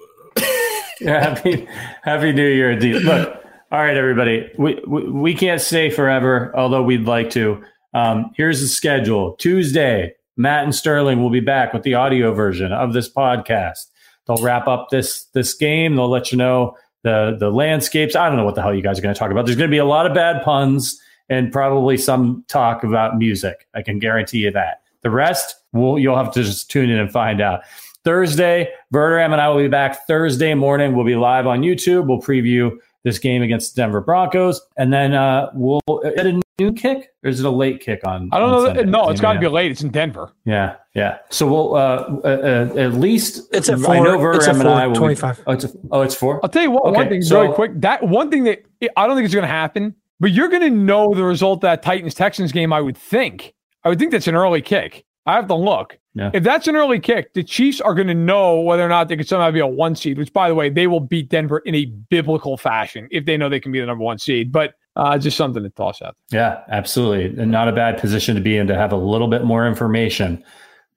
Yeah, 1.02 1.20
happy 1.36 1.68
Happy 2.02 2.32
New 2.32 2.48
Year, 2.48 2.72
indeed. 2.72 3.04
Look, 3.04 3.44
all 3.72 3.80
right, 3.80 3.96
everybody. 3.98 4.50
We, 4.58 4.82
we 4.88 5.10
we 5.10 5.34
can't 5.36 5.62
stay 5.62 5.90
forever, 5.92 6.52
although 6.56 6.82
we'd 6.84 7.06
like 7.06 7.30
to. 7.32 7.62
Um, 7.94 8.32
here's 8.36 8.62
the 8.62 8.68
schedule. 8.68 9.34
Tuesday, 9.36 10.16
Matt 10.36 10.64
and 10.64 10.74
Sterling 10.74 11.22
will 11.22 11.30
be 11.30 11.42
back 11.42 11.74
with 11.74 11.84
the 11.84 11.94
audio 11.94 12.34
version 12.34 12.72
of 12.72 12.94
this 12.94 13.12
podcast. 13.12 13.86
They'll 14.26 14.42
wrap 14.44 14.68
up 14.68 14.90
this 14.90 15.26
this 15.26 15.54
game. 15.54 15.96
They'll 15.96 16.10
let 16.10 16.32
you 16.32 16.38
know 16.40 16.76
the 17.06 17.38
the 17.40 17.52
landscapes. 17.52 18.16
I 18.16 18.28
don't 18.28 18.36
know 18.36 18.44
what 18.44 18.56
the 18.56 18.64
hell 18.64 18.74
you 18.74 18.82
guys 18.82 18.98
are 18.98 19.02
going 19.02 19.14
to 19.14 19.18
talk 19.18 19.32
about. 19.32 19.46
There's 19.46 19.56
going 19.56 19.70
to 19.70 19.74
be 19.74 19.78
a 19.78 19.86
lot 19.86 20.08
of 20.08 20.14
bad 20.14 20.44
puns 20.44 21.00
and 21.30 21.52
probably 21.52 21.98
some 21.98 22.44
talk 22.48 22.84
about 22.84 23.18
music. 23.18 23.68
I 23.76 23.84
can 23.84 24.00
guarantee 24.00 24.40
you 24.40 24.52
that. 24.52 24.82
The 25.02 25.12
rest, 25.12 25.56
we'll, 25.72 26.00
you'll 26.00 26.18
have 26.18 26.34
to 26.34 26.44
just 26.44 26.70
tune 26.70 26.90
in 26.90 26.98
and 26.98 27.12
find 27.12 27.42
out. 27.42 27.62
Thursday, 28.04 28.72
Verderame 28.92 29.32
and 29.32 29.42
I 29.42 29.50
will 29.50 29.58
be 29.58 29.68
back 29.68 30.08
Thursday 30.08 30.56
morning. 30.56 30.96
We'll 30.96 31.06
be 31.06 31.16
live 31.16 31.46
on 31.48 31.62
YouTube. 31.62 32.08
We'll 32.08 32.22
preview 32.22 32.76
this 33.04 33.20
game 33.20 33.44
against 33.44 33.76
Denver 33.76 34.02
Broncos, 34.02 34.62
and 34.78 34.92
then 34.92 35.14
uh, 35.14 35.52
we'll 35.54 35.82
a 36.04 36.42
noon 36.60 36.76
kick 36.76 37.10
or 37.24 37.30
is 37.30 37.40
it 37.40 37.46
a 37.46 37.50
late 37.50 37.82
kick 37.82 38.06
on? 38.06 38.30
I 38.32 38.40
don't 38.40 38.50
on 38.50 38.60
know. 38.62 38.66
Sunday? 38.68 38.84
no, 38.86 39.10
it's 39.10 39.22
got 39.22 39.34
to 39.34 39.40
Maybe 39.40 39.48
be 39.48 39.52
late. 39.54 39.72
It's 39.72 39.82
in 39.84 39.90
Denver. 39.90 40.32
yeah, 40.46 40.76
yeah. 40.94 41.18
So 41.30 41.48
we'll 41.48 41.76
uh, 41.76 42.20
uh, 42.24 42.72
uh, 42.74 42.80
at 42.80 42.94
least 42.94 43.50
It's 43.54 43.70
at 43.70 43.80
I 43.88 44.00
know 44.00 44.18
four- 44.18 44.36
it's 44.36 44.48
at 44.48 44.56
Verderame 44.56 44.60
and 44.62 44.70
I 44.70 44.88
will 44.88 44.94
be- 44.96 45.16
4:25. 45.16 45.44
Oh, 45.48 45.52
it's 45.54 45.64
a, 45.66 45.70
oh, 45.92 46.02
it's 46.02 46.16
four. 46.16 46.40
I'll 46.44 46.50
tell 46.50 46.64
you 46.64 46.72
what. 46.72 46.94
one 46.94 47.10
thing, 47.10 47.22
so- 47.22 47.42
really 47.42 47.54
quick. 47.56 47.72
That 47.82 48.04
one 48.08 48.30
thing 48.32 48.44
that 48.46 48.64
I 48.96 49.08
don't 49.08 49.16
think 49.16 49.26
it's 49.26 49.34
going 49.34 49.44
to 49.44 49.48
happen, 49.48 49.96
but 50.20 50.32
you're 50.32 50.50
going 50.50 50.62
to 50.62 50.70
know 50.70 51.14
the 51.14 51.24
result 51.24 51.58
of 51.58 51.62
that 51.62 51.84
Titans 51.84 52.14
Texans 52.14 52.52
game. 52.52 52.72
I 52.72 52.82
would 52.82 52.98
think. 52.98 53.54
I 53.84 53.90
would 53.90 54.00
think 54.00 54.12
that's 54.12 54.28
an 54.28 54.36
early 54.36 54.62
kick. 54.62 55.06
I 55.28 55.34
have 55.34 55.48
to 55.48 55.56
look. 55.56 55.98
Yeah. 56.14 56.32
If 56.34 56.44
that's 56.44 56.68
an 56.68 56.76
early 56.78 57.00
kick, 57.00 57.34
the 57.34 57.44
Chiefs 57.44 57.82
are 57.82 57.94
going 57.94 58.08
to 58.08 58.14
know 58.14 58.62
whether 58.62 58.84
or 58.86 58.88
not 58.90 59.10
they 59.10 59.18
can 59.18 59.26
somehow 59.26 59.52
be 59.52 59.60
a 59.60 59.68
one 59.68 59.96
seed. 59.96 60.18
Which, 60.18 60.32
by 60.32 60.48
the 60.48 60.56
way, 60.56 60.70
they 60.70 60.88
will 60.88 61.02
beat 61.02 61.30
Denver 61.30 61.60
in 61.60 61.76
a 61.76 61.86
biblical 61.86 62.56
fashion 62.56 63.08
if 63.12 63.26
they 63.26 63.36
know 63.36 63.50
they 63.50 63.60
can 63.60 63.72
be 63.74 63.80
the 63.82 63.86
number 63.88 64.04
one 64.04 64.18
seed. 64.18 64.52
But 64.52 64.76
uh, 64.96 65.18
just 65.18 65.38
something 65.38 65.64
to 65.64 65.70
toss 65.70 66.02
out. 66.02 66.16
Yeah, 66.32 66.62
absolutely. 66.70 67.42
And 67.42 67.52
not 67.52 67.68
a 67.68 67.72
bad 67.72 68.00
position 68.00 68.36
to 68.36 68.42
be 68.42 68.58
in 68.58 68.68
to 68.68 68.76
have 68.76 68.92
a 68.92 68.98
little 68.98 69.28
bit 69.28 69.44
more 69.44 69.68
information 69.68 70.44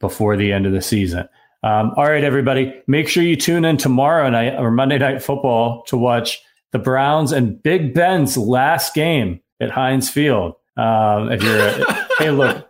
before 0.01 0.37
the 0.37 0.53
end 0.53 0.67
of 0.67 0.73
the 0.73 0.83
season. 0.83 1.29
Um, 1.63 1.93
all 1.97 2.09
right, 2.09 2.23
everybody, 2.23 2.73
make 2.87 3.09
sure 3.09 3.23
you 3.23 3.35
tune 3.35 3.65
in 3.65 3.77
tomorrow 3.77 4.31
night 4.31 4.55
or 4.55 4.71
Monday 4.71 4.99
Night 4.99 5.23
Football 5.23 5.83
to 5.89 5.97
watch 5.97 6.41
the 6.71 6.79
Browns 6.79 7.33
and 7.33 7.61
Big 7.63 7.95
Ben's 7.95 8.37
last 8.37 8.95
game 8.95 9.41
at 9.61 9.71
Heinz 9.71 10.09
Field. 10.09 10.55
Um, 10.77 11.33
if 11.33 11.43
you're, 11.43 11.87
hey, 12.19 12.31
look, 12.31 12.68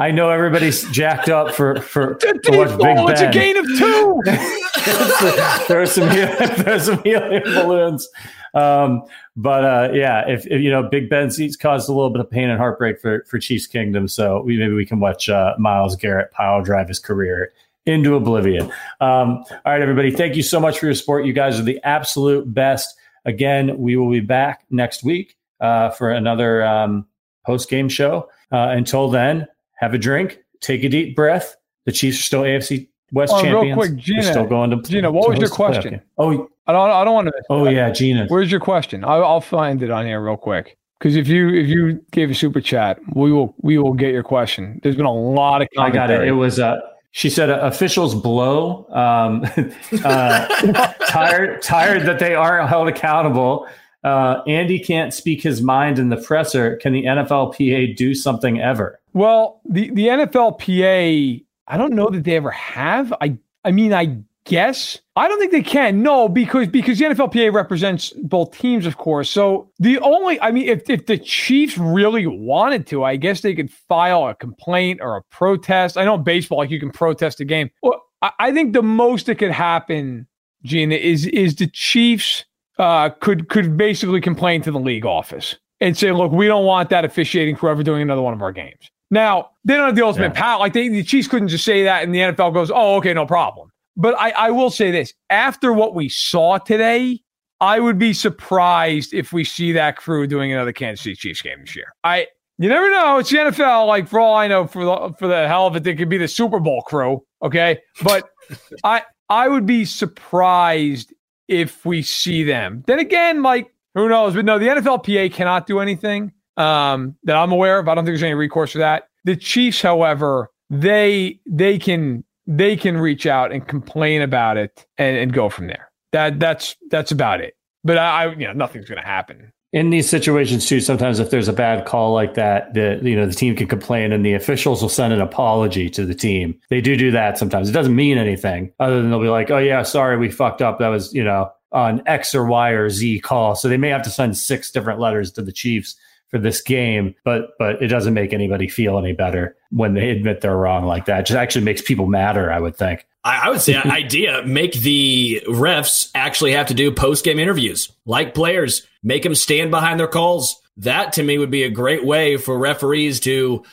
I 0.00 0.12
know 0.12 0.30
everybody's 0.30 0.90
jacked 0.90 1.28
up 1.28 1.54
for 1.54 1.82
for 1.82 2.14
to 2.14 2.32
watch 2.52 2.70
Big 2.70 2.78
Ben. 2.78 3.08
It's 3.10 3.20
a 3.20 3.30
gain 3.30 3.54
of 3.58 3.66
two. 3.66 4.22
there 5.68 5.82
are 5.82 5.86
some 5.86 6.08
there 6.08 6.74
are 6.74 6.80
some 6.80 7.02
helium 7.02 7.42
balloons. 7.44 8.08
Um, 8.54 9.02
but 9.36 9.64
uh, 9.64 9.90
yeah, 9.92 10.26
if, 10.26 10.46
if, 10.46 10.62
you 10.62 10.70
know 10.70 10.88
Big 10.88 11.10
Ben 11.10 11.30
seats 11.30 11.54
caused 11.54 11.90
a 11.90 11.92
little 11.92 12.08
bit 12.08 12.20
of 12.20 12.30
pain 12.30 12.48
and 12.48 12.58
heartbreak 12.58 12.98
for 12.98 13.24
for 13.28 13.38
Chiefs 13.38 13.66
Kingdom, 13.66 14.08
so 14.08 14.40
we, 14.42 14.56
maybe 14.56 14.72
we 14.72 14.86
can 14.86 15.00
watch 15.00 15.28
uh, 15.28 15.54
Myles 15.58 15.96
Garrett 15.96 16.30
pile 16.30 16.62
drive 16.62 16.88
his 16.88 16.98
career 16.98 17.52
into 17.84 18.14
oblivion. 18.14 18.72
Um, 19.02 19.44
all 19.50 19.60
right, 19.66 19.82
everybody, 19.82 20.10
thank 20.12 20.34
you 20.34 20.42
so 20.42 20.58
much 20.58 20.78
for 20.78 20.86
your 20.86 20.94
support. 20.94 21.26
You 21.26 21.34
guys 21.34 21.60
are 21.60 21.62
the 21.62 21.78
absolute 21.84 22.52
best. 22.54 22.96
Again, 23.26 23.76
we 23.76 23.96
will 23.96 24.10
be 24.10 24.20
back 24.20 24.64
next 24.70 25.04
week 25.04 25.36
uh, 25.60 25.90
for 25.90 26.10
another 26.10 26.64
um, 26.64 27.06
post 27.44 27.68
game 27.68 27.90
show. 27.90 28.30
Uh, 28.50 28.68
until 28.70 29.10
then, 29.10 29.46
have 29.80 29.94
a 29.94 29.98
drink, 29.98 30.38
take 30.60 30.84
a 30.84 30.88
deep 30.88 31.16
breath. 31.16 31.56
The 31.86 31.92
Chiefs 31.92 32.20
are 32.20 32.22
still 32.22 32.42
AFC 32.42 32.88
West 33.12 33.32
Oh, 33.34 33.42
real 33.42 33.52
champions. 33.62 33.76
quick, 33.76 33.90
They're 33.90 33.98
Gina, 34.00 34.22
still 34.22 34.46
going 34.46 34.70
to 34.70 34.76
Gina, 34.82 35.10
what 35.10 35.24
to 35.24 35.28
was 35.30 35.38
your 35.38 35.48
host 35.48 35.58
the 35.58 35.64
playoff 35.64 35.72
question? 35.82 36.00
Oh, 36.18 36.48
I 36.66 36.72
don't. 36.72 36.90
I 36.90 37.04
don't 37.04 37.14
want 37.14 37.26
to. 37.28 37.32
oh 37.50 37.68
yeah, 37.68 37.90
Gina. 37.90 38.26
Where's 38.28 38.50
your 38.50 38.60
question? 38.60 39.04
I'll, 39.04 39.24
I'll 39.24 39.40
find 39.40 39.82
it 39.82 39.90
on 39.90 40.06
here 40.06 40.20
real 40.22 40.36
quick. 40.36 40.76
Because 40.98 41.16
if 41.16 41.26
you 41.28 41.48
if 41.48 41.66
you 41.66 42.04
gave 42.12 42.30
a 42.30 42.34
super 42.34 42.60
chat, 42.60 43.00
we 43.14 43.32
will 43.32 43.54
we 43.62 43.78
will 43.78 43.94
get 43.94 44.12
your 44.12 44.22
question. 44.22 44.78
There's 44.82 44.94
been 44.96 45.06
a 45.06 45.12
lot 45.12 45.62
of 45.62 45.68
I 45.78 45.90
got 45.90 46.10
it. 46.10 46.28
It 46.28 46.32
was 46.32 46.60
uh 46.60 46.78
she 47.12 47.28
said 47.30 47.50
uh, 47.50 47.58
officials 47.62 48.14
blow 48.14 48.86
um 48.90 49.44
uh 50.04 50.92
tired 51.08 51.62
tired 51.62 52.02
that 52.02 52.18
they 52.20 52.34
aren't 52.34 52.68
held 52.68 52.86
accountable. 52.86 53.66
Uh 54.02 54.42
Andy 54.46 54.78
can't 54.78 55.12
speak 55.12 55.42
his 55.42 55.60
mind 55.60 55.98
in 55.98 56.08
the 56.08 56.16
presser. 56.16 56.76
Can 56.76 56.92
the 56.92 57.04
NFLPA 57.04 57.96
do 57.96 58.14
something 58.14 58.60
ever? 58.60 59.00
Well, 59.12 59.60
the 59.68 59.90
the 59.90 60.06
NFLPA, 60.06 61.44
I 61.66 61.76
don't 61.76 61.94
know 61.94 62.08
that 62.10 62.24
they 62.24 62.36
ever 62.36 62.50
have. 62.50 63.12
I 63.20 63.38
I 63.64 63.72
mean, 63.72 63.92
I 63.92 64.22
guess 64.44 65.00
I 65.16 65.28
don't 65.28 65.38
think 65.38 65.52
they 65.52 65.62
can. 65.62 66.02
No, 66.02 66.28
because 66.28 66.68
because 66.68 66.98
the 66.98 67.04
NFLPA 67.06 67.52
represents 67.52 68.10
both 68.22 68.56
teams, 68.56 68.86
of 68.86 68.96
course. 68.96 69.30
So 69.30 69.70
the 69.78 69.98
only, 70.00 70.40
I 70.40 70.50
mean, 70.50 70.68
if 70.68 70.88
if 70.88 71.06
the 71.06 71.18
Chiefs 71.18 71.76
really 71.78 72.26
wanted 72.26 72.86
to, 72.88 73.04
I 73.04 73.16
guess 73.16 73.42
they 73.42 73.54
could 73.54 73.70
file 73.70 74.26
a 74.28 74.34
complaint 74.34 75.00
or 75.02 75.16
a 75.16 75.22
protest. 75.24 75.96
I 75.96 76.04
know 76.04 76.18
baseball, 76.18 76.58
like 76.58 76.70
you 76.70 76.80
can 76.80 76.90
protest 76.90 77.40
a 77.40 77.44
game. 77.44 77.70
Well, 77.82 78.02
I, 78.22 78.30
I 78.38 78.52
think 78.52 78.72
the 78.72 78.82
most 78.82 79.26
that 79.26 79.36
could 79.36 79.50
happen, 79.50 80.26
Gina, 80.64 80.94
is 80.94 81.26
is 81.26 81.56
the 81.56 81.66
Chiefs 81.68 82.44
uh, 82.80 83.10
could 83.20 83.48
could 83.48 83.76
basically 83.76 84.20
complain 84.20 84.62
to 84.62 84.70
the 84.72 84.80
league 84.80 85.06
office 85.06 85.56
and 85.80 85.96
say, 85.96 86.10
look, 86.12 86.32
we 86.32 86.46
don't 86.46 86.64
want 86.64 86.90
that 86.90 87.04
officiating 87.04 87.54
crew 87.56 87.70
ever 87.70 87.82
doing 87.82 88.02
another 88.02 88.22
one 88.22 88.34
of 88.34 88.42
our 88.42 88.52
games. 88.52 88.90
Now, 89.10 89.50
they 89.64 89.74
don't 89.74 89.86
have 89.86 89.96
the 89.96 90.04
ultimate 90.04 90.34
Yeah. 90.34 90.40
power. 90.40 90.58
Like 90.58 90.72
they, 90.72 90.88
the 90.88 91.02
Chiefs 91.02 91.26
couldn't 91.28 91.48
just 91.48 91.64
say 91.64 91.82
that 91.84 92.02
and 92.04 92.14
the 92.14 92.18
NFL 92.18 92.52
goes, 92.54 92.70
oh, 92.70 92.96
okay, 92.96 93.12
no 93.14 93.26
problem. 93.26 93.70
But 93.96 94.14
I, 94.18 94.30
I 94.30 94.50
will 94.50 94.70
say 94.70 94.90
this 94.90 95.12
after 95.30 95.72
what 95.72 95.94
we 95.94 96.08
saw 96.08 96.58
today, 96.58 97.20
I 97.60 97.80
would 97.80 97.98
be 97.98 98.12
surprised 98.12 99.12
if 99.12 99.32
we 99.32 99.44
see 99.44 99.72
that 99.72 99.96
crew 99.96 100.26
doing 100.26 100.52
another 100.52 100.72
Kansas 100.72 101.02
City 101.04 101.16
Chiefs 101.16 101.42
game 101.42 101.60
this 101.60 101.76
year. 101.76 101.92
I 102.04 102.26
you 102.58 102.68
never 102.68 102.90
know. 102.90 103.18
It's 103.18 103.30
the 103.30 103.38
NFL. 103.38 103.86
Like 103.86 104.06
for 104.06 104.20
all 104.20 104.34
I 104.34 104.46
know, 104.46 104.66
for 104.66 104.84
the 104.84 105.14
for 105.18 105.26
the 105.26 105.48
hell 105.48 105.66
of 105.66 105.76
it, 105.76 105.82
they 105.82 105.94
could 105.94 106.08
be 106.10 106.18
the 106.18 106.28
Super 106.28 106.60
Bowl 106.60 106.82
crew. 106.82 107.22
Okay, 107.42 107.78
but 108.02 108.28
I 108.84 109.02
I 109.28 109.48
would 109.48 109.66
be 109.66 109.84
surprised 109.84 111.12
if 111.50 111.84
we 111.84 112.00
see 112.00 112.44
them. 112.44 112.82
Then 112.86 112.98
again, 112.98 113.42
like 113.42 113.74
who 113.94 114.08
knows? 114.08 114.34
But 114.34 114.44
no, 114.44 114.58
the 114.58 114.68
NFLPA 114.68 115.32
cannot 115.32 115.66
do 115.66 115.80
anything 115.80 116.32
um, 116.56 117.16
that 117.24 117.36
I'm 117.36 117.52
aware 117.52 117.78
of. 117.78 117.88
I 117.88 117.94
don't 117.94 118.04
think 118.04 118.12
there's 118.12 118.22
any 118.22 118.34
recourse 118.34 118.72
for 118.72 118.78
that. 118.78 119.08
The 119.24 119.36
Chiefs, 119.36 119.82
however, 119.82 120.48
they 120.70 121.40
they 121.46 121.78
can 121.78 122.24
they 122.46 122.76
can 122.76 122.96
reach 122.96 123.26
out 123.26 123.52
and 123.52 123.66
complain 123.66 124.22
about 124.22 124.56
it 124.56 124.86
and, 124.96 125.16
and 125.16 125.32
go 125.32 125.50
from 125.50 125.66
there. 125.66 125.90
That 126.12 126.38
that's 126.38 126.76
that's 126.90 127.10
about 127.10 127.40
it. 127.40 127.54
But 127.82 127.98
I, 127.98 128.24
I 128.24 128.32
you 128.32 128.46
know 128.46 128.52
nothing's 128.52 128.88
going 128.88 129.00
to 129.00 129.06
happen. 129.06 129.52
In 129.72 129.90
these 129.90 130.10
situations 130.10 130.66
too, 130.66 130.80
sometimes 130.80 131.20
if 131.20 131.30
there's 131.30 131.46
a 131.46 131.52
bad 131.52 131.86
call 131.86 132.12
like 132.12 132.34
that, 132.34 132.74
the 132.74 132.98
you 133.02 133.14
know 133.14 133.26
the 133.26 133.34
team 133.34 133.54
can 133.54 133.68
complain 133.68 134.10
and 134.10 134.26
the 134.26 134.34
officials 134.34 134.82
will 134.82 134.88
send 134.88 135.12
an 135.12 135.20
apology 135.20 135.88
to 135.90 136.04
the 136.04 136.14
team. 136.14 136.58
They 136.70 136.80
do 136.80 136.96
do 136.96 137.12
that 137.12 137.38
sometimes. 137.38 137.68
It 137.68 137.72
doesn't 137.72 137.94
mean 137.94 138.18
anything 138.18 138.72
other 138.80 139.00
than 139.00 139.10
they'll 139.10 139.20
be 139.20 139.28
like, 139.28 139.50
"Oh 139.50 139.58
yeah, 139.58 139.82
sorry, 139.84 140.16
we 140.16 140.28
fucked 140.28 140.60
up. 140.60 140.80
That 140.80 140.88
was 140.88 141.14
you 141.14 141.22
know 141.22 141.52
on 141.70 142.02
X 142.06 142.34
or 142.34 142.46
Y 142.46 142.70
or 142.70 142.90
Z 142.90 143.20
call." 143.20 143.54
So 143.54 143.68
they 143.68 143.76
may 143.76 143.90
have 143.90 144.02
to 144.02 144.10
send 144.10 144.36
six 144.36 144.72
different 144.72 144.98
letters 144.98 145.30
to 145.32 145.42
the 145.42 145.52
Chiefs 145.52 145.94
for 146.30 146.38
this 146.38 146.60
game, 146.62 147.14
but 147.24 147.50
but 147.58 147.82
it 147.82 147.88
doesn't 147.88 148.14
make 148.14 148.32
anybody 148.32 148.68
feel 148.68 148.98
any 148.98 149.12
better 149.12 149.56
when 149.70 149.94
they 149.94 150.10
admit 150.10 150.40
they're 150.40 150.56
wrong 150.56 150.84
like 150.84 151.04
that. 151.04 151.20
It 151.20 151.26
just 151.26 151.38
actually 151.38 151.64
makes 151.64 151.82
people 151.82 152.06
madder, 152.06 152.50
I 152.50 152.60
would 152.60 152.76
think. 152.76 153.06
I, 153.22 153.50
would 153.50 153.60
say 153.60 153.74
idea 153.76 154.42
make 154.46 154.72
the 154.74 155.42
refs 155.46 156.10
actually 156.14 156.52
have 156.52 156.68
to 156.68 156.74
do 156.74 156.90
post 156.90 157.24
game 157.24 157.38
interviews 157.38 157.92
like 158.06 158.34
players, 158.34 158.86
make 159.02 159.22
them 159.22 159.34
stand 159.34 159.70
behind 159.70 159.98
their 160.00 160.08
calls. 160.08 160.60
That 160.76 161.12
to 161.14 161.22
me 161.22 161.38
would 161.38 161.50
be 161.50 161.62
a 161.64 161.70
great 161.70 162.04
way 162.04 162.36
for 162.36 162.58
referees 162.58 163.20
to 163.20 163.64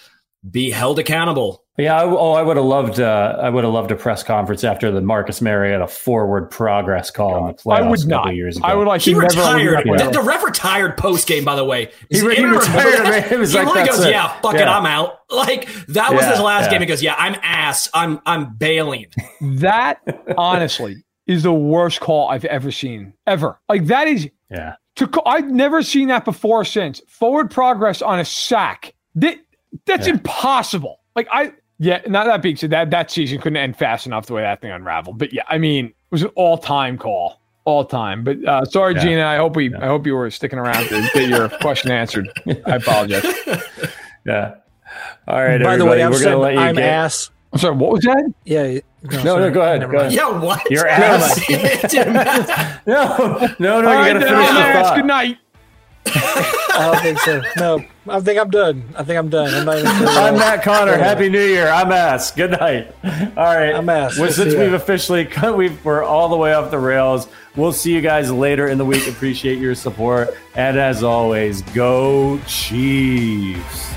be 0.49 0.69
held 0.71 0.99
accountable. 0.99 1.63
Yeah, 1.77 1.95
I, 2.01 2.05
oh, 2.05 2.31
I 2.31 2.41
would 2.41 2.57
have 2.57 2.65
loved. 2.65 2.99
Uh, 2.99 3.37
I 3.39 3.49
would 3.51 3.63
have 3.63 3.71
loved 3.71 3.91
a 3.91 3.95
press 3.95 4.23
conference 4.23 4.63
after 4.63 4.89
the 4.89 4.99
Marcus 4.99 5.41
Mariota 5.41 5.87
forward 5.87 6.49
progress 6.49 7.11
call 7.11 7.37
in 7.37 7.45
the 7.47 7.53
playoffs 7.53 7.77
I 7.77 7.89
would 7.89 7.99
a 8.03 8.07
not. 8.07 8.35
years 8.35 8.57
ago. 8.57 8.65
I 8.65 8.73
would 8.73 8.87
like 8.87 9.01
He 9.03 9.13
to 9.13 9.19
never 9.19 9.27
retired. 9.27 9.85
The, 9.99 10.09
the 10.09 10.21
ref 10.21 10.43
retired 10.43 10.97
post 10.97 11.27
game, 11.27 11.45
by 11.45 11.55
the 11.55 11.63
way. 11.63 11.91
He 12.09 12.21
re- 12.25 12.35
he 12.35 12.45
retired, 12.45 13.03
man. 13.03 13.31
It 13.31 13.37
was 13.37 13.51
he 13.51 13.59
like, 13.59 13.75
really 13.75 13.87
goes, 13.89 14.03
it. 14.03 14.09
yeah, 14.09 14.39
fuck 14.41 14.55
it, 14.55 14.67
I'm 14.67 14.87
out. 14.87 15.19
Like 15.29 15.67
that 15.89 16.13
was 16.13 16.23
Yeah, 16.23 16.31
his 16.31 16.39
last 16.39 16.63
yeah. 16.65 16.71
game. 16.71 16.79
He 16.81 16.87
goes, 16.87 17.03
yeah, 17.03 17.13
I'm 17.15 17.35
ass. 17.43 17.89
I'm 17.93 18.21
I'm 18.25 18.55
bailing. 18.55 19.05
That 19.41 19.99
honestly 20.35 21.03
is 21.27 21.43
the 21.43 21.53
worst 21.53 21.99
call 21.99 22.27
I've 22.29 22.45
ever 22.45 22.71
seen 22.71 23.13
ever. 23.27 23.59
Like 23.69 23.85
that 23.87 24.07
is 24.07 24.27
yeah, 24.49 24.77
to 24.97 25.07
call, 25.07 25.23
I've 25.25 25.49
never 25.49 25.81
seen 25.81 26.07
that 26.09 26.25
before 26.25 26.63
since. 26.65 27.01
Forward 27.07 27.49
progress 27.49 28.01
on 28.01 28.19
a 28.19 28.25
sack. 28.25 28.93
That, 29.15 29.37
that's 29.85 30.07
Yeah. 30.07 30.13
impossible. 30.13 30.99
Like 31.15 31.27
I 31.31 31.53
yeah, 31.79 32.01
now 32.07 32.23
that 32.25 32.41
being 32.41 32.55
said, 32.55 32.71
that 32.71 32.89
that 32.91 33.11
season 33.11 33.39
couldn't 33.39 33.57
end 33.57 33.77
fast 33.77 34.05
enough 34.07 34.25
the 34.25 34.33
way 34.33 34.41
that 34.41 34.61
thing 34.61 34.71
unraveled. 34.71 35.17
But 35.19 35.31
yeah, 35.33 35.43
I 35.47 35.57
mean, 35.59 35.85
it 35.87 35.93
was 36.11 36.23
an 36.23 36.29
all 36.35 36.57
time 36.57 36.97
call. 36.97 37.39
All 37.65 37.83
time. 37.85 38.23
But 38.23 38.43
uh, 38.45 38.63
sorry, 38.65 38.95
Yeah. 38.95 39.01
Gina. 39.03 39.25
I 39.25 39.35
hope 39.37 39.55
we 39.55 39.69
Yeah. 39.71 39.83
I 39.83 39.87
hope 39.87 40.05
you 40.07 40.15
were 40.15 40.31
sticking 40.31 40.57
around 40.59 40.87
to 40.87 41.09
get 41.13 41.27
your 41.29 41.49
question 41.61 41.91
answered. 41.91 42.27
I 42.65 42.75
apologize. 42.77 43.23
yeah. 44.25 44.55
All 45.27 45.35
right, 45.43 45.61
By 45.61 45.73
everybody, 45.73 45.77
the 45.79 45.85
way, 45.85 46.03
I've 46.03 46.11
we're 46.11 46.17
said 46.17 46.25
gonna 46.31 46.37
let 46.37 46.53
you 46.53 46.59
I'm 46.59 46.75
get. 46.75 46.83
ass. 46.89 47.29
I'm 47.53 47.59
sorry, 47.59 47.75
what 47.75 47.91
was 47.91 48.01
that? 48.03 48.33
Yeah. 48.45 48.79
No, 49.11 49.23
sorry. 49.23 49.41
no, 49.41 49.51
go 49.51 49.61
ahead. 49.61 49.89
Go 49.91 49.97
ahead. 49.97 50.11
Yeah, 50.13 50.39
what? 50.39 50.69
Your 50.71 50.85
Never 50.85 51.03
ass. 51.03 51.49
mind. 51.49 51.61
It. 51.63 52.81
No, 52.87 53.55
no, 53.59 53.81
no. 53.81 54.05
You 54.05 54.13
got 54.13 54.13
to 54.13 54.19
finish 54.19 54.31
I'm 54.31 54.55
the 54.73 54.81
thought. 54.83 54.95
Good 54.95 55.05
night. 55.05 55.37
I 56.07 56.91
don't 56.91 57.01
think 57.01 57.19
so. 57.19 57.41
No, 57.57 57.83
I 58.07 58.19
think 58.21 58.39
I'm 58.39 58.49
done. 58.49 58.83
I 58.95 59.03
think 59.03 59.17
I'm 59.19 59.29
done. 59.29 59.53
I'm 59.53 59.65
not 59.65 59.77
even 59.79 59.91
sure. 59.97 60.07
I'm 60.07 60.35
Matt 60.35 60.63
Conner. 60.63 60.95
Happy 60.97 61.27
New 61.27 61.43
Year. 61.43 61.67
I'm 61.67 61.91
ass. 61.91 62.31
Good 62.31 62.51
night. 62.51 62.93
All 63.03 63.43
right. 63.43 63.73
I'm 63.73 63.89
ass. 63.89 64.17
Well, 64.17 64.31
since 64.31 64.53
we've 64.53 64.71
officially 64.73 65.25
cut, 65.25 65.57
we've, 65.57 65.83
we're 65.83 66.03
all 66.03 66.29
the 66.29 66.37
way 66.37 66.53
off 66.53 66.71
the 66.71 66.79
rails. 66.79 67.27
We'll 67.57 67.73
see 67.73 67.93
you 67.93 68.01
guys 68.01 68.31
later 68.31 68.67
in 68.67 68.77
the 68.77 68.85
week. 68.85 69.07
Appreciate 69.07 69.57
your 69.57 69.75
support. 69.75 70.37
And 70.55 70.77
as 70.77 71.03
always, 71.03 71.61
go 71.63 72.39
Chiefs. 72.47 73.96